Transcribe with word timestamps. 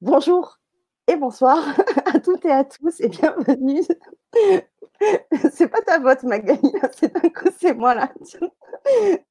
Bonjour 0.00 0.58
et 1.06 1.16
bonsoir 1.16 1.58
à 2.06 2.20
toutes 2.20 2.44
et 2.44 2.50
à 2.50 2.64
tous 2.64 3.00
et 3.00 3.08
bienvenue. 3.08 3.82
C'est 5.52 5.68
pas 5.68 5.82
ta 5.82 5.98
vote, 5.98 6.24
Magali, 6.24 6.72
c'est 6.92 7.12
d'un 7.12 7.28
coup, 7.28 7.48
c'est 7.58 7.74
moi 7.74 7.94
là. 7.94 8.12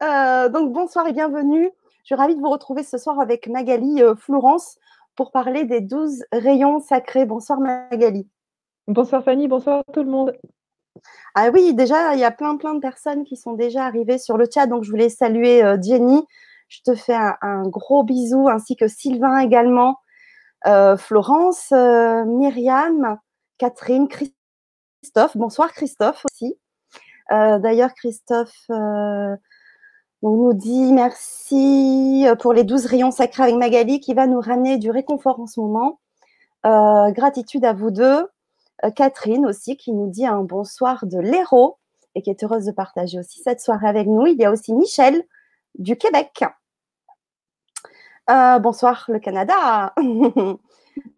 Euh, 0.04 0.50
donc 0.50 0.72
bonsoir 0.72 1.08
et 1.08 1.14
bienvenue. 1.14 1.72
Je 2.02 2.06
suis 2.06 2.16
ravie 2.16 2.36
de 2.36 2.40
vous 2.40 2.50
retrouver 2.50 2.84
ce 2.84 3.00
soir 3.00 3.20
avec 3.20 3.48
Magali 3.48 4.04
euh, 4.04 4.16
Florence 4.16 4.78
pour 5.16 5.32
parler 5.32 5.64
des 5.64 5.82
12 5.82 6.26
rayons 6.32 6.80
sacrés. 6.80 7.26
Bonsoir 7.26 7.60
Magali. 7.60 8.30
Bonsoir 8.88 9.24
Fanny, 9.24 9.48
bonsoir 9.48 9.84
tout 9.94 10.04
le 10.04 10.12
monde. 10.12 10.38
Ah 11.34 11.50
oui, 11.52 11.74
déjà, 11.74 12.14
il 12.14 12.20
y 12.20 12.24
a 12.24 12.30
plein 12.30 12.56
plein 12.58 12.76
de 12.76 12.80
personnes 12.80 13.24
qui 13.24 13.36
sont 13.36 13.54
déjà 13.54 13.86
arrivées 13.86 14.20
sur 14.20 14.38
le 14.38 14.46
chat, 14.54 14.68
donc 14.68 14.84
je 14.84 14.92
voulais 14.92 15.10
saluer 15.10 15.64
euh, 15.64 15.78
Jenny. 15.82 16.24
Je 16.68 16.82
te 16.82 16.96
fais 16.96 17.18
un, 17.42 17.64
gros 17.68 18.04
bisou, 18.04 18.50
ainsi 18.50 18.76
que 18.76 18.88
Sylvain 18.88 19.40
également, 19.40 20.00
euh, 20.66 20.98
Florence, 20.98 21.72
euh, 21.72 22.26
Myriam, 22.26 23.18
Catherine, 23.58 24.08
Christophe. 24.10 25.38
Bonsoir 25.38 25.72
Christophe 25.72 26.26
aussi. 26.26 26.58
Euh, 27.32 27.60
d'ailleurs, 27.60 27.94
Christophe 27.94 28.66
on 30.24 30.32
nous 30.32 30.54
dit 30.54 30.94
merci 30.94 32.26
pour 32.40 32.52
les 32.52 32.64
douze 32.64 32.88
rayons 32.88 33.12
sacrés 33.12 33.44
avec 33.44 33.56
Magali 33.56 34.00
qui 34.00 34.16
va 34.16 34.26
nous 34.26 34.42
ramener 34.42 34.78
du 34.78 34.90
réconfort 34.90 35.40
en 35.40 35.46
ce 35.46 35.60
moment. 35.60 36.00
gratitude 36.64 37.64
à 37.64 37.74
vous 37.74 37.92
deux. 37.92 38.28
Catherine 38.96 39.46
aussi 39.46 39.78
qui 39.78 39.94
nous 39.94 40.10
dit 40.10 40.26
un 40.26 40.42
bonsoir 40.42 41.06
de 41.06 41.20
l'héros 41.20 41.78
et 42.16 42.24
qui 42.24 42.32
est 42.32 42.44
heureuse 42.44 42.66
de 42.66 42.72
partager 42.72 43.20
aussi 43.20 43.42
cette 43.42 43.62
soirée 43.62 43.88
avec 43.88 44.08
nous. 44.08 44.26
Il 44.26 44.38
y 44.40 44.46
a 44.46 44.52
aussi 44.52 44.74
Michel 44.74 45.24
du 45.78 45.96
Québec. 45.98 46.44
Euh, 48.30 48.60
bonsoir 48.60 49.06
le 49.10 49.20
Canada. 49.20 49.94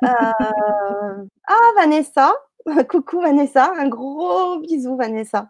Euh, 0.04 1.26
ah 1.48 1.72
Vanessa, 1.78 2.34
coucou 2.90 3.22
Vanessa, 3.22 3.72
un 3.78 3.88
gros 3.88 4.60
bisou 4.60 4.98
Vanessa. 4.98 5.50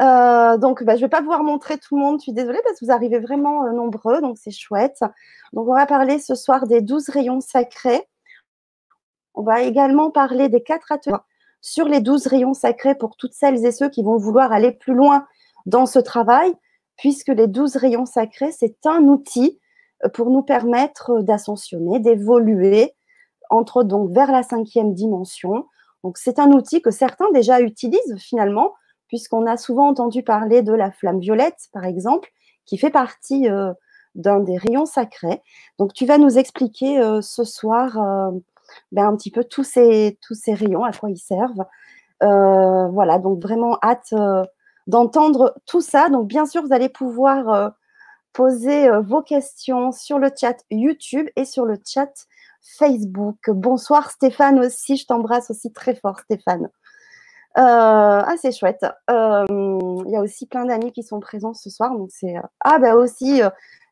Euh, 0.00 0.56
donc, 0.56 0.82
bah, 0.82 0.96
je 0.96 1.02
ne 1.02 1.04
vais 1.06 1.08
pas 1.08 1.20
pouvoir 1.20 1.44
montrer 1.44 1.78
tout 1.78 1.96
le 1.96 2.02
monde, 2.02 2.18
je 2.18 2.24
suis 2.24 2.32
désolée 2.32 2.58
parce 2.64 2.80
que 2.80 2.84
vous 2.84 2.90
arrivez 2.90 3.20
vraiment 3.20 3.72
nombreux, 3.72 4.20
donc 4.20 4.36
c'est 4.36 4.50
chouette. 4.50 5.04
Donc, 5.52 5.68
on 5.68 5.74
va 5.74 5.86
parler 5.86 6.18
ce 6.18 6.34
soir 6.34 6.66
des 6.66 6.80
12 6.80 7.08
rayons 7.08 7.40
sacrés. 7.40 8.02
On 9.34 9.42
va 9.42 9.62
également 9.62 10.10
parler 10.10 10.48
des 10.48 10.62
quatre 10.64 10.90
ateliers 10.90 11.16
sur 11.60 11.86
les 11.86 12.00
12 12.00 12.26
rayons 12.26 12.54
sacrés 12.54 12.96
pour 12.96 13.16
toutes 13.16 13.34
celles 13.34 13.64
et 13.64 13.70
ceux 13.70 13.88
qui 13.88 14.02
vont 14.02 14.16
vouloir 14.16 14.50
aller 14.50 14.72
plus 14.72 14.94
loin 14.94 15.24
dans 15.66 15.86
ce 15.86 16.00
travail 16.00 16.52
puisque 16.96 17.28
les 17.28 17.46
douze 17.46 17.76
rayons 17.76 18.06
sacrés, 18.06 18.50
c'est 18.50 18.86
un 18.86 19.04
outil 19.04 19.60
pour 20.12 20.30
nous 20.30 20.42
permettre 20.42 21.20
d'ascensionner, 21.20 22.00
d'évoluer, 22.00 22.94
entre 23.50 23.82
donc 23.82 24.10
vers 24.12 24.30
la 24.30 24.42
cinquième 24.42 24.94
dimension. 24.94 25.66
Donc 26.04 26.18
c'est 26.18 26.38
un 26.38 26.50
outil 26.52 26.82
que 26.82 26.90
certains 26.90 27.30
déjà 27.32 27.60
utilisent 27.60 28.16
finalement, 28.18 28.74
puisqu'on 29.08 29.46
a 29.46 29.56
souvent 29.56 29.88
entendu 29.88 30.22
parler 30.22 30.62
de 30.62 30.72
la 30.72 30.90
flamme 30.90 31.20
violette, 31.20 31.68
par 31.72 31.84
exemple, 31.84 32.28
qui 32.64 32.76
fait 32.78 32.90
partie 32.90 33.48
euh, 33.48 33.72
d'un 34.14 34.40
des 34.40 34.56
rayons 34.56 34.86
sacrés. 34.86 35.42
Donc 35.78 35.92
tu 35.92 36.06
vas 36.06 36.18
nous 36.18 36.38
expliquer 36.38 37.00
euh, 37.00 37.20
ce 37.22 37.44
soir 37.44 37.98
ben, 38.92 39.06
un 39.06 39.16
petit 39.16 39.30
peu 39.30 39.44
tous 39.44 39.64
ces, 39.64 40.18
tous 40.20 40.34
ces 40.34 40.54
rayons, 40.54 40.84
à 40.84 40.92
quoi 40.92 41.10
ils 41.10 41.18
servent. 41.18 41.64
voilà, 42.20 43.18
donc 43.18 43.40
vraiment 43.40 43.78
hâte 43.82 44.12
d'entendre 44.86 45.54
tout 45.66 45.80
ça. 45.80 46.08
Donc, 46.08 46.28
bien 46.28 46.46
sûr, 46.46 46.62
vous 46.62 46.72
allez 46.72 46.88
pouvoir 46.88 47.48
euh, 47.48 47.68
poser 48.36 48.88
euh, 48.88 49.00
vos 49.00 49.22
questions 49.22 49.92
sur 49.92 50.18
le 50.18 50.28
chat 50.38 50.56
YouTube 50.70 51.26
et 51.36 51.46
sur 51.46 51.64
le 51.64 51.78
chat 51.84 52.12
Facebook. 52.78 53.38
Bonsoir 53.48 54.10
Stéphane 54.10 54.60
aussi, 54.60 54.98
je 54.98 55.06
t'embrasse 55.06 55.50
aussi 55.50 55.72
très 55.72 55.94
fort 55.94 56.20
Stéphane. 56.20 56.64
Euh, 56.64 56.70
ah, 57.56 58.34
c'est 58.36 58.52
chouette. 58.52 58.84
Il 59.08 60.10
y 60.10 60.16
a 60.16 60.20
aussi 60.20 60.46
plein 60.46 60.66
d'amis 60.66 60.92
qui 60.92 61.02
sont 61.02 61.18
présents 61.18 61.54
ce 61.54 61.70
soir. 61.70 61.96
Donc 61.96 62.10
c'est 62.12 62.34
ah 62.60 62.78
ben 62.78 62.94
aussi 62.94 63.40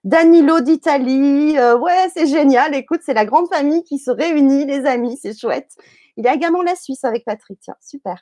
Danilo 0.05 0.61
d'Italie. 0.61 1.56
ouais, 1.59 2.09
c'est 2.12 2.26
génial. 2.26 2.75
Écoute, 2.75 3.00
c'est 3.03 3.15
la 3.15 3.25
grande 3.25 3.49
famille 3.49 3.82
qui 3.84 3.99
se 3.99 4.11
réunit, 4.11 4.66
les 4.66 4.84
amis. 4.84 5.16
C'est 5.16 5.38
chouette. 5.38 5.71
Il 6.19 6.25
y 6.26 6.28
a 6.28 6.34
également 6.34 6.62
la 6.62 6.75
Suisse 6.75 7.05
avec 7.05 7.25
Patrick. 7.25 7.59
Tiens, 7.61 7.76
super. 7.81 8.21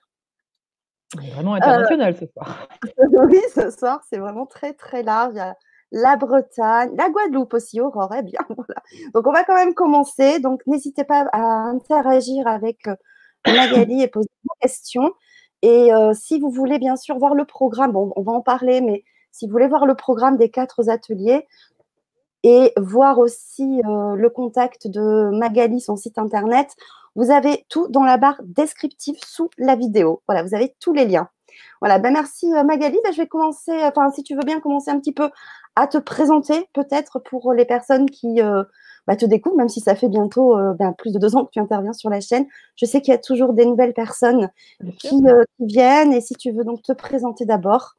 Vraiment 1.16 1.54
international 1.54 2.16
ce 2.16 2.27
soir. 2.27 2.69
oui, 3.28 3.41
ce 3.53 3.71
soir, 3.71 4.00
c'est 4.09 4.19
vraiment 4.19 4.47
très, 4.47 4.72
très 4.75 5.03
large. 5.03 5.33
Il 5.34 5.39
y 5.39 5.41
a 5.41 5.56
la 5.92 6.16
Bretagne, 6.16 6.91
la 6.97 7.08
Guadeloupe 7.10 7.54
aussi, 7.54 7.80
Aurore, 7.80 8.14
eh 8.19 8.22
bien, 8.22 8.41
voilà. 8.48 8.82
Donc, 9.14 9.26
on 9.26 9.32
va 9.32 9.44
quand 9.44 9.54
même 9.54 9.75
commencer. 9.75 10.41
Donc, 10.41 10.62
n'hésitez 10.66 11.04
pas 11.04 11.28
à 11.32 11.41
interagir 11.41 12.47
avec 12.48 12.88
Magali 13.47 14.03
et 14.03 14.08
poser 14.08 14.28
des 14.44 14.60
questions. 14.60 15.12
Et 15.62 15.91
si 16.14 16.41
vous 16.41 16.50
voulez, 16.50 16.80
bien 16.80 16.97
sûr, 16.97 17.19
voir 17.19 17.36
le 17.36 17.44
programme, 17.44 17.94
on 17.94 18.22
va 18.22 18.32
en 18.32 18.41
parler, 18.41 18.80
mais 18.80 19.04
si 19.30 19.47
vous 19.47 19.53
voulez 19.53 19.69
voir 19.69 19.86
le 19.86 19.94
programme 19.94 20.36
des 20.36 20.50
quatre 20.50 20.91
ateliers 20.91 21.47
et 22.42 22.72
voir 22.76 23.20
aussi 23.20 23.80
le 23.84 24.28
contact 24.28 24.88
de 24.88 25.30
Magali, 25.30 25.80
son 25.80 25.94
site 25.94 26.19
internet, 26.19 26.74
vous 27.14 27.30
avez 27.30 27.64
tout 27.69 27.88
dans 27.88 28.04
la 28.04 28.16
barre 28.16 28.41
descriptive 28.42 29.16
sous 29.24 29.50
la 29.59 29.76
vidéo. 29.76 30.22
Voilà, 30.26 30.42
vous 30.42 30.54
avez 30.54 30.74
tous 30.80 30.92
les 30.92 31.04
liens. 31.04 31.28
Voilà, 31.80 31.98
ben 31.98 32.12
merci 32.12 32.53
euh, 32.54 32.64
Magali. 32.64 32.98
Ben, 33.04 33.12
je 33.12 33.19
vais 33.19 33.26
commencer, 33.26 33.72
enfin, 33.82 34.10
si 34.10 34.22
tu 34.22 34.34
veux 34.34 34.44
bien 34.44 34.60
commencer 34.60 34.91
un 34.91 34.98
petit 34.98 35.12
peu 35.12 35.28
à 35.77 35.87
te 35.87 35.99
présenter, 35.99 36.69
peut-être 36.72 37.19
pour 37.19 37.53
les 37.53 37.65
personnes 37.65 38.09
qui 38.09 38.41
euh, 38.43 38.62
bah, 39.06 39.16
te 39.16 39.25
découvrent, 39.25 39.56
même 39.56 39.69
si 39.69 39.81
ça 39.81 39.94
fait 39.94 40.09
bientôt 40.09 40.56
euh, 40.56 40.75
ben, 40.75 40.93
plus 40.93 41.12
de 41.12 41.19
deux 41.19 41.34
ans 41.37 41.44
que 41.44 41.50
tu 41.50 41.60
interviens 41.60 41.93
sur 41.93 42.10
la 42.10 42.21
chaîne. 42.21 42.47
Je 42.77 42.87
sais 42.87 43.00
qu'il 43.00 43.12
y 43.12 43.16
a 43.16 43.21
toujours 43.21 43.53
des 43.55 43.65
nouvelles 43.65 43.94
personnes 43.94 44.50
qui, 44.99 45.22
viennent. 45.60 46.12
Et 46.12 46.21
si 46.21 46.34
tu 46.34 46.53
veux 46.53 46.65
donc 46.65 46.83
te 46.83 46.93
présenter 46.93 47.44
d'abord, 47.44 47.97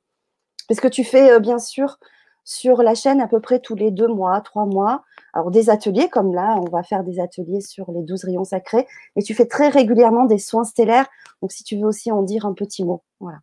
parce 0.67 0.79
que 0.79 0.87
tu 0.87 1.03
fais 1.03 1.39
bien 1.39 1.59
sûr 1.59 1.97
sur 2.45 2.83
la 2.83 2.93
chaîne 2.95 3.21
à 3.21 3.27
peu 3.27 3.39
près 3.39 3.59
tous 3.59 3.75
les 3.75 3.91
deux 3.91 4.07
mois, 4.07 4.41
trois 4.41 4.65
mois. 4.65 5.03
Alors 5.33 5.51
des 5.51 5.69
ateliers 5.69 6.09
comme 6.09 6.33
là, 6.33 6.57
on 6.57 6.69
va 6.69 6.83
faire 6.83 7.03
des 7.03 7.19
ateliers 7.19 7.61
sur 7.61 7.91
les 7.91 8.03
douze 8.03 8.23
rayons 8.25 8.43
sacrés. 8.43 8.87
Et 9.15 9.23
tu 9.23 9.33
fais 9.33 9.45
très 9.45 9.69
régulièrement 9.69 10.25
des 10.25 10.39
soins 10.39 10.63
stellaires. 10.63 11.07
Donc 11.41 11.51
si 11.51 11.63
tu 11.63 11.77
veux 11.77 11.85
aussi 11.85 12.11
en 12.11 12.21
dire 12.21 12.45
un 12.45 12.53
petit 12.53 12.83
mot. 12.83 13.03
Voilà. 13.19 13.39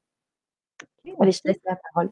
Allez, 1.19 1.33
je 1.33 1.41
te 1.41 1.49
laisse 1.49 1.61
la 1.65 1.77
parole. 1.77 2.11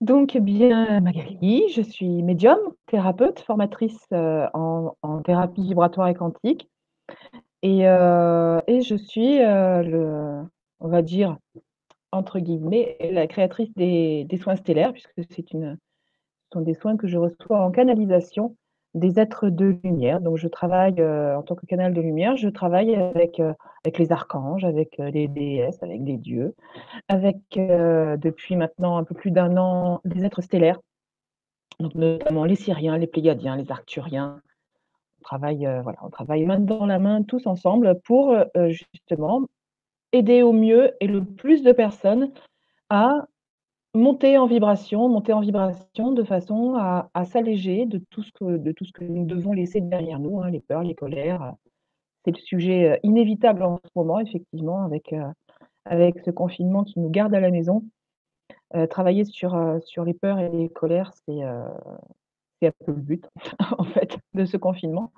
Donc, 0.00 0.36
eh 0.36 0.40
bien, 0.40 1.00
Magali, 1.00 1.68
je 1.74 1.82
suis 1.82 2.22
médium, 2.22 2.58
thérapeute, 2.86 3.40
formatrice 3.40 3.98
euh, 4.12 4.46
en, 4.54 5.22
thérapie 5.24 5.62
vibratoire 5.62 6.08
et 6.08 6.14
quantique. 6.14 6.68
Et, 7.62 7.88
euh, 7.88 8.60
je 8.68 8.94
suis 8.94 9.42
euh, 9.42 9.82
le, 9.82 10.42
on 10.78 10.88
va 10.88 11.02
dire, 11.02 11.36
entre 12.12 12.38
guillemets, 12.38 12.96
la 13.00 13.26
créatrice 13.26 13.74
des, 13.74 14.26
soins 14.40 14.56
stellaires, 14.56 14.92
puisque 14.92 15.20
c'est 15.30 15.52
une, 15.52 15.76
ce 16.44 16.58
sont 16.58 16.60
des 16.60 16.74
soins 16.74 16.96
que 16.96 17.08
je 17.08 17.18
reçois 17.18 17.60
en 17.60 17.72
canalisation 17.72 18.56
des 18.94 19.20
êtres 19.20 19.48
de 19.48 19.78
lumière. 19.82 20.20
Donc, 20.20 20.36
je 20.36 20.48
travaille 20.48 21.00
euh, 21.00 21.36
en 21.36 21.42
tant 21.42 21.54
que 21.54 21.66
canal 21.66 21.92
de 21.92 22.00
lumière, 22.00 22.36
je 22.36 22.48
travaille 22.48 22.94
avec, 22.94 23.40
euh, 23.40 23.52
avec 23.84 23.98
les 23.98 24.12
archanges, 24.12 24.64
avec 24.64 24.98
euh, 25.00 25.10
les 25.10 25.28
déesses, 25.28 25.82
avec 25.82 26.00
les 26.02 26.16
dieux, 26.16 26.54
avec 27.08 27.36
depuis 27.56 28.56
maintenant 28.56 28.96
un 28.96 29.04
peu 29.04 29.14
plus 29.14 29.30
d'un 29.30 29.56
an 29.56 30.00
des 30.04 30.24
êtres 30.24 30.42
stellaires, 30.42 30.80
donc 31.80 31.94
notamment 31.94 32.44
les 32.44 32.56
Syriens, 32.56 32.98
les 32.98 33.06
Plégadiens, 33.06 33.56
les 33.56 33.70
Arcturiens. 33.70 34.40
On 35.20 35.22
travaille, 35.22 35.68
voilà, 35.82 35.98
on 36.02 36.10
travaille 36.10 36.44
main 36.44 36.60
dans 36.60 36.86
la 36.86 36.98
main 36.98 37.22
tous 37.22 37.46
ensemble 37.46 38.00
pour 38.04 38.36
justement 38.68 39.42
aider 40.12 40.42
au 40.42 40.52
mieux 40.52 40.92
et 41.00 41.06
le 41.06 41.24
plus 41.24 41.62
de 41.62 41.72
personnes 41.72 42.32
à 42.88 43.26
monter 43.94 44.38
en 44.38 44.46
vibration, 44.46 45.08
monter 45.08 45.32
en 45.32 45.40
vibration 45.40 46.12
de 46.12 46.22
façon 46.22 46.74
à, 46.76 47.24
s'alléger 47.24 47.86
de 47.86 47.98
tout 48.10 48.22
ce 48.22 48.32
que 48.32 49.04
nous 49.04 49.24
devons 49.24 49.52
laisser 49.52 49.80
derrière 49.80 50.18
nous, 50.18 50.40
hein, 50.40 50.50
les 50.50 50.60
peurs, 50.60 50.82
les 50.82 50.94
colères. 50.94 51.54
C'est 52.24 52.32
le 52.32 52.40
sujet 52.40 52.90
euh, 52.90 52.96
inévitable 53.02 53.62
en 53.62 53.80
ce 53.84 53.90
moment, 53.94 54.20
effectivement, 54.20 54.82
avec, 54.82 55.12
euh, 55.12 55.30
avec 55.84 56.20
ce 56.20 56.30
confinement 56.30 56.84
qui 56.84 57.00
nous 57.00 57.10
garde 57.10 57.34
à 57.34 57.40
la 57.40 57.50
maison. 57.50 57.84
Euh, 58.74 58.86
travailler 58.86 59.24
sur, 59.24 59.56
les 60.04 60.14
peurs 60.14 60.38
et 60.38 60.50
les 60.50 60.68
colères, 60.68 61.12
c'est 61.26 61.40
c'est 62.60 62.66
un 62.66 62.72
peu 62.84 62.92
le 62.92 63.00
but, 63.00 63.24
en 63.78 63.84
fait, 63.84 64.18
de 64.34 64.44
ce 64.44 64.56
confinement. 64.56 65.12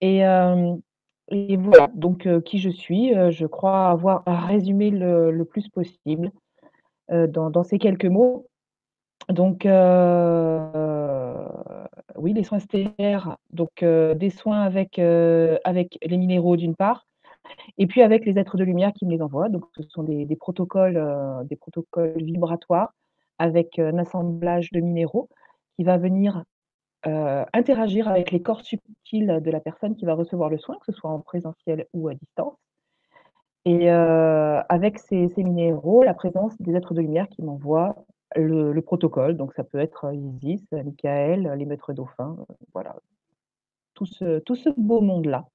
Et, 0.00 0.20
et 1.28 1.56
voilà, 1.56 1.90
donc 1.94 2.28
qui 2.44 2.58
je 2.58 2.70
suis, 2.70 3.12
je 3.32 3.46
crois 3.46 3.88
avoir 3.88 4.22
résumé 4.24 4.90
le, 4.90 5.32
le 5.32 5.44
plus 5.44 5.68
possible 5.68 6.30
dans, 7.10 7.50
dans, 7.50 7.62
ces 7.62 7.78
quelques 7.78 8.06
mots. 8.06 8.46
Donc, 9.28 9.64
oui, 12.16 12.32
les 12.32 12.44
soins 12.44 12.58
stellaires, 12.58 13.36
donc 13.50 13.84
des 13.84 14.30
soins 14.30 14.62
avec, 14.62 14.96
les 14.96 16.16
minéraux 16.16 16.56
d'une 16.56 16.76
part, 16.76 17.06
et 17.78 17.86
puis 17.86 18.02
avec 18.02 18.24
les 18.24 18.38
êtres 18.38 18.56
de 18.56 18.64
lumière 18.64 18.92
qui 18.92 19.06
me 19.06 19.10
les 19.10 19.22
envoient. 19.22 19.48
Donc, 19.48 19.64
ce 19.76 19.82
sont 19.82 20.02
des 20.02 20.36
protocoles, 20.36 21.02
des 21.44 21.56
protocoles 21.56 22.22
vibratoires 22.22 22.92
avec 23.38 23.78
un 23.78 23.98
assemblage 23.98 24.70
de 24.70 24.80
minéraux 24.80 25.28
qui 25.76 25.84
va 25.84 25.96
venir 25.96 26.44
interagir 27.04 28.08
avec 28.08 28.30
les 28.30 28.42
corps 28.42 28.60
subtils 28.62 29.40
de 29.42 29.50
la 29.50 29.60
personne 29.60 29.96
qui 29.96 30.04
va 30.04 30.14
recevoir 30.14 30.50
le 30.50 30.58
soin, 30.58 30.76
que 30.76 30.92
ce 30.92 30.98
soit 30.98 31.10
en 31.10 31.20
présentiel 31.20 31.86
ou 31.92 32.08
à 32.08 32.14
distance. 32.14 32.56
Et 33.70 33.88
avec 33.90 34.98
ces, 34.98 35.28
ces 35.28 35.42
minéraux, 35.44 36.02
la 36.02 36.14
présence 36.14 36.60
des 36.60 36.74
êtres 36.74 36.94
de 36.94 37.00
lumière 37.00 37.28
qui 37.28 37.42
m'envoient 37.42 38.04
le, 38.36 38.78
protocole. 38.80 39.36
Donc 39.36 39.52
ça 39.54 39.64
peut 39.64 39.78
être 39.78 40.12
Isis, 40.12 40.64
Michael, 40.72 41.52
les 41.56 41.66
maîtres 41.66 41.92
dauphins, 41.92 42.36
voilà, 42.72 42.96
tout 43.94 44.06
ce, 44.06 44.38
tout 44.40 44.56
ce 44.56 44.70
beau 44.76 45.00
monde-là. 45.00 45.46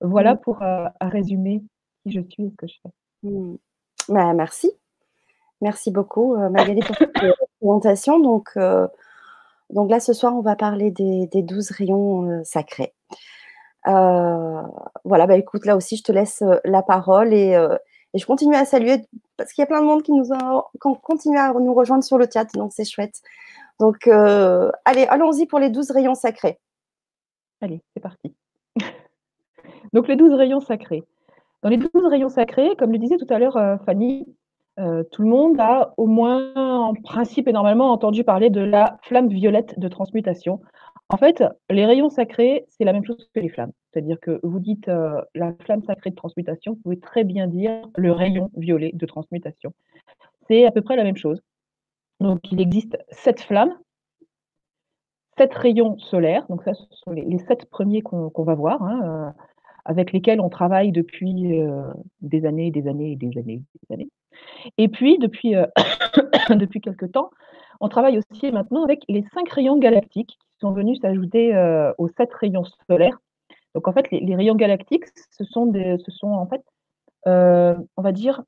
Voilà 0.00 0.34
mmh. 0.34 0.38
pour 0.38 0.62
résumer 1.00 1.62
qui 2.02 2.12
je 2.12 2.20
suis 2.20 2.44
et 2.44 2.50
ce 2.50 2.56
que 2.56 2.66
je 2.66 2.74
fais. 2.82 3.28
Mmh. 3.28 3.56
Bah, 4.08 4.32
merci. 4.34 4.70
Merci 5.62 5.90
beaucoup, 5.90 6.36
Magali, 6.36 6.80
pour 6.80 6.96
cette 6.96 7.12
présentation. 7.60 8.20
Donc, 8.20 8.58
donc 9.70 9.90
là, 9.90 10.00
ce 10.00 10.12
soir, 10.12 10.34
on 10.34 10.42
va 10.42 10.54
parler 10.54 10.90
des, 10.90 11.26
des 11.26 11.42
12 11.42 11.70
rayons 11.70 12.44
sacrés. 12.44 12.92
Voilà, 13.86 15.26
bah 15.26 15.36
écoute, 15.36 15.64
là 15.64 15.76
aussi, 15.76 15.96
je 15.96 16.02
te 16.02 16.12
laisse 16.12 16.42
la 16.64 16.82
parole 16.82 17.32
et, 17.32 17.52
et 18.14 18.18
je 18.18 18.26
continue 18.26 18.54
à 18.54 18.64
saluer 18.64 19.02
parce 19.36 19.52
qu'il 19.52 19.62
y 19.62 19.64
a 19.64 19.66
plein 19.66 19.80
de 19.80 19.86
monde 19.86 20.02
qui 20.02 20.12
nous 20.12 20.32
a, 20.32 20.70
continue 20.80 21.38
à 21.38 21.52
nous 21.52 21.74
rejoindre 21.74 22.04
sur 22.04 22.18
le 22.18 22.26
chat, 22.32 22.46
donc 22.54 22.72
c'est 22.72 22.84
chouette. 22.84 23.20
Donc, 23.78 24.06
allez, 24.06 25.04
allons-y 25.08 25.46
pour 25.46 25.58
les 25.58 25.70
12 25.70 25.90
rayons 25.90 26.14
sacrés. 26.14 26.58
Allez, 27.60 27.82
c'est 27.94 28.00
parti. 28.00 28.34
donc, 29.92 30.08
les 30.08 30.16
12 30.16 30.34
rayons 30.34 30.60
sacrés. 30.60 31.04
Dans 31.62 31.68
les 31.68 31.76
12 31.76 31.90
rayons 32.06 32.28
sacrés, 32.28 32.76
comme 32.76 32.92
le 32.92 32.98
disait 32.98 33.16
tout 33.16 33.26
à 33.28 33.38
l'heure 33.38 33.58
Fanny, 33.84 34.26
tout 34.76 35.22
le 35.22 35.28
monde 35.28 35.58
a 35.60 35.94
au 35.96 36.06
moins 36.06 36.54
en 36.54 36.94
principe 36.94 37.48
et 37.48 37.52
normalement 37.52 37.92
entendu 37.92 38.24
parler 38.24 38.50
de 38.50 38.60
la 38.60 38.98
flamme 39.02 39.28
violette 39.28 39.78
de 39.78 39.88
transmutation. 39.88 40.60
En 41.08 41.18
fait, 41.18 41.44
les 41.70 41.86
rayons 41.86 42.10
sacrés, 42.10 42.64
c'est 42.68 42.84
la 42.84 42.92
même 42.92 43.04
chose 43.04 43.28
que 43.32 43.40
les 43.40 43.48
flammes. 43.48 43.72
C'est-à-dire 43.92 44.18
que 44.20 44.40
vous 44.42 44.58
dites 44.58 44.90
la 45.34 45.54
flamme 45.60 45.82
sacrée 45.84 46.10
de 46.10 46.16
transmutation, 46.16 46.72
vous 46.72 46.80
pouvez 46.80 46.98
très 46.98 47.22
bien 47.22 47.46
dire 47.46 47.88
le 47.96 48.10
rayon 48.10 48.50
violet 48.56 48.90
de 48.92 49.06
transmutation. 49.06 49.72
C'est 50.48 50.66
à 50.66 50.72
peu 50.72 50.82
près 50.82 50.96
la 50.96 51.04
même 51.04 51.16
chose. 51.16 51.40
Donc, 52.20 52.40
il 52.50 52.60
existe 52.60 52.98
sept 53.10 53.40
flammes, 53.40 53.74
sept 55.38 55.54
rayons 55.54 55.96
solaires. 55.98 56.46
Donc, 56.48 56.62
ça, 56.64 56.74
ce 56.74 56.84
sont 56.90 57.12
les, 57.12 57.38
sept 57.46 57.66
premiers 57.66 58.02
qu'on 58.02 58.30
va 58.36 58.54
voir, 58.54 58.82
hein, 58.82 59.32
avec 59.84 60.12
lesquels 60.12 60.40
on 60.40 60.48
travaille 60.48 60.90
depuis 60.90 61.62
des 62.20 62.46
années, 62.46 62.72
des 62.72 62.88
années, 62.88 63.14
des 63.14 63.38
années, 63.38 63.62
des 63.88 63.94
années. 63.94 64.08
Et 64.76 64.88
puis, 64.88 65.18
depuis, 65.18 65.54
depuis 66.50 66.80
quelques 66.80 67.12
temps, 67.12 67.30
on 67.80 67.88
travaille 67.88 68.18
aussi 68.18 68.50
maintenant 68.50 68.82
avec 68.82 69.02
les 69.08 69.24
cinq 69.34 69.48
rayons 69.50 69.78
galactiques 69.78 70.36
sont 70.60 70.72
venus 70.72 71.00
s'ajouter 71.00 71.52
aux 71.98 72.08
sept 72.08 72.32
rayons 72.34 72.64
solaires. 72.88 73.18
Donc, 73.74 73.88
en 73.88 73.92
fait, 73.92 74.10
les, 74.10 74.34
rayons 74.34 74.54
galactiques, 74.54 75.04
ce 75.30 75.44
sont, 75.44 75.72
en 76.22 76.46
fait, 76.46 76.62
on 77.26 78.02
va 78.02 78.12
dire, 78.12 78.42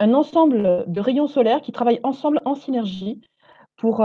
un 0.00 0.14
ensemble 0.14 0.84
de 0.86 1.00
rayons 1.00 1.28
solaires 1.28 1.60
qui 1.60 1.72
travaillent 1.72 2.00
ensemble 2.02 2.40
en 2.44 2.54
synergie 2.54 3.20
pour, 3.76 4.04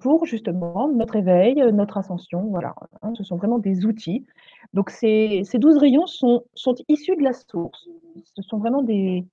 pour 0.00 0.26
justement 0.26 0.88
notre 0.88 1.16
éveil, 1.16 1.56
notre 1.72 1.98
ascension. 1.98 2.46
Voilà, 2.50 2.74
hein. 3.02 3.12
ce 3.14 3.24
sont 3.24 3.36
vraiment 3.36 3.58
des 3.58 3.84
outils. 3.84 4.24
Donc, 4.72 4.90
ces, 4.90 5.42
ces 5.44 5.58
12 5.58 5.76
rayons 5.78 6.06
sont, 6.06 6.44
sont 6.54 6.74
issus 6.88 7.16
de 7.16 7.22
la 7.22 7.32
source. 7.32 7.88
Ce 8.34 8.42
sont 8.42 8.58
vraiment 8.58 8.82
des, 8.82 9.26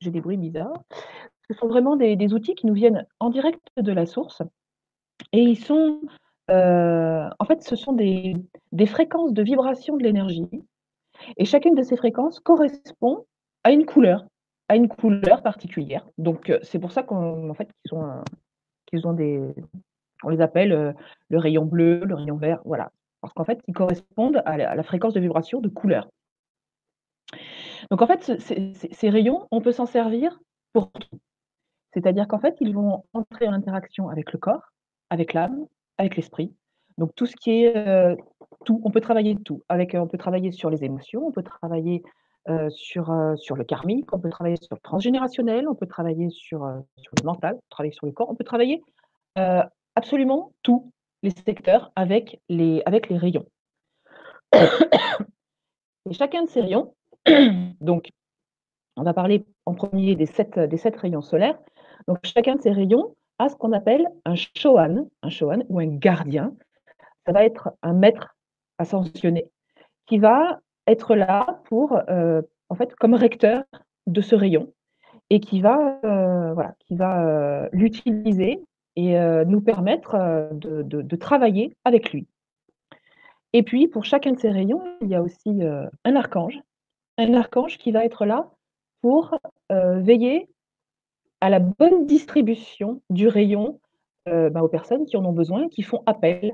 j'ai 0.00 0.10
des 0.10 0.20
bruits 0.20 0.36
bizarres. 0.36 0.82
Ce 1.48 1.54
sont 1.54 1.68
vraiment 1.68 1.96
des, 1.96 2.34
outils 2.34 2.54
qui 2.54 2.66
nous 2.66 2.74
viennent 2.74 3.06
en 3.20 3.30
direct 3.30 3.66
de 3.76 3.92
la 3.92 4.06
source. 4.06 4.42
Et 5.32 5.40
ils 5.40 5.58
sont, 5.58 6.00
euh, 6.50 7.28
en 7.38 7.44
fait, 7.44 7.62
ce 7.62 7.76
sont 7.76 7.92
des, 7.92 8.34
fréquences 8.86 9.32
de 9.32 9.42
vibration 9.42 9.96
de 9.96 10.02
l'énergie. 10.02 10.48
Et 11.36 11.44
chacune 11.44 11.74
de 11.74 11.82
ces 11.82 11.96
fréquences 11.96 12.40
correspond 12.40 13.26
à 13.64 13.72
une 13.72 13.86
couleur, 13.86 14.26
à 14.68 14.76
une 14.76 14.88
couleur 14.88 15.42
particulière. 15.42 16.06
Donc, 16.18 16.50
euh, 16.50 16.58
c'est 16.62 16.78
pour 16.78 16.92
ça 16.92 17.02
qu'en 17.02 17.54
fait, 17.54 17.68
euh, 17.92 18.22
qu'ils 18.86 19.06
ont 19.06 19.12
des, 19.12 19.42
on 20.22 20.28
les 20.28 20.40
appelle 20.40 20.94
le 21.28 21.38
rayon 21.38 21.64
bleu, 21.64 22.04
le 22.04 22.14
rayon 22.14 22.36
vert, 22.36 22.60
voilà. 22.64 22.90
Parce 23.20 23.32
qu'en 23.32 23.44
fait, 23.44 23.60
ils 23.66 23.74
correspondent 23.74 24.42
à 24.44 24.56
la, 24.56 24.82
fréquence 24.82 25.14
de 25.14 25.20
vibration 25.20 25.60
de 25.60 25.68
couleur. 25.68 26.08
Donc 27.90 28.02
en 28.02 28.06
fait, 28.06 28.38
ces 28.40 29.10
rayons, 29.10 29.48
on 29.50 29.60
peut 29.60 29.72
s'en 29.72 29.86
servir 29.86 30.38
pour 30.72 30.92
tout. 30.92 31.18
C'est-à-dire 31.92 32.28
qu'en 32.28 32.38
fait, 32.38 32.56
ils 32.60 32.74
vont 32.74 33.04
entrer 33.14 33.48
en 33.48 33.52
interaction 33.52 34.08
avec 34.08 34.32
le 34.32 34.38
corps, 34.38 34.72
avec 35.10 35.32
l'âme, 35.32 35.66
avec 35.98 36.16
l'esprit. 36.16 36.52
Donc 36.98 37.14
tout 37.14 37.26
ce 37.26 37.36
qui 37.36 37.64
est 37.64 37.76
euh, 37.76 38.16
tout, 38.64 38.80
on 38.84 38.90
peut 38.90 39.00
travailler 39.00 39.36
tout. 39.36 39.62
Avec, 39.68 39.94
on 39.94 40.06
peut 40.06 40.18
travailler 40.18 40.52
sur 40.52 40.70
les 40.70 40.84
émotions, 40.84 41.26
on 41.26 41.32
peut 41.32 41.42
travailler 41.42 42.02
euh, 42.48 42.70
sur, 42.70 43.10
euh, 43.10 43.36
sur 43.36 43.56
le 43.56 43.64
karmique, 43.64 44.12
on 44.12 44.18
peut 44.18 44.30
travailler 44.30 44.56
sur 44.56 44.74
le 44.74 44.80
transgénérationnel, 44.80 45.68
on 45.68 45.74
peut 45.74 45.86
travailler 45.86 46.30
sur, 46.30 46.60
sur 46.96 47.12
le 47.20 47.24
mental, 47.24 47.54
on 47.54 47.58
peut 47.58 47.70
travailler 47.70 47.92
sur 47.92 48.06
le 48.06 48.12
corps, 48.12 48.30
on 48.30 48.34
peut 48.34 48.44
travailler 48.44 48.82
absolument 49.94 50.52
tous 50.62 50.90
les 51.22 51.30
secteurs 51.30 51.92
avec 51.94 52.40
les, 52.48 52.82
avec 52.86 53.10
les 53.10 53.18
rayons. 53.18 53.44
Et 54.54 56.12
chacun 56.12 56.44
de 56.44 56.48
ces 56.48 56.62
rayons 56.62 56.94
Donc, 57.80 58.10
on 58.96 59.02
va 59.02 59.12
parler 59.12 59.44
en 59.66 59.74
premier 59.74 60.14
des 60.14 60.26
sept, 60.26 60.58
des 60.58 60.76
sept 60.76 60.96
rayons 60.96 61.20
solaires. 61.20 61.58
Donc, 62.08 62.18
chacun 62.22 62.56
de 62.56 62.62
ces 62.62 62.70
rayons 62.70 63.14
a 63.38 63.48
ce 63.48 63.56
qu'on 63.56 63.72
appelle 63.72 64.08
un 64.24 64.34
shohan, 64.34 65.08
un 65.22 65.28
shohan 65.28 65.60
ou 65.68 65.78
un 65.78 65.86
gardien. 65.86 66.54
Ça 67.26 67.32
va 67.32 67.44
être 67.44 67.72
un 67.82 67.92
maître 67.92 68.36
ascensionné 68.78 69.50
qui 70.06 70.18
va 70.18 70.60
être 70.86 71.14
là 71.14 71.60
pour, 71.64 71.98
euh, 72.08 72.42
en 72.68 72.74
fait, 72.74 72.94
comme 72.94 73.14
recteur 73.14 73.64
de 74.06 74.20
ce 74.20 74.34
rayon 74.34 74.72
et 75.30 75.40
qui 75.40 75.60
va, 75.60 75.98
euh, 76.04 76.54
voilà, 76.54 76.74
qui 76.80 76.94
va 76.94 77.26
euh, 77.26 77.68
l'utiliser 77.72 78.62
et 78.98 79.18
nous 79.44 79.60
permettre 79.60 80.48
de, 80.52 80.80
de, 80.80 81.16
travailler 81.16 81.76
avec 81.84 82.14
lui. 82.14 82.26
Et 83.52 83.62
puis, 83.62 83.88
pour 83.88 84.06
chacun 84.06 84.32
de 84.32 84.38
ces 84.38 84.48
rayons, 84.48 84.82
il 85.02 85.08
y 85.08 85.14
a 85.14 85.20
aussi 85.20 85.60
un 86.04 86.16
archange 86.16 86.58
un 87.18 87.34
archange 87.34 87.76
qui 87.76 87.92
va 87.92 88.06
être 88.06 88.24
là 88.24 88.50
pour 89.02 89.38
veiller 89.68 90.48
à 91.40 91.50
la 91.50 91.60
bonne 91.60 92.06
distribution 92.06 93.02
du 93.10 93.28
rayon 93.28 93.80
euh, 94.28 94.50
bah, 94.50 94.62
aux 94.62 94.68
personnes 94.68 95.04
qui 95.06 95.16
en 95.16 95.24
ont 95.24 95.32
besoin, 95.32 95.68
qui 95.68 95.82
font 95.82 96.02
appel 96.06 96.52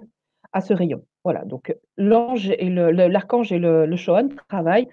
à 0.52 0.60
ce 0.60 0.74
rayon. 0.74 1.04
Voilà, 1.24 1.44
donc 1.44 1.74
l'ange 1.96 2.50
et 2.50 2.68
l'archange 2.68 3.52
et 3.52 3.58
le, 3.58 3.86
le 3.86 3.96
Shohan 3.96 4.28
travaillent 4.48 4.88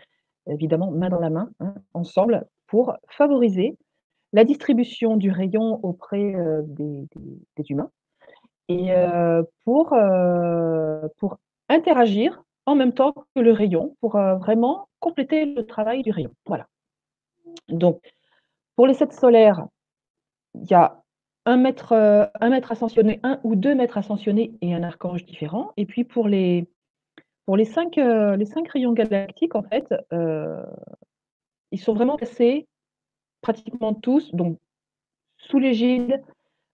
évidemment 0.48 0.92
main 0.92 1.10
dans 1.10 1.20
la 1.20 1.30
main, 1.30 1.50
hein, 1.60 1.74
ensemble, 1.94 2.46
pour 2.68 2.94
favoriser 3.08 3.78
la 4.32 4.44
distribution 4.44 5.18
du 5.18 5.32
rayon 5.32 5.80
auprès 5.84 6.36
euh, 6.36 6.62
des, 6.66 7.08
humains 7.70 7.90
et 8.70 8.92
pour, 9.66 9.96
pour 11.18 11.38
interagir 11.70 12.44
en 12.68 12.76
même 12.76 12.94
temps 12.94 13.14
que 13.36 13.42
le 13.42 13.52
rayon 13.52 13.96
pour 14.00 14.12
vraiment 14.12 14.88
compléter 15.00 15.46
le 15.46 15.66
travail 15.66 16.04
du 16.04 16.12
rayon. 16.12 16.30
Voilà. 16.46 16.68
Donc, 17.68 18.00
pour 18.76 18.86
les 18.86 18.94
sept 18.94 19.12
solaires, 19.12 19.66
il 20.56 20.70
y 20.70 20.74
a 20.74 21.04
un 21.46 21.54
un 21.56 22.50
maître 22.50 22.72
ascensionné, 22.72 23.20
un 23.24 23.40
ou 23.44 23.56
deux 23.56 23.74
maîtres 23.74 23.98
ascensionnés 23.98 24.54
et 24.62 24.74
un 24.74 24.84
archange 24.84 25.26
différent. 25.26 25.72
Et 25.78 25.86
puis 25.86 26.04
pour 26.04 26.28
les, 26.28 26.68
les, 27.48 27.66
cinq, 27.66 27.96
rayons 27.96 28.94
galactiques, 28.94 29.56
en 29.56 29.64
fait, 29.64 29.94
ils 31.72 31.80
sont 31.80 31.94
vraiment 31.94 32.18
placés 32.18 32.68
pratiquement 33.42 33.94
tous 33.94 34.34
donc, 34.34 34.58
sous 35.38 35.60
l'égide 35.60 36.22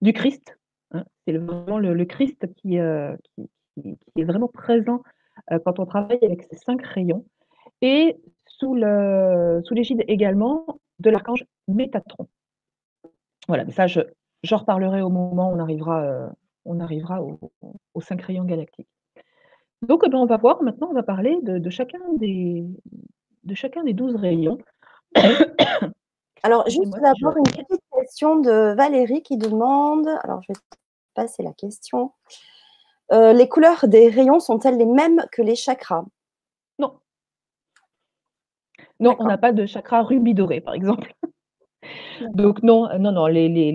du 0.01 0.13
Christ. 0.13 0.57
Hein. 0.91 1.05
C'est 1.25 1.37
vraiment 1.37 1.77
le, 1.77 2.05
Christ 2.05 2.47
qui, 2.55 2.75
est 2.75 4.23
vraiment 4.23 4.47
présent 4.47 5.01
euh, 5.51 5.59
quand 5.63 5.79
on 5.79 5.85
travaille 5.85 6.23
avec 6.23 6.43
ces 6.43 6.57
cinq 6.57 6.81
rayons, 6.85 7.25
et 7.81 8.17
sous 8.47 8.73
l'égide 8.73 10.03
également 10.07 10.65
de 10.99 11.09
l'archange 11.09 11.45
Métatron. 11.67 12.27
Voilà, 13.47 13.65
mais 13.65 13.71
ça, 13.71 13.87
j'en 13.87 14.57
reparlerai 14.57 15.01
au 15.01 15.09
moment 15.09 15.51
où 15.51 15.55
on 15.55 15.59
arrivera, 15.59 16.01
euh, 16.03 16.29
on 16.65 16.79
arrivera 16.79 17.21
aux 17.21 18.01
cinq 18.01 18.21
rayons 18.21 18.45
galactiques. 18.45 18.89
Donc, 19.81 20.03
eh 20.05 20.09
ben, 20.09 20.17
on 20.17 20.25
va 20.25 20.37
voir, 20.37 20.63
maintenant, 20.63 20.87
on 20.89 20.93
va 20.93 21.03
parler 21.03 21.37
de, 21.41 21.69
chacun, 21.69 21.99
des, 22.17 22.65
de 23.43 23.55
chacun 23.55 23.83
des 23.83 23.93
12 23.93 24.15
rayons. 24.15 24.57
Alors, 26.43 26.67
juste 26.69 26.93
d'abord, 26.93 27.37
une 27.37 27.43
petite 27.43 27.81
question 27.99 28.39
de 28.39 28.75
Valérie 28.75 29.23
qui 29.23 29.37
demande, 29.37 30.07
alors 30.23 30.43
je 30.43 30.53
vais 30.53 30.59
passer 31.15 31.41
la 31.41 31.53
question. 31.53 32.11
Euh, 33.11 33.33
les 33.33 33.49
couleurs 33.49 33.87
des 33.87 34.09
rayons 34.09 34.39
sont-elles 34.39 34.77
les 34.77 34.85
mêmes 34.85 35.25
que 35.31 35.41
les 35.41 35.55
chakras? 35.55 36.05
Non. 36.77 36.99
Non, 38.99 39.15
on 39.17 39.25
n'a 39.25 39.39
pas 39.39 39.53
de 39.53 39.65
chakra 39.65 40.03
rubis 40.03 40.35
doré, 40.35 40.61
par 40.61 40.75
exemple. 40.75 41.15
Donc 42.33 42.63
non, 42.63 42.87
non, 42.99 43.11
non, 43.11 43.27
les, 43.27 43.49
les, 43.49 43.71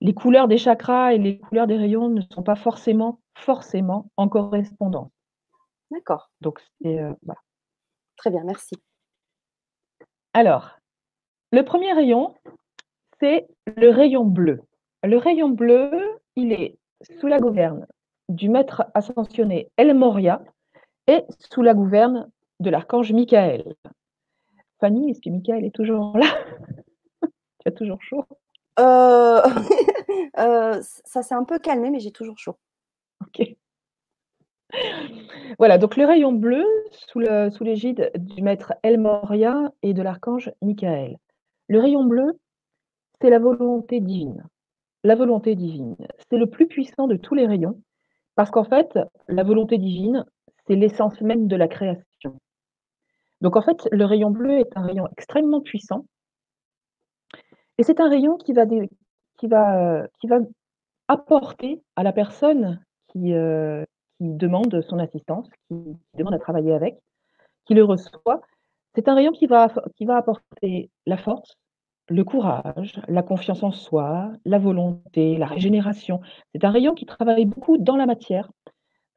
les 0.00 0.14
couleurs 0.14 0.48
des 0.48 0.58
chakras 0.58 1.14
et 1.14 1.18
les 1.18 1.38
couleurs 1.38 1.66
des 1.66 1.76
rayons 1.76 2.08
ne 2.08 2.20
sont 2.32 2.42
pas 2.42 2.56
forcément 2.56 3.20
forcément 3.36 4.10
en 4.16 4.28
correspondance. 4.28 5.10
D'accord. 5.90 6.30
Donc 6.40 6.60
c'est, 6.80 7.00
heu, 7.00 7.14
voilà. 7.22 7.40
Très 8.16 8.30
bien, 8.30 8.44
merci. 8.44 8.74
Alors, 10.32 10.78
le 11.52 11.62
1er 11.62 11.94
rayon, 11.94 12.34
c'est 13.20 13.46
le 13.76 13.90
rayon 13.90 14.24
bleu. 14.24 14.60
Le 15.02 15.16
rayon 15.16 15.48
bleu, 15.48 15.90
il 16.36 16.52
est 16.52 16.76
sous 17.20 17.26
la 17.26 17.38
gouverne 17.38 17.86
du 18.28 18.48
maître 18.48 18.84
ascensionné 18.94 19.70
El 19.76 19.94
Morya 19.94 20.42
et 21.06 21.22
sous 21.52 21.62
la 21.62 21.74
gouverne 21.74 22.30
de 22.60 22.70
l'archange 22.70 23.12
Michael. 23.12 23.74
Fanny, 24.84 25.08
est-ce 25.08 25.22
que 25.22 25.30
Michael 25.30 25.64
est 25.64 25.74
toujours 25.74 26.18
là? 26.18 26.26
Tu 27.60 27.68
as 27.68 27.70
toujours 27.70 28.02
chaud? 28.02 28.26
Heu, 28.78 29.40
heu, 30.38 30.80
ça 31.06 31.22
s'est 31.22 31.34
un 31.34 31.44
peu 31.44 31.58
calmé, 31.58 31.88
mais 31.88 32.00
j'ai 32.00 32.10
toujours 32.10 32.36
chaud. 32.36 32.58
OK. 33.22 33.56
Voilà, 35.58 35.78
donc 35.78 35.96
le 35.96 36.04
rayon 36.04 36.32
bleu 36.32 36.66
sous 36.90 37.64
l'égide 37.64 38.10
du 38.14 38.42
maître 38.42 38.74
El 38.82 39.00
Morya 39.00 39.72
et 39.82 39.94
de 39.94 40.02
l'archange 40.02 40.52
Michael. 40.60 41.16
Le 41.68 41.80
rayon 41.80 42.04
bleu, 42.04 42.38
c'est 43.22 43.30
la 43.30 43.38
volonté 43.38 44.00
divine. 44.00 44.46
La 45.02 45.14
volonté 45.14 45.54
divine, 45.54 45.96
c'est 46.28 46.36
le 46.36 46.50
plus 46.50 46.66
puissant 46.66 47.06
de 47.06 47.16
tous 47.16 47.34
les 47.34 47.46
rayons 47.46 47.80
parce 48.34 48.50
qu'en 48.50 48.64
fait, 48.64 48.98
la 49.28 49.44
volonté 49.44 49.78
divine, 49.78 50.26
c'est 50.66 50.76
l'essence 50.76 51.18
même 51.22 51.48
de 51.48 51.56
la 51.56 51.68
création. 51.68 52.38
Donc 53.44 53.56
en 53.56 53.62
fait, 53.62 53.86
le 53.92 54.06
rayon 54.06 54.30
bleu 54.30 54.58
est 54.58 54.74
un 54.74 54.80
rayon 54.80 55.06
extrêmement 55.12 55.60
puissant 55.60 56.06
et 57.76 57.82
c'est 57.82 58.00
un 58.00 58.08
rayon 58.08 58.38
qui 58.38 58.54
va 58.54 58.64
qui 59.36 59.48
va, 59.48 60.06
qui 60.18 60.28
va 60.28 60.38
apporter 61.08 61.82
à 61.96 62.02
la 62.02 62.14
personne 62.14 62.82
qui, 63.08 63.34
heu, 63.34 63.84
qui 64.18 64.32
demande 64.32 64.80
son 64.88 64.98
assistance, 64.98 65.50
qui 65.68 65.76
demande 66.14 66.32
à 66.32 66.38
travailler 66.38 66.72
avec, 66.72 66.96
qui 67.66 67.74
le 67.74 67.84
reçoit. 67.84 68.40
C'est 68.94 69.08
un 69.08 69.14
rayon 69.14 69.32
qui 69.32 69.46
va 69.46 69.68
qui 69.96 70.06
va 70.06 70.16
apporter 70.16 70.90
la 71.04 71.18
force, 71.18 71.58
le 72.08 72.24
courage, 72.24 72.98
la 73.08 73.22
confiance 73.22 73.62
en 73.62 73.72
soi, 73.72 74.32
la 74.46 74.58
volonté, 74.58 75.36
la 75.36 75.46
régénération. 75.46 76.22
C'est 76.54 76.64
un 76.64 76.70
rayon 76.70 76.94
qui 76.94 77.04
travaille 77.04 77.44
beaucoup 77.44 77.76
dans 77.76 77.96
la 77.96 78.06
matière. 78.06 78.50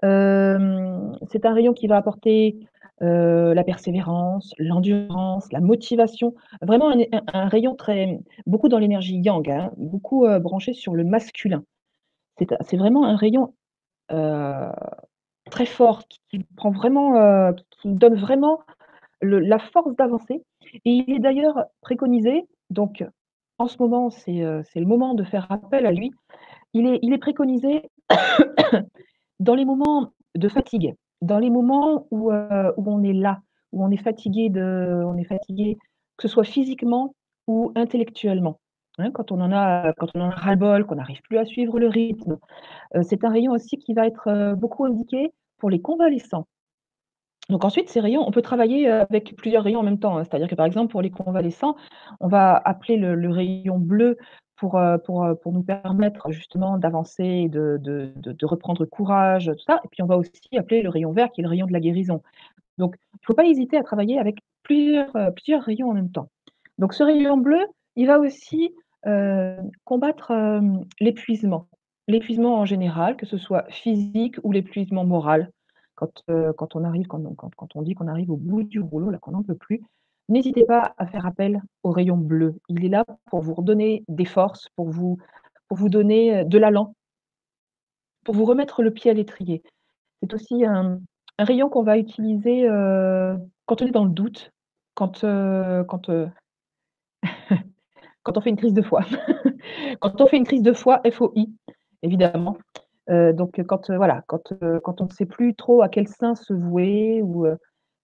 Hem, 0.04 1.18
c'est 1.32 1.46
un 1.46 1.54
rayon 1.54 1.74
qui 1.74 1.88
va 1.88 1.98
apporter, 1.98 2.60
heu, 3.02 3.54
la 3.54 3.64
persévérance, 3.64 4.54
l'endurance, 4.58 5.52
la 5.52 5.60
motivation. 5.60 6.34
Vraiment 6.62 6.92
un 7.34 7.48
rayon 7.48 7.76
très 7.76 8.20
beaucoup 8.46 8.70
dans 8.70 8.80
l'énergie 8.80 9.18
yang, 9.18 9.50
hein, 9.50 9.72
beaucoup, 9.78 10.26
heu, 10.26 10.40
branché 10.40 10.74
sur 10.74 10.96
le 10.96 11.04
masculin. 11.04 11.64
C'est 12.62 12.78
vraiment 12.78 13.06
un 13.06 13.16
rayon, 13.16 13.54
heu, 14.12 14.70
très 15.52 15.66
fort 15.66 16.04
qui 16.30 16.46
prend 16.56 16.72
vraiment, 16.72 17.54
qui 17.72 17.90
donne 17.90 18.16
vraiment 18.16 18.62
la 19.22 19.60
force 19.60 19.96
d'avancer 19.96 20.44
et 20.86 20.92
il 20.92 21.12
est 21.12 21.20
d'ailleurs 21.20 21.66
préconisé, 21.82 22.46
donc 22.70 23.04
en 23.58 23.68
ce 23.68 23.78
moment, 23.80 24.10
c'est, 24.10 24.32
le 24.42 24.86
moment 24.86 25.16
de 25.16 25.24
faire 25.24 25.48
appel 25.52 25.86
à 25.86 25.92
lui. 25.92 26.12
Il 26.74 27.14
est 27.14 27.18
préconisé 27.18 27.90
dans 29.40 29.56
les 29.56 29.66
moments 29.66 30.12
de 30.36 30.48
fatigue, 30.50 30.94
dans 31.22 31.40
les 31.40 31.50
moments 31.50 32.08
où, 32.12 32.32
heu, 32.32 32.74
où 32.78 32.92
on 32.92 33.04
est 33.04 33.14
là, 33.14 33.42
où 33.74 33.84
on 33.86 33.92
est 33.92 33.98
fatigué 33.98 34.50
de 34.50 35.04
fatigué, 35.28 35.78
que 36.18 36.28
ce 36.28 36.34
soit 36.34 36.44
physiquement 36.46 37.16
ou 37.48 37.72
intellectuellement, 37.76 38.60
hein, 39.00 39.12
quand 39.12 39.32
on 39.32 39.42
en 39.42 39.52
a 39.54 39.94
quand 39.98 40.08
on 40.16 40.22
en 40.22 40.30
a 40.32 40.36
ras-le-bol, 40.36 40.86
qu'on 40.86 40.96
n'arrive 40.96 41.22
plus 41.24 41.38
à 41.40 41.46
suivre 41.46 41.80
le 41.80 41.88
rythme. 41.90 42.38
Heu, 42.96 43.04
c'est 43.04 43.24
un 43.26 43.32
rayon 43.32 43.54
aussi 43.54 43.78
qui 43.80 43.94
va 43.96 44.08
être, 44.08 44.30
heu, 44.30 44.56
beaucoup 44.56 44.86
indiqué 44.86 45.32
pour 45.60 45.70
les 45.72 45.82
convalescents. 45.82 46.48
Donc 47.50 47.64
ensuite, 47.64 47.90
ces 47.90 48.02
rayons, 48.02 48.28
on 48.28 48.32
peut 48.32 48.42
travailler, 48.42 48.90
avec 48.90 49.36
plusieurs 49.38 49.64
rayons 49.64 49.80
en 49.80 49.84
même 49.84 50.00
temps, 50.00 50.18
hein. 50.18 50.24
C'est-à-dire 50.26 50.50
que, 50.50 50.56
par 50.56 50.66
exemple, 50.66 50.92
pour 50.92 51.02
les 51.02 51.12
convalescents, 51.12 51.76
on 52.20 52.28
va 52.28 52.56
appeler 52.66 52.98
le 52.98 53.16
le 53.16 53.30
rayon 53.32 53.80
bleu 53.80 54.18
pour, 54.58 54.78
heu, 54.80 54.98
pour, 55.00 55.26
heu, 55.26 55.36
pour 55.36 55.54
nous 55.54 55.64
permettre 55.64 56.32
justement 56.32 56.78
d'avancer 56.78 57.50
de 57.50 57.78
de 57.82 58.12
de 58.18 58.46
reprendre 58.46 58.86
courage, 58.86 59.48
tout 59.58 59.64
ça 59.66 59.82
et 59.86 59.88
puis 59.90 60.02
on 60.04 60.08
va 60.08 60.18
aussi 60.18 60.32
appeler 60.58 60.82
le 60.84 60.90
rayon 60.90 61.12
vert 61.14 61.32
qui 61.32 61.42
est 61.42 61.44
le 61.44 61.50
rayon 61.50 61.68
de 61.68 61.74
la 61.74 61.80
guérison. 61.80 62.22
Donc 62.78 62.98
il 63.16 63.26
faut 63.26 63.36
pas 63.36 63.46
hésiter 63.46 63.78
à 63.78 63.84
travailler 63.84 64.20
avec 64.20 64.40
plusieurs, 64.64 65.16
heu, 65.18 65.32
plusieurs 65.36 65.64
rayons 65.64 65.90
en 65.92 65.96
même 65.96 66.12
temps. 66.12 66.30
Donc 66.80 66.94
ce 66.94 67.04
rayon 67.04 67.38
bleu, 67.38 67.60
il 67.98 68.08
va 68.08 68.20
aussi, 68.20 68.72
combattre, 69.86 70.32
l'épuisement. 71.00 71.68
L'épuisement 72.08 72.56
en 72.60 72.66
général, 72.66 73.18
que 73.18 73.26
ce 73.26 73.38
soit 73.38 73.66
physique 73.70 74.38
ou 74.44 74.52
l'épuisement 74.52 75.06
moral. 75.06 75.52
Quand, 75.96 76.12
quand 76.58 76.76
on 76.76 76.84
arrive 76.84 77.08
quand 77.08 77.22
quand 77.36 77.50
quand 77.56 77.76
on 77.76 77.82
dit 77.82 77.96
qu'on 77.96 78.08
arrive 78.08 78.32
au 78.32 78.38
bout 78.38 78.64
du 78.64 78.80
rouleau, 78.80 79.10
là, 79.10 79.18
qu'on 79.20 79.32
n'en 79.32 79.44
peut 79.44 79.56
plus, 79.56 79.82
n'hésitez 80.30 80.66
pas 80.66 80.94
à 80.98 81.08
faire 81.08 81.26
appel 81.26 81.62
au 81.84 81.92
rayon 81.92 82.18
bleu. 82.18 82.56
Il 82.70 82.86
est 82.86 82.90
là 82.90 83.06
pour 83.28 83.42
vous 83.42 83.54
redonner 83.54 84.04
des 84.08 84.26
forces, 84.26 84.70
pour 84.76 84.90
vous 84.90 85.18
pour 85.68 85.78
vous 85.78 85.90
donner, 85.90 86.42
heu, 86.42 86.46
de 86.46 86.58
l'élan 86.58 86.94
pour 88.24 88.36
vous 88.36 88.46
remettre 88.46 88.84
le 88.84 88.92
pied 88.92 89.12
à 89.12 89.14
l'étrier. 89.14 89.64
C'est 90.22 90.34
aussi 90.34 90.66
un 90.66 91.00
rayon 91.40 91.70
qu'on 91.70 91.84
va 91.84 91.98
utiliser, 91.98 92.68
heu, 92.68 93.38
quand 93.66 93.82
on 93.82 93.88
est 93.88 93.92
dans 93.92 94.06
le 94.06 94.12
doute, 94.12 94.52
quand, 94.96 95.24
heu, 95.24 95.84
quand, 95.88 96.10
quand 98.24 98.38
on 98.38 98.42
fait 98.42 98.50
une 98.50 98.58
crise 98.58 98.74
de 98.74 98.82
foi. 98.82 99.02
Quand 100.00 100.22
on 100.22 100.28
fait 100.28 100.38
une 100.38 100.46
crise 100.46 100.62
de 100.62 100.74
foi, 100.74 101.02
F-O-I, 101.10 101.54
évidemment. 102.04 102.58
Donc 103.10 103.62
quand, 103.68 103.92
voilà, 103.92 104.24
quand, 104.28 104.54
quand 104.84 105.02
on 105.02 105.06
ne 105.06 105.10
sait 105.12 105.26
plus 105.26 105.56
trop 105.56 105.82
à 105.82 105.90
quel 105.90 106.08
saint 106.08 106.36
se 106.36 106.54
vouer 106.54 107.22
ou, 107.22 107.46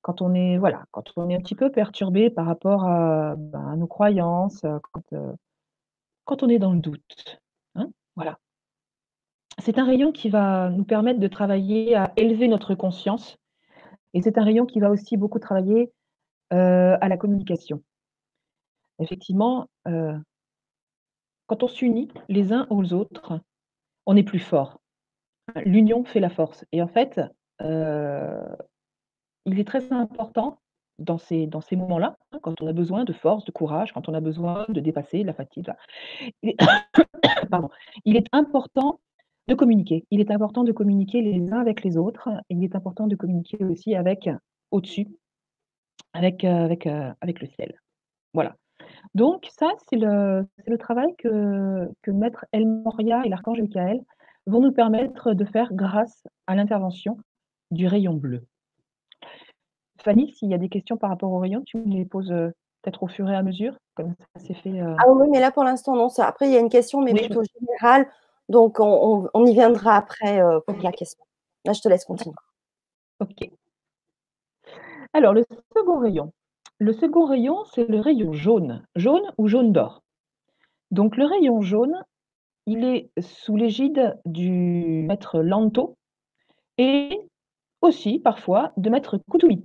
quand 0.03 0.21
on 0.21 0.35
est 0.35 0.57
voilà, 0.59 0.85
quand 0.91 1.13
on 1.17 1.29
est 1.29 1.35
un 1.35 1.41
petit 1.41 1.55
peu 1.55 1.71
perturbé 1.71 2.29
par 2.29 2.45
rapport 2.45 2.85
à, 2.85 3.35
ben, 3.37 3.77
nos 3.77 3.87
croyances, 3.87 4.61
quand, 4.93 5.03
heu, 5.13 5.33
quand 6.25 6.43
on 6.43 6.49
est 6.49 6.59
dans 6.59 6.73
le 6.73 6.79
doute, 6.79 7.39
hein, 7.75 7.89
voilà. 8.15 8.39
C'est 9.59 9.79
un 9.79 9.85
rayon 9.85 10.11
qui 10.11 10.29
va 10.29 10.69
nous 10.69 10.83
permettre 10.83 11.19
de 11.19 11.27
travailler 11.27 11.95
à 11.95 12.11
élever 12.17 12.47
notre 12.47 12.75
conscience 12.75 13.37
et 14.13 14.21
c'est 14.21 14.37
un 14.37 14.43
rayon 14.43 14.65
qui 14.65 14.79
va 14.79 14.91
aussi 14.91 15.17
beaucoup 15.17 15.39
travailler, 15.39 15.91
heu, 16.53 16.97
à 17.01 17.09
la 17.09 17.17
communication. 17.17 17.83
Effectivement, 18.99 19.67
quand 21.47 21.63
on 21.63 21.67
s'unit 21.67 22.09
les 22.29 22.53
uns 22.53 22.67
aux 22.69 22.93
autres, 22.93 23.39
on 24.05 24.15
est 24.15 24.23
plus 24.23 24.39
fort. 24.39 24.81
L'union 25.65 26.03
fait 26.05 26.19
la 26.19 26.29
force 26.29 26.65
et 26.71 26.81
en 26.81 26.87
fait, 26.87 27.21
heu, 27.61 28.41
il 29.45 29.59
est 29.59 29.67
très 29.67 29.91
important 29.91 30.59
dans 30.99 31.17
ces 31.17 31.47
dans 31.47 31.61
ces 31.61 31.75
moments-là, 31.75 32.17
hein, 32.31 32.39
quand 32.41 32.61
on 32.61 32.67
a 32.67 32.73
besoin 32.73 33.03
de 33.03 33.13
force, 33.13 33.45
de 33.45 33.51
courage, 33.51 33.91
quand 33.93 34.07
on 34.09 34.13
a 34.13 34.21
besoin 34.21 34.65
de 34.69 34.79
dépasser 34.79 35.23
la 35.23 35.33
fatigue, 35.33 35.71
il 36.43 38.15
est 38.15 38.27
important 38.31 38.99
de 39.47 39.55
communiquer. 39.55 40.05
Il 40.11 40.19
est 40.21 40.31
important 40.31 40.63
de 40.63 40.71
communiquer 40.71 41.21
les 41.21 41.51
uns 41.51 41.59
avec 41.59 41.83
les 41.83 41.97
autres 41.97 42.29
et 42.49 42.55
il 42.55 42.63
est 42.63 42.75
important 42.75 43.07
de 43.07 43.15
communiquer 43.15 43.63
aussi 43.63 43.95
avec 43.95 44.29
au-dessus, 44.71 45.07
avec, 46.13 46.45
heu, 46.45 46.69
avec 47.21 47.41
le 47.41 47.47
ciel. 47.47 47.79
Voilà. 48.33 48.55
Donc 49.15 49.47
ça, 49.51 49.71
c'est 49.89 49.97
le 49.97 50.77
travail 50.77 51.13
que 51.17 51.89
que 52.01 52.11
maître 52.11 52.45
El 52.51 52.67
Morya 52.67 53.23
et 53.25 53.29
l'archange 53.29 53.59
Michael 53.59 54.01
vont 54.45 54.61
nous 54.61 54.71
permettre 54.71 55.33
de 55.33 55.45
faire 55.45 55.73
grâce 55.73 56.23
à 56.47 56.55
l'intervention 56.55 57.17
du 57.71 57.87
rayon 57.87 58.13
bleu. 58.13 58.45
Fanny, 60.03 60.33
s'il 60.33 60.49
y 60.49 60.53
a 60.53 60.57
des 60.57 60.69
questions 60.69 60.97
par 60.97 61.09
rapport 61.09 61.31
au 61.31 61.39
rayon, 61.39 61.61
tu 61.65 61.77
me 61.77 61.85
les 61.95 62.05
poses, 62.05 62.31
heu, 62.31 62.53
peut-être 62.81 63.03
au 63.03 63.07
fur 63.07 63.29
et 63.29 63.35
à 63.35 63.43
mesure, 63.43 63.77
comme 63.95 64.13
ça 64.19 64.25
c'est 64.45 64.53
fait, 64.53 64.81
heu 64.81 64.97
Ah 64.97 65.05
oui, 65.11 65.27
mais 65.29 65.39
là 65.39 65.51
pour 65.51 65.63
l'instant 65.63 65.95
non, 65.95 66.09
ça 66.09 66.27
après 66.27 66.47
il 66.47 66.53
y 66.53 66.57
a 66.57 66.59
une 66.59 66.69
question, 66.69 67.01
mais 67.01 67.13
Oui, 67.13 67.19
je 67.29 67.33
plutôt 67.33 67.41
générale, 67.59 68.07
donc 68.49 68.79
on 68.79 68.85
on 69.25 69.29
on 69.33 69.45
y 69.45 69.53
viendra 69.53 69.95
après, 69.97 70.39
heu, 70.41 70.61
pour 70.67 70.75
la 70.83 70.91
question. 70.91 71.23
Là, 71.65 71.73
je 71.73 71.81
te 71.81 71.87
laisse 71.89 72.05
continuer. 72.05 72.35
OK. 73.19 73.53
Alors 75.15 75.33
le 75.35 75.43
second 75.75 75.99
rayon. 75.99 76.31
Le 76.79 76.91
second 76.91 77.25
rayon, 77.25 77.63
c'est 77.65 77.87
le 77.87 77.99
rayon 77.99 78.33
jaune, 78.33 78.83
jaune 78.95 79.21
ou 79.37 79.47
jaune 79.47 79.71
d'or? 79.71 80.01
Donc 80.91 81.17
le 81.17 81.25
rayon 81.25 81.61
jaune, 81.61 82.03
il 82.67 82.85
est 82.85 83.11
sous 83.21 83.57
l'égide 83.57 84.19
du 84.25 85.03
maître 85.07 85.39
Lanto 85.41 85.95
et 86.77 87.21
aussi 87.81 88.19
parfois 88.19 88.73
de 88.77 88.89
maître 88.89 89.17
Koutoumi 89.29 89.63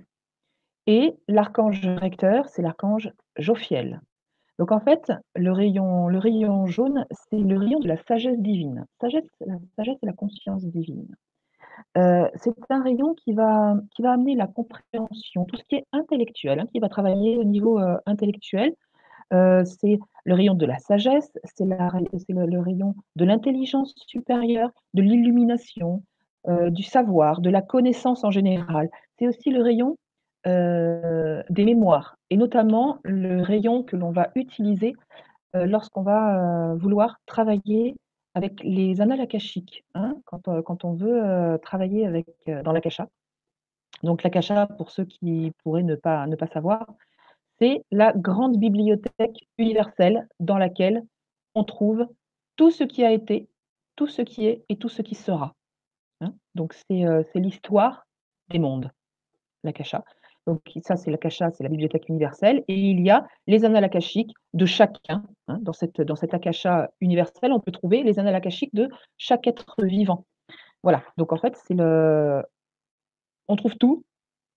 et 0.88 1.14
l'archange 1.28 1.87
recteur, 1.87 2.49
c'est 2.49 2.62
l'archange 2.62 3.12
Jophiel. 3.38 4.00
Donc 4.59 4.73
en 4.73 4.80
fait, 4.80 5.12
le 5.37 5.52
rayon 5.52 6.09
le 6.09 6.18
rayon 6.18 6.66
jaune, 6.66 7.07
c'est 7.30 7.38
le 7.38 7.59
rayon 7.59 7.80
de 7.80 7.88
la 7.88 7.99
sagesse 7.99 8.40
divine. 8.40 8.87
Sagesse 9.00 9.28
la 9.47 9.57
sagesse 9.76 9.99
et 10.02 10.07
la 10.07 10.14
conscience 10.14 10.64
divine. 10.64 11.07
Heu, 11.99 12.28
c'est 12.37 12.54
un 12.71 12.83
rayon 12.83 13.14
qui 13.14 13.35
va 13.35 13.76
qui 13.95 14.02
va 14.02 14.12
amener 14.12 14.37
la 14.37 14.47
compréhension, 14.47 15.45
tout 15.47 15.57
ce 15.57 15.64
qui 15.64 15.76
est 15.76 15.87
intellectuel, 15.92 16.61
hein, 16.61 16.66
qui 16.73 16.80
va 16.80 16.88
travailler 16.88 17.37
au 17.38 17.45
niveau, 17.45 17.80
heu, 17.80 17.99
intellectuel, 18.07 18.75
Heu, 19.33 19.64
c'est 19.64 19.99
le 20.25 20.35
rayon 20.35 20.54
de 20.54 20.66
la 20.66 20.78
sagesse, 20.78 21.33
c'est 21.57 21.66
le 21.66 22.47
le 22.47 22.61
rayon 22.61 22.95
de 23.16 23.25
l'intelligence 23.26 23.95
supérieure, 24.09 24.71
de 24.95 25.02
l'illumination, 25.02 26.02
du 26.71 26.83
savoir, 26.83 27.40
de 27.42 27.50
la 27.50 27.62
connaissance 27.62 28.25
en 28.25 28.30
général. 28.30 28.90
C'est 29.18 29.28
aussi 29.28 29.50
le 29.50 29.62
rayon, 29.62 29.99
heu, 30.49 31.45
des 31.50 31.64
mémoires 31.67 32.17
et 32.31 32.38
notamment 32.38 33.00
le 33.05 33.43
rayon 33.43 33.85
que 33.85 33.97
l'on 33.97 34.12
va 34.12 34.31
utiliser, 34.37 34.95
heu, 35.57 35.67
lorsqu'on 35.67 36.02
va, 36.02 36.73
heu, 36.75 36.78
vouloir 36.78 37.19
travailler 37.26 37.97
avec 38.35 38.62
les 38.64 39.00
annales 39.02 39.21
akashiques, 39.23 39.85
hein, 39.95 40.17
quand, 40.26 40.49
on 40.85 40.95
veut, 40.95 41.59
travailler 41.62 42.07
avec, 42.07 42.26
dans 42.64 42.73
l'akasha. 42.73 43.09
Donc 44.05 44.23
l'akasha, 44.25 44.67
pour 44.78 44.90
ceux 44.90 45.05
qui 45.07 45.52
pourraient 45.64 45.83
ne 45.85 45.97
pas 45.97 46.26
savoir, 46.52 46.87
c'est 47.61 47.85
la 47.93 48.12
grande 48.14 48.59
bibliothèque 48.59 49.49
universelle 49.59 50.28
dans 50.40 50.59
laquelle 50.59 51.05
on 51.57 51.64
trouve 51.64 52.07
tout 52.57 52.71
ce 52.71 52.85
qui 52.85 53.05
a 53.05 53.12
été, 53.12 53.49
tout 53.97 54.09
ce 54.09 54.23
qui 54.23 54.47
est 54.47 54.64
et 54.71 54.76
tout 54.78 54.88
ce 54.90 55.02
qui 55.02 55.14
sera, 55.17 55.55
hein. 56.23 56.35
Donc 56.57 56.75
c'est 56.75 57.40
l'histoire 57.40 58.07
des 58.50 58.59
mondes, 58.61 58.90
l'akasha. 59.64 60.05
Donc 60.49 60.62
ça, 60.83 60.97
c'est 60.97 61.11
l'akasha, 61.12 61.50
c'est 61.52 61.62
la 61.64 61.69
bibliothèque 61.71 62.09
universelle 62.09 62.64
et 62.69 62.75
il 62.76 63.02
y 63.02 63.11
a 63.11 63.28
les 63.47 63.67
annales 63.67 63.85
akashiques 63.85 64.33
de 64.55 64.67
chacun, 64.67 65.25
hein. 65.49 65.59
Dans 65.62 65.75
cette 65.75 66.00
dans 66.00 66.17
cet 66.17 66.35
akasha 66.35 66.90
universel, 67.02 67.52
on 67.52 67.61
peut 67.61 67.73
trouver 67.73 68.02
les 68.02 68.19
annales 68.19 68.35
akashiques 68.37 68.75
de 68.75 68.88
chaque 69.19 69.47
être 69.47 69.76
vivant. 69.85 70.26
Voilà, 70.85 71.02
donc 71.19 71.33
en 71.33 71.38
fait, 71.38 71.57
c'est 71.67 71.75
le 71.75 72.43
on 73.49 73.57
trouve 73.57 73.76
tout 73.78 74.05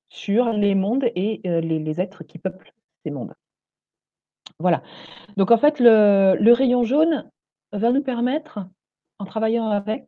sur 0.10 0.52
les 0.54 0.76
mondes 0.76 1.06
et 1.16 1.42
heu, 1.48 1.60
les 1.60 1.80
les 1.80 2.02
êtres 2.02 2.24
qui 2.24 2.40
peuplent 2.40 2.74
ces 3.06 3.12
mondes. 3.12 3.36
Voilà. 4.60 4.82
Donc 5.38 5.52
en 5.52 5.58
fait, 5.58 5.80
le 5.80 6.36
le 6.40 6.54
rayon 6.54 6.84
jaune 6.84 7.30
va 7.74 7.92
nous 7.92 8.04
permettre, 8.04 8.60
en 9.20 9.26
travaillant 9.26 9.70
avec, 9.70 10.04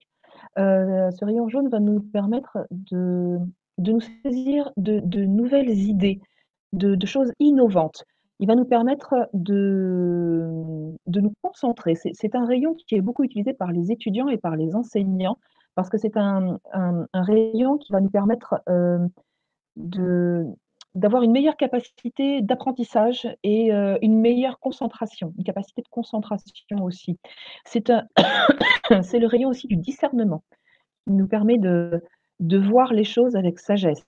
heu, 0.59 1.09
ce 1.11 1.25
rayon 1.25 1.49
jaune 1.49 1.69
va 1.69 1.79
nous 1.79 2.01
permettre 2.01 2.59
de 2.71 3.39
de 3.77 3.91
nous 3.93 4.01
saisir 4.23 4.71
de 4.77 4.99
de 5.03 5.25
nouvelles 5.25 5.69
idées, 5.69 6.19
de 6.73 6.95
de 6.95 7.05
choses 7.05 7.31
innovantes. 7.39 8.03
Il 8.39 8.47
va 8.47 8.55
nous 8.55 8.65
permettre 8.65 9.29
de, 9.33 10.49
de 11.07 11.21
nous 11.21 11.33
concentrer. 11.41 11.95
C'est 11.95 12.35
un 12.35 12.45
rayon 12.45 12.73
qui 12.73 12.95
est 12.95 13.01
beaucoup 13.01 13.23
utilisé 13.23 13.53
par 13.53 13.71
les 13.71 13.91
étudiants 13.91 14.27
et 14.27 14.37
par 14.37 14.55
les 14.55 14.75
enseignants 14.75 15.37
parce 15.75 15.89
que 15.89 15.97
c'est 15.97 16.17
un 16.17 16.59
un 16.73 17.23
rayon 17.23 17.77
qui 17.77 17.91
va 17.93 18.01
nous 18.01 18.09
permettre, 18.09 18.61
hem, 18.67 19.09
de 19.75 20.45
d'avoir 20.95 21.23
une 21.23 21.31
meilleure 21.31 21.57
capacité 21.57 22.41
d'apprentissage 22.41 23.27
et 23.43 23.73
heu, 23.73 23.97
une 24.03 24.19
meilleure 24.19 24.59
concentration, 24.59 25.33
une 25.37 25.43
capacité 25.43 25.81
de 25.81 25.87
concentration 25.89 26.83
aussi. 26.83 27.17
C'est 27.65 27.89
le 28.89 29.25
rayon 29.25 29.49
aussi 29.49 29.67
du 29.67 29.75
discernement. 29.75 30.43
Il 31.07 31.15
nous 31.15 31.27
permet 31.27 31.57
de 31.57 32.03
de 32.39 32.57
voir 32.57 32.93
les 32.93 33.03
choses 33.03 33.35
avec 33.35 33.59
sagesse. 33.59 34.03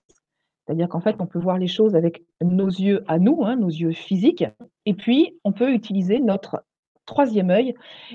C'est-à-dire 0.66 0.88
qu'en 0.88 1.00
fait, 1.00 1.16
on 1.20 1.26
peut 1.26 1.38
voir 1.40 1.58
les 1.58 1.68
choses 1.68 1.96
avec 1.96 2.24
nos 2.42 2.68
yeux 2.68 3.04
à 3.08 3.18
nous, 3.18 3.44
hein, 3.44 3.56
nos 3.56 3.68
yeux 3.68 3.92
physiques 3.92 4.44
et 4.86 4.94
puis 4.94 5.38
on 5.44 5.52
peut 5.52 5.72
utiliser 5.72 6.20
notre 6.20 6.64
troisième 7.06 7.50
œil 7.50 7.74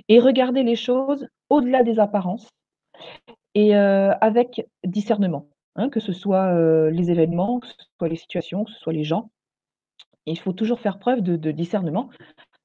et 0.10 0.20
regarder 0.20 0.64
les 0.64 0.76
choses 0.76 1.28
au-delà 1.50 1.84
des 1.84 2.00
apparences 2.00 2.50
et 3.56 3.76
heu, 3.76 4.12
avec 4.22 4.66
discernement, 4.86 5.48
hein, 5.76 5.90
que 5.90 6.00
ce 6.00 6.14
soit, 6.14 6.54
heu, 6.54 6.90
les 6.90 7.12
événements, 7.12 7.60
que 7.60 7.68
ce 7.68 7.74
soit 7.98 8.08
les 8.10 8.16
situations, 8.16 8.64
que 8.64 8.72
ce 8.72 8.80
soit 8.80 8.94
les 8.94 9.04
gens. 9.04 9.30
Il 10.26 10.40
faut 10.40 10.54
toujours 10.54 10.80
faire 10.80 11.00
preuve 11.00 11.22
de 11.22 11.52
discernement. 11.52 12.10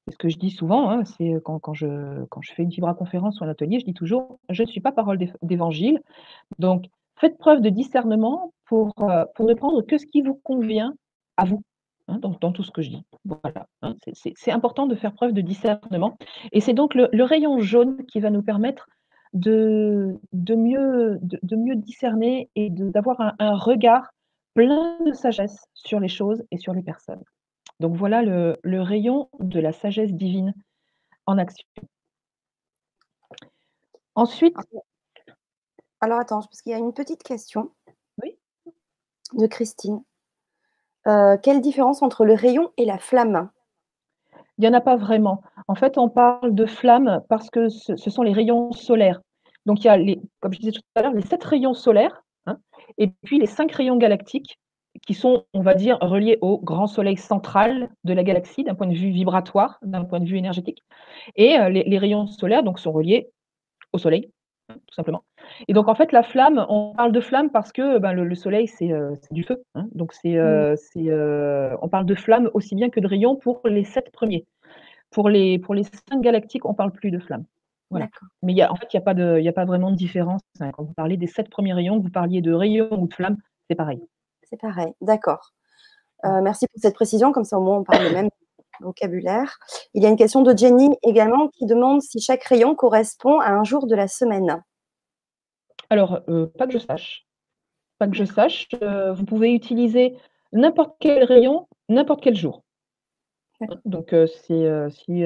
C'est 0.07 0.13
ce 0.13 0.17
que 0.19 0.29
je 0.29 0.37
dis 0.37 0.51
souvent, 0.51 0.89
hein, 0.91 1.05
c'est, 1.05 1.35
heu, 1.35 1.41
quand 1.41 1.73
je 1.73 2.53
fais 2.55 2.63
une 2.63 2.69
vibra-conférence 2.69 3.41
ou 3.41 3.45
un 3.45 3.49
atelier, 3.49 3.79
je 3.79 3.85
dis 3.85 3.93
toujours: 3.93 4.39
«Je 4.49 4.63
ne 4.63 4.67
suis 4.67 4.81
pas 4.81 4.91
parole 4.93 5.17
d'év 5.19 5.33
d'évangile, 5.43 6.01
donc 6.59 6.85
faites 7.19 7.37
preuve 7.37 7.61
de 7.61 7.69
discernement 7.69 8.53
pour, 8.65 8.93
heu, 9.01 9.25
pour 9.35 9.45
ne 9.45 9.53
prendre 9.53 9.81
que 9.81 9.97
ce 9.97 10.05
qui 10.05 10.21
vous 10.21 10.35
convient 10.43 10.93
à 11.37 11.45
vous», 11.45 11.61
hein, 12.07 12.19
dans 12.19 12.51
tout 12.51 12.63
ce 12.63 12.71
que 12.71 12.81
je 12.81 12.89
dis. 12.89 13.03
Voilà, 13.25 13.67
hein, 13.81 13.95
c'est 14.13 14.51
important 14.51 14.87
de 14.87 14.95
faire 14.95 15.13
preuve 15.13 15.33
de 15.33 15.41
discernement 15.41 16.17
et 16.51 16.61
c'est 16.61 16.73
donc 16.73 16.95
le 16.95 17.23
rayon 17.23 17.59
jaune 17.59 18.05
qui 18.05 18.19
va 18.19 18.29
nous 18.29 18.43
permettre 18.43 18.87
de 19.33 20.17
de 20.31 20.55
mieux 20.55 21.19
de 21.21 21.55
mieux 21.55 21.75
discerner 21.75 22.49
et 22.55 22.69
d'avoir 22.69 23.35
un 23.39 23.55
regard 23.55 24.11
plein 24.53 24.97
de 25.05 25.11
sagesse 25.11 25.65
sur 25.73 25.99
les 25.99 26.07
choses 26.07 26.43
et 26.51 26.57
sur 26.57 26.73
les 26.73 26.81
personnes. 26.81 27.21
Donc 27.79 27.95
voilà 27.95 28.23
le 28.23 28.81
rayon 28.81 29.29
de 29.39 29.59
la 29.59 29.73
sagesse 29.73 30.13
divine 30.13 30.53
en 31.25 31.37
action. 31.37 31.67
Ensuite 34.15 34.55
Alors 36.01 36.19
attends, 36.19 36.41
parce 36.41 36.61
qu'il 36.61 36.71
y 36.71 36.75
a 36.75 36.79
une 36.79 36.93
petite 36.93 37.23
question 37.23 37.71
Oui. 38.23 38.37
de 39.33 39.47
Christine. 39.47 40.03
Heu, 41.05 41.37
quelle 41.43 41.61
différence 41.61 42.01
entre 42.01 42.23
le 42.25 42.33
rayon 42.33 42.71
et 42.77 42.85
la 42.85 42.97
flamme? 42.97 43.49
Il 44.57 44.65
y 44.65 44.67
en 44.67 44.73
a 44.73 44.81
pas 44.81 44.95
vraiment. 44.95 45.41
En 45.67 45.75
fait, 45.75 45.97
on 45.97 46.09
parle 46.09 46.53
de 46.55 46.65
flamme 46.65 47.21
parce 47.29 47.49
que 47.49 47.69
ce 47.69 47.95
ce 47.95 48.09
sont 48.09 48.23
les 48.23 48.33
rayons 48.33 48.71
solaires. 48.71 49.21
Donc 49.65 49.81
il 49.83 49.87
y 49.87 49.89
a 49.89 49.97
les 49.97 50.19
comme 50.39 50.53
je 50.53 50.59
disais 50.59 50.71
tout 50.71 50.81
à 50.95 51.01
l'heure, 51.03 51.13
les 51.13 51.21
7 51.21 51.43
rayons 51.43 51.73
solaires, 51.73 52.23
hein, 52.45 52.57
et 52.97 53.07
puis 53.23 53.39
les 53.39 53.45
5 53.45 53.71
rayons 53.71 53.97
galactiques 53.97 54.57
qui 55.05 55.13
sont, 55.13 55.43
on 55.53 55.61
va 55.61 55.75
dire, 55.75 55.99
reliés 56.01 56.39
au 56.41 56.57
grand 56.59 56.87
soleil 56.87 57.17
central 57.17 57.89
de 58.03 58.13
la 58.13 58.23
galaxie 58.23 58.63
d'un 58.63 58.73
point 58.73 58.87
de 58.87 58.95
vue 58.95 59.11
vibratoire, 59.11 59.77
d'un 59.83 60.03
point 60.05 60.19
de 60.19 60.25
vue 60.25 60.37
énergétique. 60.37 60.83
Et 61.35 61.57
heu, 61.59 61.69
les 61.69 61.83
les 61.85 61.97
rayons 61.99 62.27
solaires 62.27 62.63
donc 62.63 62.79
sont 62.79 62.91
reliés 62.93 63.29
au 63.93 63.99
soleil, 63.99 64.31
tout 64.75 64.93
simplement. 64.95 65.23
Et 65.67 65.73
donc 65.73 65.87
en 65.87 65.95
fait, 65.95 66.11
la 66.11 66.23
flamme, 66.23 66.65
on 66.69 66.93
parle 66.95 67.11
de 67.11 67.21
flamme 67.21 67.49
parce 67.51 67.71
que, 67.71 67.97
ben, 67.99 68.13
le 68.13 68.25
le 68.25 68.35
soleil, 68.35 68.67
c'est, 68.67 68.91
heu, 68.91 69.13
c'est 69.21 69.33
du 69.33 69.43
feu, 69.43 69.63
hein. 69.75 69.87
Donc 69.93 70.13
c'est, 70.13 70.35
heu, 70.37 70.75
c'est, 70.77 71.09
heu, 71.09 71.71
on 71.81 71.87
parle 71.89 72.05
de 72.05 72.15
flamme 72.15 72.49
aussi 72.53 72.75
bien 72.75 72.89
que 72.89 72.99
de 72.99 73.07
rayons 73.07 73.35
pour 73.35 73.61
les 73.65 73.83
7 73.83 74.11
premiers. 74.11 74.45
Pour 75.11 75.29
les 75.29 75.59
pour 75.59 75.75
les 75.75 75.83
5 75.85 76.21
galactiques, 76.21 76.65
on 76.65 76.73
parle 76.75 76.91
plus 76.93 77.11
de 77.11 77.19
flamme. 77.19 77.45
Voilà. 77.91 78.09
Mais 78.43 78.53
y 78.53 78.61
a 78.63 78.71
en 78.71 78.75
fait, 78.77 78.87
il 78.93 78.97
y 78.97 78.99
a 78.99 79.01
pas 79.01 79.13
de 79.15 79.39
y 79.41 79.49
a 79.49 79.53
pas 79.53 79.65
vraiment 79.65 79.91
de 79.91 79.97
différence, 79.97 80.41
hein. 80.61 80.71
Quand 80.73 80.83
vous 80.83 80.93
parlez 80.93 81.17
des 81.17 81.27
7 81.27 81.49
premiers 81.49 81.73
rayons, 81.73 81.99
que 81.99 82.03
vous 82.05 82.11
parliez 82.11 82.41
de 82.41 82.53
rayons 82.53 82.89
ou 83.01 83.07
de 83.07 83.13
flammes, 83.13 83.37
c'est 83.69 83.75
pareil. 83.77 84.01
C'est 84.49 84.59
pareil, 84.61 84.93
d'accord. 85.01 85.53
Merci 86.25 86.67
pour 86.67 86.81
cette 86.81 86.95
précision, 86.95 87.31
comme 87.33 87.45
ça 87.45 87.59
au 87.59 87.63
moins 87.63 87.77
on 87.79 87.83
parle 87.85 88.03
le 88.05 88.11
même 88.13 88.29
vocabulaire. 88.81 89.57
Il 89.93 90.03
y 90.03 90.05
a 90.05 90.09
une 90.09 90.17
question 90.17 90.41
de 90.41 90.55
Jenny 90.57 90.89
également 91.03 91.47
qui 91.49 91.65
demande 91.65 92.01
si 92.01 92.19
chaque 92.19 92.43
rayon 92.43 92.75
correspond 92.75 93.39
à 93.39 93.51
un 93.51 93.63
jour 93.63 93.87
de 93.87 93.95
la 93.95 94.07
semaine. 94.07 94.61
Alors, 95.89 96.19
heu, 96.27 96.47
pas 96.57 96.67
que 96.67 96.73
je 96.73 96.77
sache. 96.79 97.25
Pas 97.99 98.07
que 98.07 98.15
je 98.15 98.25
sache, 98.25 98.67
heu, 98.81 99.11
vous 99.13 99.25
pouvez 99.25 99.53
utiliser 99.53 100.17
n'importe 100.53 100.95
quel 100.99 101.23
rayon, 101.23 101.67
n'importe 101.89 102.21
quel 102.23 102.35
jour. 102.35 102.63
Donc 103.85 104.13
c'est, 104.27 104.53
heu, 104.53 104.89
si, 104.91 105.23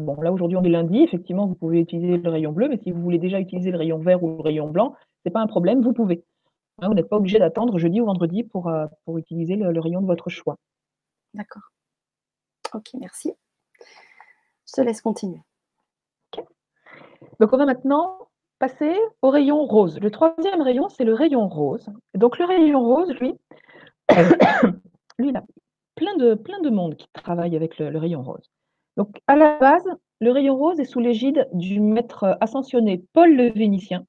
bon 0.00 0.20
là 0.20 0.32
aujourd'hui 0.32 0.56
on 0.56 0.62
est 0.62 0.68
lundi, 0.68 1.02
effectivement 1.02 1.46
vous 1.46 1.56
pouvez 1.56 1.80
utiliser 1.80 2.16
le 2.16 2.30
rayon 2.30 2.52
bleu, 2.52 2.68
mais 2.68 2.78
si 2.78 2.92
vous 2.92 3.00
voulez 3.00 3.18
déjà 3.18 3.40
utiliser 3.40 3.72
le 3.72 3.78
rayon 3.78 3.98
vert 3.98 4.22
ou 4.22 4.36
le 4.36 4.42
rayon 4.42 4.70
blanc, 4.70 4.94
c'est 5.24 5.32
pas 5.32 5.40
un 5.40 5.46
problème, 5.48 5.82
vous 5.82 5.92
pouvez. 5.92 6.24
Hein, 6.80 6.88
vous 6.88 6.94
n'êtes 6.94 7.08
pas 7.08 7.16
obligé 7.16 7.38
d'attendre 7.40 7.78
jeudi 7.78 8.00
ou 8.00 8.06
vendredi 8.06 8.44
pour, 8.44 8.70
pour 9.04 9.18
utiliser 9.18 9.56
le 9.56 9.72
le 9.72 9.80
rayon 9.80 10.00
de 10.02 10.06
votre 10.06 10.30
choix. 10.30 10.56
D'accord. 11.34 11.71
OK, 12.74 12.90
merci. 13.00 13.32
Je 14.66 14.72
te 14.72 14.80
laisse 14.80 15.00
continuer. 15.00 15.40
Donc 17.40 17.52
on 17.52 17.56
va 17.56 17.66
maintenant 17.66 18.28
passer 18.58 18.94
au 19.22 19.30
rayon 19.30 19.64
rose. 19.64 19.98
Le 20.00 20.10
3e 20.10 20.62
rayon, 20.62 20.88
c'est 20.88 21.04
le 21.04 21.14
rayon 21.14 21.48
rose. 21.48 21.88
Donc 22.14 22.38
le 22.38 22.44
rayon 22.44 22.80
rose, 22.80 23.12
lui 23.14 23.34
lui, 25.18 25.28
il 25.28 25.36
a 25.36 25.44
plein 25.94 26.16
de 26.16 26.34
plein 26.34 26.60
de 26.60 26.70
monde 26.70 26.96
qui 26.96 27.08
travaille 27.12 27.56
avec 27.56 27.78
le 27.78 27.98
rayon 27.98 28.22
rose. 28.22 28.50
Donc 28.96 29.20
à 29.26 29.36
la 29.36 29.58
base, 29.58 29.88
le 30.20 30.30
rayon 30.30 30.56
rose 30.56 30.78
est 30.80 30.84
sous 30.84 31.00
l'égide 31.00 31.48
du 31.52 31.80
maître 31.80 32.36
ascensionné 32.40 33.04
Paul 33.12 33.34
le 33.34 33.50
Vénitien 33.50 34.06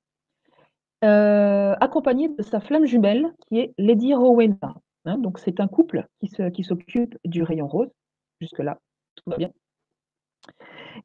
heu, 1.03 1.75
accompagné 1.79 2.29
de 2.29 2.41
sa 2.43 2.59
flamme 2.59 2.85
jumelle 2.85 3.33
qui 3.47 3.59
est 3.59 3.73
Lady 3.77 4.13
Rowena, 4.13 4.75
hein. 5.05 5.17
Donc 5.17 5.39
c'est 5.39 5.59
un 5.59 5.67
couple 5.67 6.07
qui 6.19 6.27
se 6.27 6.49
qui 6.49 6.63
s'occupe 6.63 7.17
du 7.25 7.43
rayon 7.43 7.67
rose. 7.67 7.89
Jusque 8.43 8.59
là, 8.59 8.77
tout 9.15 9.23
va 9.29 9.37
bien. 9.37 9.51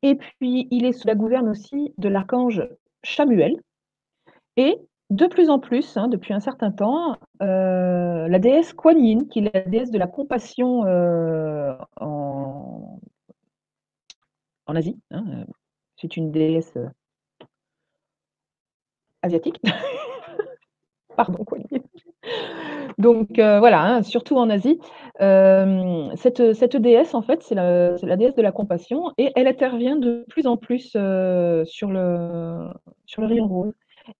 Et 0.03 0.17
puis 0.17 0.67
il 0.73 0.85
est 0.85 0.93
sous 0.93 1.07
la 1.07 1.15
gouverne 1.15 1.49
aussi 1.49 1.95
de 1.99 2.09
l'archange 2.09 2.63
Chamuel 3.05 3.57
et 4.57 4.77
de 5.11 5.27
plus 5.27 5.49
en 5.51 5.59
plus, 5.59 5.97
hein, 5.97 6.09
depuis 6.09 6.35
un 6.35 6.41
certain 6.41 6.71
temps, 6.71 7.13
heu, 7.43 8.27
la 8.29 8.39
déesse 8.39 8.73
Kuan 8.75 8.99
Yin, 8.99 9.29
qui 9.29 9.39
est 9.39 9.55
la 9.55 9.61
déesse 9.63 9.91
de 9.91 9.99
la 9.99 10.07
compassion, 10.07 10.85
heu, 10.87 11.75
en 14.67 14.77
Asie, 14.77 14.97
hein, 15.11 15.25
heu, 15.29 15.47
c'est 15.97 16.17
une 16.17 16.31
déesse, 16.31 16.75
asiatique. 19.23 19.61
Pardon, 21.17 21.45
Kuan 21.45 21.63
Yin. 21.71 21.83
Donc 22.99 23.39
euh, 23.39 23.61
voilà, 23.61 23.83
hein, 23.83 24.03
surtout 24.03 24.37
en 24.37 24.51
Asie, 24.51 24.81
euh, 25.21 26.11
cette, 26.17 26.77
déesse, 26.77 27.15
en 27.15 27.23
fait, 27.23 27.43
c'est 27.43 27.55
la, 27.55 28.17
déesse 28.17 28.35
de 28.35 28.43
la 28.43 28.51
compassion 28.51 29.13
et 29.19 29.31
elle 29.37 29.47
intervient 29.47 29.97
de 29.97 30.25
plus 30.29 30.47
en 30.49 30.57
plus 30.57 30.93
euh, 30.97 31.65
sur, 31.65 31.91
le, 31.91 32.69
rayon 33.17 33.47
rose. 33.47 33.73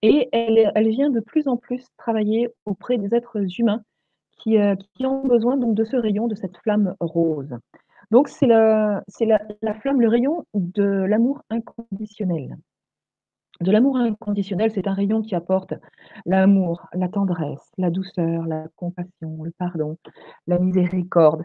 Et 0.03 0.29
elle, 0.33 0.89
vient 0.89 1.11
de 1.11 1.21
plus 1.21 1.49
en 1.49 1.57
plus 1.57 1.85
travailler 1.97 2.51
auprès 2.67 2.99
des 2.99 3.15
êtres 3.15 3.41
humains 3.59 3.83
qui, 4.39 4.57
ont 5.05 5.27
besoin 5.27 5.57
donc, 5.57 5.75
de 5.75 5.85
ce 5.85 5.97
rayon, 5.97 6.29
de 6.29 6.37
cette 6.37 6.57
flamme 6.59 6.95
rose. 7.01 7.51
Donc 8.11 8.29
c'est 8.29 8.47
la, 8.47 9.03
la 9.61 9.75
flamme, 9.75 10.01
le 10.01 10.09
rayon 10.09 10.45
de 10.55 10.85
l'amour 10.85 11.43
inconditionnel. 11.51 12.57
De 13.61 13.73
l'amour 13.73 13.97
inconditionnel, 13.97 14.71
c'est 14.71 14.87
un 14.87 14.95
rayon 14.95 15.21
qui 15.21 15.35
apporte 15.35 15.75
l'amour, 16.27 16.87
la 16.93 17.09
tendresse, 17.09 17.73
la 17.77 17.91
douceur, 17.91 18.47
la 18.47 18.69
compassion, 18.77 19.43
le 19.43 19.51
pardon, 19.51 19.97
la 20.47 20.61
miséricorde. 20.61 21.43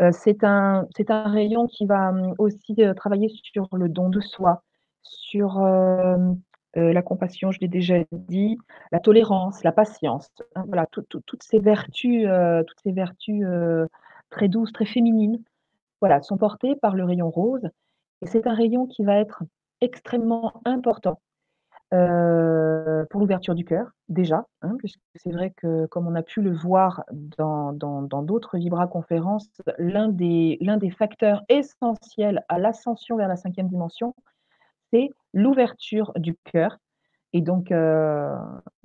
Euh, 0.00 0.10
c'est 0.12 0.42
un, 0.42 0.88
un, 1.08 1.30
rayon 1.30 1.68
qui 1.68 1.86
va 1.86 2.08
hum, 2.10 2.34
aussi 2.38 2.74
euh, 2.80 2.94
travailler 2.94 3.28
sur 3.28 3.68
le 3.76 3.88
don 3.88 4.08
de 4.08 4.20
soi, 4.20 4.64
sur 5.02 5.60
euh, 5.60 6.16
la 6.74 7.02
compassion, 7.02 7.52
je 7.52 7.60
l'ai 7.60 7.68
déjà 7.68 7.98
dit, 8.10 8.58
la 8.90 8.98
tolérance, 8.98 9.62
la 9.62 9.72
patience. 9.72 10.30
Hein, 10.56 10.64
voilà, 10.66 10.86
toutes 10.86 11.42
ces 11.42 11.60
vertus, 11.60 12.26
toutes 12.66 12.80
ces 12.82 12.92
vertus 12.92 13.46
très 14.30 14.48
douces, 14.48 14.72
très 14.72 14.86
féminines, 14.86 15.38
voilà, 16.00 16.22
sont 16.22 16.38
portées 16.38 16.74
par 16.76 16.96
le 16.96 17.04
rayon 17.04 17.30
rose. 17.30 17.68
Et 18.22 18.26
c'est 18.26 18.46
un 18.46 18.54
rayon 18.54 18.86
qui 18.86 19.04
va 19.04 19.18
être 19.18 19.44
extrêmement 19.80 20.60
important 20.64 21.20
euh, 21.92 23.04
pour 23.10 23.20
l'ouverture 23.20 23.54
du 23.54 23.64
cœur, 23.64 23.90
déjà, 24.08 24.46
hein, 24.62 24.76
puisque 24.78 25.00
c'est 25.16 25.32
vrai 25.32 25.50
que, 25.50 25.86
comme 25.86 26.06
on 26.06 26.14
a 26.14 26.22
pu 26.22 26.40
le 26.40 26.52
voir 26.52 27.04
dans 27.12 27.72
d'autres 28.22 28.56
Vibra-conférences, 28.56 29.50
l'un 29.78 30.08
des, 30.08 30.58
des 30.60 30.90
facteurs 30.90 31.42
essentiels 31.48 32.44
à 32.48 32.58
l'ascension 32.58 33.16
vers 33.16 33.28
la 33.28 33.36
cinquième 33.36 33.68
dimension, 33.68 34.14
c'est 34.92 35.10
l'ouverture 35.34 36.12
du 36.16 36.34
cœur. 36.44 36.78
Et 37.34 37.40
donc, 37.42 37.70
euh, 37.72 38.36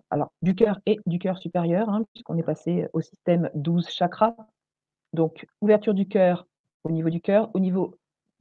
alors, 0.09 0.31
du 0.41 0.55
cœur 0.55 0.79
et 0.85 0.99
du 1.05 1.19
cœur 1.19 1.37
supérieur, 1.37 1.89
hein, 1.89 2.03
puisqu'on 2.13 2.37
est 2.37 2.43
passé 2.43 2.87
au 2.93 3.01
système 3.01 3.49
12 3.55 3.89
chakras. 3.89 4.35
Donc, 5.13 5.45
ouverture 5.61 5.93
du 5.93 6.07
cœur 6.07 6.45
au 6.83 6.91
niveau 6.91 7.09
du 7.09 7.21
cœur, 7.21 7.49
au 7.53 7.59
niveau 7.59 7.95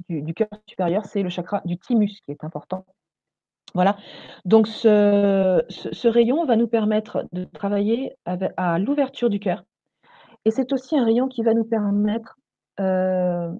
du 0.08 0.34
cœur 0.34 0.48
supérieur, 0.68 1.04
c'est 1.06 1.22
le 1.22 1.28
chakra 1.28 1.62
du 1.64 1.78
thymus 1.78 2.20
qui 2.24 2.30
est 2.32 2.44
important 2.44 2.84
voilà, 3.76 3.96
donc 4.44 4.66
ce 4.66 6.08
rayon 6.08 6.44
va 6.44 6.56
nous 6.56 6.66
permettre 6.66 7.26
de 7.32 7.44
travailler 7.44 8.16
à 8.24 8.78
l'ouverture 8.78 9.30
du 9.30 9.38
cœur 9.38 9.62
et 10.46 10.52
c'est 10.52 10.72
aussi 10.72 10.96
un 10.96 11.04
rayon 11.04 11.26
qui 11.26 11.42
va 11.42 11.54
nous 11.54 11.64
permettre, 11.64 12.38
euh, 12.78 13.50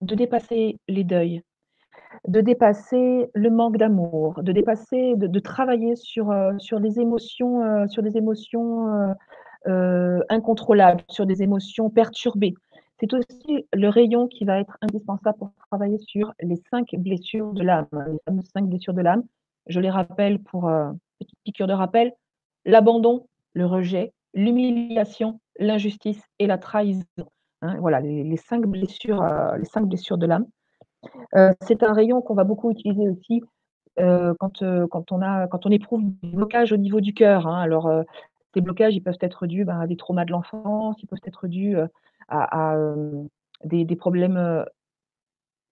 de 0.00 0.14
dépasser 0.14 0.78
les 0.88 1.04
deuils, 1.04 1.42
de 2.26 2.40
dépasser 2.40 3.30
le 3.34 3.50
manque 3.50 3.76
d'amour, 3.76 4.42
de 4.42 4.50
dépasser 4.50 5.14
de 5.14 5.38
travailler 5.40 5.94
sur, 5.94 6.30
euh, 6.30 6.52
émotions, 6.96 7.62
euh, 7.62 7.86
sur 7.86 8.02
des 8.02 8.16
émotions, 8.16 9.14
incontrôlables, 10.30 11.02
sur 11.10 11.26
des 11.26 11.42
émotions 11.42 11.90
perturbées. 11.90 12.54
C'est 13.00 13.12
aussi 13.12 13.66
le 13.72 13.88
rayon 13.88 14.28
qui 14.28 14.44
va 14.44 14.60
être 14.60 14.78
indispensable 14.80 15.38
pour 15.38 15.50
travailler 15.70 15.98
sur 15.98 16.32
les 16.40 16.60
cinq 16.70 16.94
blessures 16.96 17.52
de 17.52 17.62
l'âme, 17.62 17.88
les 18.28 18.42
cinq 18.54 18.66
blessures 18.68 18.94
de 18.94 19.02
l'âme. 19.02 19.24
Je 19.66 19.80
les 19.80 19.90
rappelle 19.90 20.38
pour 20.38 20.68
euh, 20.68 20.92
petite 21.18 21.38
piqûre 21.44 21.66
de 21.66 21.72
rappel 21.72 22.12
l'abandon, 22.64 23.26
le 23.52 23.66
rejet, 23.66 24.12
l'humiliation, 24.32 25.40
l'injustice 25.58 26.22
et 26.38 26.46
la 26.46 26.58
trahison. 26.58 27.04
Hein, 27.62 27.76
voilà 27.80 28.00
les, 28.00 28.36
cinq 28.36 28.66
blessures, 28.66 29.22
euh, 29.22 29.56
les 29.56 29.64
cinq 29.64 29.86
blessures 29.86 30.18
de 30.18 30.26
l'âme. 30.26 30.46
Euh, 31.34 31.52
c'est 31.62 31.82
un 31.82 31.92
rayon 31.92 32.22
qu'on 32.22 32.34
va 32.34 32.44
beaucoup 32.44 32.70
utiliser 32.70 33.08
aussi 33.08 33.42
quand, 33.96 34.64
quand, 34.90 35.12
on 35.12 35.70
éprouve 35.70 36.02
des 36.04 36.28
blocages 36.28 36.72
au 36.72 36.76
niveau 36.76 37.00
du 37.00 37.14
cœur. 37.14 37.46
Hein. 37.46 37.60
Alors, 37.60 37.88
ces 38.54 38.60
blocages, 38.60 38.94
ils 38.94 39.02
peuvent 39.02 39.18
être 39.20 39.46
dus 39.46 39.64
ben, 39.64 39.80
à 39.80 39.86
des 39.86 39.96
traumas 39.96 40.24
de 40.24 40.30
l'enfance, 40.30 40.96
ils 41.02 41.06
peuvent 41.06 41.18
être 41.24 41.48
dus 41.48 41.76
à, 42.28 42.76
des, 43.64 43.96
problèmes 43.96 44.64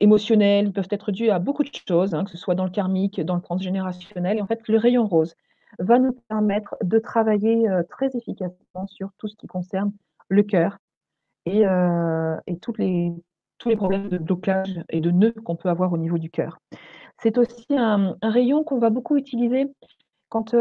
émotionnels, 0.00 0.66
ils 0.66 0.72
peuvent 0.72 0.88
être 0.90 1.12
dus 1.12 1.30
à 1.30 1.38
beaucoup 1.38 1.62
de 1.62 1.70
choses, 1.88 2.14
hein, 2.14 2.24
que 2.24 2.30
ce 2.30 2.36
soit 2.36 2.54
dans 2.54 2.64
le 2.64 2.70
karmique, 2.70 3.20
dans 3.20 3.36
le 3.36 3.40
transgénérationnel. 3.40 4.38
Et 4.38 4.42
en 4.42 4.46
fait, 4.46 4.66
le 4.68 4.78
rayon 4.78 5.06
rose 5.06 5.34
va 5.78 5.98
nous 5.98 6.12
permettre 6.28 6.76
de 6.82 6.98
travailler 6.98 7.66
très 7.88 8.14
efficacement 8.14 8.86
sur 8.86 9.10
tout 9.18 9.28
ce 9.28 9.36
qui 9.36 9.46
concerne 9.46 9.92
le 10.28 10.42
cœur 10.42 10.78
et, 11.46 11.64
tous 12.60 12.76
les 12.76 13.76
problèmes 13.76 14.08
de 14.08 14.18
blocage 14.18 14.80
et 14.88 15.00
de 15.00 15.10
nœuds 15.10 15.34
qu'on 15.44 15.56
peut 15.56 15.68
avoir 15.68 15.92
au 15.92 15.98
niveau 15.98 16.18
du 16.18 16.30
cœur. 16.30 16.58
C'est 17.22 17.38
aussi 17.38 17.66
un, 17.70 18.16
rayon 18.22 18.64
qu'on 18.64 18.78
va 18.78 18.90
beaucoup 18.90 19.16
utiliser 19.16 19.66
quand, 20.28 20.54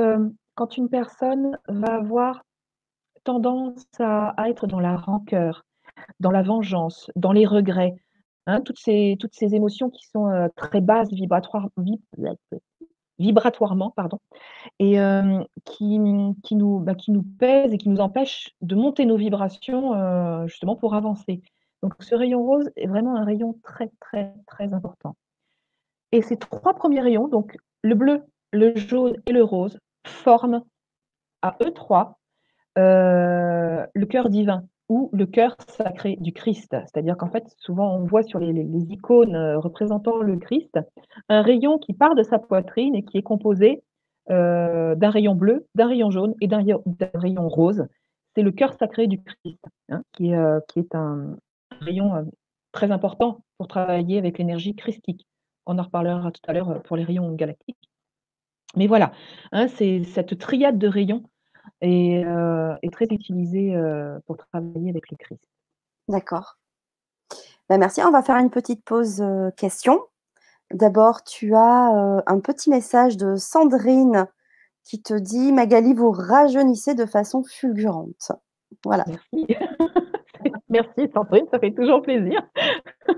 quand 0.62 0.78
une 0.78 0.90
personne 0.90 1.58
va 1.68 1.96
avoir 1.96 2.44
tendance 3.24 3.84
à, 3.98 4.36
être 4.48 4.68
dans 4.68 4.80
la 4.80 4.96
rancœur, 4.96 5.66
dans 6.20 6.30
la 6.30 6.44
vengeance, 6.44 7.10
dans 7.16 7.32
les 7.32 7.48
regrets, 7.48 7.96
hein, 8.46 8.62
toutes, 8.62 8.78
ces, 8.78 9.18
toutes 9.20 9.34
ces 9.34 9.56
émotions 9.56 9.90
qui 9.90 10.06
sont 10.06 10.28
euh, 10.28 10.50
très 10.56 10.80
basses 10.80 11.12
vibratoire, 11.12 11.70
vibratoirement 13.18 13.90
pardon, 13.90 14.20
et 14.78 15.02
euh, 15.02 15.44
qui, 15.66 16.00
qui, 16.44 16.56
nous, 16.56 16.80
bah, 16.80 16.94
qui 16.94 17.10
nous 17.10 17.24
pèsent 17.24 17.74
et 17.74 17.80
qui 17.80 17.90
nous 17.90 18.00
empêchent 18.00 18.52
de 18.62 18.76
monter 18.76 19.06
nos 19.06 19.18
vibrations 19.18 19.96
euh, 19.96 20.46
justement 20.46 20.76
pour 20.76 20.94
avancer. 20.94 21.42
Donc 21.82 21.96
ce 22.02 22.14
rayon 22.14 22.46
rose 22.46 22.70
est 22.76 22.86
vraiment 22.86 23.16
un 23.16 23.26
rayon 23.26 23.58
très 23.64 23.90
très 24.00 24.36
très 24.46 24.76
important. 24.76 25.16
Et 26.12 26.22
ces 26.22 26.38
trois 26.38 26.76
premiers 26.76 27.02
rayons, 27.02 27.30
donc 27.30 27.58
le 27.82 27.96
bleu, 27.96 28.26
le 28.54 28.76
jaune 28.76 29.16
et 29.26 29.32
le 29.32 29.44
rose, 29.44 29.80
forment 30.06 30.64
à 31.42 31.58
eux 31.64 31.72
trois 31.72 32.18
le 32.78 34.06
cœur 34.06 34.30
divin 34.30 34.64
ou 34.92 35.10
le 35.14 35.26
cœur 35.26 35.56
sacré 35.70 36.18
du 36.20 36.34
Christ. 36.34 36.72
C'est-à-dire 36.72 37.16
qu'en 37.16 37.30
fait, 37.30 37.46
souvent 37.60 37.96
on 37.96 38.04
voit 38.04 38.24
sur 38.24 38.40
les, 38.40 38.52
icônes 38.92 39.36
euh, 39.36 39.58
représentant 39.58 40.18
le 40.18 40.36
Christ 40.36 40.78
un 41.30 41.42
rayon 41.42 41.78
qui 41.78 41.94
part 41.94 42.14
de 42.14 42.24
sa 42.24 42.40
poitrine 42.40 42.94
et 42.94 43.06
qui 43.06 43.18
est 43.18 43.22
composé 43.22 43.84
euh, 44.32 44.94
d'un 44.96 45.10
rayon 45.10 45.34
bleu, 45.34 45.66
d'un 45.76 45.88
rayon 45.88 46.12
jaune 46.12 46.36
et 46.42 46.48
d'un 46.50 46.62
rayon 47.14 47.48
rose. 47.48 47.86
C'est 48.36 48.42
le 48.42 48.52
cœur 48.52 48.74
sacré 48.74 49.08
du 49.08 49.24
Christ, 49.24 49.64
hein, 49.88 50.04
qui, 50.12 50.36
euh, 50.36 50.60
qui, 50.68 50.80
est 50.80 50.94
un 50.94 51.38
rayon 51.80 52.30
très 52.74 52.92
important 52.92 53.40
pour 53.58 53.70
travailler 53.70 54.18
avec 54.18 54.40
l'énergie 54.40 54.76
christique. 54.76 55.26
On 55.66 55.80
en 55.80 55.84
reparlera 55.84 56.32
tout 56.32 56.42
à 56.50 56.52
l'heure 56.52 56.82
pour 56.84 56.98
les 56.98 57.06
rayons 57.06 57.32
galactiques. 57.32 57.91
Mais 58.76 58.88
voilà, 58.88 59.12
hein, 59.52 59.68
c'est 59.68 60.04
cette 60.04 60.38
triade 60.38 60.78
de 60.78 60.88
rayons 60.88 61.24
et 61.82 62.24
euh, 62.26 62.76
est 62.82 62.94
très 62.94 63.06
utilisé 63.06 63.76
euh, 63.76 64.20
pour 64.26 64.38
travailler 64.38 64.90
avec 64.90 65.10
le 65.10 65.18
Christ. 65.18 65.50
D'accord. 66.08 66.58
Ben 67.70 67.78
merci. 67.78 68.02
On 68.04 68.12
va 68.12 68.22
faire 68.22 68.38
une 68.38 68.50
petite 68.50 68.84
pause 68.84 69.22
euh, 69.22 69.52
question. 69.52 70.02
D'abord, 70.74 71.24
tu 71.24 71.54
as 71.54 72.24
un 72.26 72.40
petit 72.40 72.70
message 72.70 73.18
de 73.18 73.36
Sandrine 73.36 74.28
qui 74.84 75.02
te 75.02 75.14
dit 75.14 75.52
Magali, 75.52 75.94
vous 75.94 76.12
rajeunissez 76.12 76.96
de 76.96 77.06
façon 77.06 77.44
fulgurante. 77.44 78.32
Voilà. 78.86 79.04
Merci. 79.08 79.48
Merci 80.70 81.12
Sandrine, 81.14 81.46
ça 81.52 81.60
fait 81.60 81.74
toujours 81.74 82.02
plaisir. 82.02 82.42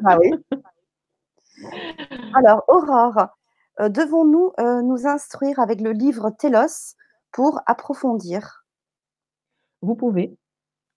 Ah 0.04 0.18
oui. 0.20 0.34
Alors, 2.34 2.64
Aurore, 2.68 3.28
devons-nous 3.80 4.54
nous 4.84 5.08
instruire 5.08 5.60
avec 5.60 5.82
le 5.82 5.92
livre 5.92 6.30
Télos 6.30 6.96
pour 7.32 7.62
approfondir? 7.66 8.64
Vous 9.82 9.96
pouvez. 9.96 10.38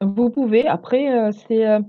Vous 0.01 0.31
pouvez. 0.31 0.67
Après, 0.67 1.11
euh, 1.11 1.33
c'est. 1.33 1.67
Euh, 1.67 1.81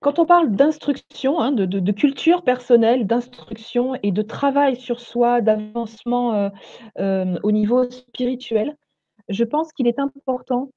quand 0.00 0.18
on 0.18 0.24
parle 0.24 0.52
d'instruction, 0.52 1.40
hein, 1.40 1.52
de, 1.52 1.92
culture 1.92 2.42
personnelle, 2.42 3.06
d'instruction 3.06 3.96
et 4.02 4.12
de 4.12 4.22
travail 4.22 4.76
sur 4.76 4.98
soi, 4.98 5.42
d'avancement 5.42 6.50
euh, 6.98 7.38
au 7.42 7.52
niveau 7.52 7.84
spirituel, 7.90 8.74
je 9.28 9.44
pense 9.44 9.74
qu'il 9.74 9.86
est 9.86 9.98
important 9.98 10.70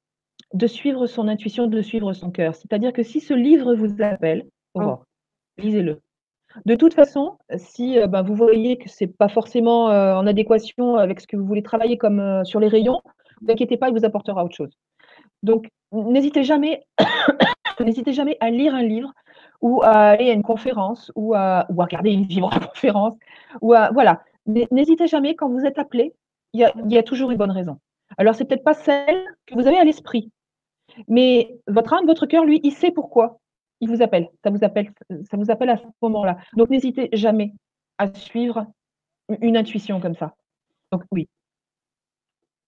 de 0.53 0.67
suivre 0.67 1.07
son 1.07 1.29
intuition, 1.29 1.67
de 1.67 1.81
suivre 1.81 2.11
son 2.11 2.31
cœur. 2.31 2.53
C'est-à-dire 2.53 2.91
que 2.91 3.01
si 3.01 3.21
ce 3.21 3.33
livre 3.33 3.75
vous 3.75 4.01
appelle, 4.01 4.45
oh. 4.73 4.97
lisez-le. 5.57 6.01
De 6.65 6.75
toute 6.75 6.93
façon, 6.93 7.37
si 7.57 7.99
euh, 7.99 8.07
ben, 8.07 8.21
vous 8.21 8.35
voyez 8.35 8.77
que 8.77 8.89
ce 8.89 9.03
n'est 9.03 9.11
pas 9.11 9.27
forcément 9.27 9.89
euh, 9.89 10.15
en 10.15 10.27
adéquation 10.27 10.95
avec 10.95 11.19
ce 11.19 11.27
que 11.27 11.35
vous 11.35 11.45
voulez 11.45 11.63
travailler 11.63 11.97
comme 11.97 12.19
euh, 12.19 12.43
sur 12.43 12.59
les 12.59 12.67
rayons, 12.67 13.01
ne 13.41 13.47
vous 13.47 13.51
inquiétez 13.51 13.77
pas, 13.77 13.89
il 13.89 13.97
vous 13.97 14.05
apportera 14.05 14.43
autre 14.45 14.55
chose. 14.55 14.77
Donc, 15.41 15.67
n'hésitez 15.91 16.43
jamais, 16.43 16.85
jamais 18.07 18.37
à 18.39 18.49
lire 18.49 18.75
un 18.75 18.83
livre 18.83 19.11
ou 19.61 19.81
à 19.81 19.91
aller 19.91 20.29
à 20.29 20.33
une 20.33 20.43
conférence 20.43 21.11
ou 21.15 21.33
à, 21.33 21.65
ou 21.69 21.81
regarder 21.81 22.11
une 22.11 22.25
vibra-conférence. 22.25 23.17
Voilà. 23.61 24.21
N'hésitez 24.45 25.07
jamais, 25.07 25.35
quand 25.35 25.49
vous 25.49 25.65
êtes 25.65 25.79
appelé, 25.79 26.13
il 26.53 26.69
y, 26.89 26.97
a, 26.97 27.03
toujours 27.03 27.31
une 27.31 27.37
bonne 27.37 27.51
raison. 27.51 27.79
Alors, 28.17 28.35
c'est 28.35 28.45
peut-être 28.45 28.63
pas 28.63 28.73
celle 28.73 29.25
que 29.47 29.55
vous 29.55 29.67
avez 29.67 29.77
à 29.77 29.83
l'esprit, 29.83 30.31
mais 31.07 31.55
votre 31.67 31.93
âme, 31.93 32.05
votre 32.05 32.25
cœur, 32.25 32.45
lui, 32.45 32.59
il 32.63 32.71
sait 32.71 32.91
pourquoi 32.91 33.39
il 33.79 33.89
vous 33.89 34.01
appelle. 34.01 34.29
Ça 34.43 34.49
vous 34.49 34.63
appelle, 34.63 34.93
ça 35.29 35.37
vous 35.37 35.51
appelle 35.51 35.69
à 35.69 35.77
ce 35.77 35.83
moment-là. 36.01 36.37
Donc, 36.55 36.69
n'hésitez 36.69 37.09
jamais 37.13 37.53
à 37.97 38.13
suivre 38.13 38.65
une 39.41 39.57
intuition 39.57 39.99
comme 39.99 40.15
ça. 40.15 40.35
Donc, 40.91 41.03
oui. 41.11 41.29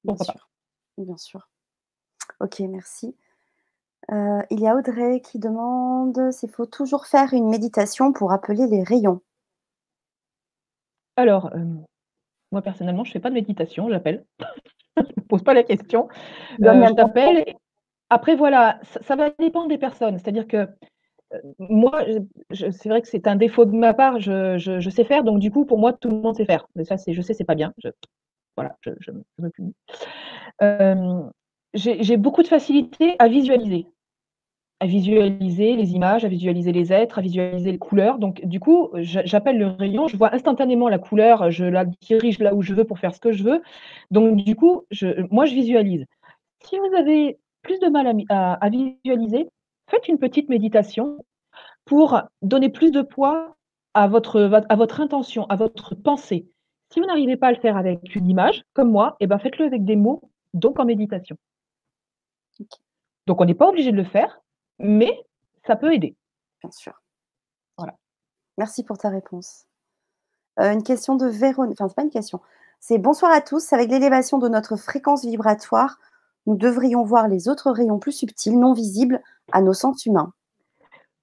Bien 0.04 0.18
sûr. 0.18 0.50
Bien 0.98 1.18
sûr. 1.18 1.48
Ok, 2.40 2.60
merci. 2.60 3.16
Euh, 4.12 4.42
il 4.52 4.60
y 4.60 4.68
a 4.68 4.76
Audrey 4.76 5.20
qui 5.22 5.40
demande 5.40 6.32
s'il 6.32 6.52
faut 6.52 6.66
toujours 6.66 7.08
faire 7.08 7.34
une 7.34 7.50
méditation 7.50 8.14
pour 8.14 8.32
appeler 8.32 8.68
les 8.68 8.84
rayons. 8.84 9.22
Alors, 11.16 11.52
euh, 11.56 11.66
moi 12.52 12.62
personnellement, 12.62 13.04
je 13.04 13.10
ne 13.10 13.14
fais 13.14 13.20
pas 13.20 13.30
de 13.30 13.36
méditation, 13.36 13.90
j'appelle. 13.90 14.26
je 14.98 15.02
ne 15.02 15.24
pose 15.24 15.44
pas 15.44 15.54
la 15.54 15.64
question. 15.64 16.08
Euh, 16.62 16.88
je 16.88 16.94
t'appelle. 16.94 17.56
Après, 18.10 18.36
voilà, 18.36 18.80
ça, 19.02 19.16
va 19.16 19.32
dépendre 19.32 19.68
des 19.68 19.80
personnes. 19.80 20.20
C'est-à-dire 20.20 20.48
que 20.48 20.68
moi, 21.60 22.06
c'est 22.52 22.90
vrai 22.90 23.02
que 23.02 23.08
c'est 23.08 23.28
un 23.28 23.36
défaut 23.36 23.66
de 23.66 23.76
ma 23.76 23.94
part, 23.94 24.20
je, 24.20 24.90
sais 24.90 25.04
faire, 25.04 25.24
donc 25.24 25.40
du 25.40 25.52
coup, 25.52 25.66
pour 25.66 25.78
moi, 25.78 25.94
tout 25.94 26.10
le 26.10 26.18
monde 26.18 26.36
sait 26.36 26.46
faire. 26.46 26.68
Mais 26.76 26.86
ça, 26.86 26.96
je 27.08 27.22
sais, 27.22 27.34
c'est 27.34 27.44
pas 27.44 27.56
bien. 27.56 27.74
voilà, 28.56 28.76
je, 28.82 29.12
me 29.40 29.50
punis. 29.50 29.74
j'ai 31.74 32.18
beaucoup 32.18 32.44
de 32.44 32.48
facilité 32.48 33.16
à 33.20 33.28
visualiser 33.28 33.88
à 34.82 34.88
visualiser 34.88 35.76
les 35.76 35.94
images, 35.94 36.26
à 36.26 36.28
visualiser 36.28 36.72
les 36.72 36.92
êtres, 36.92 37.20
à 37.20 37.22
visualiser 37.22 37.72
les 37.72 37.78
couleurs. 37.78 38.20
Donc, 38.20 38.46
du 38.46 38.60
coup, 38.60 38.90
j'appelle 38.96 39.58
le 39.58 39.68
rayon, 39.68 40.08
je 40.08 40.18
vois 40.18 40.34
instantanément 40.36 40.90
la 40.90 41.00
couleur, 41.00 41.50
je 41.50 41.66
la 41.66 41.86
dirige 41.86 42.40
là 42.40 42.54
où 42.54 42.62
je 42.62 42.74
veux 42.74 42.84
pour 42.84 43.00
faire 43.00 43.16
ce 43.16 43.20
que 43.20 43.32
je 43.32 43.44
veux. 43.44 43.62
Donc, 44.12 44.36
du 44.36 44.56
coup, 44.56 44.84
moi, 45.32 45.46
je 45.46 45.56
visualise. 45.56 46.06
Si 46.66 46.78
vous 46.78 46.96
avez 46.96 47.38
plus 47.62 47.80
de 47.80 47.88
mal 47.88 48.14
à, 48.30 48.70
visualiser, 48.70 49.48
faites 49.88 50.08
une 50.08 50.18
petite 50.18 50.50
méditation 50.50 51.24
pour 51.86 52.22
donner 52.42 52.70
plus 52.70 52.92
de 52.92 53.02
poids 53.02 53.56
à 53.94 54.08
votre, 54.08 54.64
à 54.70 54.76
votre 54.76 55.00
intention, 55.00 55.46
à 55.48 55.56
votre 55.56 55.96
pensée. 55.96 56.50
Si 56.92 57.00
vous 57.00 57.06
n'arrivez 57.06 57.38
pas 57.38 57.48
à 57.48 57.52
le 57.52 57.60
faire 57.60 57.78
avec 57.78 58.16
une 58.16 58.30
image, 58.30 58.64
comme 58.74 58.92
moi, 58.92 59.16
eh 59.20 59.28
ben 59.28 59.40
faites-le 59.40 59.66
avec 59.66 59.86
des 59.86 59.96
mots, 59.96 60.30
donc 60.54 60.80
en 60.80 60.86
méditation. 60.86 61.38
Donc, 63.28 63.42
on 63.42 63.46
n'est 63.46 63.56
pas 63.56 63.68
obligé 63.68 63.92
de 63.92 63.98
le 63.98 64.04
faire, 64.04 64.42
mais 64.80 65.26
ça 65.66 65.76
peut 65.76 65.94
aider. 65.94 66.16
Bien 66.62 66.72
sûr. 66.72 66.94
Voilà. 67.78 67.96
Merci 68.58 68.84
pour 68.84 68.98
ta 68.98 69.10
réponse. 69.10 69.66
Euh, 70.60 70.72
une 70.72 70.84
question 70.84 71.16
de 71.16 71.26
Véronique, 71.26 71.82
enfin, 71.82 71.90
c'est 71.90 71.96
pas 71.96 72.04
une 72.04 72.10
question. 72.10 72.40
C'est 72.80 72.98
bonsoir 72.98 73.32
à 73.32 73.42
tous. 73.42 73.74
Avec 73.74 73.90
l'élévation 73.90 74.38
de 74.38 74.48
notre 74.48 74.76
fréquence 74.76 75.26
vibratoire, 75.26 76.00
nous 76.46 76.56
devrions 76.56 77.04
voir 77.04 77.28
les 77.28 77.48
autres 77.50 77.72
rayons 77.72 78.00
plus 78.00 78.12
subtils, 78.12 78.58
non 78.58 78.74
visibles 78.74 79.22
à 79.52 79.62
nos 79.62 79.74
sens 79.74 80.06
humains. 80.06 80.34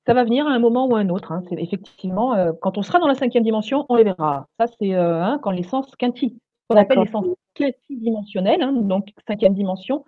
Ça 0.06 0.14
va 0.14 0.24
venir 0.24 0.46
à 0.46 0.50
un 0.50 0.58
moment 0.58 0.86
ou 0.86 0.96
à 0.96 1.00
un 1.00 1.08
autre. 1.10 1.32
Hein. 1.32 1.42
C'est 1.48 1.56
effectivement, 1.60 2.34
euh, 2.34 2.52
quand 2.60 2.76
on 2.76 2.82
sera 2.82 2.98
dans 2.98 3.06
la 3.06 3.14
cinquième 3.14 3.44
dimension, 3.44 3.86
on 3.88 3.94
les 3.94 4.04
verra. 4.04 4.46
Ça, 4.58 4.66
c'est 4.66 4.94
euh, 4.94 5.22
hein, 5.22 5.38
quand 5.42 5.52
les 5.52 5.62
sens 5.62 5.86
quinti, 5.96 6.38
on 6.70 6.76
appelle 6.76 6.98
les 7.00 7.10
sens 7.10 7.26
quintidimensionnels, 7.54 8.62
hein, 8.62 8.72
donc 8.72 9.08
cinquième 9.28 9.54
dimension, 9.54 10.04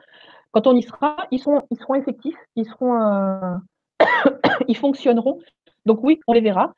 quand 0.51 0.67
on 0.67 0.75
y 0.75 0.83
sera, 0.83 1.17
ils, 1.31 1.39
sont, 1.39 1.63
ils 1.71 1.79
seront 1.79 1.95
effectifs, 1.95 2.37
ils, 2.57 2.67
seront, 2.67 3.01
euh, 3.01 3.57
ils 4.69 4.77
fonctionneront. 4.77 5.39
Donc 5.87 6.01
oui, 6.03 6.19
on 6.27 6.33
les 6.33 6.41
verra. 6.41 6.73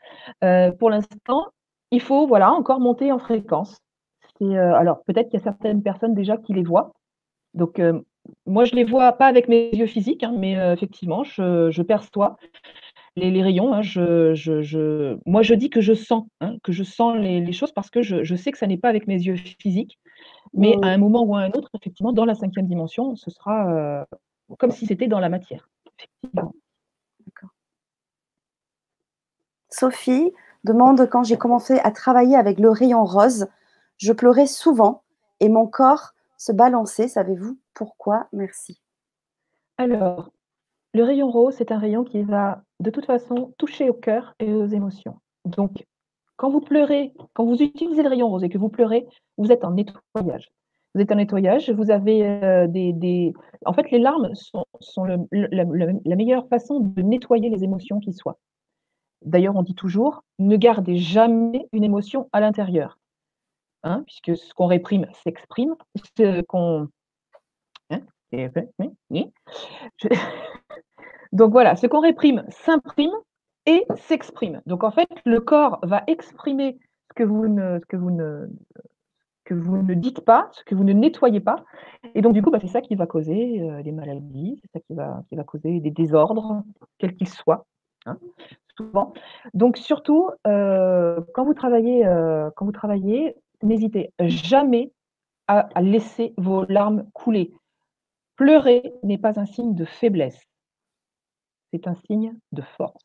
Pour 0.78 0.90
l'instant, 0.90 1.46
il 1.90 2.00
faut 2.00 2.26
voilà, 2.26 2.52
encore 2.52 2.80
monter 2.80 3.12
en 3.12 3.18
fréquence. 3.18 3.78
Euh, 4.42 4.74
alors 4.74 5.02
peut-être 5.04 5.30
qu'il 5.30 5.38
y 5.38 5.42
a 5.42 5.44
certaines 5.44 5.82
personnes 5.82 6.14
déjà 6.14 6.36
qui 6.36 6.52
les 6.52 6.62
voient. 6.62 6.92
Donc 7.54 7.80
moi, 8.46 8.64
je 8.64 8.72
ne 8.74 8.76
les 8.76 8.84
vois 8.84 9.12
pas 9.12 9.26
avec 9.26 9.48
mes 9.48 9.70
yeux 9.70 9.86
physiques, 9.86 10.22
hein, 10.22 10.34
mais 10.36 10.52
effectivement, 10.72 11.24
je, 11.24 11.82
perçois 11.82 12.36
les, 13.16 13.42
rayons. 13.42 13.72
Hein. 13.72 13.82
je, 13.82 15.18
moi, 15.26 15.42
je 15.42 15.54
dis 15.54 15.70
que 15.70 15.80
je 15.80 15.94
sens, 15.94 16.24
hein, 16.40 16.56
que 16.62 16.72
je 16.72 16.82
sens 16.82 17.16
les, 17.16 17.52
choses 17.52 17.72
parce 17.72 17.90
que 17.90 18.02
je, 18.02 18.34
sais 18.34 18.52
que 18.52 18.58
ça 18.58 18.66
n'est 18.66 18.78
pas 18.78 18.88
avec 18.88 19.06
mes 19.06 19.20
yeux 19.20 19.36
physiques. 19.36 19.98
Mais 20.54 20.76
à 20.82 20.88
un 20.88 20.98
moment 20.98 21.22
ou 21.22 21.36
à 21.36 21.40
un 21.40 21.50
autre, 21.50 21.70
effectivement, 21.74 22.12
dans 22.12 22.24
la 22.24 22.34
cinquième 22.34 22.66
dimension, 22.66 23.16
ce 23.16 23.30
sera 23.30 23.70
euh, 23.72 24.04
comme 24.58 24.70
si 24.70 24.86
c'était 24.86 25.08
dans 25.08 25.20
la 25.20 25.28
matière. 25.28 25.68
Sophie 29.68 30.32
demande 30.64 31.08
quand 31.10 31.24
j'ai 31.24 31.36
commencé 31.36 31.78
à 31.80 31.90
travailler 31.90 32.36
avec 32.36 32.58
le 32.58 32.70
rayon 32.70 33.04
rose, 33.04 33.46
je 33.98 34.12
pleurais 34.12 34.46
souvent 34.46 35.02
et 35.40 35.48
mon 35.48 35.66
corps 35.66 36.14
se 36.38 36.52
balançait. 36.52 37.08
Savez-vous? 37.08 37.58
Pourquoi 37.76 38.26
Merci. 38.32 38.80
Alors, 39.78 40.30
le 40.94 41.04
rayon 41.04 41.30
rose, 41.30 41.54
c'est 41.54 41.70
un 41.70 41.78
rayon 41.78 42.02
qui 42.02 42.22
va 42.22 42.62
de 42.80 42.90
toute 42.90 43.04
façon 43.04 43.54
toucher 43.58 43.90
au 43.90 43.94
cœur 43.94 44.34
et 44.40 44.52
aux 44.52 44.66
émotions. 44.66 45.20
Donc, 45.44 45.84
quand 46.36 46.50
vous 46.50 46.60
pleurez, 46.60 47.12
quand 47.34 47.44
vous 47.44 47.62
utilisez 47.62 48.02
le 48.02 48.08
rayon 48.08 48.28
rose 48.28 48.42
et 48.42 48.48
que 48.48 48.58
vous 48.58 48.70
pleurez, 48.70 49.06
vous 49.36 49.52
êtes 49.52 49.64
en 49.64 49.72
nettoyage. 49.72 50.50
Vous 50.94 51.02
êtes 51.02 51.12
en 51.12 51.16
nettoyage, 51.16 51.70
vous 51.70 51.90
avez 51.90 52.26
euh, 52.26 52.66
des, 52.66 53.34
En 53.66 53.74
fait, 53.74 53.90
les 53.90 53.98
larmes 53.98 54.34
sont, 54.34 54.64
la, 55.04 56.16
meilleure 56.16 56.48
façon 56.48 56.80
de 56.80 57.02
nettoyer 57.02 57.50
les 57.50 57.62
émotions 57.62 58.00
qui 58.00 58.14
soient. 58.14 58.38
D'ailleurs, 59.22 59.56
on 59.56 59.62
dit 59.62 59.74
toujours, 59.74 60.24
ne 60.38 60.56
gardez 60.56 60.96
jamais 60.96 61.68
une 61.72 61.84
émotion 61.84 62.30
à 62.32 62.40
l'intérieur. 62.40 62.98
Hein, 63.82 64.02
puisque 64.06 64.36
ce 64.36 64.54
qu'on 64.54 64.66
réprime 64.66 65.06
s'exprime, 65.22 65.74
ce 66.16 66.40
qu'on... 66.42 66.88
Donc 71.32 71.52
voilà, 71.52 71.76
ce 71.76 71.86
qu'on 71.86 72.00
réprime 72.00 72.44
s'imprime 72.48 73.12
et 73.66 73.84
s'exprime. 73.96 74.62
Donc 74.66 74.84
en 74.84 74.90
fait, 74.90 75.08
le 75.24 75.40
corps 75.40 75.78
va 75.82 76.02
exprimer 76.06 76.78
ce 77.08 77.14
que 77.14 77.24
vous 77.24 77.48
ne, 77.48 77.78
dites 79.94 80.20
pas, 80.20 80.48
ce 80.52 80.64
que 80.64 80.74
vous 80.74 80.84
ne 80.84 80.92
nettoyez 80.92 81.40
pas. 81.40 81.64
Et 82.14 82.22
donc 82.22 82.32
du 82.32 82.42
coup, 82.42 82.50
bah, 82.50 82.58
c'est 82.60 82.68
ça 82.68 82.80
qui 82.80 82.94
va 82.94 83.06
causer 83.06 83.60
euh, 83.60 83.82
les 83.82 83.92
maladies, 83.92 84.58
c'est 84.62 84.70
ça 84.72 84.80
qui 84.80 84.94
va, 84.94 85.22
causer 85.44 85.80
des 85.80 85.90
désordres, 85.90 86.62
quels 86.98 87.14
qu'ils 87.14 87.28
soient. 87.28 87.66
Hein, 88.06 88.18
souvent. 88.76 89.12
Donc 89.52 89.76
surtout, 89.76 90.30
euh, 90.46 91.16
euh, 91.18 91.20
quand 91.34 91.44
vous 91.44 92.72
travaillez, 92.72 93.34
n'hésitez 93.62 94.12
jamais 94.20 94.92
à 95.48 95.68
laisser 95.80 96.34
vos 96.36 96.64
larmes 96.68 97.04
couler. 97.12 97.52
Pleurer 98.36 98.92
n'est 99.02 99.18
pas 99.18 99.40
un 99.40 99.46
signe 99.46 99.74
de 99.74 99.84
faiblesse, 99.84 100.46
c'est 101.72 101.86
un 101.86 101.94
signe 101.94 102.34
de 102.52 102.62
force. 102.62 103.02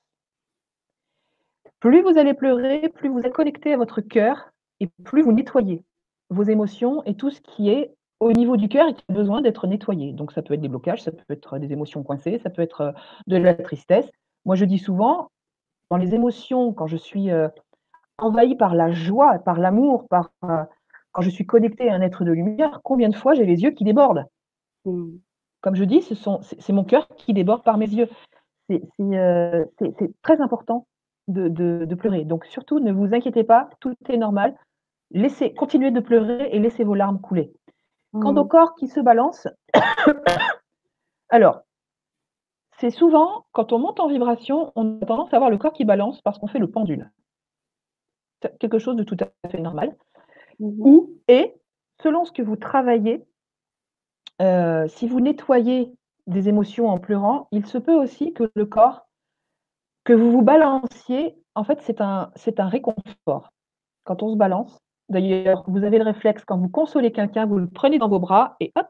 Plus 1.79 2.01
vous 2.01 2.17
allez 2.17 2.33
pleurer, 2.33 2.89
plus 2.89 3.09
vous 3.09 3.19
êtes 3.19 3.33
connecté 3.33 3.73
à 3.73 3.77
votre 3.77 4.01
cœur 4.01 4.51
et 4.79 4.87
plus 5.03 5.21
vous 5.23 5.31
nettoyez 5.31 5.83
vos 6.29 6.43
émotions 6.43 7.03
et 7.03 7.15
tout 7.15 7.29
ce 7.29 7.41
qui 7.41 7.69
est 7.69 7.93
au 8.19 8.31
niveau 8.33 8.55
du 8.55 8.69
cœur 8.69 8.87
et 8.87 8.93
qui 8.93 9.03
a 9.09 9.13
besoin 9.13 9.41
d'être 9.41 9.67
nettoyé. 9.67 10.13
Donc 10.13 10.31
ça 10.31 10.41
peut 10.41 10.53
être 10.53 10.61
des 10.61 10.67
blocages, 10.67 11.01
ça 11.01 11.11
peut 11.11 11.23
être 11.29 11.57
des 11.57 11.71
émotions 11.71 12.03
coincées, 12.03 12.39
ça 12.43 12.49
peut 12.49 12.61
être 12.61 12.81
euh, 12.81 12.91
de 13.27 13.37
la 13.37 13.55
tristesse. 13.55 14.09
Moi 14.45 14.55
je 14.55 14.65
dis 14.65 14.77
souvent, 14.77 15.31
dans 15.89 15.97
les 15.97 16.13
émotions, 16.13 16.73
quand 16.73 16.87
je 16.87 16.97
suis 16.97 17.31
euh, 17.31 17.47
envahi 18.17 18.55
par 18.55 18.75
la 18.75 18.91
joie, 18.91 19.39
par 19.39 19.59
l'amour, 19.59 20.07
par 20.07 20.31
euh, 20.43 20.63
quand 21.13 21.21
je 21.21 21.29
suis 21.29 21.45
connecté 21.45 21.89
à 21.89 21.95
un 21.95 22.01
être 22.01 22.23
de 22.23 22.31
lumière, 22.31 22.81
combien 22.83 23.09
de 23.09 23.15
fois 23.15 23.33
j'ai 23.33 23.45
les 23.45 23.63
yeux 23.63 23.71
qui 23.71 23.83
débordent? 23.83 24.25
Comme 24.83 25.75
je 25.75 25.83
dis, 25.83 26.01
c'est 26.01 26.73
mon 26.73 26.83
cœur 26.83 27.07
qui 27.17 27.33
déborde 27.33 27.63
par 27.63 27.77
mes 27.77 27.89
yeux. 27.89 28.09
C'est 28.69 30.21
très 30.21 30.41
important 30.41 30.87
de, 31.27 31.95
pleurer. 31.95 32.25
Donc 32.25 32.45
surtout, 32.45 32.79
ne 32.79 32.91
vous 32.91 33.13
inquiétez 33.13 33.43
pas, 33.43 33.69
tout 33.79 33.95
est 34.09 34.17
normal. 34.17 34.55
Laissez, 35.11 35.53
continuez 35.53 35.91
de 35.91 35.99
pleurer 35.99 36.49
et 36.51 36.59
laissez 36.59 36.83
vos 36.83 36.95
larmes 36.95 37.19
couler. 37.19 37.53
Quant 38.13 38.35
au 38.35 38.43
mmh. 38.43 38.47
corps 38.47 38.75
qui 38.75 38.87
se 38.87 38.99
balance, 38.99 39.47
alors, 41.29 41.61
c'est 42.79 42.89
souvent, 42.89 43.45
quand 43.53 43.71
on 43.71 43.79
monte 43.79 43.99
en 43.99 44.07
vibration, 44.07 44.73
on 44.75 44.99
a 45.01 45.05
tendance 45.05 45.33
à 45.33 45.37
avoir 45.37 45.49
le 45.49 45.57
corps 45.57 45.71
qui 45.71 45.85
balance 45.85 46.21
parce 46.21 46.37
qu'on 46.37 46.47
fait 46.47 46.59
le 46.59 46.69
pendule. 46.69 47.09
Quelque 48.59 48.79
chose 48.79 48.95
de 48.95 49.03
tout 49.03 49.17
à 49.21 49.49
fait 49.49 49.61
normal. 49.61 49.95
Mmh. 50.59 50.99
et 51.27 51.55
selon 52.03 52.25
ce 52.25 52.31
que 52.31 52.41
vous 52.41 52.55
travaillez, 52.55 53.25
euh, 54.41 54.87
si 54.87 55.07
vous 55.07 55.19
nettoyez 55.19 55.93
des 56.27 56.49
émotions 56.49 56.89
en 56.89 56.97
pleurant, 56.97 57.47
il 57.51 57.65
se 57.65 57.77
peut 57.77 57.93
aussi 57.93 58.33
que 58.33 58.51
le 58.55 58.65
corps 58.65 59.07
que 60.03 60.13
vous 60.13 60.31
vous 60.31 60.41
balanciez, 60.41 61.37
en 61.55 61.63
fait, 61.63 61.79
c'est 61.81 62.01
un, 62.01 62.31
c'est 62.35 62.59
un 62.59 62.67
réconfort. 62.67 63.51
Quand 64.03 64.23
on 64.23 64.31
se 64.31 64.35
balance, 64.35 64.79
d'ailleurs, 65.09 65.63
vous 65.67 65.83
avez 65.83 65.99
le 65.99 66.05
réflexe, 66.05 66.43
quand 66.43 66.57
vous 66.57 66.69
consolez 66.69 67.11
quelqu'un, 67.11 67.45
vous 67.45 67.59
le 67.59 67.67
prenez 67.67 67.99
dans 67.99 68.09
vos 68.09 68.19
bras 68.19 68.55
et 68.59 68.71
hop, 68.75 68.87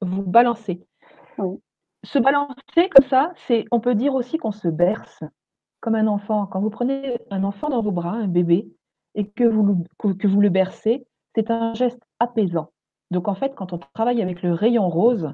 vous 0.00 0.22
balancez. 0.22 0.86
Se 2.04 2.18
balancer 2.18 2.88
comme 2.90 3.06
ça, 3.08 3.32
c'est, 3.46 3.64
on 3.70 3.80
peut 3.80 3.94
dire 3.94 4.14
aussi 4.14 4.38
qu'on 4.38 4.52
se 4.52 4.68
berce 4.68 5.22
comme 5.80 5.94
un 5.94 6.06
enfant. 6.06 6.46
Quand 6.46 6.60
vous 6.60 6.70
prenez 6.70 7.18
un 7.30 7.42
enfant 7.42 7.68
dans 7.68 7.82
vos 7.82 7.90
bras, 7.90 8.12
un 8.12 8.28
bébé, 8.28 8.68
et 9.14 9.28
que 9.28 9.44
vous, 9.44 9.84
que 9.98 10.26
vous 10.26 10.40
le 10.40 10.48
bercez, 10.48 11.06
c'est 11.34 11.50
un 11.50 11.74
geste 11.74 12.00
apaisant. 12.18 12.71
Donc 13.12 13.28
en 13.28 13.34
fait, 13.34 13.54
quand 13.54 13.72
on 13.72 13.78
travaille 13.78 14.22
avec 14.22 14.42
le 14.42 14.54
rayon 14.54 14.88
rose, 14.88 15.32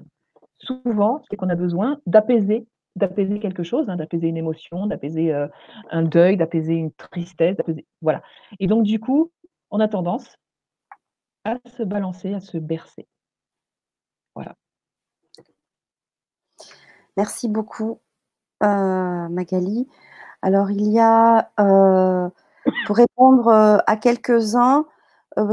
souvent, 0.58 1.22
c'est 1.30 1.36
qu'on 1.36 1.48
a 1.48 1.54
besoin 1.54 2.00
d'apaiser 2.06 2.66
d'apaiser 2.96 3.38
quelque 3.38 3.62
chose, 3.62 3.88
hein, 3.88 3.94
d'apaiser 3.94 4.26
une 4.26 4.36
émotion, 4.36 4.88
d'apaiser 4.88 5.32
euh, 5.32 5.46
un 5.92 6.02
deuil, 6.02 6.36
d'apaiser 6.36 6.74
une 6.74 6.90
tristesse, 6.90 7.56
voilà. 8.02 8.22
Et 8.58 8.66
donc 8.66 8.82
du 8.82 8.98
coup, 8.98 9.30
on 9.70 9.78
a 9.78 9.86
tendance 9.86 10.36
à 11.44 11.58
se 11.76 11.84
balancer, 11.84 12.34
à 12.34 12.40
se 12.40 12.58
bercer. 12.58 13.06
Voilà. 14.34 14.56
Merci 17.16 17.48
beaucoup, 17.48 18.00
euh, 18.64 19.28
Magali. 19.28 19.86
Alors, 20.42 20.72
il 20.72 20.90
y 20.90 20.98
a, 20.98 21.52
euh, 21.60 22.28
pour 22.86 22.96
répondre 22.96 23.48
à 23.86 23.96
quelques-uns 23.96 24.86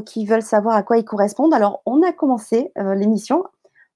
qui 0.05 0.25
veulent 0.25 0.41
savoir 0.41 0.75
à 0.75 0.83
quoi 0.83 0.97
ils 0.97 1.05
correspondent, 1.05 1.53
alors 1.53 1.81
on 1.85 2.01
a 2.01 2.11
commencé 2.11 2.71
l'émission 2.75 3.43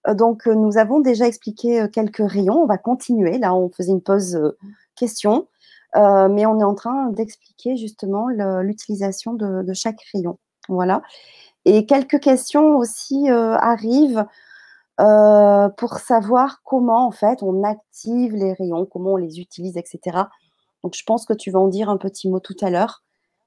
euh, 0.07 0.13
donc, 0.13 0.47
euh, 0.47 0.55
nous 0.55 0.77
avons 0.77 0.99
déjà 0.99 1.27
expliqué 1.27 1.81
euh, 1.81 1.87
quelques 1.87 2.23
rayons. 2.25 2.61
On 2.61 2.65
va 2.65 2.77
continuer. 2.77 3.37
Là, 3.37 3.53
on 3.53 3.69
faisait 3.69 3.91
une 3.91 4.01
pause 4.01 4.39
question, 4.95 5.47
mais 5.95 6.45
on 6.45 6.59
est 6.59 6.63
en 6.63 6.75
train 6.75 7.09
d'expliquer 7.09 7.77
justement 7.77 8.27
l'utilisation 8.29 9.33
de, 9.33 9.73
chaque 9.73 10.01
rayon. 10.13 10.37
Voilà. 10.67 11.01
Et 11.65 11.85
quelques 11.85 12.19
questions 12.19 12.77
aussi 12.77 13.29
arrivent 13.29 14.25
pour 14.97 15.97
savoir 15.99 16.61
comment 16.63 17.07
en 17.07 17.11
fait 17.11 17.41
on 17.43 17.63
active 17.63 18.35
les 18.35 18.53
rayons, 18.53 18.85
comment 18.85 19.13
on 19.13 19.17
les 19.17 19.39
utilise, 19.39 19.77
etc. 19.77 20.23
Donc, 20.83 20.95
je 20.95 21.03
pense 21.05 21.25
que 21.25 21.33
tu 21.33 21.49
vas 21.49 21.59
en 21.59 21.69
dire 21.69 21.89
un 21.89 21.97
petit 21.97 22.29
mot 22.29 22.41
tout 22.41 22.57
à 22.61 22.69
l'heure, 22.69 23.03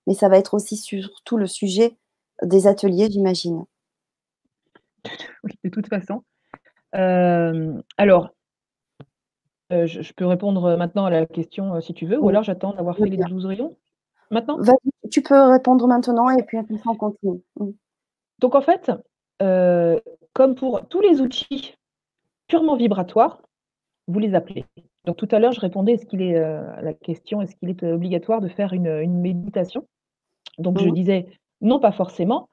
mais 0.07 0.14
ça 0.14 0.28
va 0.28 0.38
être 0.38 0.55
aussi 0.55 0.76
surtout 0.76 1.37
le 1.37 1.46
sujet 1.46 1.98
des 2.42 2.66
ateliers, 2.66 3.09
j'imagine. 3.11 3.64
de 5.64 5.70
toute 5.70 5.88
façon, 5.88 6.22
alors, 6.92 8.31
je, 9.70 10.12
peux 10.12 10.26
répondre 10.26 10.76
maintenant 10.76 11.07
à 11.07 11.11
la 11.11 11.26
question 11.26 11.81
si 11.81 11.94
tu 11.94 12.07
veux, 12.07 12.18
ou 12.18 12.28
alors 12.28 12.42
j'attends 12.42 12.74
d'avoir 12.74 12.96
fait 12.96 13.07
les 13.07 13.16
12 13.16 13.46
rayons 13.46 13.76
maintenant? 14.31 14.59
Tu 15.11 15.22
peux 15.22 15.40
répondre 15.50 15.87
maintenant 15.87 16.31
et 16.31 16.42
puis 16.42 16.59
après 16.59 16.74
on 16.87 16.94
continue. 16.94 17.42
Donc 18.38 18.55
en 18.55 18.62
fait, 18.62 18.90
comme 19.38 20.55
pour 20.55 20.87
tous 20.88 21.00
les 21.00 21.20
outils 21.20 21.74
purement 22.48 22.76
vibratoires, 22.76 23.40
vous 24.09 24.18
les 24.18 24.35
appelez. 24.35 24.66
Donc 25.05 25.16
tout 25.16 25.28
à 25.31 25.38
l'heure, 25.38 25.52
je 25.52 25.61
répondais 25.61 25.92
est-ce 25.92 26.07
qu'il 26.07 26.22
est, 26.22 26.37
à 26.37 26.83
la 26.83 26.92
question 26.92 27.40
est-ce 27.40 27.57
qu'il 27.57 27.70
est 27.70 27.83
obligatoire 27.83 28.40
de 28.40 28.48
faire 28.48 28.72
une, 28.72 29.20
méditation? 29.20 29.87
Donc 30.59 30.78
je 30.78 30.88
mmh. 30.88 30.92
disais 30.92 31.26
non, 31.62 31.81
pas 31.81 31.92
forcément. 31.92 32.48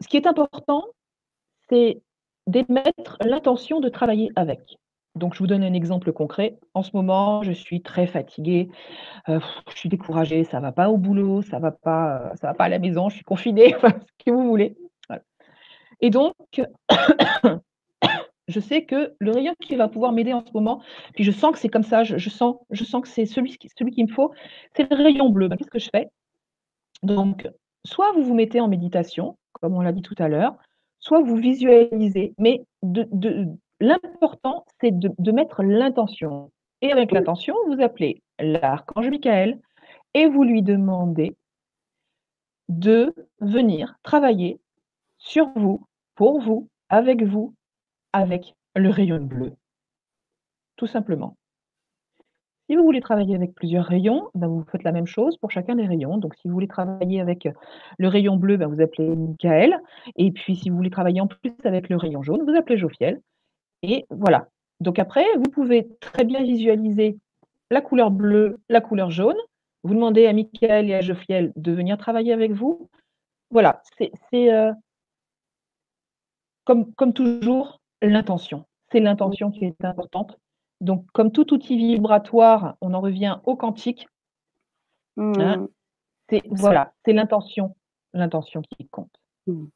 Ce 0.00 0.08
qui 0.08 0.16
est 0.16 0.26
important, 0.26 0.84
c'est 1.68 2.02
d'émettre 2.46 3.18
l'intention 3.24 3.80
de 3.80 3.88
travailler 3.88 4.30
avec. 4.34 4.78
Donc, 5.14 5.34
je 5.34 5.40
vous 5.40 5.46
donne 5.46 5.62
un 5.62 5.74
exemple 5.74 6.12
concret. 6.12 6.58
En 6.72 6.82
ce 6.82 6.90
moment, 6.94 7.42
je 7.42 7.52
suis 7.52 7.82
très 7.82 8.06
fatiguée, 8.06 8.70
euh, 9.28 9.40
je 9.70 9.76
suis 9.76 9.88
découragée, 9.90 10.44
ça 10.44 10.56
ne 10.56 10.62
va 10.62 10.72
pas 10.72 10.88
au 10.88 10.96
boulot, 10.96 11.42
ça 11.42 11.58
ne 11.58 11.62
va, 11.62 11.70
pas, 11.70 12.16
euh, 12.16 12.34
va 12.42 12.54
pas 12.54 12.64
à 12.64 12.68
la 12.70 12.78
maison, 12.78 13.10
je 13.10 13.16
suis 13.16 13.24
confinée, 13.24 13.74
ce 13.82 14.24
que 14.24 14.30
vous 14.30 14.48
voulez. 14.48 14.74
Et 16.00 16.10
donc, 16.10 16.34
je 18.48 18.60
sais 18.60 18.84
que 18.84 19.14
le 19.18 19.30
rayon 19.30 19.54
qui 19.60 19.76
va 19.76 19.88
pouvoir 19.88 20.12
m'aider 20.12 20.32
en 20.32 20.44
ce 20.44 20.50
moment, 20.52 20.82
puis 21.14 21.24
je 21.24 21.30
sens 21.30 21.52
que 21.52 21.58
c'est 21.58 21.68
comme 21.68 21.84
ça, 21.84 22.02
je, 22.04 22.28
sens, 22.30 22.56
je 22.70 22.82
sens 22.82 23.02
que 23.02 23.08
c'est 23.08 23.26
celui, 23.26 23.56
celui 23.78 23.92
qu'il 23.92 24.06
me 24.06 24.12
faut, 24.12 24.32
c'est 24.74 24.90
le 24.90 24.96
rayon 24.96 25.28
bleu. 25.28 25.48
Ben, 25.48 25.56
qu'est-ce 25.56 25.70
que 25.70 25.78
je 25.78 25.90
fais? 25.94 26.08
Donc, 27.02 27.46
soit 27.84 28.12
vous 28.12 28.22
vous 28.22 28.34
mettez 28.34 28.60
en 28.60 28.68
méditation, 28.68 29.38
comme 29.52 29.74
on 29.74 29.80
l'a 29.80 29.92
dit 29.92 30.02
tout 30.02 30.14
à 30.18 30.28
l'heure, 30.28 30.56
soit 30.98 31.20
vous 31.20 31.36
visualisez, 31.36 32.34
mais 32.38 32.64
de, 32.82 33.08
l'important, 33.80 34.64
c'est 34.80 34.96
de, 34.96 35.32
mettre 35.32 35.62
l'intention. 35.62 36.52
Et 36.80 36.92
avec 36.92 37.12
l'intention, 37.12 37.54
vous 37.66 37.80
appelez 37.80 38.22
l'archange 38.38 39.08
Michael 39.08 39.60
et 40.14 40.26
vous 40.26 40.44
lui 40.44 40.62
demandez 40.62 41.36
de 42.68 43.14
venir 43.40 43.96
travailler 44.02 44.60
sur 45.18 45.48
vous, 45.56 45.86
pour 46.14 46.40
vous, 46.40 46.68
avec 46.88 47.22
vous, 47.22 47.54
avec 48.12 48.54
le 48.74 48.90
rayon 48.90 49.20
bleu. 49.20 49.52
Tout 50.76 50.86
simplement. 50.86 51.36
Si 52.72 52.76
vous 52.76 52.84
voulez 52.84 53.02
travailler 53.02 53.34
avec 53.34 53.54
plusieurs 53.54 53.84
rayons, 53.84 54.30
ben, 54.34 54.46
vous 54.46 54.64
faites 54.72 54.82
la 54.82 54.92
même 54.92 55.06
chose 55.06 55.36
pour 55.36 55.50
chacun 55.50 55.74
des 55.74 55.86
rayons. 55.86 56.16
Donc, 56.16 56.34
si 56.36 56.48
vous 56.48 56.54
voulez 56.54 56.68
travailler 56.68 57.20
avec 57.20 57.46
le 57.98 58.08
rayon 58.08 58.36
bleu, 58.36 58.56
ben, 58.56 58.66
vous 58.66 58.80
appelez 58.80 59.14
Michael. 59.14 59.78
Et 60.16 60.30
puis, 60.30 60.56
si 60.56 60.70
vous 60.70 60.76
voulez 60.76 60.88
travailler 60.88 61.20
en 61.20 61.26
plus 61.26 61.52
avec 61.64 61.90
le 61.90 61.98
rayon 61.98 62.22
jaune, 62.22 62.42
vous 62.46 62.56
appelez 62.56 62.78
Jophiel. 62.78 63.20
Et 63.82 64.06
voilà. 64.08 64.48
Donc 64.80 64.98
après, 64.98 65.26
vous 65.36 65.50
pouvez 65.50 65.86
très 66.00 66.24
bien 66.24 66.42
visualiser 66.42 67.18
la 67.70 67.82
couleur 67.82 68.10
bleue, 68.10 68.58
la 68.70 68.80
couleur 68.80 69.10
jaune. 69.10 69.36
Vous 69.82 69.92
demandez 69.92 70.24
à 70.24 70.32
Michael 70.32 70.88
et 70.88 70.94
à 70.94 71.02
Jophiel 71.02 71.52
de 71.56 71.72
venir 71.72 71.98
travailler 71.98 72.32
avec 72.32 72.52
vous. 72.52 72.88
Voilà, 73.50 73.82
c'est 73.98 74.50
euh, 74.50 74.72
comme 76.64 77.12
toujours 77.12 77.82
l'intention. 78.00 78.64
C'est 78.90 79.00
l'intention 79.00 79.50
qui 79.50 79.66
est 79.66 79.84
importante. 79.84 80.38
Donc, 80.82 81.06
comme 81.12 81.30
tout 81.30 81.54
outil 81.54 81.76
vibratoire, 81.76 82.76
on 82.80 82.92
en 82.92 83.00
revient 83.00 83.38
au 83.44 83.54
quantique. 83.54 84.08
Hein. 85.16 85.56
Mmh. 85.56 85.68
c'est 86.28 86.42
voilà, 86.50 86.92
c'est 87.04 87.12
l'intention, 87.12 87.76
l'intention 88.12 88.62
qui 88.62 88.88
compte. 88.88 89.14
Mmh. 89.46 89.66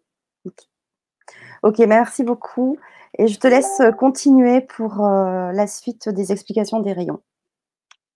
ok, 1.63 1.79
merci 1.81 2.25
beaucoup. 2.25 2.77
Et 3.19 3.29
je 3.29 3.39
te 3.39 3.47
laisse 3.47 3.81
continuer 3.99 4.61
pour 4.61 5.05
euh, 5.05 5.53
la 5.53 5.67
suite 5.69 6.09
des 6.09 6.33
explications 6.33 6.81
des 6.81 6.93
rayons. 6.93 7.23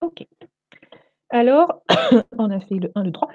Ok. 0.01 0.27
Alors, 1.31 1.83
on 2.39 2.51
a 2.51 2.59
fait 2.59 2.75
le 2.75 2.91
1, 2.97 3.05
le 3.05 3.13
3. 3.13 3.29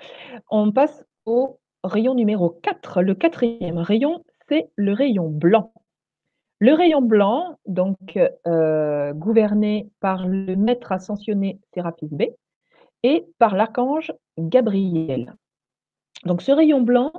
On 0.49 0.73
passe 0.73 1.05
au 1.25 1.59
rayon 1.85 2.13
numéro 2.13 2.49
4. 2.49 3.01
Le 3.01 3.15
quatrième 3.15 3.77
rayon, 3.77 4.25
c'est 4.49 4.69
le 4.75 4.91
rayon 4.91 5.29
blanc. 5.29 5.71
Le 6.65 6.73
rayon 6.73 7.03
blanc, 7.03 7.59
donc 7.67 8.17
euh, 8.47 9.13
gouverné 9.13 9.87
par 9.99 10.25
le 10.25 10.55
maître 10.55 10.91
ascensionné 10.91 11.59
Séraphis 11.75 12.09
B 12.09 12.23
et 13.03 13.23
par 13.37 13.55
l'archange 13.55 14.11
Gabriel. 14.39 15.35
Donc 16.25 16.41
ce 16.41 16.51
rayon 16.51 16.81
blanc, 16.81 17.11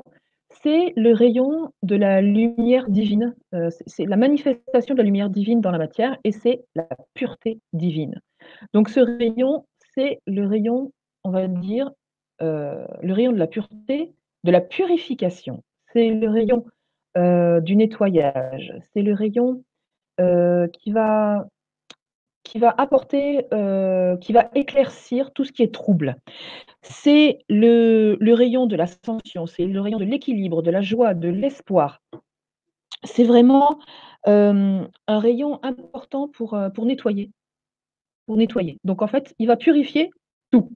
c'est 0.50 0.92
le 0.96 1.12
rayon 1.12 1.72
de 1.84 1.94
la 1.94 2.22
lumière 2.22 2.88
divine, 2.88 3.36
euh, 3.54 3.70
c'est 3.86 4.06
la 4.06 4.16
manifestation 4.16 4.96
de 4.96 4.98
la 4.98 5.04
lumière 5.04 5.30
divine 5.30 5.60
dans 5.60 5.70
la 5.70 5.78
matière 5.78 6.16
et 6.24 6.32
c'est 6.32 6.64
la 6.74 6.88
pureté 7.14 7.60
divine. 7.72 8.20
Donc 8.74 8.88
ce 8.88 8.98
rayon, 8.98 9.64
c'est 9.94 10.22
le 10.26 10.44
rayon, 10.44 10.92
on 11.22 11.30
va 11.30 11.46
dire, 11.46 11.92
euh, 12.42 12.84
le 13.00 13.12
rayon 13.12 13.30
de 13.30 13.38
la 13.38 13.46
pureté, 13.46 14.12
de 14.42 14.50
la 14.50 14.60
purification. 14.60 15.62
C'est 15.92 16.10
le 16.10 16.28
rayon 16.28 16.64
euh, 17.16 17.60
du 17.60 17.76
nettoyage. 17.76 18.74
C'est 18.92 19.02
le 19.02 19.14
rayon 19.14 19.64
euh, 20.20 20.68
qui, 20.68 20.90
va, 20.92 21.46
apporter, 22.76 23.46
euh, 23.54 24.16
qui 24.18 24.32
va 24.32 24.50
éclaircir 24.54 25.32
tout 25.32 25.44
ce 25.44 25.52
qui 25.52 25.62
est 25.62 25.72
trouble. 25.72 26.16
C'est 26.82 27.38
le, 27.48 28.16
le 28.20 28.34
rayon 28.34 28.66
de 28.66 28.76
l'ascension, 28.76 29.46
c'est 29.46 29.64
le 29.64 29.80
rayon 29.80 29.98
de 29.98 30.04
l'équilibre, 30.04 30.62
de 30.62 30.70
la 30.70 30.82
joie, 30.82 31.14
de 31.14 31.28
l'espoir. 31.28 32.02
C'est 33.04 33.24
vraiment 33.24 33.78
un 34.24 34.88
rayon 35.08 35.60
important 35.62 36.28
pour, 36.28 36.58
pour 36.74 36.84
nettoyer. 36.84 37.30
Pour 38.26 38.36
nettoyer. 38.36 38.78
Donc 38.84 39.02
en 39.02 39.06
fait, 39.06 39.34
il 39.38 39.46
va 39.46 39.56
purifier 39.56 40.10
tout. 40.50 40.72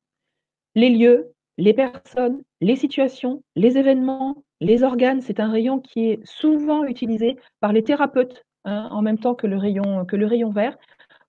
Les 0.77 0.89
lieux, 0.89 1.33
les 1.59 1.75
personnes, 1.75 2.43
les 2.61 2.77
situations, 2.77 3.43
les 3.57 3.77
événements, 3.77 4.45
les 4.61 4.83
organes, 4.83 5.21
c'est 5.23 5.41
un 5.41 5.51
rayon 5.51 5.81
qui 5.81 6.11
est 6.11 6.21
souvent 6.25 6.85
utilisé 6.85 7.37
par 7.61 7.73
les 7.73 7.83
thérapeutes 7.83 8.45
hein, 8.65 8.89
en 8.91 9.03
même 9.03 9.19
temps 9.19 9.35
que 9.35 9.47
le 9.47 9.57
rayon, 9.57 10.05
vert 10.51 10.77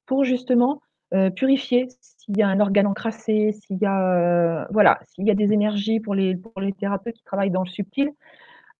pour 0.06 0.24
justement 0.26 0.82
euh, 1.14 1.30
purifier 1.30 1.88
s'il 2.02 2.38
y 2.38 2.42
a 2.42 2.48
un 2.48 2.60
organe 2.60 2.88
encrassé, 2.88 3.54
s'il 3.54 3.78
y 3.78 3.86
a 3.86 4.16
euh, 4.16 4.66
voilà, 4.72 5.00
s'il 5.06 5.26
y 5.26 5.32
a 5.32 5.36
des 5.36 5.54
énergies 5.54 6.00
pour 6.00 6.16
les, 6.16 6.36
pour 6.36 6.60
les 6.62 6.74
thérapeutes 6.74 7.16
qui 7.16 7.24
travaillent 7.24 7.52
dans 7.52 7.64
le 7.64 7.70
subtil. 7.70 8.12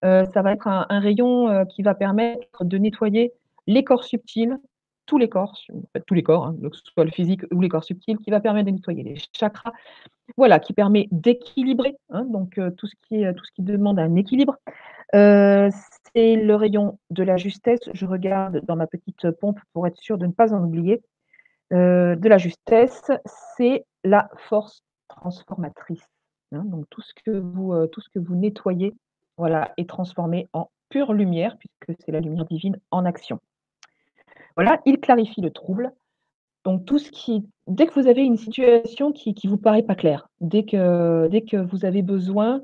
Euh, 0.04 0.26
ça 0.34 0.42
va 0.42 0.54
être 0.54 0.68
un, 0.68 1.00
rayon 1.00 1.66
qui 1.68 1.84
va 1.84 1.94
permettre 1.94 2.66
de 2.66 2.78
nettoyer 2.78 3.34
les 3.68 3.84
corps 3.84 4.04
subtils, 4.04 4.58
tous 5.12 5.18
les 5.18 5.28
corps, 5.28 5.60
tous 6.08 6.14
les 6.14 6.24
corps, 6.24 6.46
hein, 6.46 6.56
que 6.62 6.78
ce 6.78 6.84
soit 6.86 7.04
le 7.04 7.12
physique 7.12 7.42
ou 7.52 7.60
les 7.60 7.68
corps 7.68 7.84
subtils, 7.84 8.18
qui 8.18 8.32
va 8.32 8.40
permettre 8.40 8.68
de 8.68 8.72
nettoyer 8.72 9.04
les 9.04 9.18
chakras, 9.38 9.74
voilà, 10.38 10.58
qui 10.58 10.72
permet 10.72 11.10
d'équilibrer, 11.12 11.98
hein, 12.12 12.24
donc 12.24 12.58
tout, 12.78 12.88
ce 12.88 12.96
qui 13.02 13.22
est, 13.22 13.34
tout 13.34 13.44
ce 13.44 13.52
qui 13.52 13.62
demande 13.62 14.00
un 14.00 14.16
équilibre. 14.16 14.56
c'est 15.12 16.38
le 16.38 16.54
rayon 16.56 16.98
de 17.10 17.24
la 17.24 17.36
justesse. 17.36 17.82
Je 17.94 18.06
regarde 18.06 18.62
dans 18.66 18.78
ma 18.78 18.88
petite 18.88 19.30
pompe 19.32 19.60
pour 19.74 19.86
être 19.86 19.98
sûr 19.98 20.18
de 20.18 20.28
ne 20.28 20.32
pas 20.32 20.54
en 20.54 20.64
oublier. 20.64 21.02
de 21.72 22.30
la 22.30 22.38
justesse, 22.38 23.12
c'est 23.58 23.84
la 24.06 24.30
force 24.48 24.82
transformatrice. 25.10 26.08
Hein, 26.54 26.64
donc 26.64 26.86
tout 26.90 27.02
ce 27.02 27.14
que 27.26 27.32
vous, 27.32 27.86
tout 27.88 28.00
ce 28.00 28.08
que 28.08 28.20
vous 28.20 28.36
nettoyez, 28.36 28.94
voilà, 29.36 29.74
est 29.76 29.90
transformé 29.90 30.48
en 30.54 30.70
pure 30.88 31.12
lumière, 31.12 31.58
puisque 31.58 32.02
c'est 32.02 32.14
la 32.14 32.22
lumière 32.22 32.46
divine 32.46 32.78
en 32.92 33.04
action. 33.04 33.42
Voilà, 34.56 34.80
il 34.86 35.00
clarifie 35.00 35.42
le 35.42 35.52
trouble. 35.52 35.92
Donc 36.66 36.86
tout 36.86 37.00
ce 37.00 37.12
qui 37.12 37.46
dès 37.68 37.88
que 37.88 38.00
vous 38.00 38.08
avez 38.08 38.24
une 38.24 38.38
situation 38.38 39.12
qui 39.12 39.34
qui 39.36 39.48
vous 39.48 39.58
paraît 39.58 39.84
pas 39.84 39.96
claire, 39.96 40.28
dès 40.42 40.64
que 40.64 41.30
que 41.42 41.58
vous 41.58 41.86
avez 41.86 42.02
besoin 42.04 42.62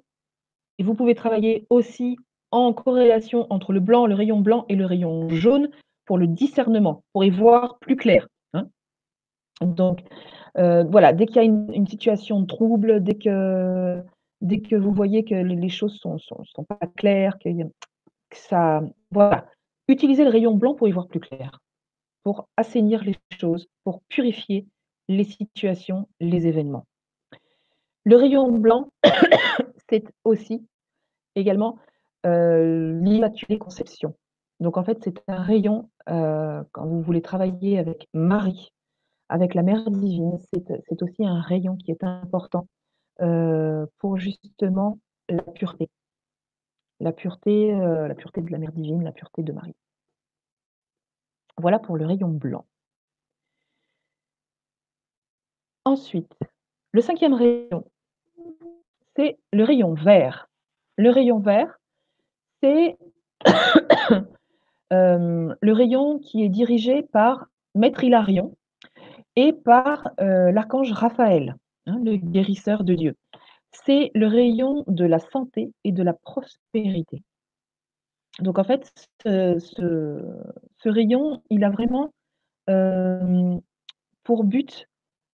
vous 0.84 0.96
pouvez 0.96 1.16
travailler 1.16 1.66
aussi 1.70 2.18
en 2.52 2.74
corrélation 2.74 3.48
entre 3.52 3.74
le 3.74 3.80
blanc, 3.82 4.08
le 4.08 4.16
rayon 4.16 4.42
blanc 4.42 4.66
et 4.70 4.76
le 4.76 4.86
rayon 4.86 5.30
jaune 5.30 5.70
pour 6.06 6.18
le 6.18 6.28
discernement, 6.28 7.04
pour 7.14 7.24
y 7.26 7.30
voir 7.32 7.80
plus 7.80 7.96
clair, 7.98 8.28
hein. 8.54 8.68
Donc, 9.62 10.02
heu, 10.58 10.86
voilà, 10.92 11.14
dès 11.14 11.26
qu'il 11.28 11.38
y 11.38 11.40
a 11.40 11.44
une 11.44 11.88
situation 11.88 12.42
de 12.42 12.48
trouble, 12.48 13.04
dès 13.04 13.16
que 13.16 14.02
que 14.70 14.76
vous 14.76 14.92
voyez 14.94 15.24
que 15.26 15.36
les 15.36 15.70
choses 15.70 16.00
sont 16.02 16.18
pas 16.70 16.88
claires, 16.98 17.36
a 17.46 17.54
que 18.30 18.38
ça 18.38 18.82
voilà, 19.12 19.48
utilisez 19.88 20.24
le 20.26 20.32
rayon 20.32 20.56
blanc 20.56 20.76
pour 20.76 20.88
y 20.88 20.92
voir 20.92 21.08
plus 21.08 21.20
clair 21.22 21.60
pour 22.28 22.50
assainir 22.58 23.06
les 23.06 23.16
choses, 23.40 23.70
pour 23.86 24.02
purifier 24.10 24.68
les 25.08 25.24
situations, 25.24 26.10
les 26.20 26.46
événements. 26.46 26.86
Le 28.04 28.18
rayon 28.18 28.52
blanc, 28.52 28.90
c'est 29.90 30.04
aussi 30.26 30.68
également 31.36 31.78
euh, 32.26 33.02
Conception. 33.62 34.14
Donc 34.60 34.76
en 34.76 34.84
fait, 34.84 34.98
c'est 35.06 35.24
un 35.30 35.42
rayon, 35.42 35.90
euh, 36.10 36.66
quand 36.74 36.86
vous 36.86 37.02
voulez 37.02 37.22
travailler 37.22 37.80
avec 37.80 38.10
Marie, 38.14 38.74
avec 39.30 39.56
la 39.56 39.64
Mère 39.64 39.90
divine, 39.90 40.38
c'est 40.52 41.02
aussi 41.02 41.26
un 41.26 41.40
rayon 41.40 41.78
qui 41.78 41.92
est 41.92 42.04
important 42.04 42.68
euh, 43.22 43.86
pour 44.00 44.18
justement 44.18 45.00
la 45.30 45.44
pureté. 45.44 45.88
La 47.00 47.14
pureté, 47.14 47.72
la 47.72 48.16
pureté 48.16 48.42
de 48.42 48.52
la 48.52 48.58
Mère 48.58 48.74
divine, 48.74 49.02
la 49.02 49.14
pureté 49.14 49.44
de 49.44 49.54
Marie. 49.54 49.78
Voilà 51.58 51.80
pour 51.80 51.98
le 51.98 52.06
rayon 52.06 52.30
blanc. 52.30 52.66
Ensuite, 55.86 56.34
le 56.92 57.02
cinquième 57.02 57.34
rayon, 57.34 57.86
c'est 59.16 59.40
le 59.54 59.64
rayon 59.64 59.94
vert. 59.94 60.50
Le 60.98 61.10
rayon 61.10 61.40
vert, 61.40 61.80
c'est 62.62 62.98
euh, 64.94 65.56
le 65.62 65.74
rayon 65.74 66.20
qui 66.20 66.44
est 66.44 66.50
dirigé 66.50 67.04
par 67.04 67.48
Maître 67.74 68.04
Hilarion 68.04 68.56
et 69.36 69.54
par 69.54 70.10
euh, 70.20 70.52
l'archange 70.52 70.92
Raphaël, 70.92 71.56
hein, 71.86 72.00
le 72.04 72.18
guérisseur 72.18 72.84
de 72.84 72.94
Dieu. 72.94 73.16
C'est 73.72 74.12
le 74.14 74.28
rayon 74.28 74.84
de 74.88 75.06
la 75.06 75.20
santé 75.20 75.72
et 75.84 75.92
de 75.92 76.04
la 76.04 76.14
prospérité. 76.14 77.24
Donc 78.40 78.60
en 78.60 78.64
fait, 78.64 78.92
ce, 79.26 80.90
rayon, 80.90 81.42
il 81.50 81.64
a 81.64 81.70
vraiment 81.70 82.12
pour 84.24 84.44
but 84.44 84.88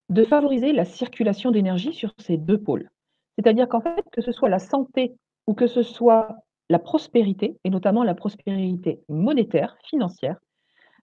de 0.09 0.23
favoriser 0.23 0.73
la 0.73 0.85
circulation 0.85 1.51
d'énergie 1.51 1.93
sur 1.93 2.13
ces 2.19 2.37
deux 2.37 2.61
pôles. 2.61 2.89
C'est-à-dire 3.37 3.67
qu'en 3.67 3.81
fait, 3.81 4.05
que 4.11 4.21
ce 4.21 4.31
soit 4.31 4.49
la 4.49 4.59
santé 4.59 5.15
ou 5.47 5.53
que 5.53 5.67
ce 5.67 5.81
soit 5.81 6.35
la 6.69 6.79
prospérité, 6.79 7.57
et 7.63 7.69
notamment 7.69 8.03
la 8.03 8.13
prospérité 8.13 9.01
monétaire, 9.09 9.77
financière, 9.83 10.39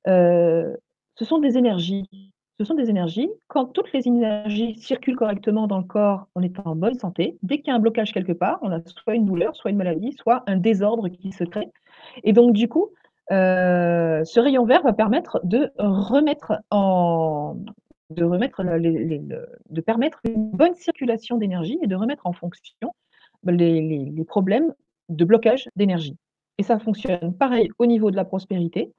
ce 0.07 1.25
sont 1.25 1.39
des 1.39 1.59
énergies 1.59 2.33
ce 2.61 2.67
sont 2.67 2.75
des 2.75 2.91
énergies. 2.91 3.31
Quand 3.49 3.65
toutes 3.65 3.91
les 3.95 4.07
énergies 4.07 4.79
circulent 4.79 5.17
correctement 5.17 5.67
dans 5.67 5.79
le 5.79 5.85
corps, 5.85 6.27
on 6.35 6.43
est 6.43 6.59
en 6.67 6.77
bonne 6.77 6.93
santé. 6.93 7.39
Dès 7.43 7.57
qu'il 7.57 7.69
y 7.69 7.71
a 7.71 7.75
un 7.75 7.79
blocage 7.79 8.13
quelque 8.13 8.33
part, 8.33 8.59
on 8.61 8.71
a 8.71 8.81
soit 8.85 9.15
une 9.15 9.25
douleur, 9.25 9.57
soit 9.57 9.71
une 9.71 9.79
maladie, 9.79 10.13
soit 10.13 10.43
un 10.47 10.59
désordre 10.59 11.09
qui 11.09 11.33
se 11.33 11.45
crée. 11.45 11.71
Et 12.23 12.35
donc, 12.35 12.53
du 12.53 12.69
coup, 12.69 12.91
euh, 13.33 14.23
ce 14.25 14.41
rayon 14.41 14.67
vert 14.67 14.83
va 14.83 14.93
permettre 14.93 15.41
de 15.43 15.71
remettre 15.79 16.61
en 16.71 17.57
de 18.11 18.25
remettre 18.25 18.63
de 18.63 19.81
permettre 19.81 20.21
une 20.25 20.51
bonne 20.51 20.75
circulation 20.75 21.39
d'énergie 21.39 21.79
et 21.81 21.87
de 21.87 21.97
remettre 21.97 22.27
en 22.27 22.35
fonction 22.35 22.93
les, 23.47 24.13
problèmes 24.29 24.75
de 25.09 25.25
blocage 25.25 25.71
d'énergie. 25.77 26.19
Et 26.59 26.63
ça 26.63 26.79
fonctionne 26.79 27.33
pareil 27.33 27.71
au 27.79 27.87
niveau 27.87 28.11
de 28.11 28.17
la 28.17 28.27
prospérité, 28.27 28.93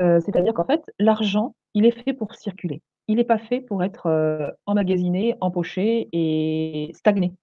euh, 0.00 0.20
c'est-à-dire 0.20 0.54
qu'en 0.54 0.66
fait, 0.66 0.84
l'argent, 1.00 1.56
il 1.74 1.86
est 1.86 2.02
fait 2.04 2.12
pour 2.12 2.34
circuler. 2.34 2.82
Il 3.08 3.16
n'est 3.16 3.24
pas 3.24 3.38
fait 3.38 3.60
pour 3.60 3.84
être 3.84 4.06
euh, 4.06 4.50
emmagasiné, 4.66 5.36
empoché 5.40 6.08
et 6.12 6.90
stagné. 6.94 7.34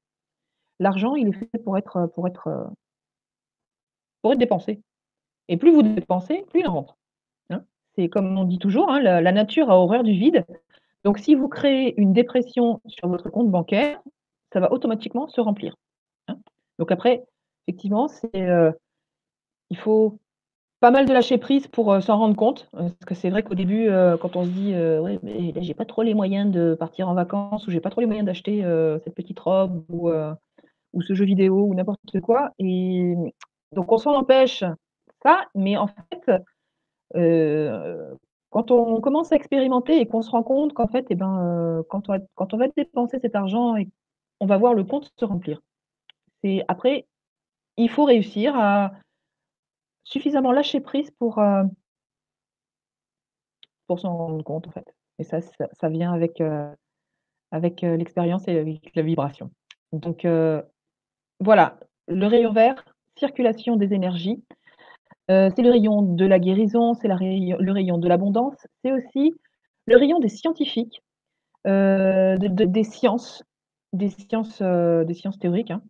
L'argent, 0.79 1.15
il 1.15 1.27
est 1.27 1.33
fait 1.33 1.59
pour 1.63 1.77
être, 1.77 2.07
pour 2.15 2.27
être, 2.27 2.71
pour 4.21 4.33
être 4.33 4.39
dépensé. 4.39 4.81
Et 5.47 5.57
plus 5.57 5.71
vous 5.71 5.83
dépensez, 5.83 6.45
plus 6.49 6.61
il 6.61 6.67
rentre. 6.67 6.97
Hein. 7.49 7.63
C'est 7.95 8.09
comme 8.09 8.37
on 8.37 8.45
dit 8.45 8.57
toujours, 8.57 8.89
hein, 8.89 9.01
la, 9.01 9.31
nature 9.31 9.69
a 9.69 9.77
horreur 9.77 10.03
du 10.03 10.13
vide. 10.13 10.45
Donc 11.03 11.19
si 11.19 11.35
vous 11.35 11.49
créez 11.49 11.99
une 11.99 12.13
dépression 12.13 12.81
sur 12.87 13.07
votre 13.07 13.29
compte 13.29 13.51
bancaire, 13.51 14.01
ça 14.53 14.59
va 14.59 14.71
automatiquement 14.71 15.27
se 15.27 15.41
remplir. 15.41 15.75
Hein. 16.27 16.39
Donc 16.79 16.91
après, 16.91 17.23
effectivement, 17.67 18.07
c'est, 18.07 18.35
euh, 18.35 18.71
il 19.69 19.77
faut 19.77 20.19
pas 20.81 20.91
mal 20.91 21.05
de 21.05 21.13
lâcher 21.13 21.37
prise 21.37 21.67
pour 21.67 21.93
euh, 21.93 22.01
s'en 22.01 22.17
rendre 22.17 22.35
compte. 22.35 22.69
Euh, 22.73 22.89
parce 22.89 23.05
que 23.07 23.15
c'est 23.15 23.29
vrai 23.29 23.43
qu'au 23.43 23.55
début, 23.55 23.89
quand 24.19 24.35
on 24.35 24.43
se 24.43 24.49
dit 24.49 24.73
ouais, 24.73 25.19
mais 25.23 25.53
j'ai 25.61 25.73
pas 25.73 25.85
trop 25.85 26.01
les 26.01 26.13
moyens 26.13 26.51
de 26.51 26.75
partir 26.75 27.07
en 27.07 27.13
vacances 27.13 27.65
ou 27.67 27.71
j'ai 27.71 27.79
pas 27.79 27.89
trop 27.89 28.01
les 28.01 28.07
moyens 28.07 28.25
d'acheter 28.25 28.61
cette 29.03 29.15
petite 29.15 29.39
robe 29.39 29.85
ou, 29.89 30.11
ou 30.93 31.01
ce 31.01 31.13
jeu 31.13 31.23
vidéo 31.23 31.63
ou 31.63 31.73
n'importe 31.73 32.19
quoi. 32.21 32.51
Et 32.59 33.13
donc 33.73 33.91
on 33.91 33.97
s'en 33.97 34.13
empêche 34.15 34.63
ça, 35.23 35.45
mais 35.55 35.77
en 35.77 35.87
fait, 35.87 36.31
euh, 37.15 38.13
quand 38.49 38.71
on 38.71 38.99
commence 39.01 39.31
à 39.31 39.35
expérimenter 39.35 39.99
et 39.99 40.07
qu'on 40.07 40.21
se 40.21 40.31
rend 40.31 40.43
compte 40.43 40.73
qu'en 40.73 40.87
fait, 40.87 41.05
eh 41.09 41.15
ben, 41.15 41.39
euh, 41.39 41.83
quand, 41.89 42.09
on 42.09 42.13
va, 42.13 42.19
quand 42.35 42.53
on 42.53 42.57
va 42.57 42.67
dépenser 42.67 43.19
cet 43.19 43.35
argent, 43.35 43.75
on 44.39 44.45
va 44.45 44.57
voir 44.57 44.73
le 44.73 44.83
compte 44.83 45.11
se 45.17 45.25
remplir. 45.25 45.61
C'est 46.43 46.63
après, 46.67 47.07
il 47.77 47.89
faut 47.89 48.05
réussir 48.05 48.55
à 48.55 48.91
suffisamment 50.11 50.51
lâcher 50.51 50.81
prise 50.81 51.11
pour, 51.11 51.39
euh, 51.39 51.63
pour 53.87 53.99
s'en 53.99 54.15
rendre 54.15 54.43
compte 54.43 54.67
en 54.67 54.71
fait. 54.71 54.95
Et 55.19 55.23
ça, 55.23 55.39
ça, 55.41 55.89
vient 55.89 56.13
avec, 56.13 56.41
avec 57.51 57.81
l'expérience 57.81 58.47
et 58.47 58.57
avec 58.57 58.91
la 58.95 59.03
vibration. 59.03 59.51
Donc 59.91 60.25
voilà, 61.39 61.79
le 62.07 62.25
rayon 62.25 62.51
vert, 62.51 62.83
circulation 63.17 63.75
des 63.75 63.93
énergies. 63.93 64.43
Euh, 65.29 65.49
c'est 65.55 65.61
le 65.61 65.71
rayon 65.71 66.01
de 66.01 66.25
la 66.25 66.39
guérison, 66.39 66.93
c'est 66.93 67.07
le 67.07 67.71
rayon 67.71 67.97
de 67.97 68.07
l'abondance, 68.07 68.55
c'est 68.83 68.91
aussi 68.91 69.33
le 69.85 69.97
rayon 69.97 70.19
des 70.19 70.29
scientifiques, 70.29 71.01
euh, 71.67 72.37
des 72.37 72.83
sciences, 72.83 73.43
des 73.93 74.09
sciences, 74.09 74.59
euh, 74.61 75.03
des 75.03 75.13
sciences 75.13 75.39
théoriques. 75.39 75.71
Hein. 75.71 75.81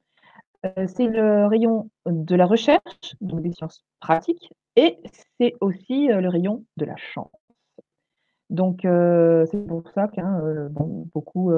C'est 0.64 1.08
le 1.08 1.48
rayon 1.48 1.90
de 2.06 2.36
la 2.36 2.46
recherche, 2.46 3.16
donc 3.22 3.42
des 3.42 3.52
sciences 3.52 3.84
pratiques, 4.00 4.52
et 4.76 4.98
c'est 5.40 5.56
aussi 5.62 6.08
le 6.08 6.30
rayon 6.30 6.66
de 6.78 6.86
la 6.86 6.96
chance. 6.98 7.32
Donc, 8.50 8.82
c'est 8.82 9.68
pour 9.68 9.90
ça 9.96 10.08
que 10.08 10.68
beaucoup 11.14 11.52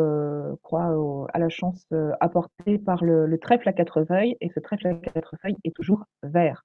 croient 0.62 1.28
à 1.34 1.40
la 1.40 1.50
chance 1.50 1.86
apportée 2.20 2.78
par 2.78 3.04
le, 3.04 3.26
le, 3.26 3.38
trèfle 3.40 3.68
à 3.68 3.74
quatre 3.74 4.04
feuilles, 4.06 4.38
et 4.42 4.50
ce 4.50 4.60
trèfle 4.60 4.88
à 4.88 4.94
quatre 4.94 5.36
feuilles 5.42 5.58
est 5.64 5.76
toujours 5.76 6.06
vert. 6.22 6.64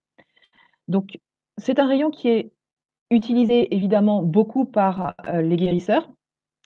Donc, 0.87 1.19
c'est 1.59 1.79
un 1.79 1.87
rayon 1.87 2.11
qui 2.11 2.29
est 2.29 2.53
utilisé 3.11 3.75
évidemment 3.75 4.23
beaucoup 4.23 4.65
par 4.65 5.15
euh, 5.27 5.43
les 5.43 5.57
guérisseurs. 5.57 6.11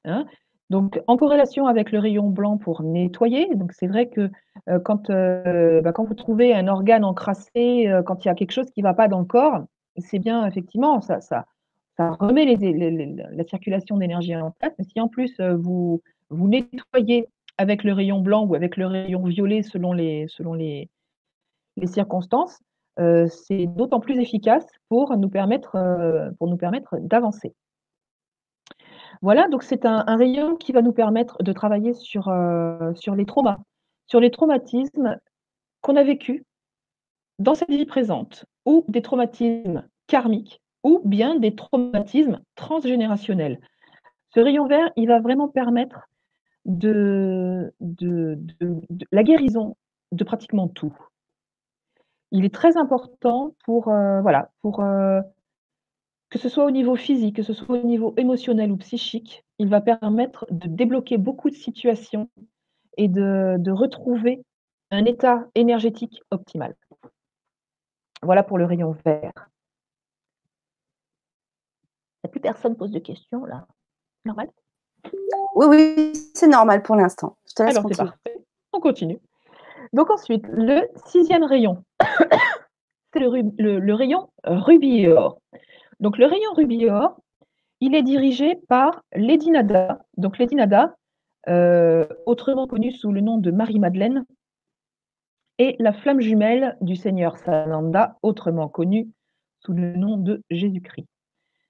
Hein. 0.05 0.27
Donc, 0.73 1.01
en 1.07 1.19
corrélation 1.19 1.67
avec 1.67 1.93
le 1.93 1.99
rayon 1.99 2.31
blanc 2.31 2.57
pour 2.57 2.83
nettoyer, 2.83 3.47
c'est 3.71 3.87
vrai 3.87 4.09
que 4.09 4.31
euh, 4.69 4.81
quand, 4.81 5.11
euh, 5.11 5.83
bah, 5.83 5.93
quand 5.93 6.05
vous 6.05 6.15
trouvez 6.15 6.55
un 6.55 6.67
organe 6.67 7.05
encrassé, 7.05 7.93
quand 8.07 8.25
il 8.25 8.29
y 8.29 8.31
a 8.31 8.35
quelque 8.35 8.53
chose 8.53 8.71
qui 8.71 8.81
ne 8.81 8.87
va 8.87 8.95
pas 8.95 9.07
dans 9.07 9.21
le 9.21 9.27
corps, 9.27 9.65
c'est 9.99 10.19
bien 10.19 10.47
effectivement, 10.47 11.03
ça, 11.03 11.21
ça, 11.21 11.45
remet 11.99 12.47
la 12.47 13.45
circulation 13.45 13.99
d'énergie 13.99 14.35
en 14.35 14.51
place. 14.53 14.73
Mais 14.79 14.85
si 14.85 14.99
en 14.99 15.09
plus 15.09 15.39
vous, 15.41 16.01
vous 16.31 16.49
nettoyez 16.49 17.29
avec 17.59 17.85
le 17.85 17.93
rayon 17.93 18.21
blanc 18.21 18.45
ou 18.47 18.55
avec 18.55 18.77
le 18.77 18.87
rayon 18.87 19.23
violet 19.25 19.63
selon 19.63 19.93
les, 19.93 20.27
selon 20.29 20.55
les, 20.55 20.89
circonstances, 21.85 22.61
euh, 22.99 23.27
c'est 23.29 23.67
d'autant 23.67 24.01
plus 24.01 24.19
efficace 24.19 24.67
pour 24.89 25.17
nous 25.17 25.31
permettre, 25.31 25.77
euh, 25.77 26.31
pour 26.39 26.49
nous 26.49 26.57
permettre 26.57 26.97
d'avancer. 27.01 27.55
Voilà, 29.23 29.47
donc 29.47 29.63
c'est 29.63 29.87
un, 29.87 30.03
rayon 30.17 30.57
qui 30.57 30.73
va 30.73 30.83
nous 30.83 30.93
permettre 30.93 31.41
de 31.45 31.53
travailler 31.53 31.95
sur, 31.95 32.29
euh, 32.29 32.93
sur 32.95 33.15
les 33.15 33.25
traumas, 33.25 33.61
sur 34.07 34.19
les 34.19 34.33
traumatismes 34.33 35.17
qu'on 35.81 35.95
a 35.95 36.03
vécus 36.03 36.43
dans 37.39 37.55
cette 37.55 37.71
vie 37.71 37.87
présente, 37.87 38.45
ou 38.67 38.85
des 38.89 39.01
traumatismes 39.01 39.89
karmiques, 40.09 40.61
ou 40.83 41.01
bien 41.05 41.37
des 41.37 41.55
traumatismes 41.55 42.41
transgénérationnels. 42.57 43.61
Ce 44.35 44.41
rayon 44.41 44.67
vert, 44.67 44.91
il 44.97 45.07
va 45.07 45.21
vraiment 45.21 45.49
permettre 45.49 46.09
de, 46.65 47.73
de 47.81 48.39
la 49.13 49.23
guérison 49.23 49.77
de 50.11 50.25
pratiquement 50.25 50.69
tout. 50.69 50.97
il 52.33 52.45
est 52.45 52.55
très 52.55 52.77
important 52.77 53.55
pour, 53.65 53.85
voilà, 53.85 54.51
pour, 54.63 54.85
que 56.33 56.39
ce 56.39 56.49
soit 56.49 56.65
au 56.65 56.71
niveau 56.71 56.97
physique, 56.97 57.37
que 57.37 57.43
ce 57.43 57.53
soit 57.53 57.77
au 57.79 57.83
niveau 57.83 58.15
émotionnel 58.17 58.73
ou 58.73 58.79
psychique, 58.79 59.45
il 59.59 59.69
va 59.69 59.83
permettre 59.83 60.47
de 60.51 60.67
débloquer 60.67 61.19
beaucoup 61.19 61.51
de 61.51 61.55
situations 61.55 62.31
et 62.97 63.09
de 63.09 63.57
de 63.59 63.71
retrouver 63.71 64.43
un 64.91 65.05
état 65.05 65.47
énergétique 65.55 66.23
optimal. 66.31 66.75
Voilà 68.23 68.43
pour 68.43 68.57
le 68.57 68.65
rayon 68.65 68.97
vert. 69.05 69.51
Il 72.17 72.25
y 72.25 72.27
a 72.27 72.29
plus 72.31 72.41
personne 72.41 72.77
pose 72.77 72.93
de 72.93 72.99
questions 72.99 73.45
là? 73.45 73.67
Normal? 74.25 74.49
Oui, 75.55 75.67
oui, 75.69 76.13
c'est 76.35 76.49
normal 76.49 76.83
pour 76.83 76.97
l'instant. 76.97 77.37
Je 77.47 77.53
te 77.53 77.63
laisse 77.63 77.77
Alors 77.77 77.91
c'est 77.91 77.99
parfait, 77.99 78.43
on 78.73 78.81
continue. 78.81 79.19
Donc 79.93 80.11
ensuite, 80.11 80.47
le 80.49 80.89
sixième 81.05 81.45
rayon, 81.45 81.85
c'est 83.13 83.21
le 83.21 83.79
le 83.79 83.95
rayon 83.95 84.31
rubis 84.45 85.01
et 85.01 85.09
or. 85.09 85.39
Donc 86.03 86.19
le 86.19 86.27
rayon 86.27 86.53
rubis 86.55 86.85
et 86.85 86.91
or, 86.91 87.21
il 87.81 87.95
est 87.95 88.03
dirigé 88.03 88.57
par 88.69 89.03
Lady. 89.15 89.53
Donc 90.17 90.37
Lady 90.39 90.57
euh, 91.49 92.07
autrement 92.27 92.67
connue 92.67 92.93
sous 92.93 93.13
le 93.13 93.21
nom 93.21 93.39
de 93.39 93.51
Marie-Madeleine, 93.51 94.25
et 95.59 95.77
la 95.79 95.93
flamme 95.93 96.21
jumelle 96.21 96.77
du 96.81 96.97
Seigneur 96.97 97.39
Sananda, 97.39 98.19
autrement 98.23 98.69
connue 98.69 99.11
sous 99.61 99.73
le 99.73 99.95
nom 99.95 100.17
de 100.17 100.43
Jésus-Christ. 100.51 101.07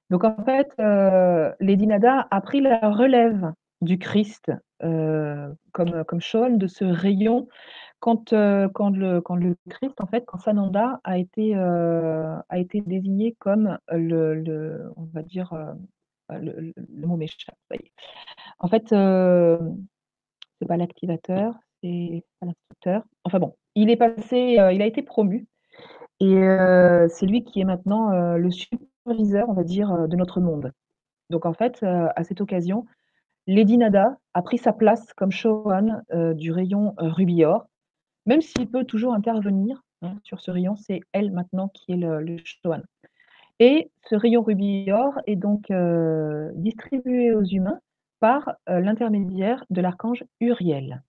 Donc 0.08 0.24
en 0.24 0.42
fait, 0.44 0.70
euh, 0.80 1.52
a 2.30 2.40
pris 2.40 2.62
la 2.62 2.90
relève 2.90 3.52
du 3.82 3.98
Christ 3.98 4.50
euh, 4.82 5.52
comme, 5.72 6.04
comme 6.04 6.20
de 6.58 6.66
ce 6.66 6.84
rayon 6.84 7.48
quand, 8.02 8.32
euh, 8.32 8.68
quand, 8.68 8.90
le, 8.90 9.20
quand 9.20 9.38
Christ, 9.70 10.00
en 10.00 10.06
fait, 10.08 10.24
quand 10.26 10.38
Sananda 10.38 11.00
a 11.04 11.18
été, 11.18 11.54
euh, 11.54 12.36
désigné 12.74 13.36
comme 13.38 13.78
le, 13.92 14.92
on 14.96 15.04
va 15.04 15.22
dire, 15.22 15.54
le, 16.28 16.72
mot 17.06 17.16
m'échappe. 17.16 17.54
En 18.58 18.66
fait, 18.66 18.88
c'est 18.88 20.66
pas 20.66 20.76
l'activateur, 20.76 21.54
c'est 21.80 22.24
pas 22.40 22.46
l'instructeur. 22.46 23.04
Enfin 23.22 23.38
bon, 23.38 23.54
il 23.76 23.88
est 23.88 23.96
passé, 23.96 24.56
il 24.72 24.82
a 24.82 24.86
été 24.86 25.02
promu 25.02 25.46
et 26.18 26.34
c'est 27.08 27.26
lui 27.26 27.44
qui 27.44 27.60
est 27.60 27.64
maintenant 27.64 28.10
le 28.36 28.50
superviseur, 28.50 29.48
on 29.48 29.54
va 29.54 29.62
dire, 29.62 30.08
de 30.08 30.16
notre 30.16 30.40
monde. 30.40 30.72
Donc 31.30 31.46
en 31.46 31.52
fait, 31.52 31.84
à 31.84 32.24
cette 32.24 32.40
occasion, 32.40 32.84
Lady 33.46 33.78
Nada 33.78 34.18
a 34.34 34.42
pris 34.42 34.58
sa 34.58 34.72
place 34.72 35.12
comme 35.12 35.30
Shohan 35.30 36.02
du 36.34 36.50
rayon 36.50 36.94
Rubior, 36.98 37.68
même 38.26 38.40
s'il 38.40 38.68
peut 38.68 38.84
toujours 38.84 39.14
intervenir 39.14 39.82
hein, 40.02 40.16
sur 40.22 40.40
ce 40.40 40.50
rayon, 40.50 40.76
c'est 40.76 41.00
elle 41.12 41.32
maintenant 41.32 41.68
qui 41.68 41.92
est 41.92 41.96
le, 41.96 42.20
le. 42.20 42.36
Et 43.58 43.90
ce 44.08 44.14
rayon 44.14 44.42
Rubior 44.42 45.20
est 45.26 45.36
donc 45.36 45.72
distribué 46.56 47.32
aux 47.32 47.44
humains 47.44 47.78
par 48.18 48.54
l'intermédiaire 48.66 49.64
de 49.70 49.80
l'archange 49.80 50.24
Uriel. 50.40 51.02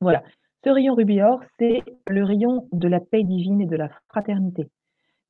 Voilà. 0.00 0.22
Ce 0.64 0.70
rayon 0.70 0.94
Rubior, 0.94 1.42
c'est 1.58 1.82
le 2.08 2.24
rayon 2.24 2.68
de 2.72 2.86
la 2.86 3.00
paix 3.00 3.24
divine 3.24 3.60
et 3.60 3.66
de 3.66 3.76
la 3.76 3.88
fraternité. 4.08 4.70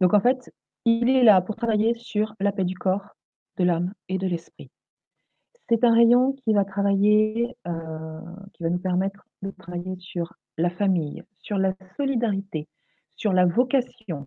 Donc 0.02 0.12
en 0.12 0.20
fait, 0.20 0.52
il 0.84 1.08
est 1.08 1.22
là 1.22 1.40
pour 1.40 1.56
travailler 1.56 1.94
sur 1.94 2.34
la 2.40 2.52
paix 2.52 2.64
du 2.64 2.76
corps, 2.76 3.16
de 3.56 3.64
l'âme 3.64 3.92
et 4.08 4.18
de 4.18 4.26
l'esprit. 4.26 4.70
C'est 5.68 5.84
un 5.84 5.94
rayon 5.94 6.32
qui 6.32 6.52
va 6.52 6.64
travailler, 6.64 7.56
euh, 7.66 8.20
qui 8.52 8.62
va 8.62 8.70
nous 8.70 8.78
permettre 8.78 9.26
de 9.42 9.50
travailler 9.52 9.96
sur 9.98 10.34
la 10.58 10.70
famille, 10.70 11.22
sur 11.38 11.58
la 11.58 11.74
solidarité, 11.96 12.68
sur 13.16 13.32
la 13.32 13.46
vocation. 13.46 14.26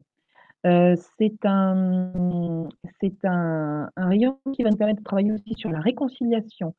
Euh, 0.66 0.96
c'est 1.20 1.46
un, 1.46 2.12
un, 3.24 4.08
rayon 4.08 4.40
qui 4.54 4.64
va 4.64 4.72
nous 4.72 4.78
permettre 4.78 5.00
de 5.00 5.04
travailler 5.04 5.32
aussi 5.32 5.54
sur 5.56 5.70
la 5.70 5.80
réconciliation, 5.80 6.74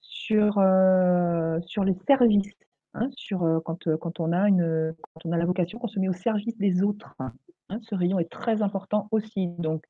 sur, 0.00 0.58
euh, 0.58 1.58
sur 1.66 1.82
les 1.82 1.94
services, 2.06 2.54
hein, 2.94 3.08
sur 3.16 3.60
quand, 3.64 3.96
quand, 3.96 4.20
on 4.20 4.32
a 4.32 4.48
une, 4.48 4.94
quand 5.00 5.28
on 5.28 5.32
a 5.32 5.36
la 5.36 5.44
vocation 5.44 5.78
qu'on 5.80 5.88
se 5.88 5.98
met 5.98 6.08
au 6.08 6.12
service 6.12 6.56
des 6.58 6.82
autres. 6.82 7.16
Hein. 7.18 7.32
ce 7.80 7.96
rayon 7.96 8.20
est 8.20 8.30
très 8.30 8.62
important 8.62 9.08
aussi, 9.10 9.48
donc 9.58 9.84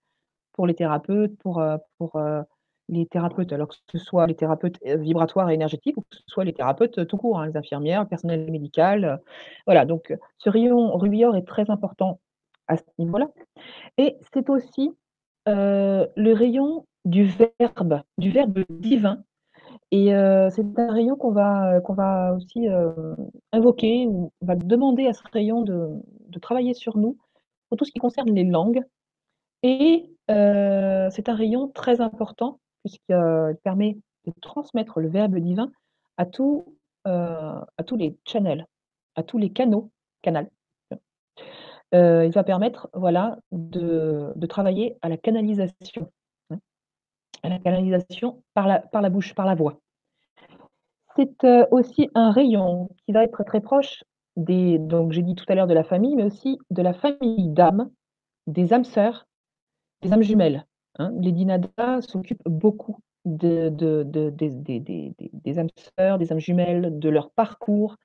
pour 0.53 0.67
les 0.67 0.75
thérapeutes, 0.75 1.37
pour, 1.39 1.63
pour 1.99 2.19
les 2.89 3.07
thérapeutes, 3.07 3.53
alors 3.53 3.69
que 3.69 3.75
ce 3.91 3.99
soit 3.99 4.27
les 4.27 4.35
thérapeutes 4.35 4.79
euh, 4.87 4.97
vibratoires 4.97 5.51
et 5.51 5.55
énergétiques 5.55 5.97
ou 5.97 6.03
que 6.03 6.17
ce 6.17 6.23
soit 6.27 6.45
les 6.45 6.53
thérapeutes 6.53 6.99
euh, 6.99 7.05
tout 7.05 7.17
court, 7.17 7.41
hein, 7.41 7.47
les 7.47 7.57
infirmières, 7.57 8.03
le 8.03 8.09
personnel 8.09 8.51
médical. 8.51 9.05
Euh, 9.05 9.17
voilà, 9.67 9.85
donc 9.85 10.15
ce 10.39 10.51
rayon 10.51 10.97
rubillard 10.97 11.37
est 11.37 11.47
très 11.47 11.71
important 11.71 12.21
à 12.69 12.77
ce 12.77 12.85
niveau-là. 12.99 13.29
Et 13.99 14.17
c'est 14.33 14.49
aussi 14.51 14.93
le 15.47 16.33
rayon 16.33 16.87
du 17.05 17.25
verbe, 17.25 18.03
du 18.19 18.31
verbe 18.31 18.61
divin. 18.71 19.25
Et 19.91 20.07
c'est 20.51 20.79
un 20.79 20.93
rayon 20.93 21.17
qu'on 21.17 21.33
va, 21.33 21.81
qu'on 21.81 21.95
va 21.95 22.35
aussi 22.35 22.69
invoquer, 23.53 24.07
on 24.07 24.31
va 24.41 24.55
demander 24.55 25.09
à 25.09 25.13
ce 25.13 25.23
rayon 25.33 25.63
de, 25.63 26.01
de, 26.29 26.39
travailler 26.39 26.75
sur 26.75 26.97
nous 26.97 27.19
pour 27.69 27.77
tout 27.77 27.85
ce 27.85 27.91
qui 27.91 27.99
concerne 27.99 28.31
les 28.31 28.45
langues. 28.45 28.83
Et 29.65 30.15
c'est 30.29 31.29
un 31.29 31.35
rayon 31.35 31.69
très 31.69 32.01
important 32.01 32.61
puisqu'il 32.83 33.57
permet 33.65 33.97
de 34.27 34.33
transmettre 34.41 35.01
le 35.01 35.09
verbe 35.09 35.37
divin 35.39 35.71
euh, 37.07 37.61
à 37.77 37.85
tous 37.85 37.97
les 37.97 38.17
channels, 38.25 38.67
à 39.17 39.23
tous 39.23 39.39
les 39.39 39.51
canaux. 39.51 39.91
Euh, 41.95 42.25
il 42.25 42.33
va 42.33 42.45
permettre 42.45 42.89
voilà, 42.95 43.39
de, 43.51 44.33
travailler 44.47 44.97
à 45.03 45.09
la 45.09 45.17
canalisation, 45.17 46.11
hein, 46.51 46.59
à 47.43 47.49
la 47.49 47.59
canalisation 47.59 48.43
par 48.55 48.67
la, 48.67 49.11
bouche, 49.11 49.35
par 49.35 49.47
la 49.47 49.55
voix. 49.55 49.79
C'est 51.17 51.45
euh, 51.45 51.67
aussi 51.71 52.09
un 52.15 52.31
rayon 52.31 52.89
qui 53.05 53.13
va 53.13 53.25
être 53.25 53.45
très 53.45 53.61
proche 53.61 54.05
des, 54.37 54.79
donc 54.79 55.13
j'ai 55.13 55.23
dit 55.23 55.35
tout 55.35 55.45
à 55.49 55.55
l'heure 55.55 55.67
de 55.67 55.75
la 55.75 55.85
famille, 55.85 56.17
mais 56.17 56.25
aussi 56.25 56.59
de 56.71 56.81
la 56.81 56.95
famille 56.95 57.49
d'âmes, 57.49 57.91
des 58.47 58.73
âmes 58.73 58.85
sœurs, 58.85 59.27
des 60.01 60.13
âmes 60.13 60.23
jumelles. 60.23 60.67
Hein. 60.99 61.13
Les 61.21 61.33
dinadas 61.33 62.03
s'occupent 62.03 62.43
beaucoup 62.47 62.99
de, 63.25 63.69
des 63.69 65.59
âmes 65.59 65.69
sœurs, 65.99 66.19
des 66.19 66.33
âmes 66.33 66.41
jumelles, 66.41 66.99
de 66.99 67.09
leur 67.09 67.31
parcours, 67.31 67.97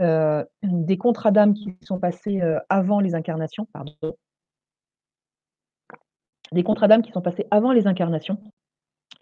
euh, 0.00 0.44
des 0.62 0.98
contrats 0.98 1.30
d'âmes 1.30 1.54
qui 1.54 1.76
sont 1.82 1.98
passés 1.98 2.40
euh, 2.40 2.58
avant 2.68 3.00
les 3.00 3.14
incarnations, 3.14 3.66
pardon. 3.72 4.16
Des 6.52 6.62
contrats. 6.62 6.88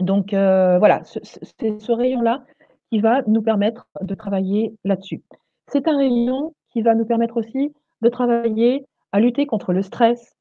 Donc 0.01 0.33
euh, 0.33 0.79
voilà, 0.79 1.03
c'est 1.05 1.81
ce 1.81 1.93
rayon-là 1.93 2.45
qui 2.91 3.01
va 3.01 3.23
nous 3.27 3.43
permettre 3.43 3.87
de 4.01 4.15
travailler 4.15 4.75
là-dessus. 4.85 5.23
C'est 5.69 5.87
un 5.87 5.97
rayon 5.97 6.55
qui 6.71 6.83
va 6.83 6.95
nous 6.95 7.05
permettre 7.05 7.37
aussi 7.37 7.73
de 8.01 8.09
travailler 8.09 8.87
à 9.13 9.21
lutter 9.21 9.47
contre 9.47 9.73
le 9.73 9.83
stress, 9.83 10.35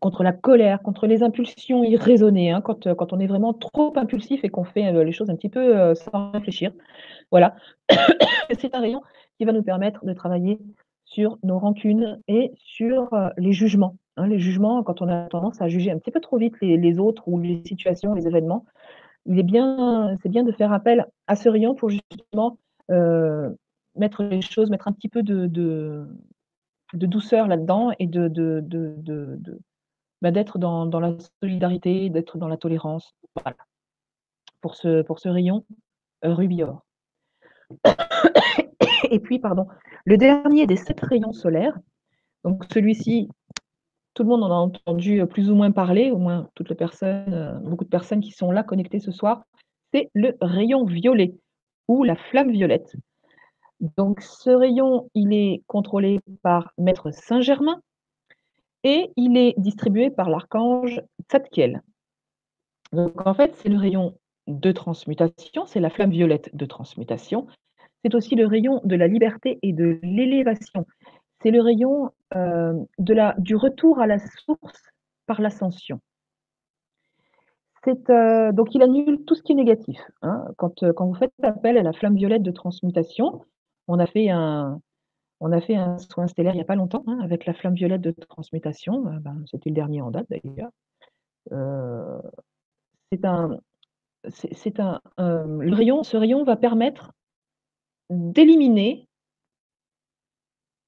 contre 0.00 0.22
la 0.22 0.32
colère, 0.32 0.82
contre 0.82 1.06
les 1.06 1.22
impulsions 1.22 1.84
irraisonnées, 1.84 2.50
hein, 2.50 2.60
quand, 2.60 2.92
quand, 2.94 3.12
on 3.12 3.20
est 3.20 3.26
vraiment 3.26 3.52
trop 3.52 3.92
impulsif 3.96 4.44
et 4.44 4.48
qu'on 4.48 4.64
fait 4.64 4.92
les 5.04 5.12
choses 5.12 5.30
un 5.30 5.36
petit 5.36 5.48
peu 5.48 5.94
sans 5.94 6.32
réfléchir. 6.32 6.72
Voilà. 7.30 7.54
C'est 8.58 8.74
un 8.74 8.80
rayon 8.80 9.02
qui 9.38 9.44
va 9.44 9.52
nous 9.52 9.62
permettre 9.62 10.04
de 10.04 10.12
travailler 10.12 10.58
sur 11.04 11.38
nos 11.42 11.58
rancunes 11.58 12.20
et 12.28 12.52
sur 12.56 13.10
les 13.36 13.52
jugements. 13.52 13.96
Hein, 14.16 14.26
les 14.26 14.38
jugements, 14.38 14.82
quand 14.82 15.02
on 15.02 15.08
a 15.08 15.26
tendance 15.26 15.60
à 15.60 15.68
juger 15.68 15.90
un 15.90 15.98
petit 15.98 16.10
peu 16.10 16.20
trop 16.20 16.38
vite 16.38 16.54
les, 16.60 16.98
autres 16.98 17.28
ou 17.28 17.38
les 17.38 17.62
situations, 17.66 18.14
les 18.14 18.26
événements, 18.26 18.64
il 19.26 19.38
est 19.38 19.44
bien, 19.44 20.16
c'est 20.22 20.28
bien 20.28 20.44
de 20.44 20.52
faire 20.52 20.72
appel 20.72 21.06
à 21.26 21.36
ce 21.36 21.48
rayon 21.48 21.74
pour 21.74 21.90
justement 21.90 22.58
mettre 23.96 24.22
les 24.22 24.42
choses, 24.42 24.70
mettre 24.70 24.88
un 24.88 24.92
petit 24.92 25.08
peu 25.08 25.22
de, 25.22 26.06
douceur 26.92 27.46
là-dedans 27.46 27.90
et 27.98 28.06
de, 28.06 28.28
bah, 30.24 30.30
d'être 30.30 30.58
dans, 30.58 30.88
la 31.00 31.14
solidarité, 31.42 32.08
d'être 32.08 32.38
dans 32.38 32.48
la 32.48 32.56
tolérance. 32.56 33.14
Voilà. 33.36 33.58
Pour 34.62 34.74
ce, 34.74 35.28
rayon 35.28 35.66
euh. 36.24 36.34
Et 39.10 39.20
puis, 39.20 39.38
pardon, 39.38 39.66
le 40.06 40.16
dernier 40.16 40.66
des 40.66 40.76
sept 40.76 40.98
rayons 41.02 41.34
solaires, 41.34 41.78
donc 42.42 42.64
celui-ci, 42.72 43.28
tout 44.14 44.22
le 44.22 44.30
monde 44.30 44.44
en 44.44 44.50
a 44.50 44.54
entendu 44.54 45.20
euh, 45.20 45.26
plus 45.26 45.50
ou 45.50 45.54
moins 45.56 45.72
parler, 45.72 46.10
au 46.10 46.16
moins 46.16 46.48
toutes 46.54 46.70
les 46.70 46.74
personnes, 46.74 47.34
euh, 47.34 47.52
beaucoup 47.58 47.84
de 47.84 47.90
personnes 47.90 48.22
qui 48.22 48.30
sont 48.30 48.50
là 48.50 48.62
connectées 48.62 49.00
ce 49.00 49.12
soir, 49.12 49.42
c'est 49.92 50.10
le 50.14 50.38
rayon 50.40 50.86
violet 50.86 51.34
ou 51.86 52.02
la 52.02 52.16
flamme 52.16 52.50
violette. 52.50 52.96
Donc 53.98 54.22
ce 54.22 54.48
rayon, 54.48 55.10
il 55.14 55.34
est 55.34 55.62
contrôlé 55.66 56.20
par 56.40 56.72
Maître 56.78 57.10
Saint-Germain, 57.10 57.82
et 58.84 59.10
il 59.16 59.36
est 59.36 59.54
distribué 59.58 60.10
par 60.10 60.30
l'archange 60.30 61.00
Tzadkiel. 61.28 61.82
Donc 62.92 63.26
en 63.26 63.34
fait, 63.34 63.54
c'est 63.56 63.70
le 63.70 63.78
rayon 63.78 64.16
de 64.46 64.70
transmutation, 64.72 65.66
c'est 65.66 65.80
la 65.80 65.90
flamme 65.90 66.10
violette 66.10 66.54
de 66.54 66.66
transmutation. 66.66 67.46
C'est 68.04 68.14
aussi 68.14 68.34
le 68.34 68.46
rayon 68.46 68.82
de 68.84 68.94
la 68.94 69.08
liberté 69.08 69.58
et 69.62 69.72
de 69.72 69.98
l'élévation. 70.02 70.86
C'est 71.42 71.50
le 71.50 71.62
rayon 71.62 72.10
la, 72.32 73.34
du 73.38 73.56
retour 73.56 74.00
à 74.00 74.06
la 74.06 74.18
source 74.18 74.82
par 75.26 75.40
l'ascension. 75.40 76.00
donc 77.86 78.74
il 78.74 78.82
annule 78.82 79.24
tout 79.24 79.34
ce 79.34 79.42
qui 79.42 79.52
est 79.52 79.56
négatif. 79.56 79.98
Hein. 80.20 80.44
Quand, 80.58 80.84
quand 80.92 81.06
vous 81.06 81.14
faites 81.14 81.32
appel 81.42 81.78
à 81.78 81.82
la 81.82 81.94
flamme 81.94 82.16
violette 82.16 82.42
de 82.42 82.50
transmutation, 82.50 83.40
on 83.88 83.98
a 83.98 84.06
fait 84.06 84.28
un, 84.28 84.80
on 85.44 85.52
a 85.52 85.60
fait 85.60 85.76
un 85.76 85.98
soin 85.98 86.26
stellaire 86.26 86.54
il 86.54 86.56
n'y 86.56 86.62
a 86.62 86.64
pas 86.64 86.74
longtemps 86.74 87.04
hein, 87.06 87.18
avec 87.22 87.44
la 87.44 87.52
flamme 87.52 87.74
violette 87.74 88.00
de 88.00 88.12
transmutation. 88.12 89.02
Ben, 89.02 89.44
c'était 89.50 89.68
le 89.68 89.74
dernier 89.74 90.00
en 90.00 90.10
date 90.10 90.26
d'ailleurs? 90.30 90.70
c'est 93.12 93.24
un, 93.26 93.58
c'est 94.30 94.80
un, 94.80 95.02
le 95.18 95.74
rayon, 95.74 96.02
ce 96.02 96.16
rayon 96.16 96.44
va 96.44 96.56
permettre 96.56 97.12
d'éliminer 98.08 99.06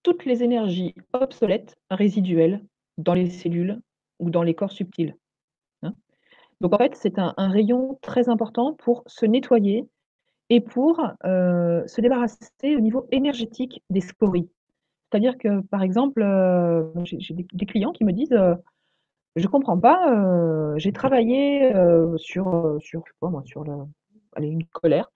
toutes 0.03 0.25
les 0.25 0.43
énergies 0.43 0.95
obsolètes, 1.13 1.77
résiduelles 1.91 2.65
dans 2.97 3.13
les 3.13 3.29
cellules 3.29 3.79
ou 4.21 4.31
dans 4.31 4.43
les 4.43 4.55
corps 4.55 4.73
subtils. 4.73 5.15
Hein. 5.83 5.93
Donc 6.63 6.73
en 6.73 6.79
fait, 6.79 6.97
c'est 6.97 7.19
un, 7.19 7.35
rayon 7.37 7.99
très 8.01 8.31
important 8.31 8.73
pour 8.73 9.03
se 9.07 9.27
nettoyer 9.27 9.87
et 10.51 10.61
pour 10.61 11.01
se 11.22 12.01
débarrasser 12.01 12.76
au 12.76 12.80
niveau 12.80 13.07
énergétique 13.11 13.82
des 13.90 14.01
scories. 14.01 14.49
C'est-à-dire 15.11 15.38
que, 15.38 15.61
par 15.62 15.82
exemple, 15.82 16.20
j'ai 17.05 17.34
des, 17.34 17.66
clients 17.66 17.92
qui 17.92 18.05
me 18.05 18.12
disent 18.12 18.38
je 19.36 19.47
comprends 19.49 19.78
pas. 19.78 20.76
j'ai 20.76 20.92
travaillé 20.92 21.72
sur, 22.16 22.76
sur, 22.80 23.03
moi, 23.22 23.42
sur 23.44 23.64
une 24.38 24.64
colère 24.66 25.11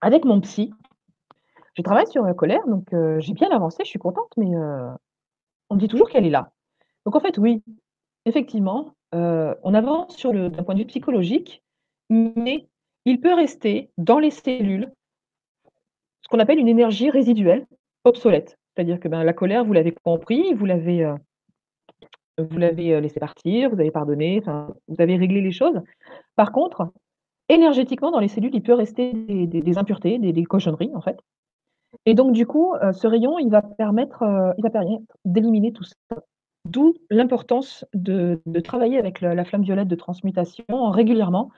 avec 0.00 0.24
mon 0.24 0.40
psy. 0.40 0.72
Je 1.74 1.82
travaille 1.82 2.08
sur 2.08 2.24
la 2.24 2.34
colère, 2.34 2.66
donc 2.66 2.88
j'ai 3.18 3.34
bien 3.34 3.50
avancé, 3.50 3.84
je 3.84 3.88
suis 3.88 3.98
contente, 3.98 4.32
mais 4.36 4.50
on 5.70 5.74
me 5.74 5.80
dit 5.80 5.88
toujours 5.88 6.08
qu'elle 6.08 6.26
est 6.26 6.30
là. 6.30 6.50
Donc 7.04 7.16
en 7.16 7.20
fait, 7.20 7.38
oui, 7.38 7.62
effectivement, 8.24 8.94
on 9.12 9.74
avance 9.74 10.26
d'un 10.26 10.62
point 10.62 10.74
de 10.74 10.80
vue 10.80 10.86
psychologique, 10.86 11.62
mais 12.10 12.68
il 13.08 13.20
peut 13.20 13.34
rester 13.34 13.90
dans 13.98 14.18
les 14.18 14.30
cellules 14.30 14.90
ce 16.22 16.28
qu'on 16.28 16.38
appelle 16.38 16.58
une 16.58 16.68
énergie 16.68 17.10
résiduelle 17.10 17.66
obsolète. 18.04 18.58
C'est-à-dire 18.74 19.00
que 19.00 19.08
ben, 19.08 19.24
la 19.24 19.32
colère, 19.32 19.64
vous 19.64 19.72
l'avez 19.72 19.92
compris, 19.92 20.54
vous 20.54 20.66
l'avez 20.66 21.04
l'avez 22.56 22.94
euh, 22.94 23.00
laissé 23.00 23.20
partir, 23.20 23.70
vous 23.70 23.80
avez 23.80 23.90
pardonné, 23.90 24.40
vous 24.40 24.96
avez 24.98 25.16
réglé 25.16 25.40
les 25.40 25.52
choses. 25.52 25.80
Par 26.36 26.52
contre, 26.52 26.90
énergétiquement, 27.48 28.10
dans 28.10 28.20
les 28.20 28.28
cellules, 28.28 28.54
il 28.54 28.62
peut 28.62 28.74
rester 28.74 29.12
des, 29.12 29.78
impuretés, 29.78 30.18
des, 30.18 30.44
cochonneries, 30.44 30.92
en 30.94 31.00
fait. 31.00 31.18
Et 32.04 32.14
donc, 32.14 32.32
du 32.32 32.46
coup, 32.46 32.74
euh, 32.74 32.92
ce 32.92 33.06
rayon, 33.06 33.38
il 33.38 33.50
va 33.50 33.62
permettre, 33.62 34.22
euh, 34.22 34.52
il 34.58 34.62
va 34.62 34.70
permettre 34.70 35.02
d'éliminer 35.24 35.72
tout 35.72 35.84
ça. 35.84 36.22
D'où 36.64 36.94
l'importance 37.08 37.86
de, 37.94 38.40
travailler 38.62 38.98
avec 38.98 39.22
la, 39.22 39.44
flamme 39.44 39.62
violette 39.62 39.88
de 39.88 39.94
transmutation 39.94 40.90
régulièrement 40.90 41.50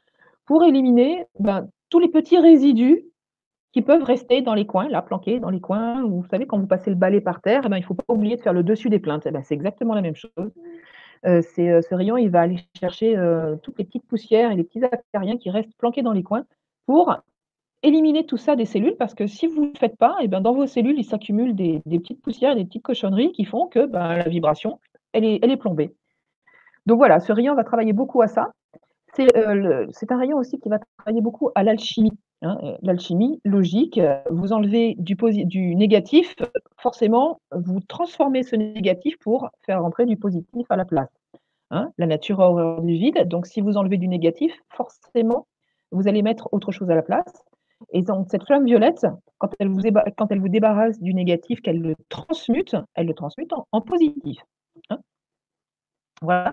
pour 0.51 0.65
éliminer 0.65 1.27
ben, 1.39 1.69
tous 1.91 2.01
les 2.01 2.09
petits 2.09 2.37
résidus 2.37 3.05
qui 3.71 3.83
peuvent 3.83 4.03
rester 4.03 4.43
dans 4.43 4.55
les 4.55 4.67
coins, 4.67 4.89
là, 4.89 5.01
planqués 5.01 5.39
dans 5.39 5.49
les 5.49 5.61
coins. 5.61 6.05
Vous 6.05 6.25
savez, 6.29 6.45
quand 6.45 6.59
vous 6.59 6.67
passez 6.67 6.91
le 6.91 6.97
balai 6.97 7.21
par 7.21 7.41
terre, 7.41 7.63
eh 7.67 7.69
ben, 7.69 7.77
il 7.77 7.83
ne 7.83 7.87
faut 7.87 7.95
pas 7.95 8.13
oublier 8.13 8.35
de 8.35 8.41
faire 8.41 8.53
le 8.53 8.65
dessus 8.65 8.91
des 8.91 8.99
plaintes. 8.99 9.27
Eh 9.27 9.31
ben, 9.31 9.45
c'est 9.45 9.55
exactement 9.55 9.95
la 9.95 10.01
même 10.01 10.17
chose. 10.17 10.33
Euh, 11.25 11.41
euh, 11.61 11.83
ce 11.83 11.95
rayon, 11.95 12.17
il 12.17 12.31
va 12.31 12.41
aller 12.41 12.57
chercher 12.81 13.17
euh, 13.17 13.55
toutes 13.63 13.79
les 13.79 13.85
petites 13.85 14.09
poussières 14.09 14.51
et 14.51 14.57
les 14.57 14.65
petits 14.65 14.83
acariens 14.83 15.37
qui 15.37 15.51
restent 15.51 15.79
planqués 15.79 16.03
dans 16.03 16.11
les 16.11 16.25
coins 16.25 16.45
pour 16.85 17.15
éliminer 17.85 18.27
tout 18.27 18.37
ça 18.37 18.57
des 18.57 18.67
cellules, 18.67 18.97
parce 18.97 19.15
que 19.15 19.29
si 19.29 19.47
vous 19.47 19.67
ne 19.67 19.69
le 19.69 19.79
faites 19.79 19.97
pas, 19.99 20.17
eh 20.21 20.27
dans 20.27 20.53
vos 20.53 20.67
cellules, 20.67 20.99
il 20.99 21.05
s'accumule 21.05 21.55
des, 21.55 21.81
petites 21.87 22.23
poussières 22.23 22.57
des 22.57 22.65
petites 22.65 22.83
cochonneries 22.83 23.31
qui 23.31 23.45
font 23.45 23.69
que 23.69 23.89
la 23.93 24.29
vibration, 24.29 24.81
elle 25.13 25.25
est 25.25 25.57
plombée. 25.57 25.95
Donc 26.87 26.99
voilà, 26.99 27.21
ce 27.21 27.33
rayon 27.33 27.55
va 27.55 27.63
travailler 27.63 27.93
beaucoup 27.93 28.21
à 28.21 28.27
ça. 28.27 28.51
C'est 29.15 30.13
un 30.13 30.19
rayon 30.19 30.39
aussi 30.39 30.59
qui 30.59 30.69
va 30.69 30.79
travailler 30.99 31.21
beaucoup 31.21 31.51
à 31.55 31.63
l'alchimie. 31.63 32.13
Hein, 32.43 32.57
l'alchimie 32.81 33.39
logique, 33.45 34.01
vous 34.31 34.55
enlevez 34.55 34.95
du, 34.97 35.75
négatif, 35.75 36.35
forcément, 36.79 37.41
vous 37.53 37.81
transformez 37.81 38.43
ce 38.43 38.57
négatif 38.57 39.19
pour 39.19 39.51
faire 39.67 39.83
rentrer 39.83 40.07
du 40.07 40.17
positif 40.17 40.67
à 40.71 40.77
la 40.77 40.87
place. 40.87 41.11
Hein. 41.71 41.93
La 41.99 42.07
nature 42.07 42.41
a 42.41 42.51
horreur 42.51 42.81
du 42.81 42.95
vide, 42.95 43.29
donc 43.29 43.47
si 43.47 43.61
vous 43.61 43.77
enlevez 43.77 43.99
du 43.99 44.09
négatif, 44.09 44.59
forcément, 44.71 45.47
vous 45.93 46.09
allez 46.09 46.23
mettre 46.23 46.49
autre 46.53 46.73
chose 46.73 46.91
à 46.91 46.95
la 46.95 47.03
place. 47.03 47.45
Et 47.93 48.03
donc, 48.03 48.29
cette 48.31 48.45
flamme 48.45 48.65
violette, 48.65 49.07
quand 49.39 49.51
elle 49.59 49.69
vous, 49.69 49.81
quand 50.17 50.31
elle 50.31 50.41
vous 50.41 50.49
débarrasse 50.49 51.01
du 51.01 51.15
négatif, 51.15 51.61
qu'elle 51.61 51.81
le 51.81 51.95
transmute, 52.09 52.77
elle 52.95 53.07
le 53.07 53.15
transmute 53.15 53.53
en, 53.73 53.81
positif. 53.81 54.39
Voilà. 56.23 56.53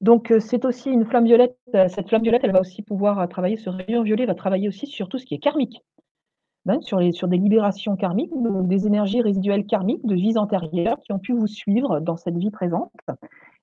Donc, 0.00 0.32
c'est 0.40 0.64
aussi 0.64 0.90
une 0.90 1.04
flamme 1.04 1.24
violette. 1.24 1.56
Cette 1.88 2.08
flamme 2.08 2.22
violette, 2.22 2.42
elle 2.44 2.52
va 2.52 2.60
aussi 2.60 2.82
pouvoir 2.82 3.28
travailler, 3.28 3.56
ce 3.56 3.70
rayon 3.70 4.02
violet 4.02 4.26
va 4.26 4.34
travailler 4.34 4.68
aussi 4.68 4.86
sur 4.86 5.08
tout 5.08 5.18
ce 5.18 5.26
qui 5.26 5.34
est 5.34 5.38
karmique, 5.38 5.82
hein, 6.68 6.80
sur, 6.80 6.98
les, 6.98 7.10
des 7.10 7.36
libérations 7.36 7.96
karmiques, 7.96 8.32
des 8.66 8.86
énergies 8.86 9.20
résiduelles 9.20 9.66
karmiques 9.66 10.06
de 10.06 10.14
vies 10.14 10.38
antérieures 10.38 10.98
qui 11.00 11.12
ont 11.12 11.18
pu 11.18 11.32
vous 11.32 11.46
suivre 11.46 12.00
dans 12.00 12.16
cette 12.16 12.36
vie 12.36 12.50
présente. 12.50 12.92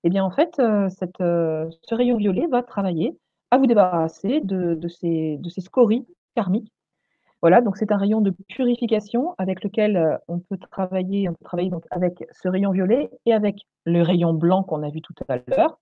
Et 0.03 0.07
eh 0.07 0.09
bien, 0.09 0.23
en 0.23 0.31
fait, 0.31 0.53
ce 0.57 1.95
rayon 1.95 2.17
violet 2.17 2.47
va 2.47 2.63
travailler 2.63 3.17
à 3.51 3.57
vous 3.57 3.67
débarrasser 3.67 4.41
de 4.43 4.87
ces 4.87 5.61
scories 5.61 6.05
karmiques 6.35 6.71
voilà, 7.41 7.61
donc 7.61 7.77
c'est 7.77 7.91
un 7.91 7.97
rayon 7.97 8.21
de 8.21 8.31
purification 8.49 9.33
avec 9.39 9.63
lequel 9.63 9.97
euh, 9.97 10.15
on 10.27 10.39
peut 10.39 10.57
travailler, 10.57 11.27
on 11.27 11.33
peut 11.33 11.43
travailler 11.43 11.71
donc 11.71 11.85
avec 11.89 12.23
ce 12.31 12.47
rayon 12.47 12.71
violet 12.71 13.09
et 13.25 13.33
avec 13.33 13.65
le 13.85 14.03
rayon 14.03 14.33
blanc 14.33 14.63
qu'on 14.63 14.83
a 14.83 14.89
vu 14.89 15.01
tout 15.01 15.15
à 15.27 15.37
l'heure. 15.47 15.79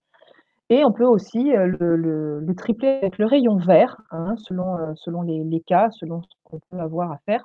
Et 0.70 0.86
on 0.86 0.93
peut 0.93 1.05
aussi 1.05 1.51
euh, 1.53 1.68
le, 1.68 2.55
tripler 2.55 2.99
avec 3.01 3.18
le 3.18 3.26
rayon 3.26 3.57
vert, 3.57 3.99
hein, 4.12 4.36
selon, 4.38 4.78
euh, 4.78 4.93
selon 4.95 5.22
les, 5.22 5.62
cas, 5.62 5.89
selon 5.91 6.22
ce 6.22 6.30
qu'on 6.45 6.60
peut 6.70 6.80
avoir 6.80 7.12
à 7.12 7.18
faire. 7.26 7.43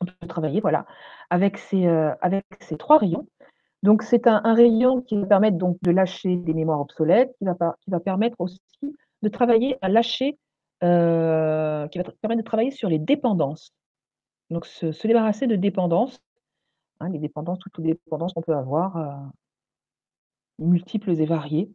On 0.00 0.06
peut 0.06 0.26
travailler 0.26 0.60
voilà, 0.60 0.84
avec, 1.30 1.56
ces, 1.56 1.86
avec 1.86 2.44
ces 2.60 2.76
trois 2.76 2.98
rayons. 2.98 3.28
Donc 3.84 4.02
c'est 4.02 4.26
un, 4.26 4.40
rayon 4.54 5.02
qui 5.02 5.16
va 5.16 5.26
permettre 5.26 5.56
donc 5.56 5.78
de 5.82 5.92
lâcher 5.92 6.36
des 6.36 6.52
mémoires 6.52 6.80
obsolètes, 6.80 7.32
qui 7.38 7.44
va, 7.44 7.76
qui 7.82 7.90
va 7.90 8.00
permettre 8.00 8.40
aussi 8.40 8.58
de 9.22 9.28
travailler 9.28 9.76
à 9.82 9.88
lâcher 9.88 10.36
euh, 10.82 11.88
qui 11.88 11.98
va 11.98 12.04
permettre 12.04 12.42
de 12.42 12.46
travailler 12.46 12.70
sur 12.70 12.88
les 12.88 12.98
dépendances. 12.98 13.72
Donc 14.50 14.66
se, 14.66 15.06
débarrasser 15.06 15.46
de 15.46 15.56
dépendances, 15.56 16.20
hein, 17.00 17.08
les 17.08 17.18
dépendances, 17.18 17.58
toutes 17.58 17.78
les 17.78 17.94
dépendances 17.94 18.32
qu'on 18.32 18.42
peut 18.42 18.56
avoir, 18.56 18.96
euh, 18.96 19.14
multiples 20.58 21.10
et 21.10 21.26
variées. 21.26 21.70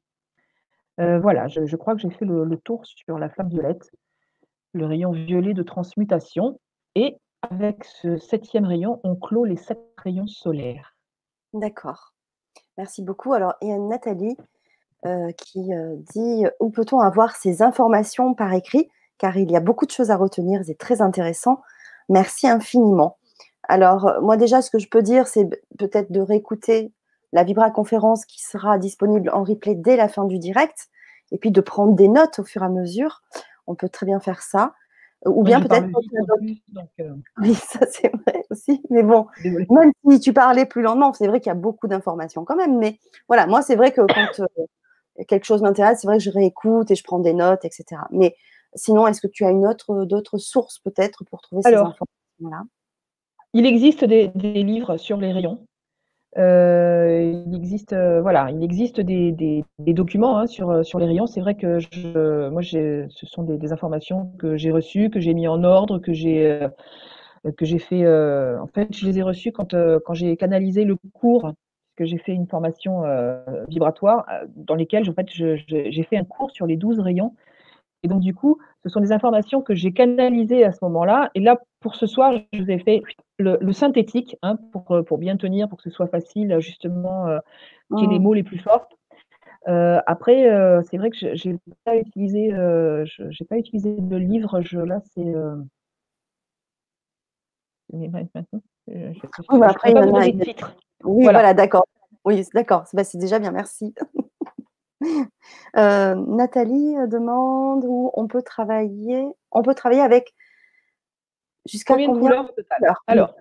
Euh, 0.99 1.19
voilà, 1.19 1.47
je, 1.47 1.75
crois 1.75 1.95
que 1.95 2.01
j'ai 2.01 2.09
fait 2.09 2.25
le, 2.25 2.57
tour 2.57 2.85
sur 2.85 3.17
la 3.17 3.29
flamme 3.29 3.49
violette, 3.49 3.89
le 4.73 4.85
rayon 4.85 5.11
violet 5.11 5.53
de 5.53 5.63
transmutation. 5.63 6.59
Et 6.95 7.17
avec 7.41 7.85
ce 7.85 8.17
septième 8.17 8.65
rayon, 8.65 8.99
on 9.03 9.15
clôt 9.15 9.45
les 9.45 9.55
sept 9.55 9.79
rayons 9.97 10.27
solaires. 10.27 10.95
D'accord. 11.53 12.13
Merci 12.77 13.01
beaucoup. 13.01 13.33
Alors, 13.33 13.53
a 13.61 13.77
Nathalie 13.77 14.35
qui 15.37 15.71
dit 16.13 16.45
où 16.59 16.69
peut-on 16.69 16.99
avoir 16.99 17.35
ces 17.35 17.61
informations 17.61 18.33
par 18.33 18.53
écrit? 18.53 18.89
Car 19.17 19.37
il 19.37 19.51
y 19.51 19.55
a 19.55 19.59
beaucoup 19.59 19.85
de 19.85 19.91
choses 19.91 20.11
à 20.11 20.15
retenir, 20.15 20.61
c'est 20.65 20.77
très 20.77 21.01
intéressant. 21.01 21.61
Merci 22.07 22.47
infiniment. 22.47 23.17
Alors, 23.69 24.07
euh, 24.07 24.21
moi 24.21 24.35
déjà, 24.35 24.61
ce 24.61 24.71
que 24.71 24.79
je 24.79 24.89
peux 24.89 25.03
dire, 25.03 25.27
c'est 25.27 25.47
peut-être 25.77 26.11
de 26.11 26.21
réécouter 26.21 26.91
la 27.31 27.43
Vibra 27.43 27.69
conférence 27.69 28.25
qui 28.25 28.41
sera 28.41 28.79
disponible 28.79 29.29
en 29.29 29.43
replay 29.43 29.75
dès 29.75 29.95
la 29.95 30.07
fin 30.07 30.25
du 30.25 30.39
direct, 30.39 30.89
et 31.31 31.37
puis 31.37 31.51
de 31.51 31.61
prendre 31.61 31.93
des 31.93 32.07
notes 32.07 32.39
au 32.39 32.43
fur 32.43 32.63
et 32.63 32.65
à 32.65 32.69
mesure. 32.69 33.21
On 33.67 33.75
peut 33.75 33.89
très 33.89 34.07
bien 34.07 34.19
faire 34.19 34.41
ça. 34.41 34.73
Ou 35.25 35.43
bien 35.43 35.61
peut-être. 35.61 35.85
Euh. 37.01 37.13
Oui, 37.37 37.53
ça 37.53 37.79
c'est 37.91 38.09
vrai 38.25 38.45
aussi. 38.49 38.81
Mais 38.89 39.03
bon, 39.03 39.27
même 39.43 39.91
si 40.09 40.19
tu 40.21 40.33
parlais 40.33 40.65
plus 40.65 40.81
lentement, 40.81 41.13
c'est 41.13 41.27
vrai 41.27 41.39
qu'il 41.41 41.49
y 41.49 41.51
a 41.51 41.55
beaucoup 41.55 41.87
d'informations 41.87 42.45
quand 42.45 42.55
même. 42.55 42.77
Mais 42.77 42.97
voilà, 43.27 43.45
moi 43.45 43.61
c'est 43.61 43.75
vrai 43.75 43.91
que 43.91 44.01
quand 44.01 44.39
euh, 44.39 44.65
quelque 45.27 45.45
chose 45.45 45.61
m'intéresse, 45.61 45.99
c'est 46.01 46.07
vrai 46.07 46.17
que 46.17 46.23
je 46.23 46.29
réécoute 46.29 46.91
et 46.91 46.95
je 46.95 47.03
prends 47.03 47.19
des 47.19 47.33
notes, 47.33 47.65
etc. 47.65 48.01
Mais 48.11 48.35
Sinon, 48.75 49.07
est-ce 49.07 49.21
que 49.21 49.27
tu 49.27 49.45
as 49.45 49.51
une 49.51 49.65
autre, 49.65 50.05
d'autres 50.05 50.37
sources 50.37 50.79
peut-être 50.79 51.23
pour 51.25 51.41
trouver 51.41 51.63
ces 51.63 51.73
informations-là? 51.73 52.63
Il 53.53 53.65
existe 53.65 54.05
des, 54.05 54.27
livres 54.35 54.97
sur 54.97 55.17
les 55.17 55.31
rayons. 55.31 55.65
Euh, 56.37 57.43
il 57.47 57.55
existe, 57.55 57.93
euh, 57.93 58.21
voilà, 58.21 58.51
il 58.51 58.63
existe 58.63 59.01
des, 59.01 59.65
documents 59.79 60.37
hein, 60.37 60.45
sur, 60.45 60.85
sur 60.85 60.99
les 60.99 61.07
rayons. 61.07 61.25
C'est 61.25 61.41
vrai 61.41 61.55
que 61.55 61.79
je, 61.79 62.49
moi, 62.49 62.61
ce 62.61 63.25
sont 63.25 63.41
des, 63.41 63.73
informations 63.73 64.31
que 64.37 64.55
j'ai 64.55 64.69
reçues, 64.69 65.09
que 65.09 65.19
j'ai 65.19 65.33
mis 65.33 65.47
en 65.47 65.63
ordre, 65.63 65.97
que 65.97 66.13
j'ai 66.13 66.45
euh, 66.45 66.69
que 67.57 67.65
j'ai 67.65 67.79
fait. 67.79 68.05
en 68.05 68.67
fait, 68.67 68.95
je 68.95 69.07
les 69.07 69.17
ai 69.17 69.23
reçues 69.23 69.51
quand, 69.51 69.73
quand 70.05 70.13
j'ai 70.13 70.37
canalisé 70.37 70.83
le 70.83 70.97
cours, 71.13 71.53
que 71.99 72.05
j'ai 72.05 72.17
fait 72.17 72.31
une 72.31 72.47
formation 72.47 73.03
vibratoire 73.67 74.25
dans 74.55 74.75
lesquelles 74.75 75.09
en 75.09 75.13
fait, 75.13 75.27
j'ai 75.29 76.03
fait 76.09 76.17
un 76.17 76.23
cours 76.23 76.51
sur 76.51 76.65
les 76.65 76.77
12 76.77 76.99
rayons 76.99 77.33
Et 78.03 78.07
donc, 78.07 78.21
du 78.21 78.33
coup, 78.33 78.57
ce 78.83 78.89
sont 78.89 79.01
des 79.01 79.11
informations 79.11 79.61
que 79.61 79.75
j'ai 79.75 79.91
canalisées 79.91 80.63
à 80.63 80.71
ce 80.71 80.79
moment-là. 80.83 81.29
Et 81.35 81.41
là, 81.41 81.59
pour 81.81 81.95
ce 81.95 82.07
soir, 82.07 82.33
je 82.53 82.63
vous 82.63 82.71
ai 82.71 82.79
fait 82.79 83.03
le, 83.37 83.71
synthétique 83.73 84.37
hein, 84.41 84.57
pour, 84.71 84.91
euh, 84.91 85.03
pour 85.03 85.17
bien 85.17 85.35
tenir, 85.35 85.67
pour 85.67 85.77
que 85.77 85.83
ce 85.83 85.89
soit 85.89 86.07
facile, 86.07 86.57
justement, 86.59 87.27
euh, 87.27 87.39
qu'il 87.89 87.99
y 87.99 88.03
ait 88.05 88.13
les 88.13 88.19
mmh. 88.19 88.23
mots 88.23 88.33
les 88.33 88.43
plus 88.43 88.59
forts. 88.59 88.87
Euh, 89.67 89.99
après, 90.07 90.49
euh, 90.49 90.81
c'est 90.89 90.97
vrai 90.97 91.09
que 91.09 91.35
j'ai 91.35 91.57
pas 91.83 91.97
utilisé, 91.97 92.53
euh, 92.53 93.05
j'ai 93.05 93.45
pas 93.45 93.57
utilisé 93.57 93.95
de 93.97 94.15
livre. 94.15 94.61
Je, 94.61 94.79
là, 94.79 95.01
c'est. 95.13 95.35
Euh... 95.35 95.57
Oui, 97.91 98.07
après, 99.63 99.91
il 99.91 99.97
y 99.97 99.99
en 99.99 100.15
a 100.15 100.31
titres. 100.31 100.75
Oui, 101.03 101.23
voilà, 101.23 101.39
voilà 101.39 101.53
d'accord. 101.53 101.85
Oui, 102.25 102.45
d'accord. 102.53 102.83
Bah, 102.93 103.03
c'est 103.03 103.17
déjà 103.17 103.39
bien, 103.39 103.51
merci. 103.51 103.93
Nathalie 105.75 106.95
demande 107.07 107.85
où 107.87 108.11
on 108.13 108.27
peut 108.27 108.41
travailler. 108.41 109.25
On 109.51 109.61
peut 109.61 109.73
travailler 109.73 110.01
avec 110.01 110.33
jusqu'à 111.65 111.93
combien, 111.93 112.07
combien, 112.07 112.43
de 112.43 112.47
couleurs 112.75 113.03
Alors, 113.07 113.33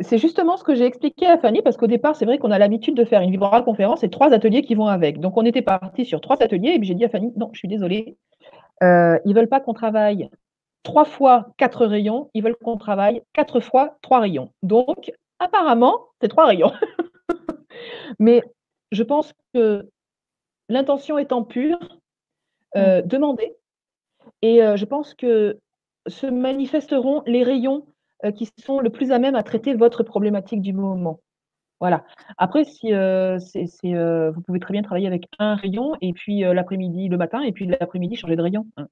c'est 0.00 0.18
justement 0.18 0.56
ce 0.56 0.64
que 0.64 0.74
j'ai 0.74 0.84
expliqué 0.84 1.26
à 1.26 1.38
Fanny, 1.38 1.62
parce 1.62 1.76
qu'au 1.76 1.86
départ, 1.86 2.16
c'est 2.16 2.24
vrai 2.24 2.38
qu'on 2.38 2.50
a 2.50 2.58
l'habitude 2.58 2.94
de 2.94 3.04
faire 3.04 3.20
une 3.20 3.30
vibral 3.30 3.64
conférence 3.64 4.04
et 4.04 4.10
trois 4.10 4.32
ateliers 4.32 4.62
qui 4.62 4.74
vont 4.74 4.86
avec. 4.86 5.20
Donc, 5.20 5.36
on 5.36 5.44
était 5.44 5.62
parti 5.62 6.04
sur 6.04 6.20
trois 6.20 6.40
ateliers, 6.42 6.70
et 6.74 6.78
puis 6.78 6.86
j'ai 6.86 6.94
dit 6.94 7.04
à 7.04 7.08
Fanny, 7.08 7.32
non, 7.36 7.50
je 7.52 7.58
suis 7.58 7.68
désolée, 7.68 8.16
euh, 8.82 9.18
ils 9.24 9.30
ne 9.30 9.34
veulent 9.34 9.48
pas 9.48 9.60
qu'on 9.60 9.74
travaille 9.74 10.30
trois 10.84 11.04
fois 11.04 11.48
quatre 11.56 11.84
rayons, 11.84 12.30
ils 12.34 12.42
veulent 12.42 12.56
qu'on 12.56 12.76
travaille 12.76 13.22
quatre 13.32 13.60
fois 13.60 13.96
trois 14.00 14.20
rayons. 14.20 14.52
Donc, 14.62 15.10
apparemment, 15.38 16.06
c'est 16.20 16.28
trois 16.28 16.46
rayons. 16.46 16.72
Mais 18.18 18.42
je 18.92 19.02
pense 19.02 19.32
que 19.54 19.88
l'intention 20.68 21.18
étant 21.18 21.44
pure, 21.44 21.78
euh, 22.76 23.02
mmh. 23.02 23.06
demander, 23.06 23.56
et 24.42 24.62
euh, 24.62 24.76
je 24.76 24.84
pense 24.84 25.14
que 25.14 25.58
se 26.06 26.26
manifesteront 26.26 27.22
les 27.26 27.42
rayons 27.42 27.86
euh, 28.24 28.32
qui 28.32 28.48
sont 28.58 28.80
le 28.80 28.90
plus 28.90 29.12
à 29.12 29.18
même 29.18 29.34
à 29.34 29.42
traiter 29.42 29.74
votre 29.74 30.02
problématique 30.02 30.62
du 30.62 30.72
moment. 30.72 31.20
Voilà. 31.80 32.04
Après, 32.38 32.64
si 32.64 32.92
vous 32.92 34.42
pouvez 34.42 34.58
très 34.58 34.72
bien 34.72 34.82
travailler 34.82 35.06
avec 35.06 35.28
un 35.38 35.54
rayon 35.54 35.94
et 36.00 36.12
puis 36.12 36.40
l'après-midi, 36.40 37.08
le 37.08 37.16
matin, 37.16 37.40
et 37.42 37.52
puis 37.52 37.66
l'après-midi 37.66 38.16
changer 38.16 38.34
de 38.34 38.42
rayon. 38.42 38.66
Hein. 38.76 38.88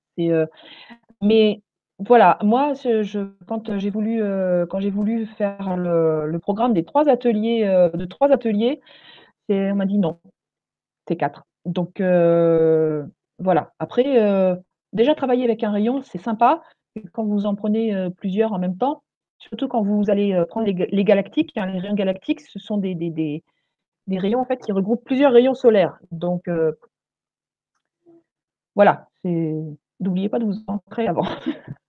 mais 1.21 1.63
voilà, 1.99 2.39
moi, 2.43 2.75
je, 2.75 3.27
quand 3.47 3.79
j'ai 3.79 3.91
voulu, 3.91 5.27
faire 5.27 5.77
le, 5.77 6.39
programme 6.39 6.75
des 6.75 6.85
trois 6.85 7.09
ateliers, 7.09 7.65
de 7.95 8.05
trois 8.05 8.31
ateliers, 8.31 8.81
on 9.49 9.75
m'a 9.75 9.87
dit 9.87 9.99
non, 9.99 10.19
c'est 11.09 11.17
quatre. 11.17 11.47
Donc 11.65 12.01
voilà. 13.39 13.73
Après, 13.79 14.59
déjà 14.93 15.15
travailler 15.15 15.45
avec 15.45 15.65
un 15.65 15.71
rayon, 15.71 16.03
c'est 16.03 16.19
sympa. 16.19 16.63
Quand 17.13 17.25
vous 17.25 17.47
en 17.47 17.55
prenez 17.55 18.11
plusieurs 18.17 18.53
en 18.53 18.59
même 18.59 18.77
temps, 18.77 19.03
Surtout 19.39 19.69
quand 19.69 19.83
vous 19.83 20.11
allez 20.11 20.33
euh, 20.33 20.45
prendre 20.47 20.67
les, 20.67 21.05
galactiques, 21.05 21.57
hein, 21.57 21.67
les 21.67 21.79
rayons 21.79 21.95
galactiques, 21.95 22.41
ce 22.41 22.59
sont 22.59 22.79
des, 22.79 23.43
rayons 24.09 24.41
en 24.41 24.45
fait 24.45 24.59
qui 24.59 24.73
regroupent 24.73 25.05
plusieurs 25.05 25.33
rayons 25.33 25.55
solaires. 25.55 25.99
Donc 26.11 26.49
euh, 26.49 26.73
voilà, 28.75 29.09
n'oubliez 29.25 30.29
pas 30.29 30.39
de 30.39 30.47
vous 30.47 30.65
ancrer 30.67 31.07
avant. 31.07 31.27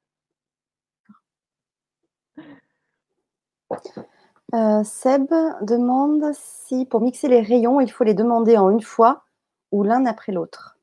Euh, 4.54 4.84
Seb 4.84 5.28
demande 5.62 6.32
si 6.34 6.86
pour 6.86 7.02
mixer 7.02 7.28
les 7.28 7.42
rayons, 7.42 7.82
il 7.82 7.92
faut 7.92 8.04
les 8.04 8.14
demander 8.14 8.58
en 8.58 8.70
une 8.70 8.82
fois 8.82 9.24
ou 9.72 9.84
l'un 9.84 10.06
après 10.06 10.32
l'autre. 10.32 10.78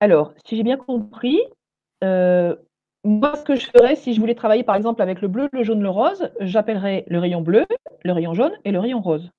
Alors, 0.00 0.32
si 0.46 0.56
j'ai 0.56 0.62
bien 0.62 0.76
compris, 0.76 1.38
euh, 2.04 2.56
moi, 3.04 3.34
ce 3.36 3.44
que 3.44 3.56
je 3.56 3.66
ferais, 3.66 3.96
si 3.96 4.14
je 4.14 4.20
voulais 4.20 4.34
travailler 4.34 4.62
par 4.62 4.76
exemple 4.76 5.02
avec 5.02 5.20
le 5.20 5.28
bleu, 5.28 5.48
le 5.52 5.62
jaune, 5.62 5.82
le 5.82 5.90
rose, 5.90 6.30
j'appellerais 6.40 7.04
le 7.06 7.18
rayon 7.18 7.40
bleu, 7.40 7.66
le 8.04 8.12
rayon 8.12 8.34
jaune 8.34 8.52
et 8.64 8.72
le 8.72 8.80
rayon 8.80 9.00
rose. 9.00 9.30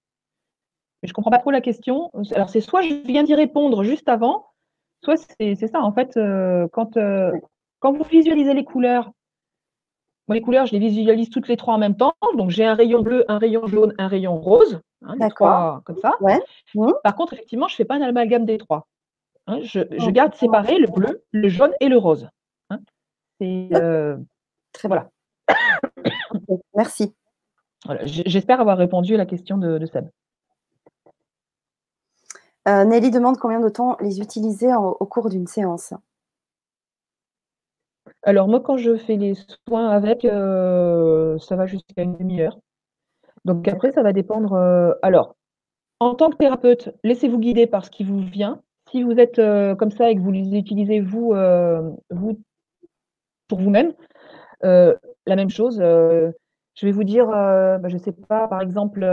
Mais 1.02 1.08
je 1.08 1.12
ne 1.12 1.16
comprends 1.16 1.32
pas 1.32 1.40
trop 1.40 1.52
la 1.52 1.62
question. 1.62 2.12
Alors, 2.36 2.50
c'est 2.50 2.62
soit 2.62 2.82
je 2.82 2.94
viens 3.06 3.24
d'y 3.24 3.34
répondre 3.34 3.84
juste 3.84 4.08
avant, 4.08 4.48
soit 5.04 5.18
c'est 5.40 5.56
ça. 5.68 5.82
En 5.82 5.92
fait, 5.94 6.16
euh, 6.18 6.68
quand, 6.72 6.96
quand 7.82 7.92
vous 7.92 8.04
visualisez 8.04 8.54
les 8.54 8.64
couleurs, 8.64 9.12
moi, 10.28 10.36
les 10.36 10.42
couleurs, 10.42 10.68
je 10.68 10.72
les 10.72 10.80
visualise 10.80 11.30
toutes 11.30 11.50
les 11.50 11.58
trois 11.58 11.74
en 11.74 11.78
même 11.78 11.98
temps. 11.98 12.14
Donc, 12.38 12.52
j'ai 12.52 12.64
un 12.64 12.76
rayon 12.76 13.02
bleu, 13.02 13.26
un 13.28 13.38
rayon 13.38 13.68
jaune, 13.68 13.94
un 13.98 14.08
rayon 14.08 14.40
rose. 14.40 14.80
Hein, 15.02 15.18
D'accord. 15.18 15.82
Comme 15.84 15.98
ça. 15.98 16.14
Mmh. 16.74 16.92
Par 17.04 17.16
contre, 17.16 17.34
effectivement, 17.34 17.68
je 17.68 17.74
ne 17.74 17.78
fais 17.78 17.86
pas 17.86 17.96
un 17.96 18.02
amalgame 18.02 18.46
des 18.46 18.58
trois. 18.58 18.88
Hein, 19.48 19.60
je, 19.64 20.10
garde 20.12 20.34
séparé 20.36 20.78
le 20.78 20.88
bleu, 20.88 21.24
le 21.32 21.50
jaune 21.50 21.74
et 21.82 21.90
le 21.90 21.98
rose. 21.98 22.30
Hein. 22.70 22.80
Euh, 23.42 24.16
très 24.72 24.88
voilà. 24.88 25.10
Merci. 26.76 27.14
J'espère 28.04 28.62
avoir 28.62 28.78
répondu 28.78 29.16
à 29.16 29.18
la 29.18 29.26
question 29.26 29.58
de, 29.58 29.84
Seb. 29.88 30.08
Euh, 32.68 32.86
Nelly 32.86 33.10
demande 33.10 33.38
combien 33.38 33.60
de 33.60 33.70
temps 33.70 33.98
les 34.00 34.20
utiliser 34.20 34.74
au 34.76 35.06
cours 35.08 35.30
d'une 35.30 35.48
séance. 35.48 35.96
Alors 38.24 38.48
moi, 38.48 38.60
quand 38.62 38.78
je 38.78 38.96
fais 38.96 39.16
les 39.16 39.34
soins 39.68 39.90
avec, 39.90 40.26
euh, 40.26 41.38
ça 41.40 41.56
va 41.56 41.66
jusqu'à 41.66 42.04
une 42.04 42.18
demi-heure. 42.18 42.58
Donc 43.46 43.68
après, 43.68 43.92
ça 43.92 44.04
va 44.04 44.14
dépendre. 44.14 44.54
alors, 45.02 45.36
en 46.00 46.16
tant 46.16 46.30
que 46.30 46.38
thérapeute, 46.38 46.90
laissez-vous 47.04 47.40
guider 47.40 47.68
par 47.68 47.86
ce 47.86 47.92
qui 47.92 48.04
vous 48.04 48.20
vient 48.20 48.62
si 48.92 49.04
vous 49.04 49.20
êtes 49.20 49.40
euh, 49.40 49.76
comme 49.76 49.92
ça 49.92 50.10
et 50.10 50.16
que 50.16 50.22
vous 50.22 50.32
les 50.32 50.56
utilisez 50.56 51.00
vous, 51.00 51.34
euh, 51.34 51.90
vous 52.10 52.40
pour 53.48 53.60
vous-même, 53.60 53.94
euh, 54.64 54.96
la 55.26 55.36
même 55.36 55.50
chose. 55.50 55.78
je 55.80 56.86
vais 56.86 56.92
vous 56.92 57.04
dire, 57.04 57.28
bah, 57.28 57.88
je 57.88 57.96
ne 57.96 58.00
sais 58.00 58.14
pas, 58.14 58.48
par 58.48 58.62
exemple, 58.62 59.06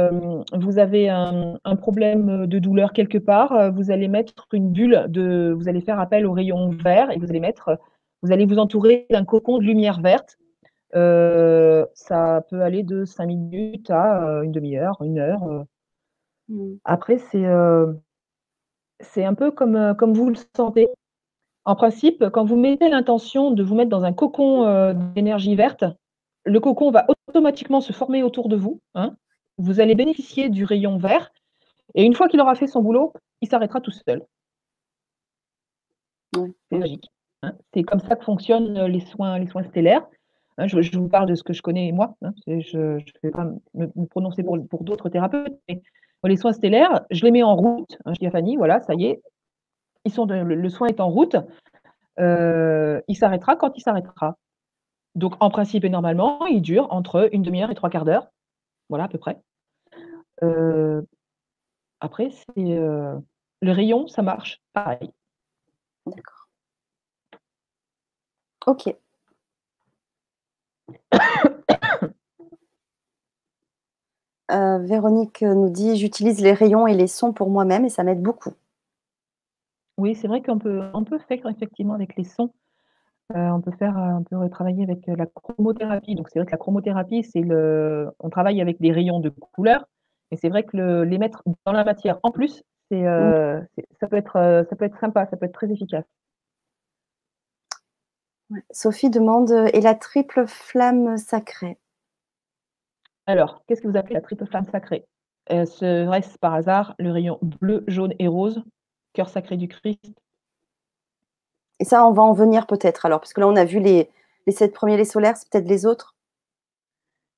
vous 0.56 0.78
avez 0.78 1.08
un, 1.08 1.58
problème 1.76 2.46
de 2.46 2.58
douleur 2.58 2.92
quelque 2.92 3.18
part, 3.18 3.72
vous 3.72 3.90
allez 3.90 4.08
mettre 4.08 4.46
une 4.52 4.70
bulle 4.70 5.06
de, 5.08 5.52
vous 5.56 5.68
allez 5.68 5.80
faire 5.80 5.98
appel 5.98 6.24
au 6.24 6.32
rayon 6.32 6.70
vert 6.70 7.10
et 7.10 7.18
vous 7.18 7.28
allez 7.30 7.40
mettre, 7.40 7.78
vous 8.22 8.32
allez 8.32 8.46
vous 8.46 8.58
entourer 8.58 9.06
d'un 9.10 9.24
cocon 9.24 9.58
de 9.58 9.64
lumière 9.64 10.00
verte. 10.00 10.38
ça 10.92 12.44
peut 12.50 12.62
aller 12.62 12.82
de 12.82 13.04
5 13.04 13.26
minutes 13.26 13.90
à 13.90 14.42
une 14.42 14.52
demi-heure, 14.52 15.00
une 15.02 15.18
heure. 15.18 15.66
Mmh. 16.48 16.76
Après, 16.84 17.18
c'est 19.00 19.24
un 19.24 19.34
peu 19.34 19.50
comme, 19.50 19.76
euh, 19.76 19.94
comme 19.94 20.12
vous 20.12 20.30
le 20.30 20.36
sentez. 20.56 20.88
En 21.64 21.76
principe, 21.76 22.28
quand 22.30 22.44
vous 22.44 22.56
mettez 22.56 22.88
l'intention 22.88 23.50
de 23.50 23.62
vous 23.62 23.74
mettre 23.74 23.90
dans 23.90 24.04
un 24.04 24.12
cocon 24.12 24.64
euh, 24.64 24.94
d'énergie 25.14 25.54
verte, 25.54 25.84
le 26.44 26.60
cocon 26.60 26.90
va 26.90 27.06
automatiquement 27.28 27.80
se 27.80 27.92
former 27.92 28.22
autour 28.22 28.48
de 28.48 28.56
vous. 28.56 28.80
Hein. 28.94 29.14
Vous 29.58 29.80
allez 29.80 29.94
bénéficier 29.94 30.48
du 30.48 30.64
rayon 30.64 30.96
vert. 30.96 31.30
Et 31.94 32.04
une 32.04 32.14
fois 32.14 32.28
qu'il 32.28 32.40
aura 32.40 32.54
fait 32.54 32.66
son 32.66 32.82
boulot, 32.82 33.12
il 33.42 33.48
s'arrêtera 33.48 33.80
tout 33.80 33.90
seul. 33.90 34.24
C'est 36.34 36.78
magique. 36.78 37.10
Hein. 37.42 37.52
C'est 37.72 37.82
comme 37.82 38.00
ça 38.00 38.16
que 38.16 38.24
fonctionnent 38.24 38.76
euh, 38.76 38.88
les 38.88 39.00
soins, 39.00 39.38
les 39.38 39.46
soins 39.46 39.62
stellaires. 39.64 40.06
Hein. 40.58 40.66
je, 40.66 40.98
vous 40.98 41.08
parle 41.08 41.28
de 41.28 41.34
ce 41.34 41.42
que 41.42 41.52
je 41.52 41.62
connais 41.62 41.92
moi. 41.92 42.16
Je 42.46 42.78
ne 42.78 42.98
vais 43.22 43.30
pas 43.30 43.48
me, 43.74 44.06
prononcer 44.06 44.42
pour, 44.42 44.58
d'autres 44.82 45.08
thérapeutes, 45.08 45.58
mais 45.68 45.80
les 46.24 46.36
soins 46.36 46.52
stellaires, 46.52 47.04
je 47.10 47.24
les 47.24 47.30
mets 47.30 47.42
en 47.42 47.54
route. 47.54 47.96
Hein, 48.04 48.12
je 48.14 48.18
dis 48.18 48.26
à 48.26 48.30
Fanny, 48.30 48.56
voilà, 48.56 48.80
ça 48.82 48.94
y 48.94 49.06
est, 49.06 49.22
le, 50.04 50.68
soin 50.68 50.88
est 50.88 51.00
en 51.00 51.08
route. 51.08 51.36
Euh, 52.18 53.00
il 53.06 53.16
s'arrêtera 53.16 53.54
quand 53.54 53.76
il 53.76 53.80
s'arrêtera. 53.80 54.36
Donc, 55.14 55.34
en 55.40 55.50
principe 55.50 55.84
et 55.84 55.88
normalement, 55.88 56.44
il 56.46 56.60
dure 56.60 56.88
entre 56.90 57.28
une 57.32 57.42
demi-heure 57.42 57.70
et 57.70 57.74
trois 57.74 57.90
quarts 57.90 58.04
d'heure. 58.04 58.28
Voilà, 58.88 59.04
à 59.04 59.08
peu 59.08 59.18
près. 59.18 59.40
Euh, 60.42 61.02
après, 62.00 62.30
c'est 62.30 62.78
le 63.60 63.72
rayon, 63.72 64.06
ça 64.08 64.22
marche 64.22 64.60
pareil. 64.72 65.10
D'accord. 66.06 66.37
Ok. 68.68 68.94
Euh, 74.50 74.78
Véronique 74.78 75.42
nous 75.42 75.68
dit 75.68 75.98
J'utilise 75.98 76.40
les 76.40 76.54
rayons 76.54 76.86
et 76.86 76.94
les 76.94 77.06
sons 77.06 77.34
pour 77.34 77.50
moi-même 77.50 77.84
et 77.84 77.90
ça 77.90 78.02
m'aide 78.02 78.22
beaucoup. 78.22 78.54
Oui, 79.98 80.14
c'est 80.14 80.26
vrai 80.26 80.40
qu'on 80.40 80.58
peut, 80.58 80.80
on 80.94 81.04
peut 81.04 81.18
faire 81.18 81.44
effectivement 81.46 81.92
avec 81.92 82.16
les 82.16 82.24
sons. 82.24 82.50
Euh, 83.36 83.48
on 83.50 83.60
peut 83.60 83.72
faire, 83.72 83.94
on 83.98 84.22
peut 84.22 84.48
travailler 84.48 84.84
avec 84.84 85.06
la 85.06 85.26
chromothérapie. 85.26 86.14
Donc 86.14 86.30
c'est 86.30 86.38
vrai 86.38 86.46
que 86.46 86.52
la 86.52 86.56
chromothérapie, 86.56 87.24
c'est 87.24 87.42
le, 87.42 88.10
on 88.20 88.30
travaille 88.30 88.62
avec 88.62 88.80
des 88.80 88.90
rayons 88.90 89.20
de 89.20 89.28
couleur, 89.28 89.84
et 90.30 90.38
c'est 90.38 90.48
vrai 90.48 90.62
que 90.62 91.02
les 91.02 91.18
mettre 91.18 91.42
dans 91.66 91.72
la 91.72 91.84
matière 91.84 92.18
en 92.22 92.30
plus, 92.30 92.62
c'est, 92.90 93.06
euh, 93.06 93.60
ça 94.00 94.08
peut 94.08 94.16
être, 94.16 94.64
ça 94.70 94.76
peut 94.76 94.86
être 94.86 94.98
sympa, 94.98 95.26
ça 95.26 95.36
peut 95.36 95.44
être 95.44 95.52
très 95.52 95.70
efficace. 95.70 96.06
Sophie 98.70 99.10
demande 99.10 99.50
et 99.74 99.82
la 99.82 99.94
triple 99.94 100.46
flamme 100.46 101.18
sacrée? 101.18 101.76
Alors, 103.26 103.62
qu'est-ce 103.66 103.80
que 103.80 103.86
vous 103.86 103.96
appelez 103.96 104.14
la 104.14 104.20
triple 104.20 104.44
flamme 104.46 104.64
sacrée? 104.64 105.06
Heu, 105.52 105.64
serait-ce 105.66 106.36
par 106.38 106.54
hasard 106.54 106.94
le 106.98 107.12
rayon 107.12 107.38
bleu, 107.42 107.84
jaune 107.86 108.12
et 108.18 108.26
rose, 108.26 108.64
cœur 109.12 109.28
sacré 109.28 109.56
du 109.56 109.68
Christ? 109.68 110.18
Et 111.80 111.84
ça, 111.84 112.06
on 112.06 112.12
va 112.12 112.22
en 112.22 112.32
venir 112.32 112.66
peut-être 112.66 113.06
alors, 113.06 113.20
parce 113.20 113.32
que 113.32 113.40
là, 113.40 113.48
on 113.48 113.56
a 113.56 113.64
vu 113.64 113.80
les 113.80 114.10
les 114.46 114.52
7 114.52 114.72
premiers, 114.72 114.96
les 114.96 115.04
solaires, 115.04 115.36
c'est 115.36 115.48
peut-être 115.50 115.68
les 115.68 115.84
autres? 115.84 116.14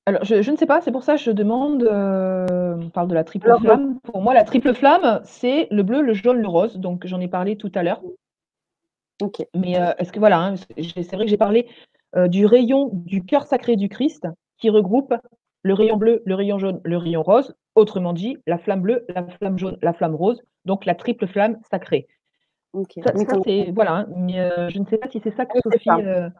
Alors 0.06 0.24
je 0.24 0.40
je 0.42 0.50
ne 0.50 0.56
sais 0.56 0.66
pas, 0.66 0.80
c'est 0.80 0.92
pour 0.92 1.04
ça 1.04 1.16
je 1.16 1.30
demande, 1.30 1.82
heu, 1.82 2.74
on 2.80 2.90
parle 2.90 3.08
de 3.08 3.14
la 3.14 3.22
triple 3.24 3.48
Alors 3.48 3.60
flamme. 3.60 3.98
Pour 4.02 4.22
moi, 4.22 4.32
la 4.34 4.44
triple 4.44 4.74
flamme, 4.74 5.20
c'est 5.24 5.68
le 5.70 5.82
bleu, 5.82 6.00
le 6.00 6.14
jaune, 6.14 6.40
le 6.40 6.48
rose, 6.48 6.78
donc 6.78 7.06
j'en 7.06 7.20
ai 7.20 7.28
parlé 7.28 7.56
tout 7.56 7.70
à 7.74 7.82
l'heure. 7.82 8.00
OK. 9.20 9.42
Mais, 9.54 9.78
heu, 9.78 9.92
est-ce 9.98 10.12
que 10.12 10.18
voilà, 10.18 10.38
hein, 10.40 10.54
c'est 10.76 11.14
vrai 11.14 11.24
que 11.24 11.30
j'ai 11.30 11.36
parlé, 11.36 11.66
heu, 12.16 12.28
du 12.28 12.46
rayon 12.46 12.90
du 12.92 13.24
cœur 13.24 13.46
sacré 13.46 13.76
du 13.76 13.88
Christ 13.88 14.26
qui 14.58 14.70
regroupe 14.70 15.14
le 15.62 15.74
rayon 15.74 15.96
bleu, 15.96 16.22
le 16.24 16.34
rayon 16.34 16.58
jaune, 16.58 16.80
le 16.84 16.96
rayon 16.96 17.22
rose. 17.22 17.54
Autrement 17.74 18.12
dit, 18.12 18.36
la 18.46 18.58
flamme 18.58 18.80
bleue, 18.82 19.04
la 19.14 19.24
flamme 19.26 19.58
jaune, 19.58 19.76
la 19.82 19.92
flamme 19.92 20.14
rose, 20.14 20.42
donc 20.64 20.84
la 20.86 20.94
triple 20.94 21.26
flamme 21.26 21.58
sacrée. 21.70 22.06
Ça 23.04 23.12
mais 23.14 23.24
ça 23.24 23.36
c'est 23.44 23.72
voilà, 23.72 23.92
hein, 23.92 24.06
mais, 24.16 24.38
heu, 24.40 24.68
je 24.70 24.78
ne 24.78 24.86
sais 24.86 24.96
pas 24.98 25.08
si 25.10 25.20
c'est 25.22 25.34
ça 25.36 25.44
que 25.44 25.58
Sophie, 25.62 25.90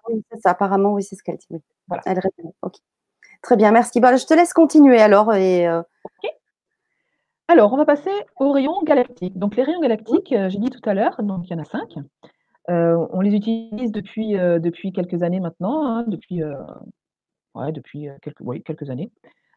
Oui, 0.08 0.22
c'est 0.30 0.40
ça. 0.40 0.50
Apparemment, 0.50 0.92
oui, 0.94 1.02
c'est 1.02 1.16
ce 1.16 1.22
qu'elle 1.22 1.36
dit, 1.36 1.46
oui. 1.50 1.58
Voilà. 1.88 2.02
Elle 2.06 2.18
répond. 2.20 2.54
OK. 2.62 2.74
Très 3.42 3.56
bien, 3.56 3.72
merci. 3.72 4.00
Bah, 4.00 4.16
je 4.16 4.26
te 4.26 4.34
laisse 4.34 4.52
continuer 4.52 5.00
alors 5.00 5.34
et. 5.34 5.66
Alors, 7.48 7.72
on 7.72 7.76
va 7.76 7.84
passer 7.84 8.10
aux 8.38 8.52
rayons 8.52 8.80
galactiques. 8.84 9.36
Donc 9.36 9.56
les 9.56 9.64
rayons 9.64 9.80
galactiques, 9.80 10.32
j'ai 10.48 10.58
dit 10.58 10.70
tout 10.70 10.88
à 10.88 10.94
l'heure, 10.94 11.20
donc 11.22 11.48
il 11.48 11.52
y 11.52 11.54
en 11.56 11.62
a 11.62 11.64
5. 11.64 11.94
Heu, 12.68 12.96
on 13.12 13.20
les 13.20 13.34
utilise 13.34 13.90
depuis, 13.92 14.36
heu, 14.36 14.60
depuis 14.60 14.92
quelques 14.92 15.22
années 15.22 15.40
maintenant, 15.40 15.86
hein, 15.86 16.04
depuis, 16.06 16.42
heu, 16.42 16.52
ouais, 17.54 17.72
depuis, 17.72 18.08
quelques 18.64 18.90
années. 18.90 19.10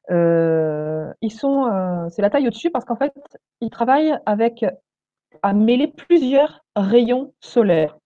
Ils 0.10 1.32
sont, 1.32 2.08
c'est 2.10 2.22
la 2.22 2.30
taille 2.30 2.48
au-dessus 2.48 2.72
parce 2.72 2.86
qu'en 2.86 2.96
fait, 2.98 3.14
ils 3.62 3.70
travaillent 3.70 4.16
avec 4.26 4.66
à 5.44 5.54
mêler 5.54 5.88
plusieurs 5.88 6.64
rayons 6.76 7.34
solaires. 7.42 7.98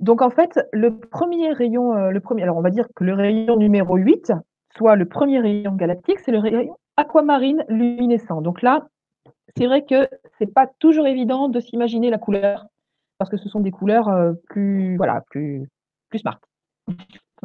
Donc 0.00 0.22
en 0.22 0.30
fait, 0.30 0.58
le 0.72 0.98
1er 0.98 1.52
rayon, 1.52 1.94
le 2.10 2.20
1er 2.20 2.42
alors 2.42 2.56
on 2.56 2.62
va 2.62 2.70
dire 2.70 2.86
que 2.96 3.04
le 3.04 3.14
rayon 3.14 3.56
numéro 3.56 3.96
8, 3.96 4.32
soit 4.76 4.96
le 4.96 5.04
1er 5.04 5.40
rayon 5.40 5.72
galactique, 5.74 6.20
c'est 6.20 6.32
le 6.32 6.38
rayon 6.38 6.76
aquamarine 6.96 7.64
luminescent. 7.68 8.40
Donc 8.42 8.62
là, 8.62 8.86
c'est 9.56 9.66
vrai 9.66 9.84
que 9.84 10.08
c'est 10.38 10.52
pas 10.52 10.66
toujours 10.78 11.06
évident 11.06 11.48
de 11.48 11.60
s'imaginer 11.60 12.10
la 12.10 12.18
couleur, 12.18 12.66
parce 13.22 13.30
que 13.30 13.36
ce 13.36 13.48
sont 13.48 13.60
des 13.60 13.70
couleurs, 13.70 14.08
heu, 14.08 14.40
plus 14.48 14.96
voilà, 14.96 15.22
plus 15.30 15.68
plus 16.10 16.18
smart, 16.20 16.40
on 16.88 16.94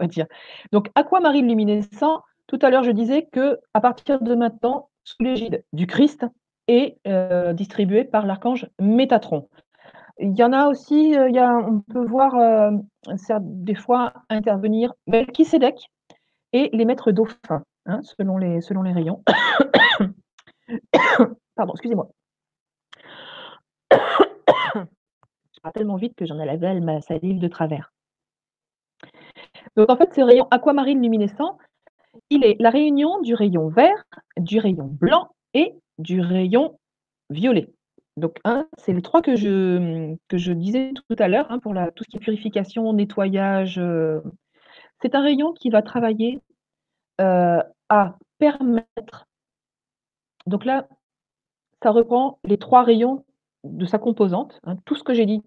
va 0.02 0.08
dire. 0.08 0.26
Donc 0.72 0.90
aquamarine 0.96 1.48
luminescent, 1.48 2.22
tout 2.48 2.58
à 2.62 2.70
l'heure 2.72 2.84
je 2.84 2.92
disais 2.92 3.28
qu'à 3.32 3.82
partir 3.82 4.22
de 4.22 4.34
maintenant, 4.36 4.90
sous 5.04 5.22
l'égide 5.24 5.64
du 5.74 5.86
Christ 5.88 6.26
et 6.68 6.98
heu, 7.08 7.54
distribué 7.54 8.04
par 8.06 8.26
l'archange 8.26 8.68
Métatron. 8.82 9.48
Il 10.20 10.36
y 10.38 10.44
en 10.44 10.54
a 10.54 10.68
aussi, 10.68 11.16
heu, 11.16 11.30
il 11.30 11.36
y 11.36 11.40
a 11.40 11.56
on 11.58 11.82
peut 11.82 12.06
voir, 12.06 12.36
des 13.42 13.76
fois 13.76 14.14
intervenir 14.30 14.94
Melchisédek 15.08 15.76
et 16.54 16.70
les 16.74 16.86
maîtres 16.86 17.12
dauphins, 17.12 17.64
hein, 17.88 18.02
selon 18.04 18.38
les 18.38 18.62
selon 18.62 18.84
les 18.84 18.94
rayons. 18.94 19.24
Pardon, 21.56 21.74
excusez-moi. 21.74 22.10
Tellement 25.74 25.96
vite 25.98 26.16
que 26.16 26.26
j'en 26.26 26.40
ai 26.40 26.46
la 26.46 26.80
ma 26.82 27.02
salive 27.02 27.40
de 27.40 27.48
travers. 27.48 27.92
Donc 29.76 29.90
en 29.90 29.98
fait, 29.98 30.14
ce 30.14 30.22
rayon 30.22 30.48
aquamarine 30.52 31.02
luminescent, 31.02 31.58
il 32.30 32.46
est 32.46 32.58
la 32.60 32.70
réunion 32.72 33.22
du 33.22 33.36
rayon 33.36 33.70
vert, 33.70 34.06
du 34.38 34.60
rayon 34.60 34.86
blanc 35.02 35.30
et 35.54 35.74
du 36.00 36.22
rayon 36.22 36.80
violet. 37.30 37.70
Donc 38.18 38.38
c'est 38.78 38.94
les 38.94 39.02
3 39.02 39.22
que 39.22 39.36
je, 39.36 40.16
que 40.30 40.38
je 40.38 40.52
disais 40.54 40.94
tout 41.10 41.16
à 41.20 41.28
l'heure, 41.28 41.48
hein, 41.52 41.60
pour 41.60 41.74
la 41.74 41.92
tout 41.92 42.04
ce 42.04 42.10
qui 42.10 42.18
est 42.18 42.22
purification, 42.22 42.94
nettoyage, 42.94 43.80
heu, 43.80 44.24
c'est 45.02 45.16
un 45.16 45.22
rayon 45.24 45.54
qui 45.54 45.70
va 45.70 45.82
travailler, 45.84 46.40
heu, 47.22 47.60
à 47.90 48.18
permettre 48.40 49.26
donc 50.46 50.66
là, 50.66 50.88
ça 51.84 51.92
reprend 51.92 52.40
les 52.46 52.58
3 52.58 52.84
rayons 52.84 53.26
de 53.64 53.86
sa 53.86 54.00
composante, 54.00 54.60
hein, 54.66 54.78
tout 54.86 54.96
ce 54.96 55.04
que 55.04 55.14
j'ai 55.14 55.26
dit, 55.26 55.44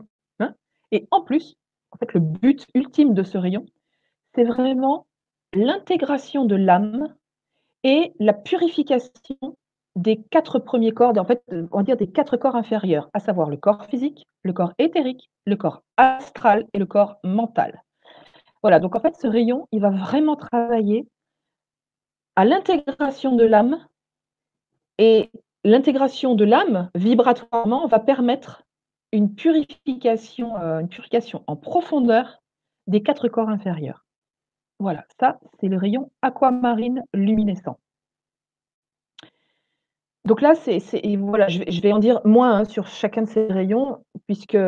et 0.92 1.06
en 1.10 1.22
plus, 1.22 1.56
en 1.92 1.96
fait, 1.98 2.12
le 2.14 2.20
but 2.20 2.66
ultime 2.74 3.14
de 3.14 3.22
ce 3.22 3.38
rayon, 3.38 3.66
c'est 4.34 4.44
vraiment 4.44 5.06
l'intégration 5.52 6.44
de 6.44 6.54
l'âme 6.54 7.14
et 7.82 8.12
la 8.18 8.32
purification 8.32 9.56
des 9.96 10.22
4 10.30 10.60
premiers 10.60 10.92
corps, 10.92 11.16
en 11.18 11.24
fait, 11.24 11.42
on 11.72 11.78
va 11.78 11.82
dire 11.82 11.96
des 11.96 12.10
4 12.10 12.36
corps 12.36 12.54
inférieurs, 12.54 13.10
à 13.12 13.20
savoir 13.20 13.50
le 13.50 13.56
corps 13.56 13.86
physique, 13.86 14.26
le 14.44 14.52
corps 14.52 14.72
éthérique, 14.78 15.30
le 15.46 15.56
corps 15.56 15.82
astral 15.96 16.66
et 16.72 16.78
le 16.78 16.86
corps 16.86 17.16
mental. 17.24 17.82
Voilà, 18.62 18.78
donc 18.78 18.94
en 18.94 19.00
fait, 19.00 19.16
ce 19.16 19.26
rayon, 19.26 19.66
il 19.72 19.80
va 19.80 19.90
vraiment 19.90 20.36
travailler 20.36 21.08
à 22.36 22.44
l'intégration 22.44 23.34
de 23.34 23.44
l'âme 23.44 23.84
et 24.98 25.30
l'intégration 25.64 26.34
de 26.34 26.44
l'âme, 26.44 26.90
vibratoirement, 26.94 27.86
va 27.88 27.98
permettre 27.98 28.62
une 29.12 29.34
purification, 29.34 30.56
heu, 30.56 30.80
une 30.80 30.88
purification 30.88 31.42
en 31.46 31.56
profondeur 31.56 32.42
des 32.86 33.02
4 33.02 33.28
corps 33.28 33.48
inférieurs. 33.48 34.04
Voilà, 34.78 35.04
ça, 35.20 35.38
c'est 35.60 35.68
le 35.68 35.76
rayon 35.76 36.10
aquamarine 36.22 37.04
luminescent. 37.12 37.78
Donc 40.24 40.42
là, 40.42 40.54
c'est 40.54 40.80
voilà, 41.16 41.48
je 41.48 41.80
vais 41.80 41.92
en 41.92 41.98
dire 41.98 42.20
moins, 42.24 42.58
hein, 42.60 42.64
sur 42.64 42.86
chacun 42.86 43.22
de 43.22 43.28
ces 43.28 43.46
rayons, 43.46 44.04
puisque 44.26 44.58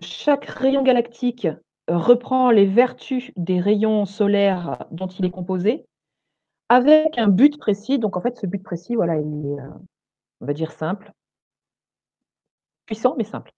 chaque 0.00 0.44
rayon 0.46 0.82
galactique 0.82 1.48
reprend 1.88 2.50
les 2.50 2.66
vertus 2.66 3.32
des 3.36 3.60
rayons 3.60 4.06
solaires 4.06 4.86
dont 4.90 5.08
il 5.08 5.24
est 5.24 5.30
composé, 5.30 5.84
avec 6.68 7.18
un 7.18 7.28
but 7.28 7.58
précis. 7.58 7.98
Donc 7.98 8.16
en 8.16 8.20
fait, 8.20 8.36
ce 8.36 8.46
but 8.46 8.62
précis, 8.62 8.94
voilà, 8.94 9.16
il 9.16 9.46
est, 9.46 9.60
heu, 9.60 9.72
on 10.40 10.46
va 10.46 10.52
dire 10.52 10.72
simple 10.72 11.12
puissant, 12.86 13.14
mais 13.16 13.24
simple. 13.24 13.52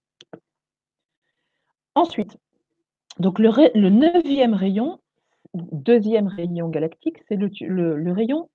Ensuite, 1.94 2.36
donc 3.18 3.38
le 3.38 3.48
9e 3.48 4.54
rayon, 4.54 4.98
2e 5.54 6.26
rayon 6.26 6.68
galactique, 6.68 7.18
c'est 7.28 7.36
le 7.36 8.12
rayon 8.12 8.50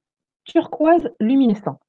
turquoise 0.45 1.09
luminescent. 1.19 1.79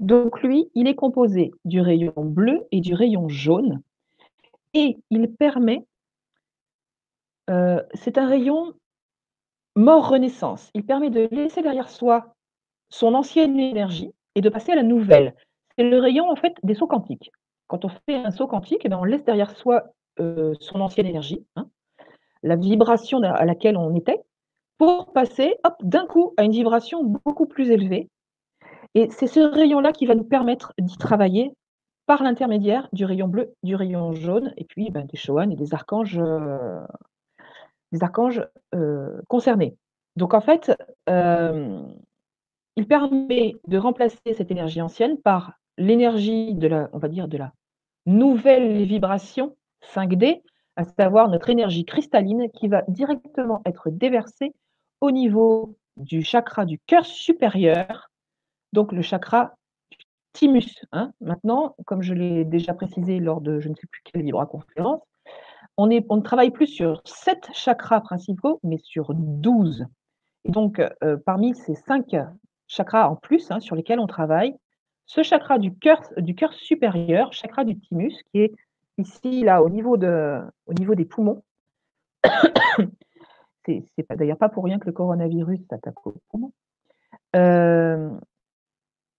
Donc 0.00 0.42
lui, 0.42 0.68
il 0.74 0.88
est 0.88 0.94
composé 0.94 1.52
du 1.64 1.80
rayon 1.80 2.12
bleu 2.16 2.66
et 2.72 2.80
du 2.80 2.94
rayon 2.94 3.28
jaune 3.28 3.80
et 4.74 4.98
il 5.10 5.32
permet 5.32 5.86
heu, 7.50 7.82
c'est 7.94 8.18
un 8.18 8.26
rayon 8.28 8.74
mort-renaissance. 9.76 10.70
Il 10.74 10.84
permet 10.84 11.10
de 11.10 11.28
laisser 11.30 11.62
derrière 11.62 11.88
soi 11.88 12.34
son 12.90 13.14
ancienne 13.14 13.58
énergie 13.58 14.12
et 14.34 14.40
de 14.40 14.48
passer 14.48 14.72
à 14.72 14.76
la 14.76 14.82
nouvelle. 14.82 15.34
C'est 15.76 15.84
le 15.84 15.98
rayon, 15.98 16.30
en 16.30 16.36
fait, 16.36 16.54
des 16.62 16.74
sauts 16.74 16.86
quantiques. 16.86 17.32
Quand 17.72 17.86
on 17.86 17.88
fait 17.88 18.16
un 18.16 18.30
saut 18.30 18.46
quantique, 18.46 18.84
et 18.84 18.90
ben, 18.90 18.98
on 19.00 19.04
laisse 19.04 19.24
derrière 19.24 19.50
soi, 19.56 19.84
heu, 20.20 20.52
son 20.60 20.82
ancienne 20.82 21.06
énergie, 21.06 21.46
hein, 21.56 21.68
la 22.42 22.56
vibration 22.56 23.22
à 23.22 23.46
laquelle 23.46 23.78
on 23.78 23.94
était, 23.94 24.20
pour 24.76 25.12
passer, 25.14 25.56
d'un 25.82 26.06
coup, 26.06 26.34
à 26.36 26.44
une 26.44 26.52
vibration 26.52 27.02
beaucoup 27.02 27.46
plus 27.46 27.70
élevée 27.70 28.10
et 28.94 29.08
c'est 29.10 29.26
ce 29.26 29.40
rayon-là 29.40 29.92
qui 29.92 30.04
va 30.06 30.14
nous 30.14 30.24
permettre 30.24 30.74
d'y 30.78 30.98
travailler 30.98 31.54
par 32.06 32.22
l'intermédiaire 32.22 32.88
du 32.92 33.06
rayon 33.06 33.28
bleu, 33.28 33.54
du 33.62 33.74
rayon 33.74 34.12
jaune 34.12 34.52
et 34.58 34.64
puis, 34.64 34.90
ben, 34.90 35.06
des 35.06 35.16
Choans 35.16 35.50
et 35.50 35.56
des 35.56 35.72
archanges, 35.72 36.20
des 37.92 38.02
archanges, 38.04 38.46
heu, 38.74 39.22
concernés. 39.28 39.76
Donc 40.16 40.34
en 40.34 40.42
fait, 40.42 40.72
il 42.76 42.86
permet 42.86 43.54
de 43.66 43.78
remplacer 43.78 44.34
cette 44.36 44.50
énergie 44.50 44.82
ancienne 44.82 45.16
par 45.16 45.54
l'énergie 45.78 46.54
de 46.54 46.68
la 46.68 46.90
on 46.92 46.98
va 46.98 47.08
dire, 47.08 47.28
de 47.28 47.38
la 47.38 47.52
nouvelle 48.06 48.84
vibration 48.84 49.56
5D, 49.94 50.42
à 50.76 50.84
savoir 50.84 51.28
notre 51.28 51.50
énergie 51.50 51.84
cristalline 51.84 52.48
qui 52.52 52.68
va 52.68 52.82
directement 52.88 53.62
être 53.66 53.90
déversée 53.90 54.54
au 55.00 55.10
niveau 55.10 55.76
du 55.96 56.22
chakra 56.22 56.64
du 56.64 56.78
cœur 56.86 57.04
supérieur, 57.04 58.10
donc 58.72 58.92
le 58.92 59.02
chakra 59.02 59.54
thymus, 60.32 60.84
hein. 60.92 61.12
Maintenant, 61.20 61.74
comme 61.86 62.02
je 62.02 62.14
l'ai 62.14 62.44
déjà 62.44 62.74
précisé 62.74 63.20
lors 63.20 63.40
de 63.40 63.60
je 63.60 63.68
ne 63.68 63.74
sais 63.74 63.86
plus 63.90 64.02
quelle 64.04 64.22
vibra-conférence, 64.22 65.02
on 65.76 65.90
on 66.10 66.16
ne 66.16 66.22
travaille 66.22 66.50
plus 66.50 66.66
sur 66.68 67.02
7 67.04 67.50
chakras 67.54 68.00
principaux, 68.00 68.60
mais 68.62 68.78
sur 68.78 69.14
12 69.14 69.86
et 70.44 70.52
donc 70.52 70.80
heu, 70.80 71.18
parmi 71.26 71.54
ces 71.54 71.74
5 71.74 72.16
chakras 72.68 73.08
en 73.08 73.16
plus, 73.16 73.50
hein, 73.50 73.60
sur 73.60 73.76
lesquels 73.76 74.00
on 74.00 74.06
travaille, 74.06 74.56
ce 75.12 75.22
chakra 75.22 75.58
du 75.58 75.74
cœur 75.74 76.52
supérieur, 76.54 77.34
chakra 77.34 77.64
du 77.64 77.78
thymus, 77.78 78.14
qui 78.32 78.40
est 78.40 78.54
ici, 78.96 79.42
là, 79.42 79.62
au 79.62 79.68
niveau 79.68 79.98
de 79.98 80.40
au 80.64 80.72
niveau 80.72 80.94
des 80.94 81.04
poumons. 81.04 81.42
C'est 83.66 83.84
d'ailleurs 84.16 84.38
pas 84.38 84.48
pour 84.48 84.64
rien 84.64 84.78
que 84.78 84.86
le 84.86 84.92
coronavirus 84.92 85.60
s'attaque 85.68 86.06
aux 86.06 86.14
poumons. 86.30 86.52
Hem 87.34 88.20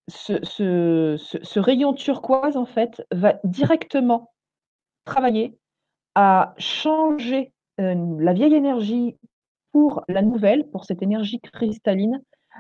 ce 0.07 1.59
rayon 1.59 1.93
turquoise, 1.93 2.57
en 2.57 2.65
fait, 2.65 3.05
va 3.11 3.39
directement 3.43 4.33
travailler 5.05 5.57
à 6.15 6.55
changer, 6.57 7.53
hem, 7.77 8.19
la 8.19 8.33
vieille 8.33 8.55
énergie 8.55 9.15
pour 9.71 10.03
la 10.09 10.23
nouvelle, 10.23 10.67
pour 10.71 10.85
cette 10.85 11.03
énergie 11.03 11.39
cristalline, 11.39 12.19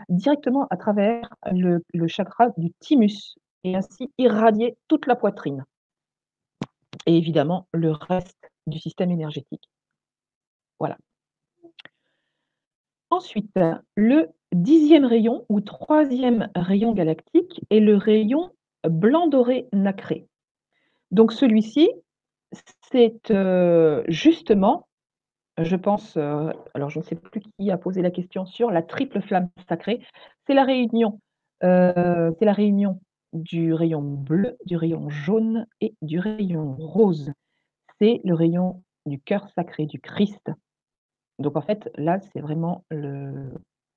directement 0.09 0.67
à 0.69 0.77
travers 0.77 1.29
le 1.51 2.07
chakra 2.07 2.49
du 2.57 2.71
thymus 2.79 3.35
et 3.63 3.75
ainsi 3.75 4.11
irradier 4.17 4.77
toute 4.87 5.07
la 5.07 5.15
poitrine 5.15 5.65
et 7.05 7.17
évidemment 7.17 7.67
le 7.73 7.91
reste 7.91 8.51
du 8.67 8.79
système 8.79 9.11
énergétique. 9.11 9.69
Voilà. 10.79 10.97
Ensuite, 13.09 13.59
le 13.95 14.29
dixième 14.51 15.05
rayon 15.05 15.45
ou 15.49 15.61
troisième 15.61 16.49
rayon 16.55 16.93
galactique 16.93 17.61
est 17.69 17.79
le 17.79 17.95
rayon 17.95 18.51
blanc 18.83 19.27
doré 19.27 19.67
nacré. 19.71 20.27
Donc 21.11 21.31
celui-ci, 21.31 21.89
c'est, 22.91 23.31
heu, 23.31 24.03
justement, 24.07 24.87
je 25.61 25.75
pense, 25.75 26.17
heu, 26.17 26.51
alors 26.73 26.89
je 26.89 26.99
ne 26.99 27.03
sais 27.03 27.15
plus 27.15 27.41
qui 27.41 27.71
a 27.71 27.77
posé 27.77 28.01
la 28.01 28.11
question 28.11 28.45
sur 28.45 28.71
la 28.71 28.81
triple 28.81 29.21
flamme 29.21 29.49
sacrée. 29.69 30.01
C'est 30.47 30.53
la 30.53 30.63
réunion, 30.63 31.19
heu, 31.63 32.35
c'est 32.39 32.45
la 32.45 32.53
réunion 32.53 32.99
du 33.33 33.73
rayon 33.73 34.01
bleu, 34.01 34.57
du 34.65 34.77
rayon 34.77 35.09
jaune 35.09 35.65
et 35.81 35.93
du 36.01 36.19
rayon 36.19 36.75
rose. 36.77 37.31
C'est 38.01 38.21
le 38.25 38.35
rayon 38.35 38.83
du 39.07 39.19
cœur 39.21 39.49
sacré 39.55 39.85
du 39.87 39.99
Christ. 40.01 40.51
Donc 41.39 41.57
en 41.57 41.61
fait, 41.61 41.89
là, 41.97 42.19
c'est 42.33 42.41
vraiment 42.41 42.85
le 42.91 43.51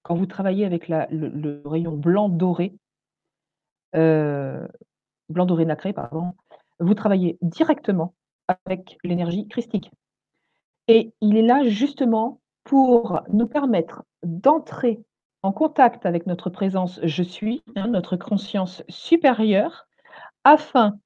quand 0.05 0.17
vous 0.17 0.27
travaillez 0.27 0.67
avec 0.67 0.89
le 0.89 1.63
rayon 1.67 1.93
blanc 1.97 2.29
doré 2.31 2.75
heu, 3.95 4.69
blanc 5.29 5.47
doré 5.47 5.65
nacré, 5.67 5.93
pardon, 5.93 6.35
vous 6.81 6.95
travaillez 6.95 7.39
directement 7.43 8.15
avec 8.67 8.99
l'énergie 9.05 9.49
christique 9.49 9.91
et 10.89 11.13
il 11.21 11.37
est 11.37 11.43
là 11.43 11.65
justement 11.69 12.41
pour 12.65 13.21
nous 13.33 13.47
permettre 13.47 14.05
d'entrer 14.23 15.01
en 15.43 15.53
contact 15.53 16.07
avec 16.07 16.27
notre 16.27 16.51
présence 16.51 17.01
«je 17.03 17.23
suis», 17.23 17.63
hein, 17.77 17.89
notre 17.89 18.17
conscience 18.17 18.83
supérieure, 18.89 19.87
afin, 20.45 20.99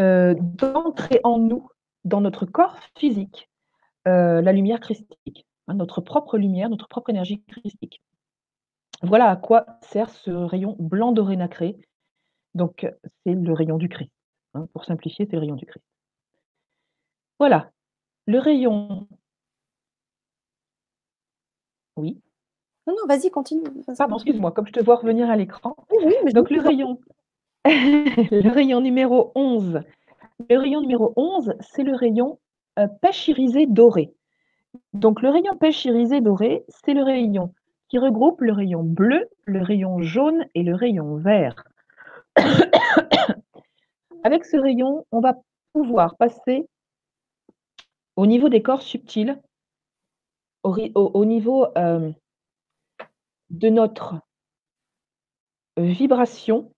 heu, 0.00 0.36
d'entrer 0.40 1.20
en 1.24 1.38
nous, 1.38 1.68
dans 2.04 2.20
notre 2.20 2.46
corps 2.46 2.76
physique, 2.96 3.48
heu, 4.06 4.40
la 4.40 4.52
lumière 4.52 4.80
christique, 4.80 5.46
hein, 5.68 5.74
notre 5.74 6.00
propre 6.00 6.38
lumière, 6.38 6.70
notre 6.70 6.88
propre 6.88 7.10
énergie 7.10 7.42
christique. 7.44 8.02
Voilà 9.02 9.30
à 9.30 9.36
quoi 9.36 9.66
sert 9.82 10.10
ce 10.10 10.30
rayon 10.30 10.76
blanc 10.78 11.12
doré 11.12 11.36
nacré. 11.36 11.76
Donc, 12.54 12.86
c'est 13.24 13.34
le 13.34 13.52
rayon 13.52 13.78
du 13.78 13.88
Christ, 13.88 14.12
hein, 14.54 14.66
pour 14.72 14.84
simplifier, 14.84 15.26
c'est 15.26 15.36
le 15.36 15.40
rayon 15.40 15.56
du 15.56 15.66
Christ. 15.66 15.84
Voilà, 17.38 17.70
le 18.26 18.38
rayon 18.38 19.08
Oui? 21.98 22.20
Non, 22.86 22.94
non, 22.94 23.06
vas-y, 23.06 23.30
continue, 23.30 23.64
Pardon, 23.98 24.16
excuse-moi, 24.16 24.52
comme 24.52 24.66
je 24.66 24.72
te 24.72 24.82
vois 24.82 24.96
revenir 24.96 25.28
à 25.28 25.36
l'écran. 25.36 25.76
Oui, 25.90 26.04
oui, 26.06 26.14
mais 26.24 26.32
Donc 26.32 26.50
le 26.50 26.60
rayon 26.60 26.98
le 27.64 28.48
rayon 28.48 28.80
numéro 28.80 29.32
11. 29.34 29.82
Le 30.48 30.58
rayon 30.58 30.80
numéro 30.80 31.12
11, 31.16 31.54
c'est 31.60 31.82
le 31.82 31.94
rayon, 31.94 32.38
irisée 33.26 33.66
dorée. 33.66 34.14
Donc 34.92 35.22
le 35.22 35.28
rayon 35.28 35.56
pêche 35.56 35.84
irisée 35.84 36.20
dorée, 36.20 36.64
c'est 36.68 36.94
le 36.94 37.02
rayon 37.02 37.52
qui 37.88 37.98
regroupe 37.98 38.40
le 38.40 38.52
rayon 38.52 38.82
bleu, 38.82 39.28
le 39.44 39.62
rayon 39.62 40.00
jaune 40.00 40.46
et 40.54 40.62
le 40.62 40.74
rayon 40.74 41.16
vert. 41.16 41.64
Avec 44.24 44.44
ce 44.44 44.56
rayon, 44.56 45.06
on 45.10 45.20
va 45.20 45.34
pouvoir 45.72 46.16
passer 46.16 46.68
au 48.16 48.26
niveau 48.26 48.48
des 48.48 48.62
corps 48.62 48.82
subtils 48.82 49.40
au 50.64 51.24
niveau, 51.24 51.66
hem 51.76 52.14
de 53.50 53.70
notre 53.70 54.20
vibration, 55.76 56.72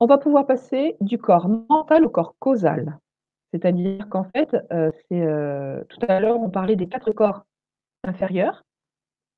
on 0.00 0.06
va 0.06 0.18
pouvoir 0.18 0.46
passer 0.46 0.96
du 1.00 1.18
corps 1.18 1.48
mental 1.48 2.04
au 2.04 2.10
corps 2.10 2.36
causal. 2.40 2.98
C'est-à-dire 3.52 4.08
qu'en 4.10 4.24
fait, 4.24 4.56
c'est, 5.10 5.20
heu, 5.22 5.86
tout 5.88 5.98
à 6.08 6.20
l'heure, 6.20 6.40
on 6.40 6.50
parlait 6.50 6.76
des 6.76 6.88
4 6.88 7.12
corps 7.12 7.44
inférieurs, 8.04 8.64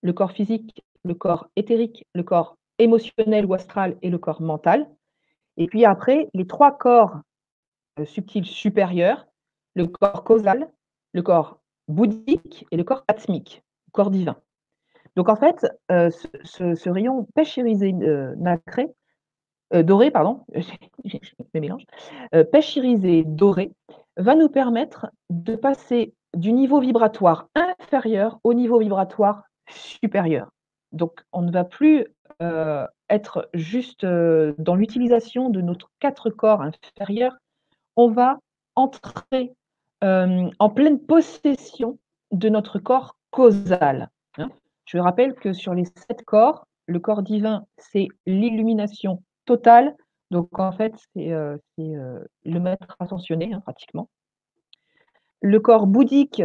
le 0.02 0.12
corps 0.14 0.32
physique, 0.32 0.84
le 1.04 1.14
corps 1.14 1.48
éthérique, 1.56 2.06
le 2.14 2.24
corps 2.24 2.56
émotionnel 2.78 3.46
ou 3.46 3.54
astral 3.54 3.96
et 4.02 4.10
le 4.10 4.18
corps 4.18 4.42
mental. 4.42 4.88
Et 5.58 5.68
puis 5.68 5.84
après, 5.86 6.30
les 6.34 6.46
3 6.46 6.78
corps, 6.78 7.20
subtils 8.04 8.46
supérieurs, 8.46 9.26
le 9.76 9.86
corps 9.88 10.24
causal, 10.24 10.70
le 11.14 11.22
corps 11.22 11.59
bouddhique 11.90 12.66
et 12.70 12.76
le 12.76 12.84
corps 12.84 13.04
atmique, 13.08 13.62
corps 13.92 14.10
divin. 14.10 14.36
Donc 15.16 15.28
en 15.28 15.36
fait, 15.36 15.66
heu, 15.90 16.10
ce 16.44 16.88
rayon 16.90 17.26
pêche 17.34 17.56
irisée, 17.56 17.94
heu, 18.02 18.34
nacré, 18.38 18.88
heu, 19.74 19.82
doré 19.84 20.10
pardon, 20.10 20.44
je 21.04 21.18
mélange, 21.54 21.84
irisée 22.76 23.24
dorée 23.24 23.72
va 24.16 24.34
nous 24.34 24.48
permettre 24.48 25.06
de 25.30 25.56
passer 25.56 26.14
du 26.36 26.52
niveau 26.52 26.80
vibratoire 26.80 27.48
inférieur 27.54 28.40
au 28.44 28.54
niveau 28.54 28.78
vibratoire 28.78 29.44
supérieur. 29.68 30.50
Donc 30.92 31.22
on 31.32 31.42
ne 31.42 31.52
va 31.52 31.64
plus, 31.64 32.06
être 33.10 33.50
juste, 33.54 34.06
dans 34.06 34.74
l'utilisation 34.74 35.50
de 35.50 35.60
notre 35.60 35.90
4 36.00 36.30
corps 36.30 36.62
inférieurs, 36.62 37.36
on 37.96 38.08
va 38.08 38.38
entrer, 38.76 39.52
hem, 40.02 40.50
en 40.58 40.70
pleine 40.70 40.98
possession 41.00 41.98
de 42.32 42.48
notre 42.48 42.78
corps 42.78 43.16
causal, 43.30 44.10
hein. 44.38 44.50
Je 44.86 44.98
rappelle 44.98 45.34
que 45.34 45.52
sur 45.52 45.74
les 45.74 45.84
7 45.84 46.24
corps, 46.26 46.66
le 46.86 46.98
corps 47.00 47.22
divin, 47.22 47.64
c'est 47.78 48.08
l'illumination 48.26 49.22
totale. 49.46 49.96
Donc 50.32 50.58
en 50.58 50.72
fait, 50.72 50.94
c'est, 51.14 51.30
c'est, 51.78 51.84
heu, 51.96 52.26
le 52.44 52.60
maître 52.60 52.96
ascensionné, 53.00 53.52
hein, 53.54 53.60
pratiquement. 53.60 54.08
Le 55.42 55.58
corps 55.58 55.86
bouddhique, 55.86 56.42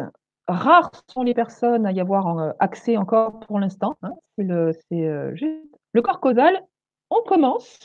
rares 0.48 0.92
sont 1.12 1.24
les 1.24 1.34
personnes 1.34 1.86
à 1.86 1.92
y 1.92 2.00
avoir, 2.00 2.54
accès 2.60 2.96
encore 2.98 3.40
pour 3.42 3.60
l'instant, 3.60 3.98
hein. 4.04 4.14
C'est 4.38 4.44
le 4.46 4.72
le 5.94 6.02
corps 6.02 6.20
causal, 6.20 6.62
on 7.10 7.22
commence 7.24 7.80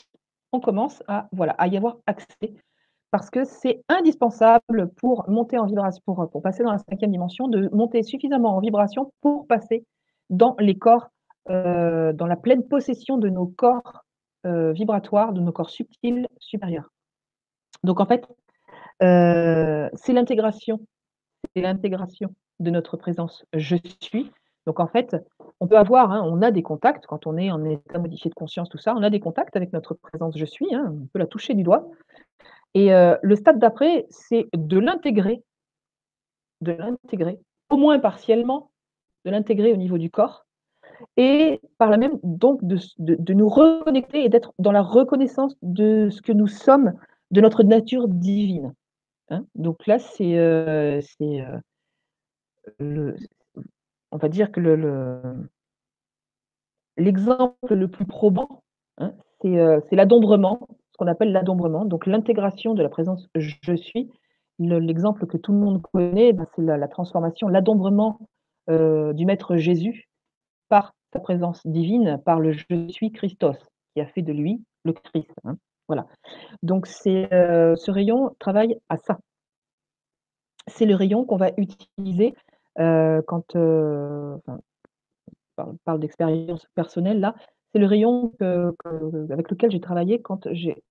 on 0.53 0.59
commence 0.61 1.01
à, 1.07 1.29
voilà, 1.33 1.53
à 1.59 1.69
y 1.69 1.77
avoir 1.77 1.99
accès 2.07 2.55
parce 3.11 3.31
que 3.31 3.45
c'est 3.45 3.83
indispensable 3.89 4.91
pour 4.97 5.29
monter 5.29 5.59
en 5.59 5.67
vibration, 5.67 6.03
pour, 6.05 6.43
passer 6.43 6.63
dans 6.63 6.73
la 6.73 6.79
5e 6.79 7.11
dimension, 7.11 7.49
de 7.49 7.69
monter 7.73 8.03
suffisamment 8.03 8.57
en 8.57 8.61
vibration 8.61 9.13
pour 9.21 9.47
passer 9.47 9.85
dans 10.29 10.55
les 10.59 10.77
corps, 10.77 11.09
heu, 11.49 12.13
dans 12.15 12.27
la 12.27 12.37
pleine 12.37 12.67
possession 12.67 13.19
de 13.19 13.29
nos 13.29 13.47
corps, 13.47 14.05
heu, 14.47 14.73
vibratoires, 14.73 15.33
de 15.33 15.41
nos 15.41 15.53
corps 15.53 15.71
subtils 15.71 16.29
supérieurs. 16.39 16.91
Donc 17.83 18.01
en 18.01 18.07
fait, 18.07 18.27
heu, 19.03 19.91
c'est 19.95 20.13
l'intégration 20.13 20.81
c'est 21.55 21.63
l'intégration 21.63 22.35
de 22.61 22.71
notre 22.71 22.97
présence 22.97 23.45
«je 23.55 23.77
suis». 24.01 24.31
Donc 24.67 24.79
en 24.79 24.87
fait, 24.87 25.17
on 25.59 25.67
peut 25.67 25.79
avoir, 25.79 26.13
hein, 26.13 26.23
on 26.27 26.43
a 26.43 26.51
des 26.51 26.63
contacts 26.63 27.07
quand 27.07 27.27
on 27.27 27.37
est 27.39 27.51
en 27.51 27.65
état 27.65 27.99
modifié 27.99 28.29
de 28.29 28.35
conscience, 28.35 28.69
tout 28.69 28.79
ça, 28.79 28.95
on 28.95 29.03
a 29.03 29.11
des 29.11 29.21
contacts 29.21 29.57
avec 29.57 29.73
notre 29.73 29.95
présence 29.95 30.37
«je 30.37 30.45
suis», 30.45 30.75
hein, 30.75 30.95
on 30.95 31.07
peut 31.07 31.19
la 31.19 31.27
toucher 31.27 31.55
du 31.55 31.63
doigt 31.63 31.89
et 32.75 32.93
heu, 32.93 33.17
le 33.23 33.37
stade 33.37 33.59
d'après, 33.59 34.07
c'est 34.11 34.49
de 34.57 34.79
l'intégrer 34.79 35.43
de 36.61 36.73
l'intégrer, 36.73 37.39
au 37.71 37.77
moins 37.77 37.99
partiellement, 37.99 38.71
de 39.25 39.31
l'intégrer 39.31 39.73
au 39.73 39.77
niveau 39.77 39.99
du 39.99 40.11
corps 40.11 40.47
et 41.17 41.61
par 41.79 41.91
là 41.91 41.99
même 41.99 42.19
donc 42.25 42.61
de 42.65 43.35
nous 43.35 43.49
reconnecter 43.49 44.25
et 44.25 44.31
d'être 44.31 44.53
dans 44.59 44.73
la 44.73 44.83
reconnaissance 44.83 45.57
de 45.63 46.09
ce 46.11 46.23
que 46.23 46.33
nous 46.33 46.49
sommes, 46.49 46.95
de 47.33 47.41
notre 47.43 47.65
nature 47.65 48.09
divine, 48.09 48.75
hein. 49.31 49.45
Donc 49.57 49.87
là, 49.87 49.99
c'est, 50.01 50.37
heu, 50.39 51.01
c'est, 51.03 51.43
heu, 51.43 51.61
le 52.79 53.17
on 54.13 54.19
va 54.19 54.29
dire 54.31 54.53
que 54.53 54.61
le 54.61 54.77
le 54.77 55.51
l'exemple 56.97 57.75
le 57.75 57.89
plus 57.89 58.05
probant, 58.05 58.63
hein, 58.99 59.13
c'est, 59.41 59.57
c'est 59.89 59.97
l'adombrement, 59.97 60.69
qu'on 61.01 61.07
appelle 61.07 61.33
l'adombrement, 61.33 61.87
donc 61.87 62.07
l'intégration 62.07 62.75
de 62.75 62.83
la 62.83 62.91
présence 62.91 63.27
«je 63.35 63.75
suis». 63.75 64.11
Le 64.63 64.79
l'exemple 64.79 65.27
que 65.27 65.39
tout 65.39 65.53
le 65.53 65.59
monde 65.59 65.81
connaît, 65.81 66.35
bah, 66.35 66.45
c'est 66.55 66.61
la 66.63 66.89
transformation, 66.89 67.49
l'adombrement, 67.49 68.19
heu, 68.69 69.15
du 69.15 69.25
maître 69.25 69.57
Jésus 69.57 70.11
par 70.69 70.93
sa 71.15 71.21
présence 71.21 71.67
divine, 71.67 72.21
par 72.27 72.41
le 72.41 72.53
«je 72.53 72.65
suis 72.91 73.11
Christos», 73.11 73.57
qui 73.95 74.03
a 74.03 74.07
fait 74.07 74.23
de 74.23 74.33
lui 74.35 74.63
le 74.85 74.93
Christ, 74.93 75.33
hein. 75.45 75.57
Voilà. 75.89 76.07
Donc 76.63 76.87
heu, 77.07 77.75
ce 77.77 77.91
rayon 77.91 78.37
travaille 78.39 78.79
à 78.91 78.99
ça. 78.99 79.19
C'est 80.69 80.87
le 80.87 80.95
rayon 80.95 81.25
qu'on 81.25 81.37
va 81.37 81.51
utiliser, 81.57 82.35
heu, 82.79 83.23
quand, 83.27 83.45
je 83.55 84.37
parle 85.57 85.75
parle 85.85 86.01
d'expérience 86.01 86.67
personnelle 86.75 87.21
là, 87.21 87.35
c'est 87.73 87.79
le 87.79 87.87
rayon 87.87 88.33
avec 89.31 89.51
lequel 89.51 89.71
j'ai 89.71 89.81
travaillé 89.81 90.21
quand 90.21 90.49
j'ai 90.53 90.83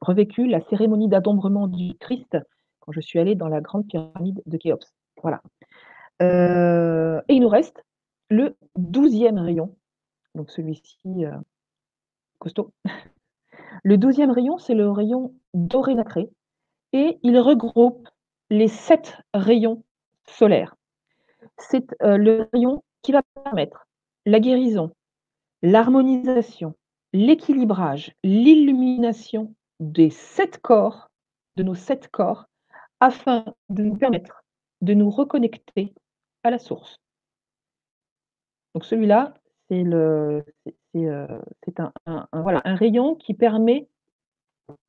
revécu 0.00 0.46
la 0.46 0.60
cérémonie 0.68 1.08
d'adombrement 1.08 1.66
du 1.66 1.94
Christ, 1.98 2.36
quand 2.80 2.92
je 2.92 3.00
suis 3.00 3.18
allée 3.18 3.34
dans 3.34 3.48
la 3.48 3.60
grande 3.60 3.86
pyramide 3.86 4.42
de 4.46 4.56
Khéops. 4.56 4.92
Voilà. 5.22 5.42
Euh, 6.22 7.20
et 7.28 7.34
il 7.34 7.40
nous 7.40 7.48
reste 7.48 7.84
le 8.30 8.56
douzième 8.76 9.38
rayon, 9.38 9.76
donc 10.34 10.50
celui-ci 10.50 11.24
euh, 11.24 11.32
costaud. 12.38 12.72
Le 13.82 13.98
douzième 13.98 14.30
rayon, 14.30 14.58
c'est 14.58 14.74
le 14.74 14.90
rayon 14.90 15.34
doré 15.54 15.94
nacré, 15.94 16.30
et 16.92 17.18
il 17.22 17.38
regroupe 17.38 18.08
les 18.50 18.68
sept 18.68 19.18
rayons 19.34 19.84
solaires. 20.26 20.76
C'est 21.58 21.92
euh, 22.02 22.16
le 22.16 22.48
rayon 22.52 22.82
qui 23.02 23.12
va 23.12 23.22
permettre 23.44 23.86
la 24.24 24.40
guérison, 24.40 24.92
l'harmonisation, 25.62 26.74
l'équilibrage, 27.12 28.14
l'illumination 28.22 29.54
des 29.80 30.10
sept 30.10 30.58
corps, 30.58 31.10
de 31.56 31.62
nos 31.62 31.74
sept 31.74 32.08
corps, 32.08 32.46
afin 33.00 33.44
de 33.68 33.82
nous 33.82 33.96
permettre 33.96 34.44
de 34.82 34.94
nous 34.94 35.10
reconnecter 35.10 35.94
à 36.42 36.50
la 36.50 36.58
source. 36.58 37.00
Donc 38.74 38.84
celui-là, 38.84 39.34
c'est 39.68 39.84
euh, 39.84 40.42
un, 42.06 42.74
rayon 42.76 43.14
qui 43.14 43.34
permet 43.34 43.88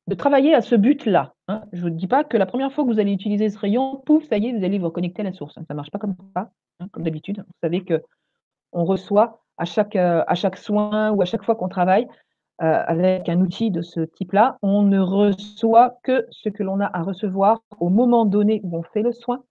de 0.06 0.14
travailler 0.14 0.54
à 0.54 0.60
ce 0.60 0.74
but-là. 0.74 1.34
Hein. 1.48 1.64
Je 1.72 1.84
ne 1.84 1.90
dis 1.90 2.06
pas 2.06 2.24
que 2.24 2.36
la 2.36 2.46
première 2.46 2.72
fois 2.72 2.84
que 2.84 2.90
vous 2.90 3.00
allez 3.00 3.12
utiliser 3.12 3.50
ce 3.50 3.58
rayon, 3.58 4.02
pouf, 4.04 4.24
ça 4.28 4.38
y 4.38 4.46
est, 4.46 4.58
vous 4.58 4.64
allez 4.64 4.78
vous 4.78 4.86
reconnecter 4.86 5.22
à 5.22 5.24
la 5.24 5.32
source. 5.32 5.54
Ça 5.54 5.62
ne 5.68 5.74
marche 5.74 5.90
pas 5.90 5.98
comme 5.98 6.16
ça, 6.34 6.50
hein, 6.80 6.88
comme 6.92 7.02
d'habitude. 7.02 7.38
Vous 7.38 7.58
savez 7.62 7.84
que 7.84 8.02
on 8.72 8.84
reçoit 8.84 9.42
à 9.58 9.64
chaque, 9.64 9.96
euh, 9.96 10.24
à 10.26 10.34
chaque 10.34 10.56
soin 10.56 11.10
ou 11.10 11.20
à 11.20 11.24
chaque 11.24 11.44
fois 11.44 11.56
qu'on 11.56 11.68
travaille 11.68 12.08
euh, 12.62 12.82
avec 12.86 13.28
un 13.28 13.40
outil 13.40 13.70
de 13.70 13.82
ce 13.82 14.00
type-là, 14.00 14.56
on 14.62 14.82
ne 14.82 14.98
reçoit 14.98 15.98
que 16.02 16.26
ce 16.30 16.48
que 16.48 16.62
l'on 16.62 16.80
a 16.80 16.86
à 16.86 17.02
recevoir 17.02 17.60
au 17.78 17.88
moment 17.88 18.24
donné 18.24 18.60
où 18.64 18.76
on 18.76 18.82
fait 18.82 19.02
le 19.02 19.12
soin, 19.12 19.44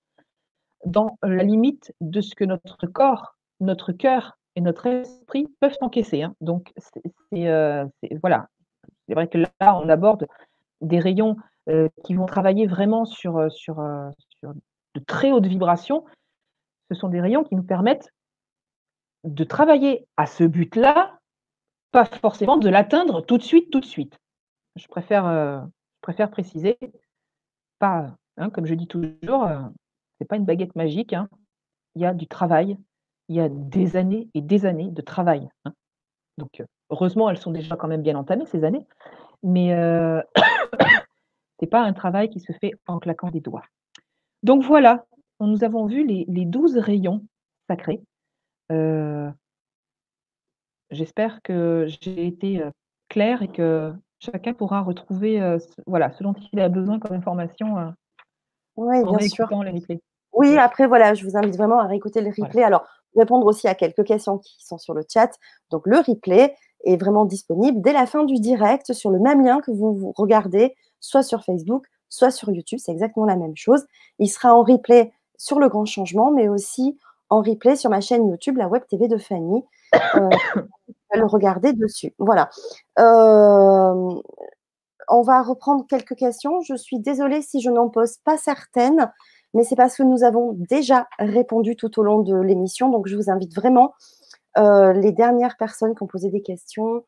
dans 0.85 1.17
la 1.23 1.43
limite 1.43 1.93
de 2.01 2.21
ce 2.21 2.35
que 2.35 2.45
notre 2.45 2.87
corps, 2.87 3.35
notre 3.59 3.91
cœur 3.91 4.37
et 4.55 4.61
notre 4.61 4.87
esprit 4.87 5.47
peuvent 5.59 5.77
encaisser. 5.81 6.23
Hein. 6.23 6.33
Donc, 6.41 6.73
euh, 7.33 7.85
c'est, 8.01 8.15
voilà. 8.21 8.47
C'est 9.07 9.13
vrai 9.13 9.27
que 9.27 9.37
là, 9.37 9.79
on 9.81 9.87
aborde 9.89 10.27
des 10.81 10.99
rayons 10.99 11.37
qui 12.05 12.13
vont 12.13 12.25
travailler 12.25 12.65
vraiment 12.65 13.03
sur, 13.03 13.51
sur, 13.51 13.83
sur 14.39 14.53
de 14.95 15.01
très 15.05 15.33
hautes 15.33 15.47
vibrations. 15.47 16.05
Ce 16.89 16.95
sont 16.95 17.09
des 17.09 17.19
rayons 17.19 17.43
qui 17.43 17.55
nous 17.55 17.63
permettent 17.63 18.09
de 19.27 19.43
travailler 19.43 20.07
à 20.17 20.25
ce 20.25 20.43
but-là, 20.43 21.19
pas 21.91 22.05
forcément 22.05 22.57
de 22.57 22.69
l'atteindre 22.69 23.21
tout 23.21 23.37
de 23.37 23.43
suite, 23.43 23.69
tout 23.71 23.79
de 23.79 23.85
suite. 23.85 24.17
Je 24.75 24.87
préfère, 24.87 25.25
euh, 25.25 25.61
préciser, 26.01 26.77
pas, 27.79 28.15
hein, 28.37 28.49
comme 28.49 28.65
je 28.65 28.73
dis 28.73 28.87
toujours, 28.87 29.43
euh, 29.43 29.59
ce 29.59 30.21
n'est 30.21 30.27
pas 30.27 30.37
une 30.37 30.45
baguette 30.45 30.75
magique. 30.75 31.13
Hein. 31.13 31.27
Il 31.95 32.01
y 32.01 32.05
a 32.05 32.13
du 32.13 32.27
travail, 32.27 32.77
il 33.27 33.35
y 33.35 33.39
a 33.39 33.49
des 33.49 33.97
années 33.97 34.29
et 34.33 34.41
des 34.41 34.65
années 34.65 34.91
de 34.91 35.01
travail. 35.01 35.49
Hein. 35.65 35.73
Donc, 36.37 36.59
euh, 36.59 36.65
heureusement, 36.89 37.29
elles 37.29 37.39
sont 37.39 37.51
déjà 37.51 37.75
quand 37.75 37.87
même 37.87 38.03
bien 38.03 38.15
entamées, 38.15 38.45
ces 38.45 38.63
années, 38.63 38.85
mais 39.43 39.69
ce 40.37 41.61
n'est 41.61 41.67
pas 41.67 41.81
un 41.81 41.93
travail 41.93 42.29
qui 42.29 42.39
se 42.39 42.53
fait 42.53 42.71
en 42.87 42.99
claquant 42.99 43.29
des 43.29 43.41
doigts. 43.41 43.65
Donc 44.43 44.63
voilà, 44.63 45.05
nous 45.39 45.63
avons 45.63 45.85
vu 45.85 46.05
les, 46.05 46.45
12 46.45 46.77
rayons 46.77 47.25
sacrés 47.67 48.01
j'espère 50.89 51.41
que 51.43 51.87
j'ai 52.01 52.27
été, 52.27 52.63
claire 53.09 53.41
et 53.41 53.47
que 53.47 53.93
chacun 54.19 54.53
pourra 54.53 54.81
retrouver, 54.81 55.39
ce 55.59 55.81
voilà, 55.85 56.11
ce 56.11 56.23
dont 56.23 56.33
il 56.51 56.59
a 56.59 56.69
besoin 56.69 56.99
comme 56.99 57.15
information, 57.15 57.93
Oui, 58.75 58.97
en 59.03 59.15
bien 59.15 59.27
sûr. 59.27 59.47
les 59.63 59.71
replays. 59.71 60.01
Oui, 60.33 60.57
après 60.57 60.87
voilà, 60.87 61.13
je 61.13 61.25
vous 61.25 61.37
invite 61.37 61.55
vraiment 61.55 61.79
à 61.79 61.87
réécouter 61.87 62.21
le 62.21 62.29
replay. 62.29 62.63
Alors, 62.63 62.85
répondre 63.15 63.45
aussi 63.45 63.67
à 63.67 63.75
quelques 63.75 64.03
questions 64.03 64.37
qui 64.37 64.55
sont 64.59 64.77
sur 64.77 64.93
le 64.93 65.03
chat. 65.11 65.31
Donc 65.71 65.85
le 65.85 65.97
replay 65.97 66.55
est 66.85 66.97
vraiment 66.97 67.25
disponible 67.25 67.81
dès 67.81 67.93
la 67.93 68.05
fin 68.05 68.23
du 68.23 68.35
direct 68.35 68.93
sur 68.93 69.09
le 69.09 69.19
même 69.19 69.43
lien 69.43 69.59
que 69.61 69.71
vous, 69.71 69.93
vous 69.93 70.13
regardez, 70.15 70.75
soit 70.99 71.23
sur 71.23 71.43
Facebook, 71.43 71.85
soit 72.09 72.31
sur 72.31 72.51
YouTube, 72.51 72.79
c'est 72.81 72.91
exactement 72.91 73.25
la 73.25 73.35
même 73.35 73.55
chose. 73.55 73.85
Il 74.19 74.27
sera 74.27 74.53
en 74.53 74.63
replay 74.63 75.11
sur 75.37 75.59
le 75.59 75.69
grand 75.69 75.85
changement, 75.85 76.31
mais 76.31 76.47
aussi 76.47 76.97
en 77.29 77.41
replay 77.41 77.75
sur 77.75 77.89
ma 77.89 78.01
chaîne 78.01 78.27
YouTube, 78.29 78.57
la 78.57 78.67
Web 78.67 78.83
TV 78.89 79.07
de 79.07 79.17
Fanny. 79.17 79.63
Euh, 80.15 80.29
le 81.13 81.25
regarder 81.25 81.73
dessus. 81.73 82.13
Voilà. 82.19 82.49
Euh, 82.99 84.21
on 85.09 85.21
va 85.21 85.41
reprendre 85.41 85.85
quelques 85.87 86.15
questions. 86.15 86.61
Je 86.61 86.75
suis 86.75 86.99
désolée 86.99 87.41
si 87.41 87.61
je 87.61 87.69
n'en 87.69 87.89
pose 87.89 88.17
pas 88.23 88.37
certaines, 88.37 89.11
mais 89.53 89.63
c'est 89.63 89.75
parce 89.75 89.95
que 89.95 90.03
nous 90.03 90.23
avons 90.23 90.53
déjà 90.53 91.07
répondu 91.19 91.75
tout 91.75 91.99
au 91.99 92.03
long 92.03 92.19
de 92.19 92.35
l'émission. 92.35 92.89
Donc, 92.89 93.07
je 93.07 93.15
vous 93.15 93.29
invite 93.29 93.55
vraiment, 93.55 93.93
euh, 94.57 94.93
les 94.93 95.11
dernières 95.11 95.57
personnes 95.57 95.95
qui 95.95 96.03
ont 96.03 96.07
posé 96.07 96.29
des 96.29 96.41
questions, 96.41 97.03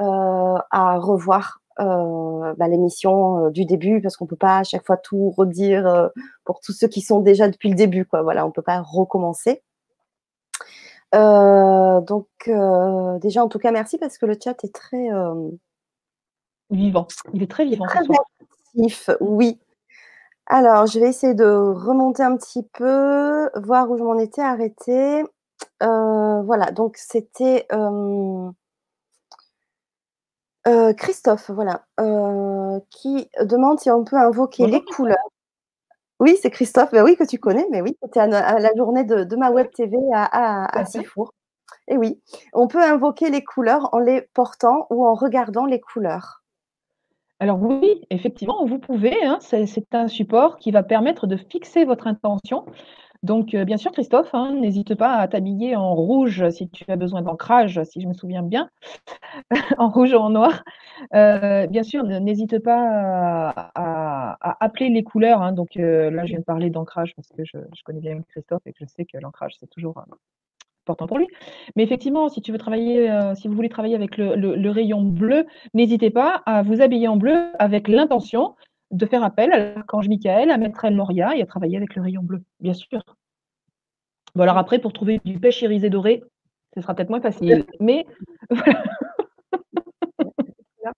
euh, 0.00 0.58
à 0.70 0.98
revoir 0.98 1.61
bah, 1.78 2.68
l'émission 2.68 3.50
du 3.50 3.64
début, 3.64 4.00
parce 4.00 4.16
qu'on 4.16 4.24
ne 4.24 4.30
peut 4.30 4.36
pas 4.36 4.58
à 4.58 4.64
chaque 4.64 4.86
fois 4.86 4.96
tout 4.96 5.30
redire 5.30 6.10
pour 6.44 6.60
tous 6.60 6.72
ceux 6.72 6.88
qui 6.88 7.00
sont 7.00 7.20
déjà 7.20 7.48
depuis 7.48 7.68
le 7.68 7.74
début. 7.74 8.04
Quoi. 8.04 8.22
Voilà, 8.22 8.44
on 8.44 8.48
ne 8.48 8.52
peut 8.52 8.62
pas 8.62 8.80
recommencer. 8.80 9.62
Euh, 11.14 12.00
donc, 12.00 12.26
euh, 12.48 13.18
déjà, 13.18 13.44
en 13.44 13.48
tout 13.48 13.58
cas, 13.58 13.70
merci 13.70 13.98
parce 13.98 14.18
que 14.18 14.26
le 14.26 14.36
chat 14.42 14.64
est 14.64 14.74
très 14.74 15.12
euh, 15.12 15.50
vivant. 16.70 17.06
Il 17.34 17.42
est 17.42 17.50
très 17.50 17.64
vivant. 17.64 17.84
Très 17.86 18.00
actif, 18.00 19.10
oui. 19.20 19.60
Alors, 20.46 20.86
je 20.86 20.98
vais 20.98 21.08
essayer 21.08 21.34
de 21.34 21.44
remonter 21.44 22.22
un 22.22 22.36
petit 22.36 22.62
peu, 22.62 23.50
voir 23.62 23.90
où 23.90 23.98
je 23.98 24.02
m'en 24.02 24.18
étais 24.18 24.42
arrêtée. 24.42 25.24
voilà, 25.80 26.70
donc 26.72 26.96
c'était 26.96 27.66
Christophe, 30.96 31.50
voilà, 31.50 31.84
qui 32.90 33.28
demande 33.40 33.80
si 33.80 33.90
on 33.90 34.04
peut 34.04 34.16
invoquer 34.16 34.66
les 34.66 34.82
couleurs 34.84 35.18
oui, 36.22 36.38
c'est 36.40 36.50
Christophe, 36.50 36.92
ben 36.92 37.02
oui, 37.02 37.16
que 37.16 37.24
tu 37.24 37.40
connais, 37.40 37.66
mais 37.72 37.80
oui, 37.80 37.98
c'était 38.00 38.20
à, 38.20 38.28
la 38.28 38.70
journée 38.76 39.02
de, 39.02 39.34
ma 39.34 39.50
web 39.50 39.66
TV 39.74 39.96
à, 40.14 40.78
à, 40.78 40.84
Sifour. 40.84 41.34
Et 41.88 41.96
oui, 41.96 42.22
on 42.52 42.68
peut 42.68 42.80
invoquer 42.80 43.28
les 43.28 43.42
couleurs 43.42 43.88
en 43.92 43.98
les 43.98 44.22
portant 44.32 44.86
ou 44.90 45.04
en 45.04 45.14
regardant 45.14 45.66
les 45.66 45.80
couleurs. 45.80 46.44
Alors 47.40 47.60
oui, 47.60 48.02
effectivement, 48.10 48.64
vous 48.64 48.78
pouvez. 48.78 49.20
Hein, 49.24 49.38
c'est 49.40 49.94
un 49.94 50.06
support 50.06 50.58
qui 50.58 50.70
va 50.70 50.84
permettre 50.84 51.26
de 51.26 51.36
fixer 51.36 51.84
votre 51.84 52.06
intention 52.06 52.66
donc, 53.22 53.54
euh, 53.54 53.64
bien 53.64 53.76
sûr, 53.76 53.92
Christophe, 53.92 54.34
hein, 54.34 54.52
n'hésite 54.52 54.96
pas 54.96 55.14
à 55.14 55.28
t'habiller 55.28 55.76
en 55.76 55.94
rouge 55.94 56.48
si 56.50 56.68
tu 56.68 56.84
as 56.88 56.96
besoin 56.96 57.22
d'ancrage, 57.22 57.80
si 57.84 58.00
je 58.00 58.08
me 58.08 58.14
souviens 58.14 58.42
bien, 58.42 58.68
en 59.78 59.90
rouge 59.90 60.12
ou 60.12 60.16
en 60.16 60.30
noir. 60.30 60.64
Euh, 61.14 61.68
bien 61.68 61.84
sûr, 61.84 62.02
n'hésite 62.02 62.58
pas 62.58 63.70
à, 63.76 64.56
appeler 64.64 64.88
les 64.88 65.04
couleurs. 65.04 65.40
Hein. 65.40 65.52
donc 65.52 65.76
euh, 65.76 66.10
là, 66.10 66.24
je 66.24 66.30
viens 66.30 66.40
de 66.40 66.44
parler 66.44 66.68
d'ancrage 66.70 67.14
parce 67.14 67.28
que 67.28 67.44
je, 67.44 67.58
connais 67.84 68.00
bien 68.00 68.20
Christophe 68.28 68.62
et 68.66 68.72
que 68.72 68.78
je 68.80 68.86
sais 68.86 69.04
que 69.04 69.18
l'ancrage, 69.18 69.54
c'est 69.60 69.70
toujours 69.70 70.02
important 70.82 71.06
pour 71.06 71.18
lui. 71.18 71.28
Mais 71.76 71.84
effectivement, 71.84 72.28
si 72.28 72.42
tu 72.42 72.50
veux 72.50 72.58
travailler, 72.58 73.08
si 73.36 73.46
vous 73.46 73.54
voulez 73.54 73.68
travailler 73.68 73.94
avec 73.94 74.16
le 74.16 74.68
rayon 74.70 75.02
bleu, 75.02 75.46
n'hésitez 75.74 76.10
pas 76.10 76.42
à 76.44 76.62
vous 76.62 76.80
habiller 76.80 77.06
en 77.06 77.16
bleu 77.16 77.52
avec 77.60 77.86
l'intention 77.86 78.56
de 78.92 79.06
faire 79.06 79.24
appel 79.24 79.52
à 79.52 79.74
l'archange 79.74 80.08
Michael, 80.08 80.50
à 80.50 80.58
Maître 80.58 80.84
El 80.84 80.94
Moria 80.94 81.34
et 81.34 81.42
à 81.42 81.46
travailler 81.46 81.76
avec 81.76 81.94
le 81.96 82.02
rayon 82.02 82.22
bleu, 82.22 82.42
bien 82.60 82.74
sûr. 82.74 83.02
Bon, 84.34 84.42
alors 84.42 84.58
après, 84.58 84.78
pour 84.78 84.92
trouver 84.92 85.20
du 85.24 85.38
pêche 85.38 85.62
irisé 85.62 85.90
doré, 85.90 86.22
ce 86.74 86.80
sera 86.80 86.94
peut-être 86.94 87.10
moins 87.10 87.20
facile, 87.20 87.66
mais 87.80 88.06
voilà. 88.50 88.82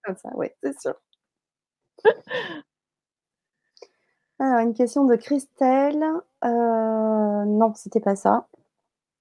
comme 0.05 0.16
ça, 0.16 0.31
oui, 0.35 0.49
c'est 0.62 0.79
sûr. 0.81 0.95
Alors, 4.41 4.59
une 4.59 4.75
question 4.75 5.05
de 5.05 5.16
Christelle. 5.16 6.05
Euh, 6.45 7.45
non, 7.45 7.73
c'était 7.75 8.01
pas 8.01 8.16
ça. 8.16 8.47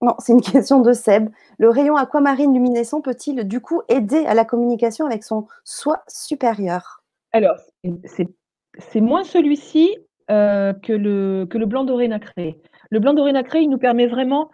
Non, 0.02 0.16
c'est 0.20 0.34
une 0.34 0.41
question 0.41 0.82
de 0.82 0.94
Seb. 0.94 1.30
Le 1.58 1.70
rayon 1.70 1.95
aquamarine 1.95 2.54
luminescent 2.54 3.02
peut-il 3.02 3.48
du 3.48 3.62
coup 3.62 3.82
aider 3.88 4.26
à 4.26 4.34
la 4.34 4.45
communication 4.45 5.06
avec 5.06 5.24
son 5.24 5.48
soi 5.64 6.04
supérieur? 6.08 7.04
Alors, 7.32 7.56
c'est 8.06 8.28
c'est 8.78 9.02
moins 9.02 9.24
celui-ci 9.24 9.98
euh, 10.32 10.74
que, 10.74 10.94
le, 10.94 11.45
blanc 11.66 11.84
doré 11.84 12.08
nacré. 12.08 12.60
Le 12.90 13.00
blanc 13.00 13.14
doré 13.14 13.32
nacré, 13.34 13.62
il 13.62 13.70
nous 13.70 13.78
permet 13.78 14.08
vraiment 14.08 14.50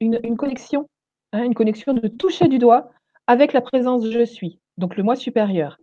une, 0.00 0.36
connexion, 0.36 0.88
hein, 1.32 1.44
une 1.44 1.54
connexion 1.54 1.94
de 1.94 2.08
toucher 2.08 2.48
du 2.48 2.58
doigt 2.58 2.90
avec 3.26 3.52
la 3.52 3.60
présence 3.60 4.04
je 4.10 4.24
suis, 4.24 4.58
donc 4.78 4.96
le 4.96 5.02
moi 5.02 5.14
supérieur. 5.14 5.78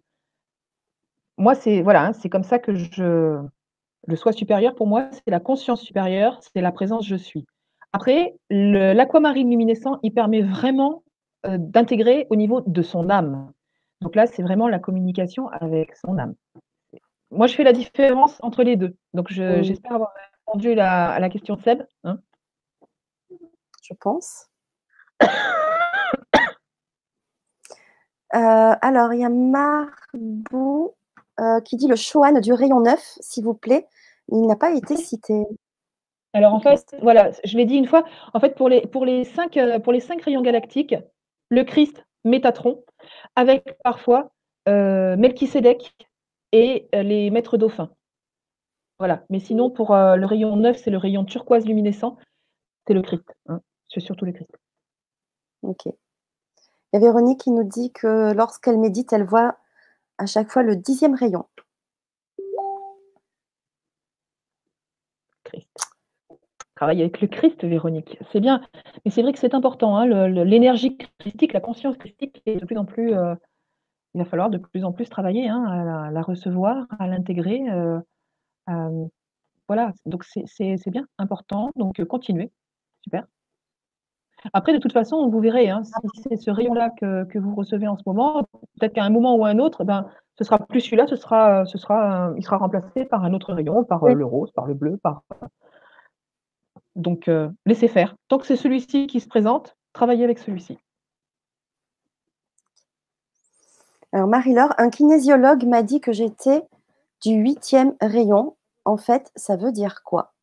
Moi, 1.38 1.56
c'est 1.56 1.82
voilà, 1.82 2.08
hein, 2.08 2.14
c'est 2.14 2.30
comme 2.30 2.44
ça 2.44 2.60
que 2.60 2.76
je. 2.76 3.40
Le 4.08 4.16
soi 4.16 4.32
supérieur, 4.32 4.76
pour 4.76 4.88
moi, 4.88 5.10
c'est 5.12 5.30
la 5.30 5.40
conscience 5.40 5.82
supérieure, 5.82 6.40
c'est 6.42 6.62
la 6.62 6.72
présence 6.72 7.06
je 7.06 7.16
suis. 7.16 7.46
Après, 7.94 8.36
l'aquamarine 8.50 9.50
luminescent, 9.50 10.00
il 10.04 10.14
permet 10.14 10.42
vraiment 10.42 11.04
d'intégrer 11.46 12.28
au 12.30 12.36
niveau 12.36 12.62
de 12.66 12.82
son 12.82 13.10
âme. 13.10 13.52
Donc 14.02 14.16
là, 14.16 14.26
c'est 14.26 14.42
vraiment 14.42 14.68
la 14.68 14.80
communication 14.80 15.48
avec 15.50 15.96
son 15.96 16.18
âme. 16.18 16.36
Moi, 17.32 17.48
je 17.48 17.56
fais 17.56 17.64
la 17.64 17.74
différence 17.74 18.38
entre 18.42 18.64
les 18.64 18.76
deux. 18.76 18.96
Donc 19.14 19.30
j'espère 19.30 19.94
avoir 19.94 20.14
répondu 20.48 20.80
à 20.80 21.20
la 21.20 21.30
question 21.30 21.56
de 21.56 21.62
Seb, 21.62 21.84
hein. 22.04 22.20
Je 23.84 23.94
pense. 24.00 24.48
alors, 28.32 29.14
il 29.14 29.22
y 29.22 29.26
a 29.26 29.30
Marbou 29.30 30.96
qui 31.66 31.78
dit 31.78 31.88
le 31.88 31.96
Shoan 31.96 32.40
du 32.42 32.54
rayon 32.54 32.82
9, 32.82 33.00
s'il 33.20 33.44
vous 33.46 33.54
plaît. 33.54 33.88
Il 34.32 34.46
n'a 34.46 34.56
pas 34.56 34.72
été 34.72 34.96
cité. 34.96 35.46
Alors 36.34 36.54
en 36.54 36.60
fait, 36.60 36.96
voilà, 37.02 37.32
je 37.44 37.58
l'ai 37.58 37.66
dit 37.66 37.76
une 37.76 37.88
fois, 37.88 38.04
en 38.34 38.40
fait, 38.40 38.56
pour 38.56 38.70
les, 38.70 38.82
pour 38.82 39.06
les, 39.06 39.24
cinq, 39.24 39.58
euh, 39.58 39.80
pour 39.80 39.92
les 39.92 40.00
cinq 40.00 40.22
rayons 40.22 40.42
galactiques, 40.42 40.96
le 41.50 41.64
Christ, 41.64 42.06
Métatron, 42.24 42.84
avec 43.36 43.78
parfois 43.84 44.32
euh, 44.68 45.18
Melchisédek 45.18 45.96
et 46.52 46.88
euh, 46.96 47.04
les 47.04 47.30
maîtres 47.30 47.58
dauphins. 47.58 47.92
Voilà. 48.98 49.24
Mais 49.30 49.40
sinon, 49.40 49.70
pour 49.70 49.96
le 49.96 50.26
rayon 50.26 50.58
9, 50.58 50.78
c'est 50.78 50.92
le 50.92 50.98
rayon 50.98 51.24
turquoise 51.24 51.66
luminescent, 51.66 52.18
c'est 52.86 52.94
le 52.94 53.02
Christ. 53.02 53.34
Hein. 53.48 53.62
C'est 53.88 54.02
surtout 54.02 54.26
le 54.26 54.34
Christ. 54.34 54.52
Ok. 55.62 55.86
Il 55.86 55.94
y 56.94 56.98
a 56.98 57.00
Véronique 57.00 57.40
qui 57.40 57.52
nous 57.52 57.64
dit 57.64 57.94
que 57.94 58.34
lorsqu'elle 58.34 58.78
médite, 58.78 59.14
elle 59.14 59.24
voit 59.24 59.58
à 60.18 60.26
chaque 60.26 60.52
fois 60.52 60.64
le 60.64 60.76
dixième 60.76 61.16
rayon. 61.16 61.46
travaille 66.80 67.02
avec 67.02 67.20
le 67.20 67.28
Christ, 67.28 67.66
Véronique. 67.66 68.18
C'est 68.32 68.40
bien. 68.40 68.62
Mais 69.04 69.12
c'est 69.12 69.22
vrai 69.22 69.34
que 69.34 69.40
c'est 69.40 69.54
important. 69.54 69.98
Hein, 69.98 70.30
l'énergie 70.30 70.98
christique, 71.20 71.52
la 71.52 71.60
conscience 71.60 71.98
christique 71.98 72.42
est 72.46 72.56
de 72.56 72.66
plus 72.66 72.78
en 72.78 72.86
plus. 72.86 73.14
Euh, 73.14 73.36
il 74.14 74.20
va 74.20 74.26
falloir 74.26 74.50
de 74.50 74.58
plus 74.58 74.84
en 74.84 74.92
plus 74.92 75.10
travailler 75.10 75.48
hein, 75.48 75.64
à, 75.66 76.12
la, 76.12 76.22
recevoir, 76.22 76.88
à 76.98 77.08
l'intégrer. 77.08 77.62
Euh, 77.70 78.00
voilà. 79.68 79.94
Donc 80.06 80.24
c'est 80.24 80.90
bien, 80.90 81.06
important. 81.18 81.72
Donc 81.76 82.04
continuez. 82.06 82.52
Super. 83.04 83.26
Après, 84.54 84.74
de 84.74 84.78
toute 84.78 84.94
façon, 84.94 85.30
vous 85.30 85.40
verrez, 85.42 85.70
hein, 85.70 85.84
si 85.84 86.22
c'est 86.24 86.38
ce 86.38 86.50
rayon-là 86.50 86.92
que, 86.92 87.38
vous 87.38 87.56
recevez 87.56 87.88
en 87.88 87.98
ce 87.98 88.04
moment, 88.06 88.44
peut-être 88.80 88.94
qu'à 88.94 89.04
un 89.04 89.10
moment 89.10 89.36
ou 89.36 89.46
un 89.46 89.60
autre, 89.60 89.84
ben, 89.84 90.08
ce 90.38 90.46
sera 90.46 90.58
plus 90.60 90.80
celui-là, 90.80 91.08
ce 91.08 91.18
sera, 91.18 91.66
ce 91.66 91.78
sera, 91.78 92.32
il 92.38 92.44
sera 92.44 92.58
remplacé 92.58 93.04
par 93.04 93.26
un 93.26 93.34
autre 93.34 93.54
rayon, 93.54 93.84
par 93.84 94.06
le 94.06 94.26
rose, 94.26 94.52
par 94.52 94.66
le 94.66 94.76
bleu, 94.76 94.98
par 94.98 95.24
donc, 97.00 97.28
euh, 97.28 97.50
laissez 97.66 97.88
faire. 97.88 98.16
Tant 98.28 98.38
que 98.38 98.46
c'est 98.46 98.56
celui-ci 98.56 99.08
qui 99.08 99.20
se 99.20 99.28
présente, 99.28 99.78
travaillez 99.94 100.24
avec 100.24 100.40
celui-ci. 100.40 100.78
Alors, 104.12 104.28
Marie-Laure, 104.28 104.74
un 104.78 104.90
kinésiologue 104.90 105.66
m'a 105.66 105.84
dit 105.84 106.02
que 106.02 106.12
j'étais 106.12 106.64
du 107.24 107.34
huitième 107.34 107.94
rayon. 108.02 108.56
En 108.86 108.98
fait, 108.98 109.32
ça 109.36 109.56
veut 109.56 109.72
dire 109.72 110.02
quoi? 110.04 110.34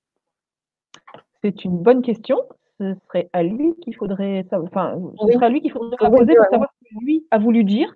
C'est 1.42 1.64
une 1.64 1.78
bonne 1.78 2.02
question. 2.02 2.38
Ce 2.78 2.94
serait 3.06 3.28
à 3.32 3.42
lui 3.42 3.74
qu'il 3.82 3.96
faudrait, 3.96 4.46
enfin, 4.52 4.98
ce 5.20 5.32
serait 5.32 5.46
à 5.46 5.48
lui 5.48 5.62
qu'il 5.62 5.72
faudrait 5.72 6.10
poser 6.10 6.34
pour 6.36 6.44
savoir 6.50 6.70
ce 6.72 6.94
que 6.94 7.04
lui 7.04 7.26
a 7.30 7.38
voulu 7.38 7.64
dire. 7.64 7.92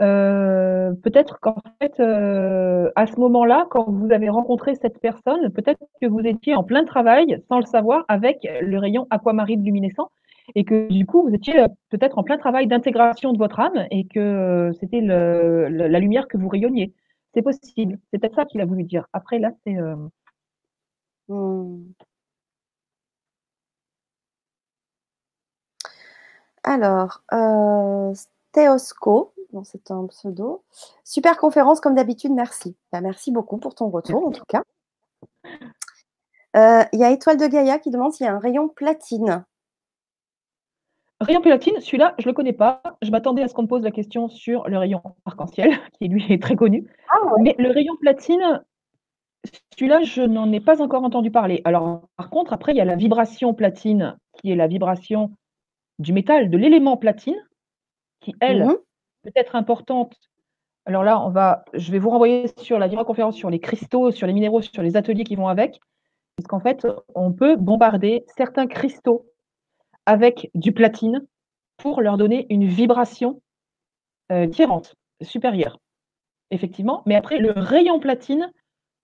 Euh, 0.00 0.92
peut-être 1.02 1.40
qu'en 1.40 1.56
fait, 1.80 1.98
euh, 1.98 2.90
à 2.94 3.06
ce 3.06 3.18
moment-là, 3.18 3.66
quand 3.70 3.90
vous 3.90 4.12
avez 4.12 4.28
rencontré 4.28 4.76
cette 4.76 5.00
personne, 5.00 5.50
peut-être 5.50 5.80
que 6.00 6.06
vous 6.06 6.20
étiez 6.20 6.54
en 6.54 6.62
plein 6.62 6.84
travail, 6.84 7.42
sans 7.48 7.58
le 7.58 7.64
savoir, 7.64 8.04
avec 8.06 8.46
le 8.60 8.78
rayon 8.78 9.08
aquamarine 9.10 9.64
luminescent, 9.64 10.10
et 10.54 10.64
que 10.64 10.88
du 10.88 11.06
coup, 11.06 11.22
vous 11.22 11.34
étiez 11.34 11.60
euh, 11.60 11.68
peut-être 11.90 12.18
en 12.18 12.22
plein 12.22 12.38
travail 12.38 12.66
d'intégration 12.66 13.32
de 13.32 13.38
votre 13.38 13.60
âme, 13.60 13.86
et 13.90 14.06
que 14.06 14.70
c'était 14.80 15.00
la 15.00 15.98
lumière 16.00 16.28
que 16.28 16.36
vous 16.38 16.48
rayonniez. 16.48 16.94
C'est 17.34 17.42
possible. 17.42 17.98
C'est 18.10 18.18
peut-être 18.18 18.36
ça 18.36 18.44
qu'il 18.46 18.60
a 18.60 18.66
voulu 18.66 18.84
dire. 18.84 19.06
Après, 19.12 19.38
là, 19.38 19.52
c'est... 19.64 19.76
Mmh. 21.28 21.92
Alors, 26.64 27.22
Théosco, 28.52 29.32
c'est 29.64 29.90
un 29.90 30.06
pseudo. 30.06 30.62
Super 31.04 31.38
conférence 31.38 31.80
comme 31.80 31.94
d'habitude, 31.94 32.32
merci. 32.32 32.76
Bah, 32.92 33.00
merci 33.00 33.32
beaucoup 33.32 33.58
pour 33.58 33.74
ton 33.74 33.88
retour 33.88 34.26
en 34.26 34.30
tout 34.30 34.44
cas. 34.48 34.62
Euh, 36.56 36.82
il 36.92 36.98
y 36.98 37.04
a 37.04 37.10
Étoile 37.10 37.36
de 37.36 37.46
Gaïa 37.46 37.78
qui 37.78 37.90
demande 37.90 38.12
s'il 38.12 38.26
y 38.26 38.28
a 38.28 38.34
un 38.34 38.38
rayon 38.38 38.68
platine. 38.68 39.44
Rayon 41.20 41.40
platine, 41.40 41.80
celui-là, 41.80 42.14
je 42.18 42.24
ne 42.24 42.30
le 42.30 42.34
connais 42.34 42.52
pas. 42.52 42.80
Je 43.02 43.10
m'attendais 43.10 43.42
à 43.42 43.48
ce 43.48 43.54
qu'on 43.54 43.62
me 43.62 43.68
pose 43.68 43.82
la 43.82 43.90
question 43.90 44.28
sur 44.28 44.68
le 44.68 44.78
rayon 44.78 45.02
arc-en-ciel, 45.24 45.70
qui 45.98 46.08
lui 46.08 46.24
est 46.32 46.40
très 46.40 46.54
connu. 46.54 46.86
Ah 47.10 47.18
Mais 47.40 47.56
le 47.58 47.70
rayon 47.70 47.96
platine, 48.00 48.62
celui-là, 49.76 50.02
je 50.02 50.22
n'en 50.22 50.52
ai 50.52 50.60
pas 50.60 50.80
encore 50.80 51.02
entendu 51.02 51.30
parler. 51.30 51.60
Alors, 51.64 52.08
par 52.16 52.30
contre, 52.30 52.52
après, 52.52 52.72
il 52.72 52.76
y 52.76 52.80
a 52.80 52.84
la 52.84 52.94
vibration 52.94 53.52
platine, 53.52 54.16
qui 54.34 54.52
est 54.52 54.56
la 54.56 54.68
vibration 54.68 55.32
du 55.98 56.12
métal, 56.12 56.50
de 56.50 56.56
l'élément 56.56 56.96
platine, 56.96 57.36
qui, 58.20 58.34
elle, 58.40 58.64
mmh 58.64 58.76
peut 59.24 59.32
être 59.34 59.56
importante. 59.56 60.16
Alors 60.86 61.02
là, 61.02 61.20
on 61.20 61.30
va, 61.30 61.64
je 61.74 61.90
vais 61.90 61.98
vous 61.98 62.10
renvoyer 62.10 62.46
sur 62.58 62.78
la 62.78 62.88
conférence 63.04 63.36
sur 63.36 63.50
les 63.50 63.58
cristaux, 63.58 64.10
sur 64.10 64.26
les 64.26 64.32
minéraux, 64.32 64.62
sur 64.62 64.82
les 64.82 64.96
ateliers 64.96 65.24
qui 65.24 65.34
vont 65.34 65.48
avec, 65.48 65.80
puisqu'en 66.36 66.60
fait, 66.60 66.86
on 67.16 67.32
peut 67.32 67.56
bombarder 67.56 68.24
certains 68.36 68.68
cristaux 68.68 69.26
avec 70.08 70.50
du 70.54 70.72
platine 70.72 71.26
pour 71.76 72.00
leur 72.00 72.16
donner 72.16 72.46
une 72.48 72.66
vibration 72.66 73.42
euh, 74.32 74.46
différente, 74.46 74.94
supérieure. 75.20 75.78
Effectivement. 76.50 77.02
Mais 77.04 77.14
après, 77.14 77.38
le 77.38 77.52
rayon 77.52 78.00
platine, 78.00 78.50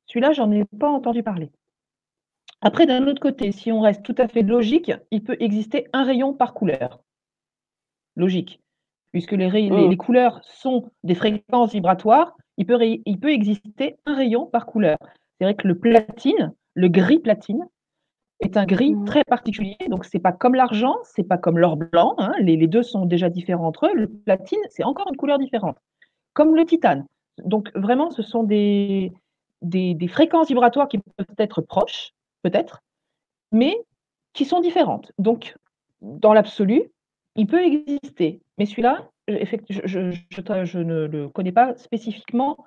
celui-là, 0.06 0.32
j'en 0.32 0.50
ai 0.50 0.64
pas 0.64 0.88
entendu 0.88 1.22
parler. 1.22 1.50
Après, 2.62 2.86
d'un 2.86 3.06
autre 3.06 3.20
côté, 3.20 3.52
si 3.52 3.70
on 3.70 3.82
reste 3.82 4.02
tout 4.02 4.14
à 4.16 4.28
fait 4.28 4.42
logique, 4.42 4.92
il 5.10 5.22
peut 5.22 5.36
exister 5.40 5.88
un 5.92 6.04
rayon 6.04 6.32
par 6.32 6.54
couleur. 6.54 7.00
Logique 8.16 8.60
puisque 9.14 9.30
les, 9.30 9.48
les, 9.48 9.96
couleurs 9.96 10.40
sont 10.42 10.90
des 11.04 11.14
fréquences 11.14 11.70
vibratoires, 11.70 12.36
il 12.56 12.66
peut, 12.66 12.80
il 12.82 13.20
peut 13.20 13.30
exister 13.30 13.94
un 14.06 14.16
rayon 14.16 14.44
par 14.44 14.66
couleur. 14.66 14.98
C'est 15.38 15.44
vrai 15.44 15.54
que 15.54 15.68
le 15.68 15.78
platine, 15.78 16.52
le 16.74 16.88
gris 16.88 17.20
platine, 17.20 17.64
est 18.46 18.56
un 18.56 18.66
gris 18.66 18.94
mmh. 18.94 19.04
très 19.04 19.24
particulier. 19.24 19.76
Donc, 19.88 20.04
ce 20.04 20.10
n'est 20.14 20.20
pas 20.20 20.32
comme 20.32 20.54
l'argent, 20.54 20.96
ce 21.04 21.20
n'est 21.20 21.26
pas 21.26 21.38
comme 21.38 21.58
l'or 21.58 21.76
blanc. 21.76 22.14
Hein, 22.18 22.32
les, 22.40 22.56
les, 22.56 22.66
deux 22.66 22.82
sont 22.82 23.06
déjà 23.06 23.28
différents 23.28 23.68
entre 23.68 23.86
eux. 23.86 23.94
Le 23.94 24.08
platine, 24.08 24.60
c'est 24.70 24.84
encore 24.84 25.08
une 25.08 25.16
couleur 25.16 25.38
différente. 25.38 25.76
Comme 26.32 26.54
le 26.56 26.64
titane. 26.64 27.06
Donc, 27.38 27.70
vraiment, 27.74 28.10
ce 28.10 28.22
sont 28.22 28.42
des, 28.44 29.12
des, 29.62 29.94
des 29.94 30.08
fréquences 30.08 30.48
vibratoires 30.48 30.88
qui 30.88 30.98
peuvent 30.98 31.26
être 31.38 31.60
proches, 31.60 32.12
peut-être, 32.42 32.82
mais 33.52 33.76
qui 34.32 34.44
sont 34.44 34.60
différentes. 34.60 35.12
Donc, 35.18 35.56
dans 36.00 36.32
l'absolu, 36.32 36.92
il 37.36 37.46
peut 37.46 37.62
exister, 37.62 38.40
mais 38.58 38.66
celui-là, 38.66 39.10
je, 39.28 40.78
ne 40.78 41.06
le 41.06 41.28
connais 41.28 41.52
pas 41.52 41.74
spécifiquement 41.76 42.58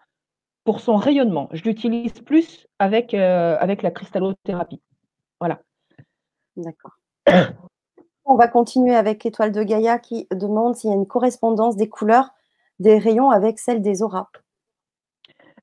pour 0.63 0.81
son 0.81 0.95
rayonnement. 0.95 1.49
Je 1.53 1.63
l'utilise 1.63 2.19
plus 2.21 2.67
avec, 2.79 3.13
euh, 3.13 3.57
avec 3.59 3.81
la 3.81 3.91
cristallothérapie. 3.91 4.81
Voilà. 5.39 5.61
D'accord. 6.57 6.97
On 8.25 8.35
va 8.35 8.47
continuer 8.47 8.95
avec 8.95 9.25
Étoile 9.25 9.51
de 9.51 9.63
Gaïa 9.63 9.99
qui 9.99 10.27
demande 10.31 10.75
s'il 10.75 10.89
y 10.89 10.93
a 10.93 10.95
une 10.95 11.07
correspondance 11.07 11.77
des 11.77 11.88
couleurs 11.88 12.31
des 12.79 12.97
rayons 12.97 13.29
avec 13.29 13.59
celle 13.59 13.81
des 13.81 14.01
auras. 14.01 14.27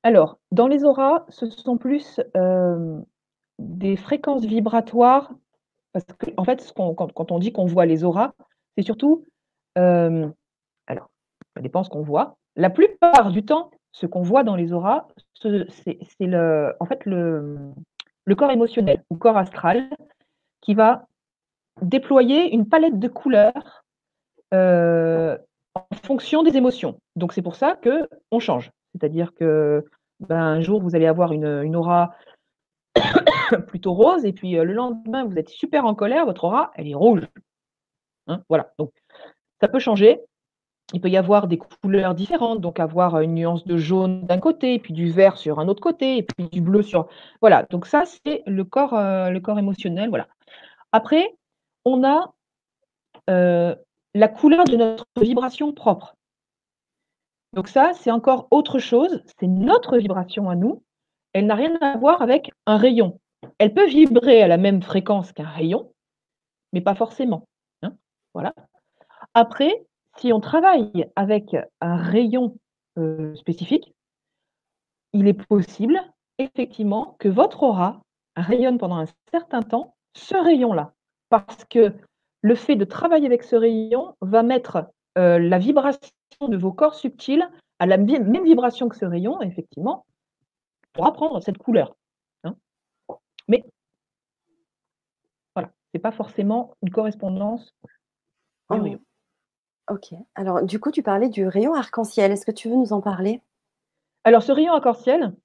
Alors, 0.03 0.37
dans 0.51 0.67
les 0.67 0.83
auras, 0.83 1.25
ce 1.29 1.49
sont 1.49 1.77
plus 1.77 2.19
euh, 2.35 2.99
des 3.59 3.95
fréquences 3.95 4.45
vibratoires, 4.45 5.31
parce 5.93 6.05
qu'en 6.05 6.31
en 6.37 6.43
fait, 6.43 6.73
quand, 6.75 7.31
on 7.31 7.39
dit 7.39 7.51
qu'on 7.51 7.65
voit 7.65 7.85
les 7.85 8.03
auras, 8.03 8.33
c'est 8.77 8.83
surtout, 8.83 9.25
alors, 9.75 11.09
ça 11.55 11.61
dépend 11.61 11.83
ce 11.83 11.89
qu'on 11.89 12.03
voit. 12.03 12.37
La 12.55 12.69
plupart 12.69 13.31
du 13.31 13.45
temps, 13.45 13.71
ce 13.91 14.05
qu'on 14.05 14.21
voit 14.21 14.43
dans 14.43 14.55
les 14.55 14.73
auras, 14.73 15.07
c'est 15.33 15.99
en 16.79 16.85
fait 16.85 17.05
le, 17.05 17.57
le 18.25 18.35
corps 18.35 18.51
émotionnel 18.51 19.03
ou 19.09 19.15
corps 19.15 19.37
astral 19.37 19.89
qui 20.65 20.73
va 20.73 21.05
déployer 21.81 22.53
une 22.53 22.67
palette 22.67 22.99
de 22.99 23.07
couleurs 23.07 23.83
en 24.51 25.95
fonction 26.03 26.43
des 26.43 26.57
émotions. 26.57 26.99
Donc 27.15 27.33
c'est 27.33 27.41
pour 27.41 27.55
ça 27.55 27.75
que 27.75 28.09
on 28.31 28.39
change. 28.39 28.71
C'est-à-dire 28.93 29.33
que 29.33 29.85
ben, 30.21 30.37
un 30.37 30.61
jour 30.61 30.81
vous 30.81 30.95
allez 30.95 31.05
avoir 31.05 31.33
une, 31.33 31.75
aura 31.75 32.15
plutôt 33.67 33.93
rose 33.93 34.25
et 34.25 34.33
puis 34.33 34.53
le 34.53 34.73
lendemain 34.73 35.25
vous 35.25 35.37
êtes 35.37 35.49
super 35.49 35.85
en 35.85 35.93
colère, 35.93 36.25
votre 36.25 36.45
aura 36.45 36.71
elle 36.75 36.87
est 36.87 36.95
rouge. 36.95 37.27
Hein, 38.27 38.41
voilà, 38.49 38.71
donc 38.79 38.91
ça 39.61 39.67
peut 39.67 39.79
changer. 39.79 40.21
Il 40.93 41.01
peut 41.01 41.09
y 41.09 41.17
avoir 41.17 41.47
des 41.47 41.57
couleurs 41.57 42.13
différentes, 42.13 42.61
donc 42.61 42.79
avoir 42.79 43.19
une 43.19 43.33
nuance 43.33 43.65
de 43.65 43.75
jaune 43.75 44.23
d'un 44.25 44.37
côté, 44.37 44.77
puis 44.77 44.93
du 44.93 45.09
vert 45.09 45.37
sur 45.37 45.59
un 45.59 45.67
autre 45.67 45.81
côté, 45.81 46.17
et 46.17 46.23
puis 46.23 46.47
du 46.47 46.61
bleu 46.61 46.83
sur. 46.83 47.07
Voilà, 47.41 47.63
donc 47.71 47.87
ça, 47.87 48.03
c'est 48.05 48.43
le 48.45 48.63
corps, 48.63 48.93
euh, 48.93 49.31
le 49.31 49.39
corps 49.39 49.57
émotionnel. 49.57 50.09
Voilà. 50.09 50.27
Après, 50.95 51.35
on 51.83 52.05
a 52.05 52.33
euh, 53.29 53.75
la 54.13 54.29
couleur 54.29 54.63
de 54.63 54.77
notre 54.77 55.05
vibration 55.21 55.73
propre. 55.73 56.15
Donc 57.51 57.67
ça, 57.67 57.91
c'est 57.95 58.11
encore 58.11 58.47
autre 58.49 58.79
chose, 58.79 59.21
c'est 59.37 59.47
notre 59.47 59.97
vibration 59.97 60.49
à 60.49 60.55
nous. 60.55 60.83
Elle 61.33 61.47
n'a 61.47 61.55
rien 61.55 61.75
à 61.81 61.97
voir 61.97 62.21
avec 62.21 62.49
un 62.65 62.77
rayon. 62.77 63.19
Elle 63.57 63.73
peut 63.73 63.87
vibrer 63.87 64.41
à 64.41 64.47
la 64.47 64.55
même 64.55 64.81
fréquence 64.81 65.33
qu'un 65.33 65.49
rayon, 65.49 65.91
mais 66.71 66.79
pas 66.79 66.95
forcément, 66.95 67.45
hein, 67.81 67.91
voilà. 68.33 68.55
Après, 69.33 69.85
si 70.15 70.31
on 70.31 70.39
travaille 70.39 71.11
avec 71.17 71.57
un 71.81 71.97
rayon, 71.97 72.57
heu, 72.97 73.35
spécifique 73.35 73.93
il 75.11 75.27
est 75.27 75.45
possible, 75.45 75.99
effectivement, 76.37 77.17
que 77.19 77.27
votre 77.27 77.63
aura 77.63 78.01
rayonne 78.37 78.77
pendant 78.77 78.99
un 78.99 79.07
certain 79.29 79.61
temps 79.61 79.94
ce 80.15 80.35
rayon-là. 80.35 80.93
Parce 81.29 81.65
que 81.65 81.93
le 82.41 82.55
fait 82.55 82.75
de 82.75 82.85
travailler 82.85 83.27
avec 83.27 83.43
ce 83.43 83.55
rayon 83.55 84.15
va 84.21 84.43
mettre, 84.43 84.87
heu, 85.17 85.37
la 85.39 85.57
vibration 85.59 85.99
de 86.47 86.57
vos 86.57 86.71
corps 86.73 86.95
subtils 86.95 87.47
à 87.79 87.85
la 87.85 87.97
même 87.97 88.43
vibration 88.43 88.89
que 88.89 88.95
ce 88.97 89.05
rayon, 89.05 89.41
effectivement, 89.41 90.05
pourra 90.93 91.13
prendre 91.13 91.41
cette 91.41 91.57
couleur, 91.59 91.95
hein. 92.45 92.55
Mais 93.49 93.65
voilà, 95.55 95.69
c'est 95.93 95.99
pas 95.99 96.11
forcément 96.11 96.73
une 96.81 96.89
correspondance 96.91 97.73
du 98.71 98.79
Oh. 98.79 98.83
rayon. 98.83 98.99
OK. 99.91 100.15
Alors 100.35 100.63
du 100.63 100.79
coup, 100.79 100.91
tu 100.91 101.03
parlais 101.03 101.29
du 101.29 101.47
rayon 101.47 101.73
arc-en-ciel. 101.75 102.31
Est-ce 102.31 102.45
que 102.45 102.51
tu 102.51 102.69
veux 102.69 102.75
nous 102.75 102.93
en 102.93 103.01
parler? 103.01 103.41
Alors 104.23 104.41
ce 104.43 104.51
rayon 104.51 104.73
arc-en-ciel 104.73 105.35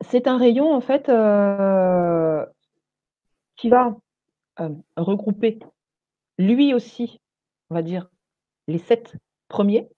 c'est 0.00 0.26
un 0.28 0.38
rayon 0.38 0.72
en 0.72 0.80
fait, 0.80 1.08
heu, 1.08 2.46
qui 3.60 3.68
va, 3.68 3.94
hem, 4.58 4.82
regrouper 4.96 5.58
lui 6.38 6.74
aussi, 6.74 7.20
on 7.70 7.74
va 7.76 7.82
dire, 7.82 8.10
les 8.68 8.78
7 8.78 9.16
premiers 9.48 9.88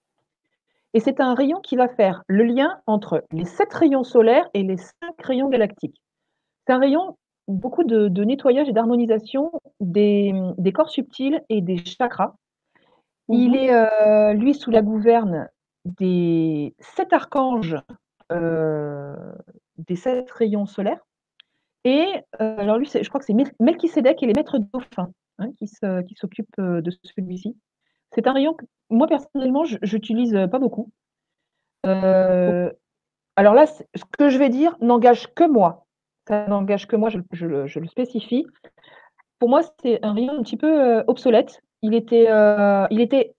et 0.93 0.99
c'est 0.99 1.19
un 1.19 1.33
rayon 1.33 1.59
qui 1.61 1.75
va 1.75 1.87
faire 1.87 2.23
le 2.27 2.43
lien 2.43 2.79
entre 2.85 3.23
les 3.31 3.45
7 3.45 3.73
rayons 3.73 4.03
solaires 4.03 4.47
et 4.53 4.63
les 4.63 4.77
5 4.77 5.21
rayons 5.23 5.49
galactiques. 5.49 6.01
C'est 6.67 6.73
un 6.73 6.79
rayon, 6.79 7.17
beaucoup 7.47 7.83
de 7.83 8.07
de 8.09 8.23
nettoyage 8.23 8.69
et 8.69 8.73
d'harmonisation 8.73 9.51
des, 9.79 10.33
des 10.57 10.71
corps 10.73 10.89
subtils 10.89 11.41
et 11.49 11.61
des 11.61 11.77
chakras. 11.77 12.35
Il 13.29 13.51
mh. 13.51 13.55
est, 13.55 13.73
heu, 13.73 14.33
lui, 14.33 14.53
sous 14.53 14.71
la 14.71 14.81
gouverne 14.81 15.49
des 15.85 16.75
7 16.79 17.13
archanges, 17.13 17.77
heu, 18.31 19.15
des 19.77 19.95
7 19.95 20.29
rayons 20.31 20.65
solaires 20.65 21.05
et 21.85 22.05
heu, 22.41 22.59
alors 22.59 22.77
lui, 22.77 22.87
je 22.87 23.07
crois 23.09 23.19
que 23.19 23.25
c'est 23.25 23.33
Mel 23.33 23.51
Melchisédek 23.59 24.23
et 24.23 24.27
les 24.27 24.33
maîtres 24.33 24.59
dauphins, 24.59 25.11
hein, 25.39 25.49
qui 25.57 25.67
s'occupent, 26.15 26.59
heu, 26.59 26.81
de 26.81 26.91
celui-ci. 27.03 27.57
C'est 28.13 28.27
un 28.27 28.33
rayon 28.33 28.53
que 28.53 28.65
moi 28.89 29.07
personnellement, 29.07 29.63
j'utilise, 29.65 30.33
pas 30.51 30.59
beaucoup. 30.59 30.91
Heu, 31.85 32.71
alors 33.35 33.53
là, 33.55 33.67
ce 33.67 33.83
que 34.17 34.29
je 34.29 34.37
vais 34.39 34.49
dire 34.49 34.77
n'engage 34.81 35.33
que 35.35 35.45
moi. 35.49 35.85
Ça 36.27 36.47
n'engage 36.47 36.87
que 36.87 36.95
moi, 36.97 37.09
je 37.09 37.47
le 37.47 37.87
spécifie. 37.87 38.45
Pour 39.39 39.49
moi, 39.49 39.61
c'est 39.81 40.03
un 40.05 40.13
rayon 40.13 40.33
un 40.39 40.43
petit 40.43 40.57
peu, 40.57 41.03
obsolète. 41.07 41.61
Il 41.83 41.95
était, 41.95 42.27
il 42.91 43.01
était 43.01 43.35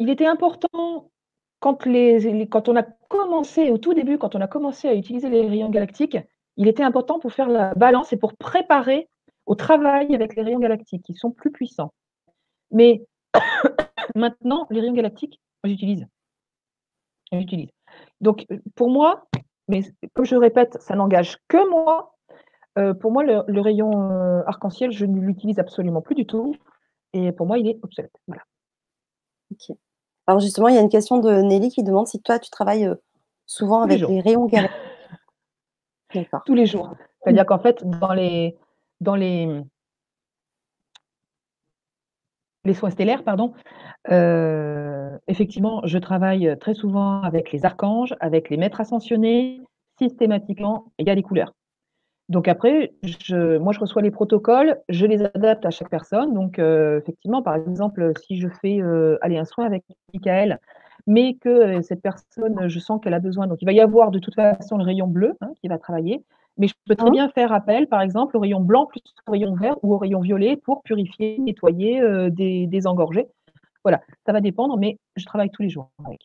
il 0.00 0.10
était 0.10 0.26
important 0.26 1.10
quand 1.60 1.86
les 1.86 2.48
quand 2.50 2.68
on 2.68 2.76
a 2.76 2.82
commencé, 2.82 3.70
au 3.70 3.78
tout 3.78 3.94
début, 3.94 4.18
quand 4.18 4.34
on 4.36 4.40
a 4.40 4.48
commencé 4.48 4.88
à 4.88 4.94
utiliser 4.94 5.28
les 5.30 5.46
rayons 5.48 5.70
galactiques, 5.70 6.18
il 6.56 6.68
était 6.68 6.82
important 6.82 7.18
pour 7.18 7.32
faire 7.32 7.48
la 7.48 7.74
balance 7.74 8.12
et 8.12 8.16
pour 8.16 8.34
préparer 8.36 9.08
au 9.46 9.54
travail 9.54 10.14
avec 10.14 10.36
les 10.36 10.42
rayons 10.42 10.58
galactiques 10.60 11.02
qui 11.02 11.14
sont 11.14 11.30
plus 11.30 11.50
puissants. 11.50 11.92
Mais 12.70 13.04
maintenant, 14.14 14.66
les 14.70 14.80
rayons 14.80 14.94
galactiques, 14.94 15.40
j'utilise. 15.64 16.06
J'utilise. 17.32 17.70
Donc, 18.20 18.46
heu, 18.50 18.60
pour 18.74 18.90
moi, 18.90 19.26
mais 19.68 19.82
comme 20.14 20.24
je 20.24 20.36
répète, 20.36 20.76
ça 20.80 20.94
n'engage 20.94 21.38
que 21.48 21.68
moi, 21.70 22.14
heu, 22.78 22.94
pour 22.94 23.12
moi 23.12 23.24
le 23.24 23.42
le 23.48 23.60
rayon, 23.60 23.92
heu, 24.10 24.42
arc-en-ciel, 24.46 24.92
je 24.92 25.06
ne 25.06 25.20
l'utilise 25.20 25.58
absolument 25.58 26.02
plus 26.02 26.14
du 26.14 26.26
tout 26.26 26.54
et 27.14 27.32
pour 27.32 27.46
moi, 27.46 27.58
il 27.58 27.68
est 27.68 27.78
obsolète, 27.82 28.16
voilà. 28.28 28.42
OK. 29.52 29.76
Alors 30.26 30.40
justement, 30.40 30.68
il 30.68 30.74
y 30.74 30.78
a 30.78 30.80
une 30.82 30.88
question 30.88 31.18
de 31.18 31.30
Nelly 31.42 31.70
qui 31.70 31.82
demande 31.82 32.06
si 32.08 32.20
toi 32.22 32.38
tu 32.38 32.50
travailles, 32.50 32.90
souvent 33.46 33.82
avec 33.82 34.00
les 34.00 34.20
rayons 34.20 34.46
galactiques. 34.46 34.93
Tous 36.44 36.54
les 36.54 36.66
jours. 36.66 36.94
C'est-à-dire 37.22 37.46
qu'en 37.46 37.58
fait, 37.58 37.82
dans 37.84 38.12
les 38.12 38.56
soins 42.74 42.90
stellaires, 42.90 43.24
pardon, 43.24 43.52
heu, 44.10 45.10
effectivement, 45.28 45.82
je 45.84 45.98
travaille 45.98 46.56
très 46.60 46.74
souvent 46.74 47.20
avec 47.22 47.52
les 47.52 47.64
archanges, 47.64 48.14
avec 48.20 48.50
les 48.50 48.56
maîtres 48.56 48.80
ascensionnés, 48.80 49.60
systématiquement, 49.98 50.86
il 50.98 51.06
y 51.06 51.10
a 51.10 51.14
les 51.14 51.22
couleurs. 51.22 51.52
Donc 52.30 52.48
après, 52.48 52.94
je 53.04 53.58
moi, 53.58 53.72
je 53.74 53.80
reçois 53.80 54.02
les 54.02 54.10
protocoles, 54.10 54.80
je 54.88 55.06
les 55.06 55.22
adapte 55.24 55.66
à 55.66 55.70
chaque 55.70 55.90
personne. 55.90 56.34
Donc 56.34 56.58
heu, 56.58 56.98
effectivement, 57.02 57.42
par 57.42 57.56
exemple, 57.56 58.12
si 58.26 58.38
je 58.40 58.48
fais, 58.48 58.80
heu, 58.80 59.18
allez, 59.22 59.38
un 59.38 59.44
soin 59.44 59.66
avec 59.66 59.84
Michael, 60.14 60.58
mais 61.06 61.34
que, 61.36 61.78
heu, 61.78 61.82
cette 61.82 62.02
personne, 62.02 62.68
je 62.68 62.78
sens 62.80 63.00
qu'elle 63.02 63.14
a 63.14 63.20
besoin 63.20 63.46
donc 63.46 63.58
il 63.62 63.66
va 63.66 63.72
y 63.72 63.80
avoir 63.80 64.10
de 64.10 64.18
toute 64.18 64.34
façon 64.34 64.76
le 64.78 64.84
rayon 64.84 65.06
bleu, 65.08 65.34
hein, 65.40 65.52
qui 65.60 65.68
va 65.68 65.78
travailler, 65.78 66.24
mais 66.58 66.68
je 66.68 66.74
peux 66.86 66.94
très 66.96 67.10
Mmh. 67.10 67.12
bien 67.12 67.28
faire 67.30 67.52
appel, 67.52 67.88
par 67.88 68.00
exemple, 68.02 68.36
au 68.36 68.40
rayon 68.40 68.60
blanc 68.60 68.86
plus 68.86 69.00
au 69.26 69.32
rayon 69.32 69.54
vert 69.56 69.76
ou 69.82 69.94
au 69.94 69.98
rayon 69.98 70.20
violet 70.20 70.56
pour 70.56 70.82
purifier, 70.82 71.38
nettoyer, 71.40 72.00
heu, 72.02 72.30
dé 72.30 72.66
désengorger. 72.68 73.26
Voilà, 73.84 74.02
ça 74.26 74.32
va 74.32 74.40
dépendre, 74.42 74.78
mais 74.78 74.98
je 75.16 75.26
travaille 75.26 75.50
tous 75.50 75.62
les 75.62 75.70
jours 75.70 75.90
avec. 76.06 76.20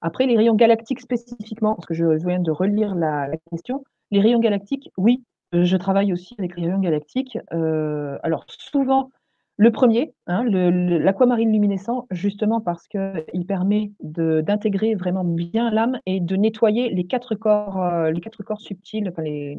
Après 0.00 0.26
les 0.26 0.36
rayons 0.36 0.54
galactiques 0.56 1.00
spécifiquement, 1.00 1.74
parce 1.76 1.86
que 1.86 1.94
je 1.94 2.06
viens 2.26 2.40
de 2.40 2.50
relire 2.50 2.94
la 2.94 3.28
la 3.28 3.36
question, 3.50 3.84
les 4.10 4.20
rayons 4.20 4.40
galactiques, 4.40 4.90
oui, 4.98 5.24
je 5.52 5.76
travaille 5.76 6.12
aussi 6.12 6.34
avec 6.38 6.56
les 6.56 6.66
rayons 6.66 6.80
galactiques. 6.80 7.38
Heu, 7.52 8.18
alors 8.22 8.44
souvent 8.48 9.10
le 9.58 9.70
1er, 9.70 10.14
hein, 10.26 10.44
l'aquamarine 10.44 11.52
luminescent, 11.52 12.06
justement 12.10 12.60
parce 12.60 12.88
qu'il 12.88 13.46
permet 13.46 13.92
d'intégrer 14.00 14.94
vraiment 14.94 15.24
bien 15.24 15.70
l'âme 15.70 16.00
et 16.06 16.20
de 16.20 16.36
nettoyer 16.36 16.90
les 16.90 17.04
4 17.06 17.34
corps, 17.34 17.78
heu, 17.82 18.10
les 18.10 18.20
4 18.20 18.42
corps 18.42 18.60
subtils, 18.60 19.08
enfin 19.08 19.22
les 19.22 19.58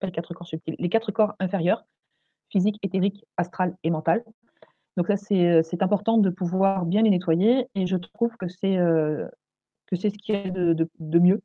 pas 0.00 0.06
les 0.08 0.12
4 0.12 0.34
corps 0.34 0.46
subtils, 0.48 0.76
les 0.78 0.88
4 0.88 1.12
corps 1.12 1.34
inférieurs, 1.40 1.84
physique, 2.50 2.78
éthérique, 2.82 3.24
astral 3.38 3.76
et 3.84 3.90
mental. 3.90 4.24
Donc 4.96 5.08
ça, 5.08 5.16
c'est, 5.16 5.62
c'est 5.64 5.82
important 5.82 6.18
de 6.18 6.30
pouvoir 6.30 6.86
bien 6.86 7.02
les 7.02 7.10
nettoyer 7.10 7.68
et 7.76 7.86
je 7.86 7.96
trouve 7.96 8.36
que 8.38 8.48
c'est, 8.48 8.76
que 8.76 9.96
c'est 9.96 10.10
ce 10.10 10.18
qu'il 10.18 10.34
y 10.36 10.38
a 10.38 10.50
de 10.50 10.88
de 11.00 11.18
mieux, 11.20 11.42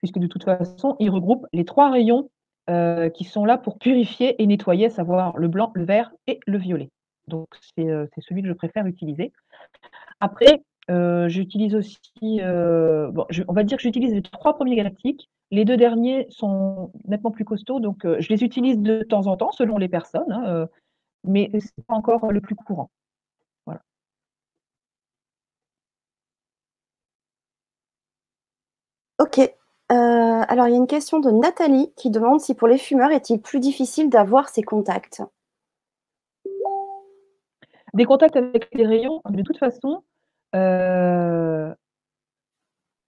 puisque 0.00 0.18
de 0.18 0.26
toute 0.28 0.44
façon, 0.44 0.96
ils 1.00 1.10
regroupent 1.10 1.46
les 1.52 1.64
3 1.66 1.90
rayons, 1.90 2.30
heu, 2.70 3.10
qui 3.14 3.24
sont 3.24 3.44
là 3.46 3.58
pour 3.58 3.78
purifier 3.78 4.42
et 4.42 4.46
nettoyer, 4.46 4.86
à 4.86 4.90
savoir 4.90 5.38
le 5.38 5.48
blanc, 5.48 5.72
le 5.74 5.84
vert 5.84 6.12
et 6.28 6.40
le 6.46 6.58
violet. 6.58 6.90
Donc 7.28 7.48
c'est, 7.76 7.86
heu, 7.88 8.08
c'est 8.14 8.22
celui 8.22 8.42
que 8.42 8.48
je 8.48 8.52
préfère 8.54 8.86
utiliser. 8.86 9.32
Après, 10.20 10.62
heu, 10.90 11.28
j'utilise 11.28 11.74
aussi, 11.76 12.40
heu, 12.42 13.10
bon, 13.12 13.26
on 13.48 13.52
va 13.54 13.64
dire 13.64 13.78
que 13.78 13.82
j'utilise 13.84 14.14
les 14.14 14.22
3 14.22 14.56
premiers 14.56 14.76
galactiques. 14.76 15.30
Les 15.52 15.64
2 15.64 15.76
derniers 15.78 16.26
sont 16.30 16.92
nettement 17.06 17.30
plus 17.32 17.44
costauds, 17.46 17.80
donc 17.80 18.04
je 18.04 18.28
les 18.30 18.44
utilise 18.44 18.78
de 18.80 19.02
temps 19.04 19.26
en 19.28 19.36
temps 19.36 19.52
selon 19.52 19.78
les 19.78 19.88
personnes, 19.88 20.32
hein, 20.32 20.68
mais 21.24 21.50
c'est 21.60 21.84
pas 21.86 21.94
encore 21.94 22.32
le 22.32 22.40
plus 22.40 22.56
courant. 22.56 22.90
Voilà. 23.66 23.82
OK. 29.20 29.40
Alors 29.88 30.68
il 30.68 30.70
y 30.70 30.74
a 30.74 30.76
une 30.76 30.86
question 30.86 31.18
de 31.18 31.30
Nathalie 31.30 31.92
qui 31.96 32.10
demande 32.10 32.40
si 32.40 32.54
pour 32.54 32.68
les 32.68 32.78
fumeurs, 32.78 33.10
est-il 33.10 33.40
plus 33.40 33.58
difficile 33.58 34.10
d'avoir 34.10 34.48
ces 34.48 34.62
contacts? 34.62 35.22
Des 37.94 38.04
contacts 38.04 38.36
avec 38.36 38.68
les 38.74 38.86
rayons, 38.86 39.20
de 39.30 39.42
toute 39.42 39.58
façon, 39.58 40.02
heu 40.54 41.74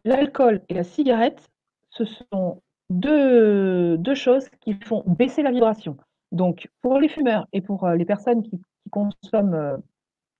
l'alcool 0.04 0.62
et 0.68 0.74
la 0.74 0.84
cigarette, 0.84 1.50
ce 1.90 2.04
sont 2.04 2.62
2- 2.90 3.96
2 3.98 4.14
choses 4.14 4.48
qui 4.60 4.74
font 4.84 5.02
baisser 5.06 5.42
la 5.42 5.50
vibration. 5.50 5.96
Donc 6.32 6.68
pour 6.80 6.98
les 6.98 7.08
fumeurs 7.08 7.46
et 7.52 7.60
pour, 7.60 7.86
heu, 7.86 7.96
les 7.96 8.04
personnes 8.04 8.42
qui 8.42 8.60
consomment, 8.90 9.54
heu, 9.54 9.76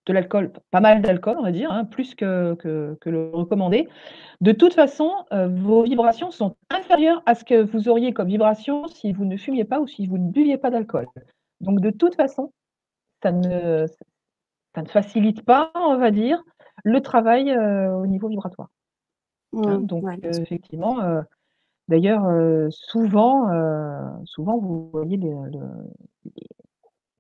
de 0.06 0.12
l'alcool, 0.14 0.52
pas 0.72 0.80
mal 0.80 1.02
d'alcool, 1.02 1.36
on 1.38 1.44
va 1.44 1.52
dire, 1.52 1.72
hein, 1.72 1.84
plus 1.86 2.14
que 2.16 2.54
que 2.56 3.10
le 3.10 3.30
recommandé. 3.32 3.88
De 4.42 4.52
toute 4.52 4.74
façon, 4.74 5.12
vos 5.32 5.84
vibrations 5.84 6.30
sont 6.32 6.56
inférieures 6.70 7.22
à 7.26 7.34
ce 7.36 7.44
que 7.44 7.62
vous 7.62 7.88
auriez 7.88 8.12
comme 8.14 8.28
vibration 8.28 8.88
si 8.88 9.12
vous 9.12 9.24
ne 9.26 9.36
fumiez 9.38 9.64
pas 9.64 9.80
ou 9.80 9.86
si 9.88 10.06
vous 10.08 10.18
ne 10.18 10.30
buviez 10.30 10.58
pas 10.58 10.70
d'alcool. 10.70 11.06
Donc 11.60 11.80
de 11.80 11.90
toute 11.90 12.16
façon, 12.16 12.52
ça 13.22 13.32
ne 13.32 13.86
ça 14.74 14.82
ne 14.82 14.88
facilite 14.88 15.44
pas, 15.44 15.70
on 15.74 15.98
va 15.98 16.10
dire, 16.10 16.42
le 16.84 17.01
travail, 17.01 17.51
heu, 17.52 17.92
au 17.94 18.06
niveau 18.06 18.28
vibratoire. 18.28 18.68
Hein, 19.66 19.80
Mmh. 19.80 19.86
donc 19.86 20.06
Ouais, 20.06 20.16
sûr. 20.32 20.32
effectivement, 20.42 21.02
heu, 21.02 21.22
d'ailleurs, 21.88 22.24
souvent, 22.72 23.48
souvent 24.26 24.59
vous 24.59 24.90
voyez 24.92 25.18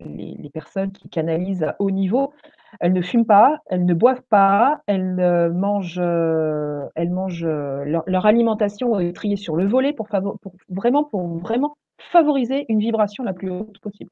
les 0.00 0.50
personnes 0.50 0.92
qui 0.92 1.08
canalisent 1.08 1.62
à 1.62 1.76
haut 1.78 1.90
niveau, 1.90 2.32
elles 2.80 2.92
ne 2.92 3.02
fument 3.02 3.26
pas, 3.26 3.58
elles 3.66 3.84
ne 3.84 3.94
boivent 3.94 4.22
pas, 4.30 4.80
elles, 4.86 5.14
mangent, 5.52 5.98
elles 5.98 7.10
mangent, 7.10 7.46
leur 7.46 8.26
alimentation 8.26 8.98
est 9.00 9.12
triée 9.12 9.36
sur 9.36 9.56
le 9.56 9.66
volet 9.66 9.92
pour 9.92 10.08
pour 10.08 10.52
vraiment 10.70 11.04
pour 11.04 11.26
vraiment 11.38 11.76
favoriser 12.12 12.64
une 12.70 12.80
vibration 12.80 13.24
la 13.24 13.34
plus 13.34 13.50
haute 13.50 13.78
possible. 13.80 14.10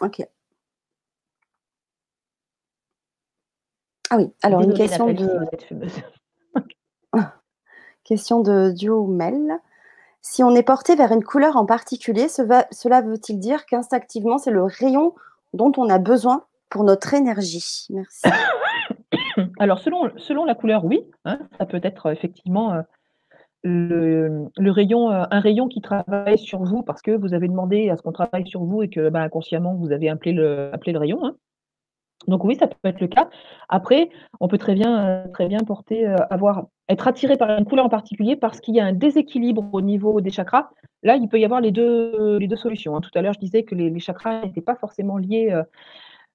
OK. 0.00 0.28
Ah 4.10 4.16
oui, 4.16 4.32
alors 4.42 4.62
une 4.62 4.74
question 4.74 5.12
de 5.12 5.40
question 8.04 8.40
de 8.40 8.72
Duo-Mel. 8.72 9.58
Si 10.20 10.42
on 10.42 10.54
est 10.54 10.62
porté 10.62 10.96
vers 10.96 11.12
une 11.12 11.24
couleur 11.24 11.56
en 11.56 11.66
particulier, 11.66 12.28
cela 12.28 13.00
veut-il 13.02 13.38
dire 13.38 13.66
qu'instinctivement, 13.66 14.38
c'est 14.38 14.50
le 14.50 14.64
rayon 14.64 15.14
dont 15.52 15.72
on 15.76 15.88
a 15.88 15.98
besoin 15.98 16.44
pour 16.70 16.84
notre 16.84 17.14
énergie? 17.14 17.86
Merci. 17.90 18.26
Alors, 19.58 19.78
selon, 19.78 20.10
selon 20.16 20.44
la 20.44 20.54
couleur, 20.54 20.84
oui. 20.84 21.02
Hein, 21.24 21.38
ça 21.58 21.66
peut 21.66 21.80
être 21.82 22.10
effectivement 22.10 22.74
euh, 22.74 22.82
le, 23.64 24.70
rayon, 24.70 25.10
euh, 25.10 25.24
un 25.30 25.40
rayon 25.40 25.68
qui 25.68 25.80
travaille 25.80 26.38
sur 26.38 26.62
vous 26.62 26.82
parce 26.82 27.02
que 27.02 27.12
vous 27.12 27.34
avez 27.34 27.48
demandé 27.48 27.90
à 27.90 27.96
ce 27.96 28.02
qu'on 28.02 28.12
travaille 28.12 28.46
sur 28.46 28.64
vous 28.64 28.82
et 28.82 28.88
que 28.88 29.08
bah, 29.08 29.20
inconsciemment, 29.20 29.74
vous 29.74 29.92
avez 29.92 30.08
appelé 30.08 30.32
le, 30.32 30.70
appelé 30.72 30.92
le 30.92 30.98
rayon. 30.98 31.24
Hein. 31.24 31.36
Donc 32.26 32.44
oui, 32.44 32.56
ça 32.56 32.66
peut 32.66 32.76
être 32.88 33.00
le 33.00 33.06
cas. 33.06 33.30
Après, 33.68 34.10
on 34.40 34.48
peut 34.48 34.58
très 34.58 34.74
bien, 34.74 35.06
euh, 35.06 35.28
très 35.28 35.46
bien 35.48 35.60
porter, 35.60 36.06
avoir, 36.30 36.66
être 36.88 37.06
attiré 37.06 37.36
par 37.36 37.50
une 37.50 37.64
couleur 37.64 37.86
en 37.86 37.88
particulier 37.88 38.36
parce 38.36 38.60
qu'il 38.60 38.74
y 38.74 38.80
a 38.80 38.84
un 38.84 38.92
déséquilibre 38.92 39.68
au 39.72 39.80
niveau 39.80 40.20
des 40.20 40.30
chakras. 40.30 40.70
Là, 41.02 41.16
il 41.16 41.28
peut 41.28 41.38
y 41.38 41.44
avoir 41.44 41.60
les 41.60 41.70
deux, 41.70 42.38
les 42.38 42.48
deux 42.48 42.56
solutions. 42.56 42.96
Hein. 42.96 43.00
Tout 43.00 43.10
à 43.14 43.22
l'heure, 43.22 43.34
je 43.34 43.38
disais 43.38 43.62
que 43.62 43.74
les, 43.74 43.98
chakras 44.00 44.44
n'étaient 44.44 44.60
pas 44.60 44.74
forcément 44.74 45.16
liés. 45.16 45.54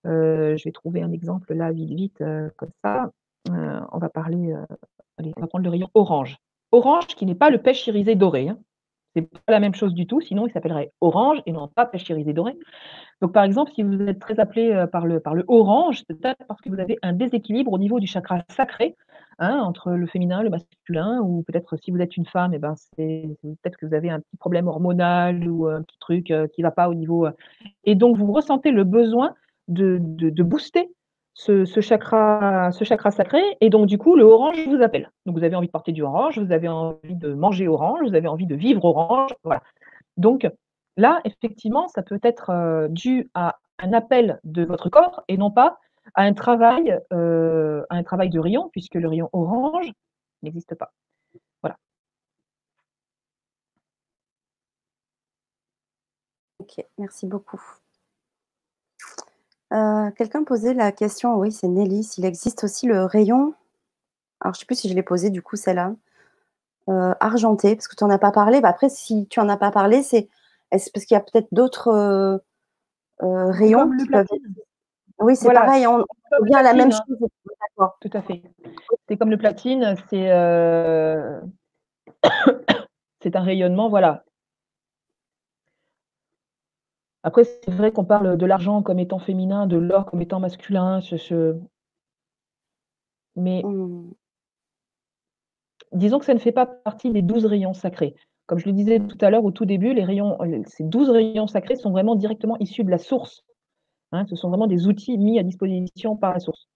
je 0.05 0.63
vais 0.63 0.71
trouver 0.71 1.01
un 1.01 1.11
exemple 1.11 1.53
là, 1.53 1.71
vite, 1.71 1.91
vite, 1.91 2.23
comme 2.55 2.71
ça. 2.83 3.11
on 3.49 3.97
va 3.97 4.09
parler, 4.09 4.53
allez, 5.17 5.33
on 5.37 5.41
va 5.41 5.47
prendre 5.47 5.65
le 5.65 5.69
rayon 5.69 5.89
orange. 5.93 6.37
Orange 6.71 7.07
qui 7.07 7.25
n'est 7.25 7.35
pas 7.35 7.49
le 7.49 7.61
pêche 7.61 7.85
irisé 7.87 8.15
doré. 8.15 8.49
Hein. 8.49 8.57
C'est 9.15 9.29
pas 9.45 9.51
la 9.51 9.59
même 9.59 9.75
chose 9.75 9.93
du 9.93 10.07
tout, 10.07 10.21
sinon 10.21 10.47
il 10.47 10.51
s'appellerait 10.51 10.91
orange 10.99 11.41
et 11.45 11.51
non 11.51 11.67
pas 11.67 11.85
pêche 11.85 12.09
irisé 12.09 12.33
doré. 12.33 12.57
Donc 13.21 13.31
par 13.31 13.43
exemple, 13.43 13.71
si 13.73 13.83
vous 13.83 14.01
êtes 14.01 14.19
très 14.19 14.39
appelé 14.39 14.71
euh, 14.71 14.87
par 14.87 15.05
le, 15.05 15.21
orange, 15.47 16.03
c'est 16.07 16.19
peut-être 16.19 16.43
parce 16.47 16.59
que 16.61 16.69
vous 16.69 16.79
avez 16.79 16.97
un 17.03 17.13
déséquilibre 17.13 17.71
au 17.71 17.77
niveau 17.77 17.99
du 17.99 18.07
chakra 18.07 18.41
sacré, 18.49 18.95
hein, 19.39 19.59
entre 19.59 19.91
le 19.91 20.07
féminin, 20.07 20.41
le 20.41 20.49
masculin, 20.49 21.21
ou 21.21 21.43
peut-être 21.43 21.77
si 21.77 21.91
vous 21.91 21.99
êtes 21.99 22.17
une 22.17 22.25
femme, 22.25 22.53
eh 22.53 22.59
ben 22.59 22.73
c'est 22.75 23.29
peut-être 23.43 23.77
que 23.77 23.85
vous 23.85 23.93
avez 23.93 24.09
un 24.09 24.19
petit 24.19 24.37
problème 24.37 24.67
hormonal 24.67 25.47
ou 25.47 25.67
un 25.67 25.83
petit 25.83 25.99
truc 25.99 26.31
euh, 26.31 26.47
qui 26.47 26.61
ne 26.61 26.67
va 26.67 26.71
pas 26.71 26.89
au 26.89 26.95
niveau. 26.95 27.27
Euh, 27.27 27.31
et 27.83 27.95
donc 27.95 28.17
vous 28.17 28.31
ressentez 28.31 28.71
le 28.71 28.83
besoin 28.83 29.35
de 29.67 30.43
booster 30.43 30.89
ce, 31.33 31.65
chakra, 31.81 32.71
ce 32.71 32.83
chakra 32.83 33.11
sacré. 33.11 33.41
Et 33.61 33.69
donc, 33.69 33.87
du 33.87 33.97
coup, 33.97 34.15
le 34.15 34.23
orange 34.23 34.67
vous 34.67 34.81
appelle. 34.81 35.11
Donc, 35.25 35.37
vous 35.37 35.43
avez 35.43 35.55
envie 35.55 35.67
de 35.67 35.71
porter 35.71 35.91
du 35.91 36.03
orange, 36.03 36.39
vous 36.39 36.51
avez 36.51 36.67
envie 36.67 37.15
de 37.15 37.33
manger 37.33 37.67
orange, 37.67 38.01
vous 38.01 38.15
avez 38.15 38.27
envie 38.27 38.47
de 38.47 38.55
vivre 38.55 38.85
orange. 38.85 39.33
Voilà. 39.43 39.61
Donc, 40.17 40.47
là, 40.97 41.21
effectivement, 41.25 41.87
ça 41.87 42.03
peut 42.03 42.19
être 42.23 42.49
euh, 42.51 42.87
dû 42.89 43.29
à 43.33 43.57
un 43.79 43.93
appel 43.93 44.39
de 44.43 44.63
votre 44.63 44.89
corps 44.89 45.23
et 45.27 45.37
non 45.37 45.51
pas 45.51 45.79
à 46.15 46.23
un 46.23 46.33
travail, 46.33 46.99
euh, 47.13 47.83
à 47.89 47.95
un 47.95 48.03
travail 48.03 48.29
de 48.29 48.39
rayon, 48.39 48.69
puisque 48.71 48.95
le 48.95 49.07
rayon 49.07 49.29
orange 49.33 49.91
n'existe 50.43 50.75
pas. 50.75 50.91
Voilà. 51.61 51.77
Ok, 56.59 56.83
merci 56.97 57.27
beaucoup. 57.27 57.61
Euh, 59.73 60.11
quelqu'un 60.11 60.43
posait 60.43 60.73
la 60.73 60.91
question, 60.91 61.35
oui, 61.35 61.51
c'est 61.51 61.67
Nelly, 61.67 62.03
s'il 62.03 62.25
existe 62.25 62.63
aussi 62.63 62.85
le 62.85 63.05
rayon, 63.05 63.55
alors 64.39 64.53
je 64.53 64.57
ne 64.57 64.59
sais 64.59 64.65
plus 64.65 64.75
si 64.75 64.89
je 64.89 64.93
l'ai 64.93 65.01
posé 65.03 65.31
du 65.31 65.41
coup 65.41 65.55
celle-là, 65.55 65.95
euh, 66.89 67.15
argenté, 67.19 67.75
parce 67.75 67.87
que 67.87 67.95
tu 67.95 68.03
n'en 68.03 68.09
as 68.11 68.19
pas 68.19 68.31
parlé. 68.31 68.61
Bah, 68.61 68.69
après, 68.69 68.89
si 68.89 69.27
tu 69.27 69.39
n'en 69.39 69.49
as 69.49 69.57
pas 69.57 69.71
parlé, 69.71 70.03
c'est 70.03 70.29
parce 70.69 71.05
qu'il 71.05 71.15
y 71.15 71.17
a 71.17 71.21
peut-être 71.21 71.47
d'autres 71.51 71.87
euh, 71.89 72.37
rayons 73.19 73.89
qui 73.97 74.05
peuvent. 74.05 74.27
Oui, 75.19 75.35
c'est 75.35 75.51
pareil, 75.51 75.87
on, 75.87 75.99
on 76.39 76.43
vient 76.43 76.59
à 76.59 76.63
la 76.63 76.73
même 76.73 76.91
hein. 76.91 76.99
chose. 77.07 77.29
Tout 78.01 78.11
à 78.13 78.21
fait. 78.21 78.43
C'est 79.07 79.17
comme 79.17 79.31
le 79.31 79.37
platine, 79.37 79.95
c'est 80.09 80.29
c'est 83.21 83.35
un 83.35 83.41
rayonnement, 83.41 83.89
voilà, 83.89 84.23
après, 87.23 87.45
c'est 87.45 87.71
vrai 87.71 87.91
qu'on 87.91 88.03
parle 88.03 88.37
de 88.37 88.45
l'argent 88.45 88.83
comme 88.83 88.99
étant 88.99 89.19
féminin, 89.19 89.65
de 89.65 89.77
l'or 89.77 90.05
comme 90.05 90.21
étant 90.21 90.39
masculin, 90.39 90.99
ce 91.01 91.57
mais 93.35 93.63
mmh. 93.63 94.11
disons 95.93 96.19
que 96.19 96.25
ça 96.25 96.33
ne 96.33 96.39
fait 96.39 96.51
pas 96.51 96.65
partie 96.65 97.11
des 97.11 97.21
12 97.21 97.45
rayons 97.45 97.73
sacrés. 97.73 98.15
Comme 98.45 98.59
je 98.59 98.65
le 98.65 98.73
disais 98.73 98.99
tout 98.99 99.17
à 99.21 99.29
l'heure 99.29 99.45
au 99.45 99.51
tout 99.51 99.65
début, 99.65 99.93
les 99.93 100.03
rayons, 100.03 100.37
ces 100.67 100.83
12 100.83 101.09
rayons 101.09 101.47
sacrés 101.47 101.75
sont 101.75 101.91
vraiment 101.91 102.15
directement 102.15 102.57
issus 102.59 102.83
de 102.83 102.91
la 102.91 102.97
source. 102.97 103.43
Hein. 104.11 104.25
ce 104.27 104.35
sont 104.35 104.49
vraiment 104.49 104.67
des 104.67 104.85
outils 104.85 105.17
mis 105.17 105.39
à 105.39 105.43
disposition 105.43 106.15
par 106.15 106.33
la 106.33 106.39
source. 106.39 106.67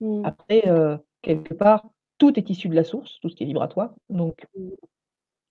Mmh. 0.00 0.22
Après, 0.24 0.66
euh, 0.66 0.96
quelque 1.20 1.54
part, 1.54 1.86
tout 2.18 2.36
est 2.38 2.50
issu 2.50 2.68
de 2.68 2.74
la 2.74 2.84
source, 2.84 3.20
tout 3.20 3.28
ce 3.28 3.36
qui 3.36 3.44
est 3.44 3.46
vibratoire, 3.46 3.94
donc 4.08 4.44
mmh. 4.56 4.70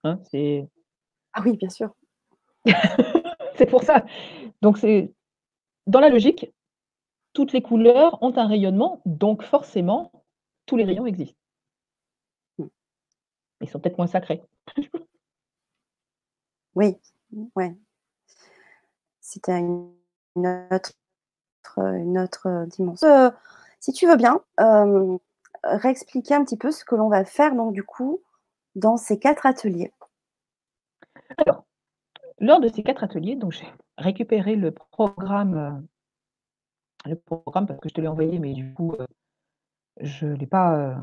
hein, 0.03 0.19
c'est 0.29 0.67
Ah 1.33 1.41
oui, 1.45 1.55
bien 1.55 1.69
sûr. 1.69 1.91
c'est 3.61 3.67
pour 3.67 3.83
ça. 3.83 4.03
Donc, 4.63 4.79
c'est 4.79 5.13
dans 5.85 5.99
la 5.99 6.09
logique, 6.09 6.51
toutes 7.33 7.53
les 7.53 7.61
couleurs 7.61 8.21
ont 8.23 8.35
un 8.35 8.47
rayonnement, 8.47 9.01
donc 9.05 9.43
forcément, 9.43 10.11
tous 10.65 10.77
les 10.77 10.83
rayons 10.83 11.05
existent. 11.05 11.37
Ils 13.61 13.69
sont 13.69 13.79
peut-être 13.79 13.99
moins 13.99 14.07
sacrés. 14.07 14.41
oui, 16.75 16.97
ouais. 17.55 17.75
C'était 19.19 19.59
une 19.59 19.93
autre, 20.71 20.93
une 21.77 22.17
autre 22.17 22.65
dimension. 22.65 23.07
Euh, 23.07 23.29
si 23.79 23.93
tu 23.93 24.07
veux 24.07 24.17
bien, 24.17 24.41
euh, 24.59 25.17
réexpliquer 25.63 26.33
un 26.33 26.43
petit 26.43 26.57
peu 26.57 26.71
ce 26.71 26.83
que 26.83 26.95
l'on 26.95 27.09
va 27.09 27.25
faire, 27.25 27.53
donc, 27.53 27.73
du 27.73 27.83
coup, 27.83 28.23
dans 28.73 28.97
ces 28.97 29.19
quatre 29.19 29.45
ateliers. 29.45 29.93
Alors, 31.45 31.65
lors 32.41 32.59
de 32.59 32.67
ces 32.67 32.83
quatre 32.83 33.03
ateliers, 33.03 33.35
donc 33.35 33.53
j'ai 33.53 33.67
récupéré 33.97 34.55
le 34.55 34.71
programme, 34.71 35.55
euh, 37.05 37.09
le 37.09 37.15
programme 37.15 37.67
parce 37.67 37.79
que 37.79 37.87
je 37.87 37.93
te 37.93 38.01
l'ai 38.01 38.07
envoyé, 38.07 38.39
mais 38.39 38.53
du 38.53 38.73
coup, 38.73 38.93
euh, 38.99 39.05
je 40.01 40.25
ne 40.25 40.33
l'ai 40.33 40.47
pas. 40.47 40.75
Euh, 40.75 40.95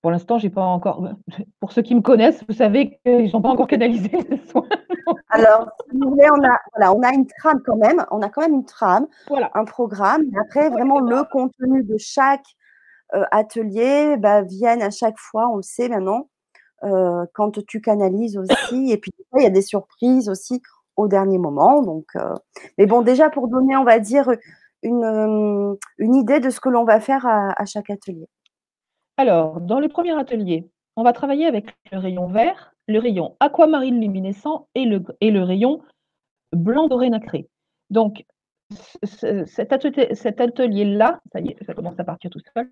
pour 0.00 0.10
l'instant, 0.10 0.38
j'ai 0.38 0.50
pas 0.50 0.62
encore. 0.62 1.08
Pour 1.60 1.72
ceux 1.72 1.82
qui 1.82 1.94
me 1.94 2.02
connaissent, 2.02 2.44
vous 2.48 2.54
savez 2.54 3.00
qu'ils 3.04 3.32
n'ont 3.32 3.42
pas 3.42 3.48
encore 3.48 3.66
canalisé 3.66 4.10
les 4.30 4.38
soins. 4.46 4.68
Alors, 5.30 5.68
si 5.90 5.98
vous 5.98 6.10
voulez, 6.10 6.28
on 6.30 6.44
a, 6.44 6.58
voilà, 6.74 6.94
on 6.94 7.02
a 7.02 7.12
une 7.12 7.26
trame 7.26 7.60
quand 7.64 7.76
même. 7.76 8.04
On 8.10 8.22
a 8.22 8.28
quand 8.28 8.42
même 8.42 8.54
une 8.54 8.64
trame, 8.64 9.06
voilà. 9.28 9.50
un 9.54 9.64
programme. 9.64 10.22
après, 10.40 10.70
vraiment, 10.70 11.00
le 11.00 11.24
contenu 11.30 11.82
de 11.82 11.96
chaque 11.98 12.46
atelier 13.30 14.16
bah, 14.16 14.42
viennent 14.42 14.82
à 14.82 14.90
chaque 14.90 15.18
fois, 15.18 15.48
on 15.48 15.56
le 15.56 15.62
sait 15.62 15.88
maintenant, 15.88 16.28
euh, 16.84 17.24
quand 17.32 17.64
tu 17.66 17.80
canalises 17.80 18.36
aussi. 18.36 18.90
Et 18.90 18.98
puis, 18.98 19.10
il 19.36 19.42
y 19.42 19.46
a 19.46 19.50
des 19.50 19.62
surprises 19.62 20.28
aussi 20.28 20.60
au 20.96 21.08
dernier 21.08 21.38
moment. 21.38 21.82
Donc, 21.82 22.06
euh, 22.16 22.34
mais 22.78 22.86
bon, 22.86 23.02
déjà 23.02 23.30
pour 23.30 23.48
donner, 23.48 23.76
on 23.76 23.84
va 23.84 23.98
dire, 23.98 24.30
une, 24.82 25.04
euh, 25.04 25.74
une 25.98 26.14
idée 26.14 26.40
de 26.40 26.50
ce 26.50 26.60
que 26.60 26.68
l'on 26.68 26.84
va 26.84 27.00
faire 27.00 27.26
à, 27.26 27.64
chaque 27.64 27.90
atelier. 27.90 28.28
Alors, 29.16 29.60
dans 29.60 29.80
le 29.80 29.88
premier 29.88 30.12
atelier, 30.18 30.68
on 30.96 31.02
va 31.02 31.12
travailler 31.12 31.46
avec 31.46 31.74
le 31.90 31.98
rayon 31.98 32.28
vert, 32.28 32.74
le 32.86 32.98
rayon 32.98 33.36
aquamarine 33.40 34.00
luminescent 34.00 34.68
et 34.74 34.84
le, 34.84 35.02
et 35.20 35.30
le 35.30 35.42
rayon 35.42 35.80
blanc 36.52 36.88
doré 36.88 37.08
nacré. 37.08 37.48
Donc, 37.90 38.24
cet 39.04 39.72
atelier-là, 40.40 41.20
ça 41.32 41.74
commence 41.74 41.98
à 41.98 42.04
partir 42.04 42.30
tout 42.30 42.40
seul. 42.56 42.70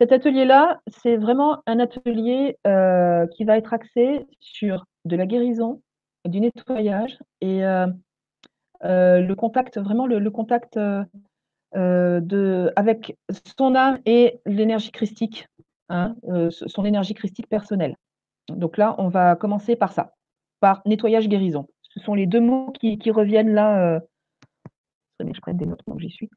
Cet 0.00 0.12
atelier-là, 0.12 0.80
c'est 0.88 1.16
vraiment 1.16 1.62
un 1.66 1.78
atelier 1.78 2.58
euh, 2.66 3.26
qui 3.28 3.44
va 3.44 3.58
être 3.58 3.74
axé 3.74 4.26
sur 4.40 4.86
de 5.04 5.16
la 5.16 5.26
guérison, 5.26 5.82
du 6.24 6.40
nettoyage 6.40 7.18
et 7.40 7.64
euh, 7.64 7.86
euh, 8.84 9.20
le 9.20 9.34
contact, 9.34 9.78
vraiment 9.78 10.06
le, 10.06 10.30
contact 10.30 10.78
de, 11.74 12.72
avec 12.76 13.16
son 13.58 13.74
âme 13.74 14.00
et 14.06 14.40
l'énergie 14.46 14.90
christique, 14.90 15.46
hein, 15.88 16.16
son 16.50 16.84
énergie 16.84 17.14
christique 17.14 17.48
personnelle. 17.48 17.96
Donc 18.48 18.76
là, 18.76 18.94
on 18.98 19.08
va 19.08 19.36
commencer 19.36 19.76
par 19.76 19.92
ça, 19.92 20.14
par 20.60 20.82
nettoyage 20.86 21.28
guérison. 21.28 21.66
Ce 21.82 22.00
sont 22.00 22.14
les 22.14 22.26
deux 22.26 22.40
mots 22.40 22.72
qui 22.72 23.10
reviennent 23.10 23.52
là 23.52 24.00
je 25.20 25.40
prenne 25.40 25.56
des 25.56 25.66
notes 25.66 25.82
donc 25.86 26.00
j'y 26.00 26.10
suis. 26.10 26.30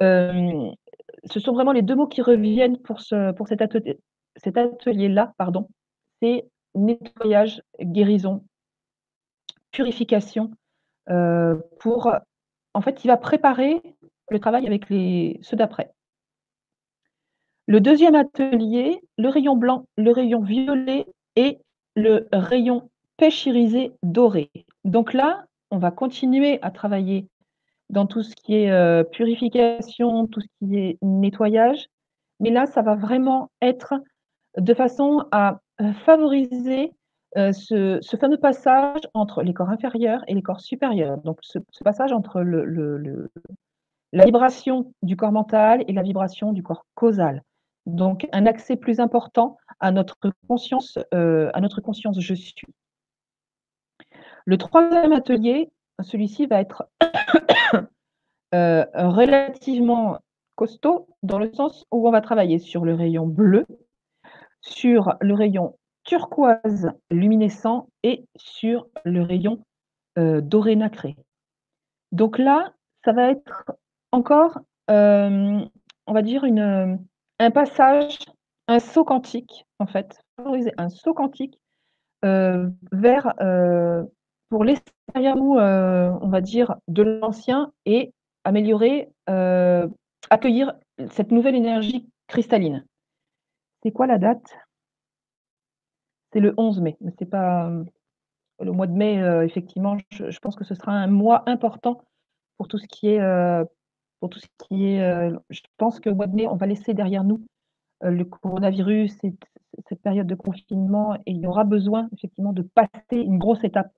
ce 0.00 1.40
sont 1.40 1.52
vraiment 1.52 1.72
les 1.72 1.82
deux 1.82 1.94
mots 1.94 2.06
qui 2.06 2.22
reviennent 2.22 2.78
pour, 2.78 3.00
ce, 3.00 3.32
pour 3.32 3.48
cet, 3.48 3.62
atelier, 3.62 3.98
cet 4.36 4.56
atelier-là, 4.56 5.32
pardon. 5.38 5.68
C'est 6.20 6.46
nettoyage, 6.74 7.62
guérison, 7.80 8.44
purification 9.72 10.52
pour 11.80 12.12
en 12.74 12.80
fait, 12.80 13.04
il 13.04 13.08
va 13.08 13.16
préparer 13.16 13.82
le 14.30 14.38
travail 14.38 14.66
avec 14.66 14.88
les 14.88 15.38
ceux 15.42 15.56
d'après. 15.56 15.92
Le 17.66 17.80
deuxième 17.80 18.14
atelier, 18.14 19.00
le 19.18 19.28
rayon 19.28 19.56
blanc, 19.56 19.86
le 19.96 20.10
rayon 20.10 20.40
violet 20.40 21.06
et 21.36 21.58
le 21.94 22.28
rayon 22.32 22.90
pêche 23.16 23.46
irisé 23.46 23.92
doré. 24.02 24.50
Donc 24.84 25.12
là, 25.12 25.44
on 25.70 25.78
va 25.78 25.90
continuer 25.90 26.58
à 26.62 26.70
travailler 26.70 27.28
dans 27.92 28.06
tout 28.06 28.22
ce 28.22 28.34
qui 28.34 28.54
est 28.54 29.04
purification, 29.10 30.26
tout 30.26 30.40
ce 30.40 30.46
qui 30.58 30.78
est 30.78 30.98
nettoyage. 31.02 31.86
Mais 32.40 32.50
là, 32.50 32.66
ça 32.66 32.82
va 32.82 32.96
vraiment 32.96 33.50
être 33.60 33.94
de 34.58 34.74
façon 34.74 35.24
à 35.30 35.60
favoriser 36.04 36.92
ce, 37.36 38.00
fameux 38.18 38.38
passage 38.38 39.00
entre 39.14 39.42
les 39.42 39.54
corps 39.54 39.70
inférieurs 39.70 40.24
et 40.26 40.34
les 40.34 40.42
corps 40.42 40.60
supérieurs. 40.60 41.18
Donc, 41.18 41.38
ce, 41.42 41.58
passage 41.84 42.12
entre 42.12 42.40
la 44.12 44.24
vibration 44.24 44.92
du 45.02 45.16
corps 45.16 45.32
mental 45.32 45.84
et 45.86 45.92
la 45.92 46.02
vibration 46.02 46.52
du 46.52 46.62
corps 46.62 46.86
causal. 46.94 47.42
Donc, 47.84 48.26
un 48.32 48.46
accès 48.46 48.76
plus 48.76 49.00
important 49.00 49.58
à 49.80 49.90
notre 49.90 50.18
conscience, 50.48 50.98
à 51.12 51.60
notre 51.60 51.80
conscience 51.82 52.18
je 52.18 52.34
suis. 52.34 52.66
Le 54.44 54.56
troisième 54.56 55.12
atelier, 55.12 55.70
celui-ci 56.02 56.46
va 56.46 56.60
être 56.60 56.88
relativement 58.52 60.18
costaud 60.56 61.08
dans 61.22 61.38
le 61.38 61.52
sens 61.52 61.86
où 61.90 62.06
on 62.06 62.10
va 62.10 62.20
travailler 62.20 62.58
sur 62.58 62.84
le 62.84 62.94
rayon 62.94 63.26
bleu, 63.26 63.66
sur 64.60 65.14
le 65.20 65.34
rayon 65.34 65.76
turquoise 66.04 66.90
luminescent 67.10 67.88
et 68.02 68.26
sur 68.36 68.86
le 69.04 69.22
rayon 69.22 69.64
doré 70.16 70.76
nacré. 70.76 71.16
Donc 72.10 72.38
là, 72.38 72.74
ça 73.04 73.12
va 73.12 73.30
être 73.30 73.72
encore, 74.10 74.60
on 74.88 75.68
va 76.08 76.22
dire, 76.22 76.44
un 76.44 77.50
passage, 77.50 78.18
un 78.68 78.78
saut 78.78 79.04
quantique, 79.04 79.66
en 79.78 79.86
fait, 79.86 80.20
un 80.76 80.88
saut 80.88 81.14
quantique 81.14 81.58
vers, 82.22 83.34
pour 84.52 84.64
l'extérieur, 84.64 85.38
on 85.38 86.28
va 86.28 86.42
dire, 86.42 86.76
de 86.86 87.02
l'ancien 87.02 87.72
et 87.86 88.12
améliorer, 88.44 89.08
accueillir 90.28 90.74
cette 91.08 91.30
nouvelle 91.30 91.54
énergie 91.54 92.06
cristalline. 92.26 92.84
C'est 93.82 93.92
quoi 93.92 94.06
la 94.06 94.18
date? 94.18 94.44
C'est 96.34 96.40
le 96.40 96.52
11 96.58 96.82
mai, 96.82 96.98
mais 97.00 97.12
c'est 97.18 97.30
pas 97.30 97.70
le 98.60 98.72
mois 98.72 98.86
de 98.86 98.92
mai, 98.92 99.14
effectivement, 99.42 99.96
je, 100.10 100.38
pense 100.40 100.54
que 100.54 100.64
ce 100.64 100.74
sera 100.74 100.92
un 100.92 101.06
mois 101.06 101.48
important 101.48 102.04
pour 102.58 102.68
tout 102.68 102.76
ce 102.76 102.86
qui 102.86 103.08
est, 103.08 103.20
pour 104.20 104.28
tout 104.28 104.38
ce 104.38 104.46
qui 104.68 104.84
est, 104.84 105.30
je 105.48 105.60
pense 105.78 105.98
qu'au 105.98 106.14
mois 106.14 106.26
de 106.26 106.34
mai, 106.34 106.46
on 106.46 106.56
va 106.56 106.66
laisser 106.66 106.92
derrière 106.92 107.24
nous 107.24 107.42
le 108.02 108.24
coronavirus, 108.24 109.16
et 109.24 109.34
cette 109.88 110.02
période 110.02 110.26
de 110.26 110.34
confinement, 110.34 111.14
et 111.24 111.30
il 111.30 111.40
y 111.40 111.46
aura 111.46 111.64
besoin 111.64 112.10
effectivement 112.12 112.52
de 112.52 112.60
passer 112.60 113.16
une 113.16 113.38
grosse 113.38 113.64
étape, 113.64 113.90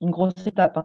une 0.00 0.10
grosse 0.10 0.46
étape, 0.46 0.76
hein, 0.78 0.84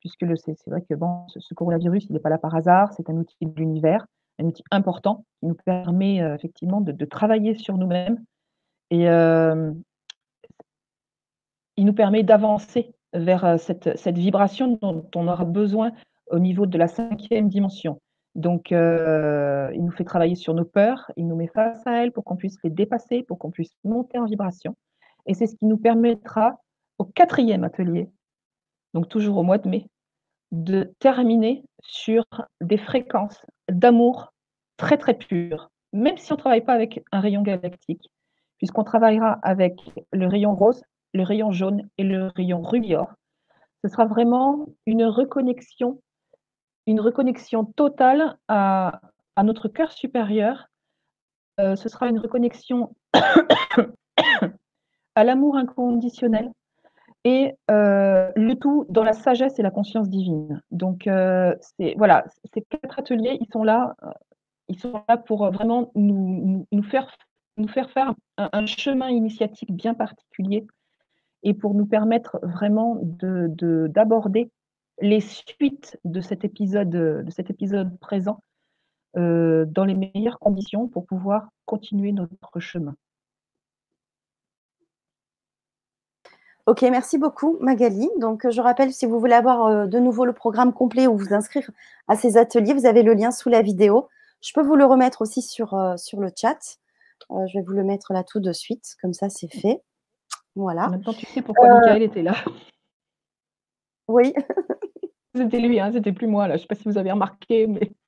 puisque 0.00 0.26
c'est 0.36 0.68
vrai 0.68 0.82
que 0.82 0.94
bon, 0.94 1.26
ce, 1.28 1.54
coronavirus, 1.54 2.06
il 2.08 2.12
n'est 2.12 2.20
pas 2.20 2.30
là 2.30 2.38
par 2.38 2.54
hasard, 2.54 2.92
c'est 2.94 3.08
un 3.10 3.16
outil 3.16 3.36
de 3.40 3.52
l'univers, 3.56 4.06
un 4.38 4.46
outil 4.46 4.64
important 4.70 5.24
qui 5.40 5.46
nous 5.46 5.54
permet 5.54 6.16
effectivement 6.18 6.80
de 6.80 7.04
travailler 7.04 7.54
sur 7.54 7.76
nous-mêmes, 7.76 8.18
et 8.90 9.04
il 11.76 11.84
nous 11.86 11.92
permet 11.94 12.22
d'avancer 12.22 12.94
vers 13.14 13.58
cette, 13.58 13.96
cette, 13.96 14.18
vibration 14.18 14.78
dont 14.80 15.06
on 15.14 15.28
aura 15.28 15.44
besoin 15.44 15.92
au 16.30 16.38
niveau 16.38 16.66
de 16.66 16.76
la 16.78 16.88
cinquième 16.88 17.48
dimension. 17.48 18.00
Donc, 18.34 18.70
il 18.70 19.84
nous 19.84 19.90
fait 19.92 20.04
travailler 20.04 20.34
sur 20.34 20.54
nos 20.54 20.64
peurs, 20.64 21.10
il 21.16 21.26
nous 21.26 21.36
met 21.36 21.48
face 21.48 21.86
à 21.86 22.02
elles 22.02 22.12
pour 22.12 22.24
qu'on 22.24 22.36
puisse 22.36 22.56
les 22.64 22.70
dépasser, 22.70 23.22
pour 23.22 23.38
qu'on 23.38 23.50
puisse 23.50 23.74
monter 23.84 24.18
en 24.18 24.26
vibration. 24.26 24.76
Et 25.26 25.34
c'est 25.34 25.46
ce 25.46 25.54
qui 25.56 25.66
nous 25.66 25.78
permettra 25.78 26.60
au 26.98 27.04
quatrième 27.04 27.64
atelier, 27.64 28.08
donc 28.94 29.08
toujours 29.08 29.38
au 29.38 29.42
mois 29.42 29.58
de 29.58 29.68
mai, 29.68 29.86
de 30.50 30.92
terminer 30.98 31.64
sur 31.82 32.24
des 32.60 32.78
fréquences 32.78 33.40
d'amour 33.70 34.32
très 34.76 34.98
très 34.98 35.14
pures, 35.14 35.70
même 35.92 36.18
si 36.18 36.32
on 36.32 36.36
ne 36.36 36.40
travaille 36.40 36.64
pas 36.64 36.74
avec 36.74 37.02
un 37.12 37.20
rayon 37.20 37.42
galactique, 37.42 38.10
puisqu'on 38.58 38.84
travaillera 38.84 39.38
avec 39.42 39.80
le 40.12 40.26
rayon 40.26 40.54
rose, 40.54 40.82
le 41.14 41.22
rayon 41.22 41.50
jaune 41.52 41.88
et 41.98 42.04
le 42.04 42.28
rayon 42.36 42.62
rubior. 42.62 43.12
Ce 43.84 43.90
sera 43.90 44.04
vraiment 44.04 44.66
une 44.86 45.04
reconnexion, 45.04 46.00
une 46.86 47.00
reconnexion 47.00 47.64
totale 47.64 48.36
à, 48.48 49.00
notre 49.42 49.68
cœur 49.68 49.90
supérieur. 49.92 50.68
Euh, 51.60 51.76
ce 51.76 51.88
sera 51.88 52.08
une 52.08 52.18
reconnexion 52.18 52.94
à 55.14 55.24
l'amour 55.24 55.56
inconditionnel 55.56 56.50
et 57.24 57.52
euh, 57.70 58.30
le 58.34 58.54
tout 58.54 58.84
dans 58.88 59.04
la 59.04 59.12
sagesse 59.12 59.58
et 59.58 59.62
la 59.62 59.70
conscience 59.70 60.08
divine. 60.08 60.60
Donc, 60.70 61.06
euh, 61.06 61.54
voilà, 61.96 62.24
ces 62.52 62.62
quatre 62.62 62.98
ateliers, 62.98 63.38
ils 63.40 63.50
sont 63.52 63.62
là, 63.62 63.94
ils 64.68 64.78
sont 64.78 65.04
là 65.08 65.16
pour 65.16 65.50
vraiment 65.52 65.92
nous, 65.94 66.66
faire 66.90 67.14
nous 67.58 67.68
faire 67.68 67.90
faire 67.90 68.14
un, 68.38 68.66
chemin 68.66 69.10
initiatique 69.10 69.72
bien 69.72 69.94
particulier 69.94 70.66
et 71.42 71.54
pour 71.54 71.74
nous 71.74 71.86
permettre 71.86 72.38
vraiment 72.42 72.98
d'aborder 73.02 74.44
de, 74.44 74.50
les 75.06 75.20
suites 75.20 75.98
de 76.04 76.20
cet 76.20 76.44
épisode, 76.44 76.90
de 76.90 77.30
cet 77.30 77.50
épisode 77.50 77.98
présent 77.98 78.40
euh, 79.18 79.66
dans 79.66 79.84
les 79.84 79.94
meilleures 79.94 80.38
conditions 80.38 80.88
pour 80.88 81.04
pouvoir 81.04 81.48
continuer 81.66 82.12
notre 82.12 82.60
chemin. 82.60 82.94
Ok, 86.66 86.82
merci 86.82 87.18
beaucoup 87.18 87.58
Magali. 87.60 88.08
Donc 88.18 88.48
je 88.48 88.60
rappelle, 88.60 88.92
si 88.92 89.06
vous 89.06 89.18
voulez 89.18 89.34
avoir 89.34 89.66
euh, 89.66 89.86
de 89.86 89.98
nouveau 89.98 90.24
le 90.24 90.32
programme 90.32 90.72
complet 90.72 91.06
ou 91.06 91.16
vous 91.16 91.34
inscrire 91.34 91.68
à 92.08 92.16
ces 92.16 92.36
ateliers, 92.36 92.72
vous 92.72 92.86
avez 92.86 93.02
le 93.02 93.14
lien 93.14 93.30
sous 93.30 93.48
la 93.48 93.62
vidéo. 93.62 94.08
Je 94.42 94.52
peux 94.52 94.62
vous 94.62 94.76
le 94.76 94.84
remettre 94.84 95.22
aussi 95.22 95.40
sur, 95.40 95.74
euh, 95.74 95.96
sur 95.96 96.20
le 96.20 96.30
chat. 96.36 96.78
Euh, 97.30 97.46
je 97.46 97.58
vais 97.58 97.64
vous 97.64 97.72
le 97.72 97.84
mettre 97.84 98.12
là 98.12 98.24
tout 98.24 98.40
de 98.40 98.52
suite, 98.52 98.96
comme 99.00 99.12
ça 99.12 99.30
c'est 99.30 99.48
fait. 99.48 99.82
Voilà. 100.56 100.88
Maintenant, 100.88 101.14
tu 101.14 101.26
sais 101.26 101.42
pourquoi 101.42 101.68
euh, 101.68 101.94
était 101.94 102.22
là. 102.22 102.34
Oui. 104.08 104.34
c'était 105.34 105.60
lui, 105.60 105.80
hein, 105.80 105.90
c'était 105.92 106.12
plus 106.12 106.26
moi 106.26 106.48
là. 106.48 106.56
Je 106.56 106.58
ne 106.58 106.62
sais 106.62 106.66
pas 106.66 106.74
si 106.74 106.84
vous 106.84 106.98
avez 106.98 107.12
remarqué, 107.12 107.66
mais. 107.66 107.92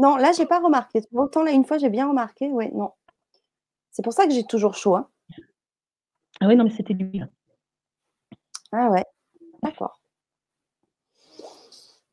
Non, 0.00 0.14
là, 0.14 0.30
j'ai 0.30 0.46
pas 0.46 0.60
remarqué. 0.60 1.00
Autant 1.12 1.42
là, 1.42 1.50
une 1.50 1.64
fois, 1.64 1.76
j'ai 1.76 1.90
bien 1.90 2.08
remarqué. 2.08 2.48
Oui, 2.52 2.70
non. 2.72 2.92
C'est 3.90 4.04
pour 4.04 4.12
ça 4.12 4.26
que 4.26 4.32
j'ai 4.32 4.44
toujours 4.44 4.74
chaud. 4.74 4.94
Hein. 4.94 5.08
Ah 6.40 6.46
oui, 6.46 6.56
non, 6.56 6.64
mais 6.64 6.70
c'était 6.70 6.94
lui. 6.94 7.20
Ah 8.72 8.90
ouais. 8.90 9.04
D'accord. 9.62 10.00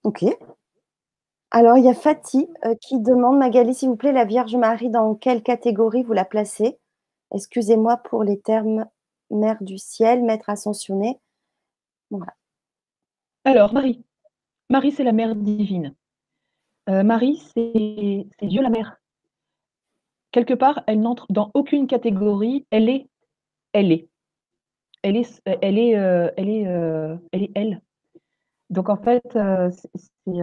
Ok. 0.04 0.24
Alors, 1.52 1.78
il 1.78 1.86
y 1.86 1.90
a 1.90 1.94
Fatih 1.94 2.48
euh, 2.66 2.76
qui 2.82 3.00
demande, 3.00 3.38
Magali, 3.38 3.74
s'il 3.74 3.90
vous 3.90 3.96
plaît, 3.96 4.12
la 4.12 4.26
Vierge 4.26 4.56
Marie, 4.56 4.90
dans 4.90 5.16
quelle 5.16 5.42
catégorie 5.42 6.04
vous 6.04 6.14
la 6.14 6.26
placez? 6.26 6.78
Excusez-moi 7.34 7.98
pour 7.98 8.24
les 8.24 8.40
termes 8.40 8.86
Mère 9.30 9.64
du 9.64 9.78
ciel, 9.78 10.24
Maître 10.24 10.50
ascensionné. 10.50 11.20
Voilà. 12.12 12.34
Alors, 13.44 13.74
Marie. 13.74 14.04
Marie, 14.70 14.92
c'est 14.92 15.04
la 15.04 15.12
Mère 15.12 15.36
divine. 15.36 15.96
Euh, 16.90 17.04
Marie, 17.04 17.42
c'est 17.54 18.28
Dieu 18.42 18.62
la 18.62 18.70
Mère. 18.70 18.98
Quelque 20.32 20.54
part, 20.54 20.84
elle 20.88 21.00
n'entre 21.00 21.26
dans 21.30 21.52
aucune 21.54 21.88
catégorie. 21.88 22.66
Elle 22.70 22.90
est, 22.90 23.08
elle 23.74 23.92
est. 23.92 24.10
Elle 25.06 25.18
est, 25.18 25.42
elle 25.46 25.78
est, 25.78 25.96
euh, 25.96 26.32
elle 26.36 26.50
est, 26.50 26.64
elle 27.32 27.44
est 27.44 27.52
elle. 27.54 27.82
Donc 28.72 28.90
en 28.90 28.98
fait, 28.98 29.22
c'est 29.34 30.42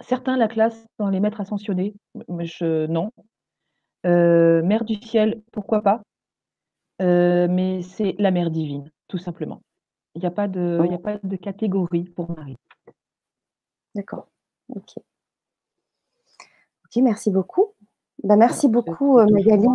certains 0.00 0.36
la 0.36 0.48
classent 0.48 0.86
dans 0.98 1.08
les 1.08 1.20
maîtres 1.20 1.40
ascensionnés, 1.40 1.94
mais 2.28 2.46
je 2.46 2.86
non. 2.86 3.10
Euh, 4.06 4.62
mère 4.62 4.84
du 4.84 4.94
ciel, 4.94 5.42
pourquoi 5.52 5.82
pas? 5.82 6.02
Euh, 7.02 7.48
mais 7.48 7.82
c'est 7.82 8.14
la 8.18 8.30
mère 8.30 8.50
divine, 8.50 8.90
tout 9.08 9.18
simplement. 9.18 9.62
Il 10.14 10.20
n'y 10.20 10.26
a 10.26 10.30
pas 10.30 10.48
de 10.48 10.80
il 10.84 10.94
a 10.94 10.98
pas 10.98 11.18
de 11.22 11.36
catégorie 11.36 12.04
pour 12.04 12.30
Marie. 12.36 12.56
D'accord. 13.94 14.28
OK. 14.74 14.94
OK, 16.84 17.02
merci 17.02 17.30
beaucoup. 17.30 17.74
Bah, 18.22 18.36
merci 18.36 18.68
beaucoup, 18.68 19.18
euh, 19.18 19.26
Magali, 19.30 19.68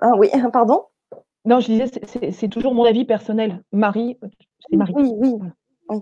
Ah 0.00 0.12
oui, 0.16 0.30
pardon? 0.52 0.86
Non, 1.44 1.60
je 1.60 1.66
disais, 1.66 2.32
c'est 2.32 2.48
toujours 2.48 2.74
mon 2.74 2.84
avis 2.84 3.04
personnel. 3.04 3.62
Marie, 3.72 4.18
c'est 4.68 4.76
Marie. 4.76 4.92
Oui, 4.94 5.12
oui, 5.16 5.34
oui. 5.88 5.98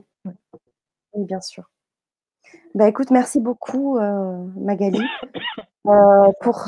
Oui, 1.14 1.24
bien 1.24 1.40
sûr. 1.40 1.70
Bah, 2.74 2.88
écoute, 2.88 3.10
merci 3.10 3.40
beaucoup, 3.40 3.98
euh, 3.98 4.44
Magali, 4.56 5.00
euh, 5.86 6.32
pour, 6.40 6.66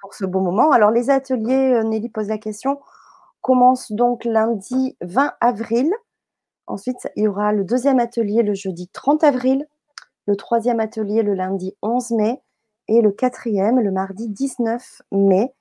pour 0.00 0.14
ce 0.14 0.24
beau 0.24 0.40
moment. 0.40 0.70
Alors, 0.70 0.90
les 0.90 1.10
ateliers, 1.10 1.74
euh, 1.74 1.82
Nelly 1.82 2.08
pose 2.08 2.28
la 2.28 2.38
question, 2.38 2.80
commencent 3.40 3.92
donc 3.92 4.24
lundi 4.24 4.96
20 5.00 5.34
avril 5.40 5.90
Ensuite, 6.66 7.08
il 7.16 7.24
y 7.24 7.28
aura 7.28 7.52
le 7.52 7.64
deuxième 7.64 7.98
atelier 7.98 8.42
le 8.42 8.54
jeudi 8.54 8.88
30 8.88 9.24
avril, 9.24 9.66
le 10.26 10.36
troisième 10.36 10.80
atelier 10.80 11.22
le 11.22 11.34
lundi 11.34 11.76
11 11.82 12.12
mai 12.12 12.40
et 12.88 13.02
le 13.02 13.10
quatrième 13.10 13.80
le 13.80 13.90
mardi 13.90 14.28
19 14.28 15.02
mai. 15.10 15.52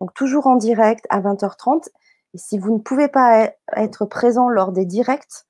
Donc 0.00 0.14
toujours 0.14 0.46
en 0.46 0.56
direct 0.56 1.06
à 1.10 1.20
20h30. 1.20 1.88
Et 2.36 2.38
si 2.38 2.58
vous 2.58 2.74
ne 2.74 2.78
pouvez 2.80 3.08
pas 3.08 3.50
être 3.76 4.04
présent 4.04 4.50
lors 4.50 4.70
des 4.70 4.84
directs, 4.84 5.46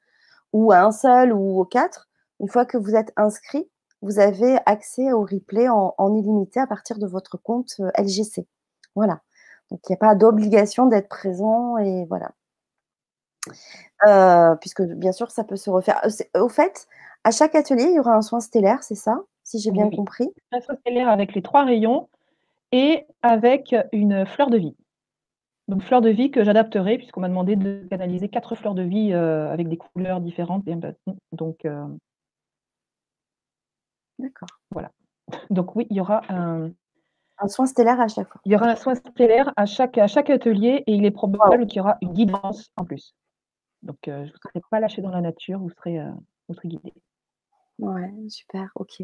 ou 0.52 0.70
à 0.70 0.82
un 0.82 0.92
seul 0.92 1.32
ou 1.32 1.58
aux 1.60 1.64
quatre, 1.64 2.08
une 2.38 2.48
fois 2.48 2.64
que 2.64 2.76
vous 2.76 2.94
êtes 2.94 3.12
inscrit, 3.16 3.68
vous 4.02 4.20
avez 4.20 4.56
accès 4.66 5.12
au 5.12 5.22
replay 5.22 5.68
en, 5.68 6.14
illimité 6.14 6.60
à 6.60 6.68
partir 6.68 6.98
de 6.98 7.08
votre 7.08 7.38
compte 7.38 7.72
euh, 7.80 7.90
LGC. 7.98 8.46
Voilà. 8.94 9.20
Donc 9.72 9.80
il 9.88 9.90
n'y 9.90 9.96
a 9.96 9.98
pas 9.98 10.14
d'obligation 10.14 10.86
d'être 10.86 11.08
présent 11.08 11.76
et 11.78 12.04
voilà. 12.04 12.30
Euh, 14.06 14.54
puisque 14.54 14.82
bien 14.82 15.10
sûr, 15.10 15.32
ça 15.32 15.42
peut 15.42 15.56
se 15.56 15.70
refaire. 15.70 16.00
Euh, 16.04 16.40
au 16.40 16.48
fait, 16.48 16.86
à 17.24 17.32
chaque 17.32 17.56
atelier, 17.56 17.82
il 17.82 17.96
y 17.96 17.98
aura 17.98 18.14
un 18.14 18.22
soin 18.22 18.38
stellaire, 18.38 18.84
c'est 18.84 18.94
ça 18.94 19.24
Si 19.42 19.58
j'ai 19.58 19.72
bien 19.72 19.90
compris? 19.90 20.32
Un 20.52 20.60
soin 20.60 20.76
stellaire 20.76 21.08
avec 21.08 21.34
les 21.34 21.42
trois 21.42 21.64
rayons 21.64 22.08
et 22.70 23.08
avec 23.22 23.74
une 23.90 24.24
fleur 24.24 24.50
de 24.50 24.58
vie. 24.58 24.76
Donc 25.68 25.82
fleur 25.82 26.00
de 26.00 26.10
vie 26.10 26.30
que 26.30 26.44
j'adapterai 26.44 26.98
puisqu'on 26.98 27.20
m'a 27.20 27.28
demandé 27.28 27.56
de 27.56 27.86
canaliser 27.90 28.28
quatre 28.28 28.54
fleurs 28.54 28.74
de 28.74 28.82
vie 28.82 29.12
euh, 29.12 29.50
avec 29.52 29.68
des 29.68 29.76
couleurs 29.76 30.20
différentes. 30.20 30.64
Donc 31.32 31.66
D'accord. 34.18 34.48
Voilà. 34.70 34.90
Donc 35.50 35.76
oui, 35.76 35.86
il 35.90 35.96
y 35.96 36.00
aura 36.00 36.22
un, 36.28 36.70
un 37.38 37.48
soin 37.48 37.66
stellaire 37.66 38.00
à 38.00 38.08
chaque 38.08 38.28
fois. 38.28 38.40
Il 38.44 38.52
y 38.52 38.56
aura 38.56 38.68
un 38.70 38.76
soin 38.76 38.94
stellaire 38.94 39.52
à 39.56 39.66
chaque, 39.66 39.98
à 39.98 40.06
chaque 40.06 40.30
atelier 40.30 40.84
et 40.86 40.94
il 40.94 41.04
est 41.04 41.10
probable 41.10 41.66
qu'il 41.66 41.78
y 41.78 41.80
aura 41.80 41.96
une 42.00 42.12
guidance 42.12 42.70
en 42.76 42.84
plus. 42.84 43.14
Donc, 43.82 44.08
euh, 44.08 44.24
je 44.24 44.32
ne 44.32 44.36
serai 44.38 44.60
pas 44.70 44.80
lâché 44.80 45.02
dans 45.02 45.10
la 45.10 45.20
nature, 45.20 45.58
vous 45.58 45.70
serez, 45.70 46.00
euh, 46.00 46.10
vous 46.48 46.54
serez 46.54 46.68
guidé. 46.68 46.92
Ouais, 47.78 48.10
super, 48.28 48.70
ok. 48.74 49.02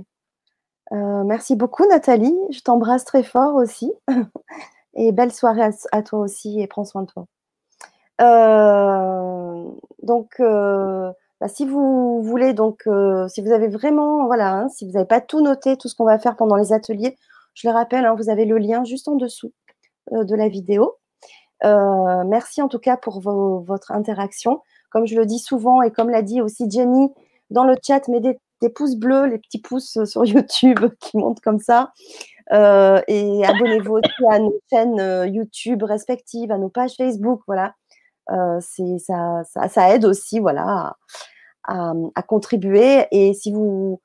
Euh, 0.92 1.24
merci 1.24 1.56
beaucoup, 1.56 1.86
Nathalie. 1.86 2.36
Je 2.50 2.60
t'embrasse 2.60 3.04
très 3.04 3.22
fort 3.22 3.54
aussi. 3.54 3.92
et 4.94 5.12
belle 5.12 5.32
soirée 5.32 5.70
à, 5.92 6.02
toi 6.02 6.18
aussi 6.20 6.60
et 6.60 6.66
prends 6.66 6.84
soin 6.84 7.02
de 7.02 7.06
toi. 7.06 7.26
donc, 10.02 10.36
bah, 10.38 11.48
si 11.48 11.66
vous 11.66 12.22
voulez, 12.22 12.52
donc, 12.54 12.84
si 13.28 13.42
vous 13.42 13.52
avez 13.52 13.68
vraiment, 13.68 14.26
voilà, 14.26 14.52
hein, 14.54 14.68
si 14.68 14.86
vous 14.86 14.92
n'avez 14.92 15.06
pas 15.06 15.20
tout 15.20 15.40
noté, 15.40 15.76
tout 15.76 15.88
ce 15.88 15.94
qu'on 15.94 16.04
va 16.04 16.18
faire 16.18 16.36
pendant 16.36 16.56
les 16.56 16.72
ateliers, 16.72 17.16
je 17.54 17.68
le 17.68 17.74
rappelle, 17.74 18.06
hein, 18.06 18.14
vous 18.16 18.30
avez 18.30 18.44
le 18.44 18.58
lien 18.58 18.84
juste 18.84 19.08
en 19.08 19.16
dessous 19.16 19.52
euh, 20.12 20.24
de 20.24 20.34
la 20.34 20.48
vidéo. 20.48 20.96
Euh, 21.64 22.24
merci 22.24 22.60
en 22.60 22.68
tout 22.68 22.78
cas 22.78 22.96
pour 22.96 23.20
votre 23.20 23.92
interaction. 23.92 24.60
Comme 24.90 25.06
je 25.06 25.16
le 25.16 25.26
dis 25.26 25.38
souvent 25.38 25.82
et 25.82 25.90
comme 25.90 26.10
l'a 26.10 26.22
dit 26.22 26.40
aussi 26.40 26.70
Jenny 26.70 27.08
dans 27.50 27.64
le 27.64 27.76
chat, 27.82 28.08
mettez 28.08 28.38
des, 28.60 28.68
pouces 28.68 28.96
bleus, 28.96 29.26
les 29.26 29.38
petits 29.38 29.60
pouces 29.60 30.02
sur 30.04 30.24
YouTube 30.24 30.80
qui 31.00 31.18
montent 31.18 31.40
comme 31.40 31.58
ça. 31.58 31.92
Euh, 32.52 33.00
et 33.08 33.44
abonnez-vous 33.44 34.00
à 34.30 34.38
nos 34.38 34.58
chaînes 34.70 35.32
YouTube 35.32 35.82
respectives, 35.82 36.50
à 36.50 36.58
nos 36.58 36.68
pages 36.68 36.94
Facebook. 36.96 37.42
Voilà, 37.46 37.74
ça, 38.28 39.42
ça, 39.68 39.94
aide 39.94 40.04
aussi, 40.04 40.38
voilà, 40.40 40.96
à, 41.64 42.22
contribuer. 42.26 43.06
Et 43.10 43.34
si 43.34 43.52
vous 43.52 44.00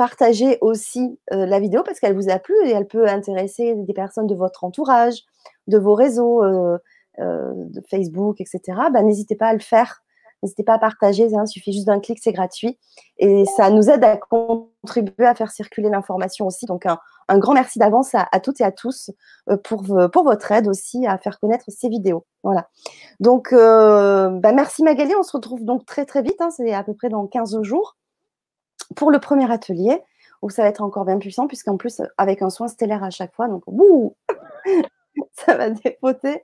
partagez 0.00 0.56
aussi 0.62 1.18
euh, 1.34 1.44
la 1.44 1.60
vidéo 1.60 1.82
parce 1.82 2.00
qu'elle 2.00 2.14
vous 2.14 2.30
a 2.30 2.38
plu 2.38 2.54
et 2.64 2.70
elle 2.70 2.86
peut 2.86 3.06
intéresser 3.06 3.74
des 3.74 3.92
personnes 3.92 4.26
de 4.26 4.34
votre 4.34 4.64
entourage, 4.64 5.24
de 5.66 5.76
vos 5.76 5.94
réseaux, 5.94 6.42
euh, 6.42 6.78
euh, 7.18 7.52
de 7.54 7.82
Facebook, 7.90 8.40
etc. 8.40 8.60
Bah, 8.94 9.02
n'hésitez 9.02 9.36
pas 9.36 9.48
à 9.48 9.52
le 9.52 9.58
faire. 9.58 10.02
N'hésitez 10.42 10.64
pas 10.64 10.74
à 10.74 10.78
partager, 10.78 11.24
hein, 11.34 11.44
il 11.46 11.48
suffit 11.48 11.72
juste 11.72 11.86
d'un 11.86 12.00
clic, 12.00 12.18
c'est 12.22 12.32
gratuit. 12.32 12.78
Et 13.18 13.44
ça 13.56 13.70
nous 13.70 13.90
aide 13.90 14.02
à 14.04 14.16
contribuer 14.16 15.26
à 15.26 15.34
faire 15.34 15.50
circuler 15.50 15.90
l'information 15.90 16.46
aussi. 16.46 16.66
Donc, 16.66 16.86
un, 16.86 16.98
grand 17.38 17.52
merci 17.52 17.78
d'avance 17.78 18.14
à, 18.14 18.40
toutes 18.40 18.60
et 18.60 18.64
à 18.64 18.72
tous 18.72 19.10
pour, 19.64 19.84
pour 20.12 20.24
votre 20.24 20.50
aide 20.52 20.66
aussi 20.66 21.06
à 21.06 21.18
faire 21.18 21.38
connaître 21.38 21.66
ces 21.68 21.88
vidéos. 21.88 22.24
Voilà. 22.42 22.68
Donc, 23.20 23.52
bah, 23.52 24.52
merci 24.52 24.82
Magali. 24.82 25.14
On 25.14 25.22
se 25.22 25.32
retrouve 25.32 25.64
donc 25.64 25.84
très, 25.84 26.06
très 26.06 26.22
vite. 26.22 26.40
Hein, 26.40 26.50
c'est 26.50 26.72
à 26.72 26.82
peu 26.82 26.94
près 26.94 27.10
dans 27.10 27.26
15 27.26 27.62
jours 27.62 27.96
pour 28.96 29.10
le 29.10 29.18
premier 29.18 29.50
atelier, 29.50 30.02
où 30.42 30.50
ça 30.50 30.62
va 30.62 30.68
être 30.68 30.82
encore 30.82 31.04
bien 31.04 31.18
puissant, 31.18 31.46
puisqu'en 31.46 31.76
plus, 31.76 32.02
avec 32.16 32.42
un 32.42 32.50
soin 32.50 32.68
stellaire 32.68 33.04
à 33.04 33.10
chaque 33.10 33.34
fois, 33.34 33.48
donc 33.48 33.62
wouh 33.66 34.16
ça 35.32 35.56
va 35.56 35.70
dépoter. 35.70 36.42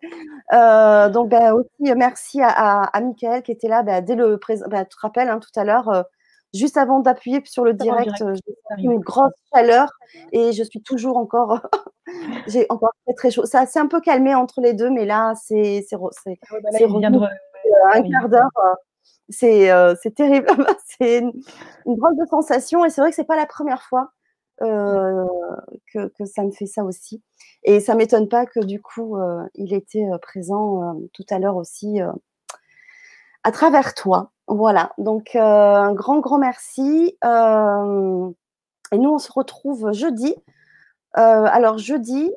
Euh, 0.52 1.08
donc, 1.08 1.28
ben, 1.28 1.52
aussi, 1.52 1.94
merci 1.96 2.40
à, 2.42 2.82
à, 2.84 3.00
Michael 3.00 3.42
qui 3.42 3.52
était 3.52 3.68
là 3.68 3.82
ben, 3.82 4.04
dès 4.04 4.14
le 4.14 4.38
présent. 4.38 4.66
Ben, 4.68 4.84
tu 4.84 4.96
te 4.96 5.00
rappelles, 5.00 5.28
hein, 5.28 5.40
tout 5.40 5.58
à 5.58 5.64
l'heure, 5.64 5.88
euh, 5.88 6.02
juste 6.54 6.76
avant 6.76 7.00
d'appuyer 7.00 7.42
sur 7.44 7.64
le 7.64 7.74
direct, 7.74 8.20
euh, 8.22 8.34
j'ai 8.78 8.84
une 8.84 9.00
grosse 9.00 9.32
chaleur 9.54 9.90
et 10.32 10.52
je 10.52 10.62
suis 10.62 10.82
toujours 10.82 11.16
encore, 11.16 11.60
j'ai 12.46 12.66
encore 12.68 12.92
très 13.04 13.14
très 13.14 13.30
chaud. 13.30 13.44
Ça 13.44 13.66
s'est 13.66 13.80
un 13.80 13.88
peu 13.88 14.00
calmé 14.00 14.34
entre 14.34 14.60
les 14.60 14.74
deux, 14.74 14.90
mais 14.90 15.04
là, 15.04 15.34
c'est 15.34 15.84
c'est 15.88 15.96
ah 15.96 16.56
bah 16.62 17.28
un 17.94 18.02
quart 18.02 18.28
d'heure. 18.28 18.50
C'est 19.28 20.14
terrible. 20.14 20.46
c'est 21.00 21.18
une, 21.18 21.32
drôle 21.84 22.16
de 22.16 22.26
sensation. 22.26 22.84
Et 22.84 22.90
c'est 22.90 23.00
vrai 23.00 23.10
que 23.10 23.16
c'est 23.16 23.24
pas 23.24 23.36
la 23.36 23.46
première 23.46 23.82
fois 23.82 24.12
euh, 24.62 25.26
que, 25.92 26.24
ça 26.24 26.42
me 26.42 26.50
fait 26.50 26.66
ça 26.66 26.84
aussi. 26.84 27.22
Et 27.62 27.80
ça 27.80 27.94
m'étonne 27.94 28.28
pas 28.28 28.46
que 28.46 28.60
du 28.60 28.80
coup, 28.80 29.16
euh, 29.16 29.42
il 29.54 29.74
était 29.74 30.06
présent 30.22 30.96
tout 31.12 31.24
à 31.30 31.38
l'heure 31.38 31.56
aussi 31.56 31.98
à 33.44 33.52
travers 33.52 33.94
toi. 33.94 34.32
Voilà. 34.48 34.92
Donc, 34.98 35.34
un 35.36 35.92
grand, 35.92 36.20
grand 36.20 36.38
merci. 36.38 37.16
et 37.22 38.98
nous, 38.98 39.10
on 39.10 39.18
se 39.18 39.32
retrouve 39.32 39.92
jeudi. 39.92 40.34
alors, 41.12 41.78
jeudi, 41.78 42.30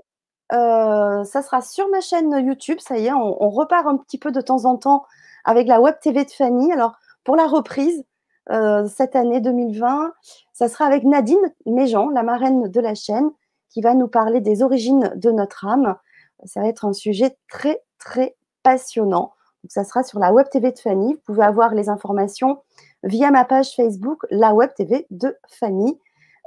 ça 0.51 1.41
sera 1.43 1.61
sur 1.61 1.87
ma 1.89 2.01
chaîne 2.01 2.31
YouTube. 2.45 2.79
Ça 2.79 2.97
y 2.97 3.07
est, 3.07 3.13
on 3.13 3.49
repart 3.49 3.87
un 3.87 3.97
petit 3.97 4.17
peu 4.17 4.31
de 4.31 4.41
temps 4.41 4.65
en 4.65 4.77
temps 4.77 5.05
avec 5.45 5.67
la 5.67 5.81
Web 5.81 5.95
TV 6.01 6.25
de 6.25 6.31
Fanny. 6.31 6.71
Alors, 6.71 6.95
pour 7.23 7.35
la 7.35 7.47
reprise, 7.47 8.03
euh, 8.51 8.87
cette 8.87 9.15
année 9.15 9.41
2020, 9.41 10.11
ça 10.59 10.67
sera 10.67 10.83
avec 10.83 11.05
Nadine 11.05 11.53
Méjean, 11.65 12.09
la 12.09 12.21
marraine 12.21 12.67
de 12.69 12.81
la 12.81 12.93
chaîne, 12.93 13.31
qui 13.69 13.79
va 13.79 13.93
nous 13.93 14.09
parler 14.09 14.41
des 14.41 14.61
origines 14.61 15.13
de 15.15 15.31
notre 15.31 15.65
âme. 15.65 15.95
Ça 16.43 16.59
va 16.59 16.67
être 16.67 16.83
un 16.83 16.91
sujet 16.91 17.37
très, 17.47 17.81
très 17.97 18.35
passionnant. 18.61 19.31
Donc, 19.63 19.71
ça 19.71 19.85
sera 19.85 20.03
sur 20.03 20.19
la 20.19 20.33
Web 20.33 20.49
TV 20.49 20.73
de 20.73 20.77
Fanny. 20.77 21.13
Vous 21.13 21.21
pouvez 21.25 21.43
avoir 21.43 21.73
les 21.73 21.87
informations 21.87 22.61
via 23.03 23.31
ma 23.31 23.45
page 23.45 23.73
Facebook, 23.73 24.25
la 24.31 24.53
Web 24.53 24.71
TV 24.75 25.07
de 25.11 25.37
Fanny. 25.47 25.97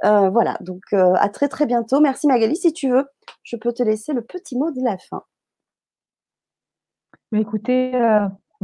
Euh, 0.03 0.29
voilà, 0.29 0.57
donc 0.61 0.83
euh, 0.93 1.15
à 1.15 1.29
très 1.29 1.47
très 1.47 1.65
bientôt. 1.65 1.99
Merci 1.99 2.27
Magali. 2.27 2.55
Si 2.55 2.71
tu 2.71 2.91
veux, 2.91 3.07
je 3.41 3.55
peux 3.55 3.73
te 3.73 3.81
laisser 3.81 4.13
le 4.13 4.21
petit 4.21 4.55
mot 4.55 4.69
de 4.69 4.83
la 4.83 4.99
fin. 4.99 5.23
Écoutez, 7.31 7.97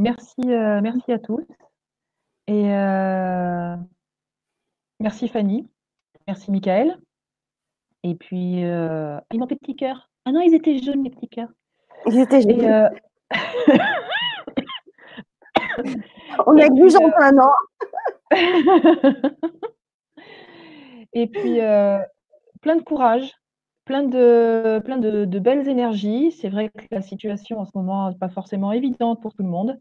Merci, 0.00 0.40
euh, 0.46 0.80
merci 0.80 1.12
à 1.12 1.18
tous 1.18 1.44
et 2.46 2.70
merci 5.00 5.28
Fanny, 5.28 5.68
merci 6.26 6.50
Michael 6.50 6.98
et 8.02 8.14
puis, 8.14 8.64
euh, 8.64 9.18
ils 9.30 9.38
m'ont 9.38 9.46
fait 9.46 9.56
petits 9.56 9.76
cœurs. 9.76 10.10
Ah 10.24 10.32
non, 10.32 10.40
ils 10.40 10.54
étaient 10.54 10.78
jaunes 10.78 11.04
les 11.04 11.10
petits 11.10 11.28
cœurs 11.28 11.50
Ils 12.06 12.18
étaient 12.18 12.40
jaunes. 12.40 12.88
On 16.46 16.56
a 16.58 16.70
plus 16.70 16.96
en 16.96 17.10
un 17.18 17.36
an. 17.38 17.52
Et 21.12 21.26
puis, 21.26 21.58
plein 22.62 22.76
de 22.76 22.82
courage 22.82 23.34
plein 23.90 24.04
de, 24.04 24.78
plein 24.84 24.98
de, 24.98 25.38
belles 25.40 25.68
énergies. 25.68 26.30
C'est 26.30 26.48
vrai 26.48 26.68
que 26.68 26.84
la 26.92 27.02
situation 27.02 27.58
en 27.58 27.64
ce 27.64 27.72
moment 27.74 28.08
n'est 28.08 28.16
pas 28.16 28.28
forcément 28.28 28.70
évidente 28.70 29.20
pour 29.20 29.34
tout 29.34 29.42
le 29.42 29.48
monde, 29.48 29.80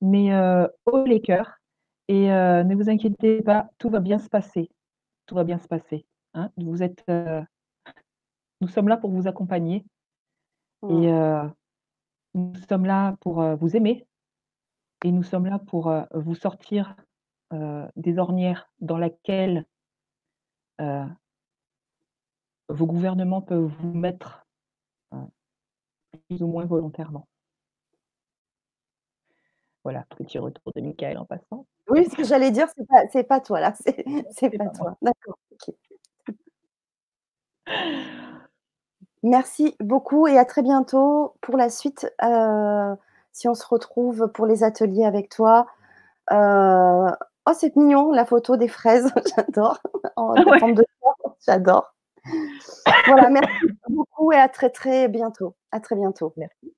mais 0.00 0.32
euh, 0.32 0.66
haut 0.86 1.04
les 1.04 1.20
cœurs. 1.20 1.58
Et 2.08 2.32
euh, 2.32 2.64
ne 2.64 2.74
vous 2.74 2.90
inquiétez 2.90 3.42
pas, 3.42 3.70
tout 3.78 3.90
va 3.90 4.00
bien 4.00 4.18
se 4.18 4.28
passer. 4.28 4.70
Tout 5.26 5.34
va 5.34 5.44
bien 5.44 5.58
se 5.58 5.68
passer. 5.68 6.06
Hein. 6.34 6.50
Vous 6.56 6.82
êtes, 6.82 7.04
euh, 7.08 7.42
nous 8.60 8.68
sommes 8.68 8.88
là 8.88 8.96
pour 8.96 9.10
vous 9.10 9.28
accompagner. 9.28 9.84
Et 10.88 11.12
nous 12.34 12.56
sommes 12.68 12.86
là 12.86 13.16
pour 13.20 13.40
vous 13.56 13.76
aimer. 13.76 14.04
Et 15.04 15.12
nous 15.12 15.22
sommes 15.22 15.46
là 15.46 15.60
pour 15.60 15.94
vous 16.12 16.34
sortir 16.34 16.96
des 17.94 18.18
ornières 18.18 18.68
dans 18.80 18.98
lesquelles 18.98 19.64
vos 22.72 22.86
gouvernements 22.86 23.42
peuvent 23.42 23.72
vous 23.80 23.92
mettre 23.92 24.46
euh, 25.12 25.24
plus 26.28 26.42
ou 26.42 26.46
moins 26.46 26.64
volontairement. 26.64 27.28
Voilà, 29.84 30.04
petit 30.16 30.38
retour 30.38 30.72
de 30.74 30.80
Michael 30.80 31.18
en 31.18 31.24
passant. 31.24 31.66
Oui, 31.88 32.08
ce 32.08 32.16
que 32.16 32.24
j'allais 32.24 32.50
dire, 32.50 32.68
c'est 32.76 33.24
pas, 33.24 33.36
pas 33.36 33.40
toi 33.40 33.60
là, 33.60 33.74
c'est 34.30 34.50
pas, 34.50 34.68
toi. 34.68 34.96
D'accord. 35.02 35.38
Merci 39.22 39.76
beaucoup 39.80 40.26
et 40.26 40.38
à 40.38 40.44
très 40.44 40.62
bientôt 40.62 41.34
pour 41.40 41.56
la 41.56 41.68
suite. 41.68 42.12
Euh, 42.22 42.94
si 43.32 43.48
on 43.48 43.54
se 43.54 43.66
retrouve 43.66 44.28
pour 44.32 44.46
les 44.46 44.62
ateliers 44.62 45.04
avec 45.04 45.28
toi, 45.28 45.66
oh, 46.30 47.52
c'est 47.54 47.74
mignon, 47.76 48.10
la 48.12 48.24
photo 48.24 48.56
des 48.56 48.68
fraises, 48.68 49.12
j'adore. 49.36 49.78
En 50.16 50.34
ah 50.34 50.58
forme 50.58 50.74
de 50.74 50.84
j'adore. 51.46 51.94
Voilà, 53.06 53.30
merci 53.30 53.66
beaucoup 53.88 54.32
et 54.32 54.36
à 54.36 54.48
très 54.48 54.70
très 54.70 55.08
bientôt. 55.08 55.56
À 55.70 55.80
très 55.80 55.96
bientôt. 55.96 56.32
Merci. 56.36 56.74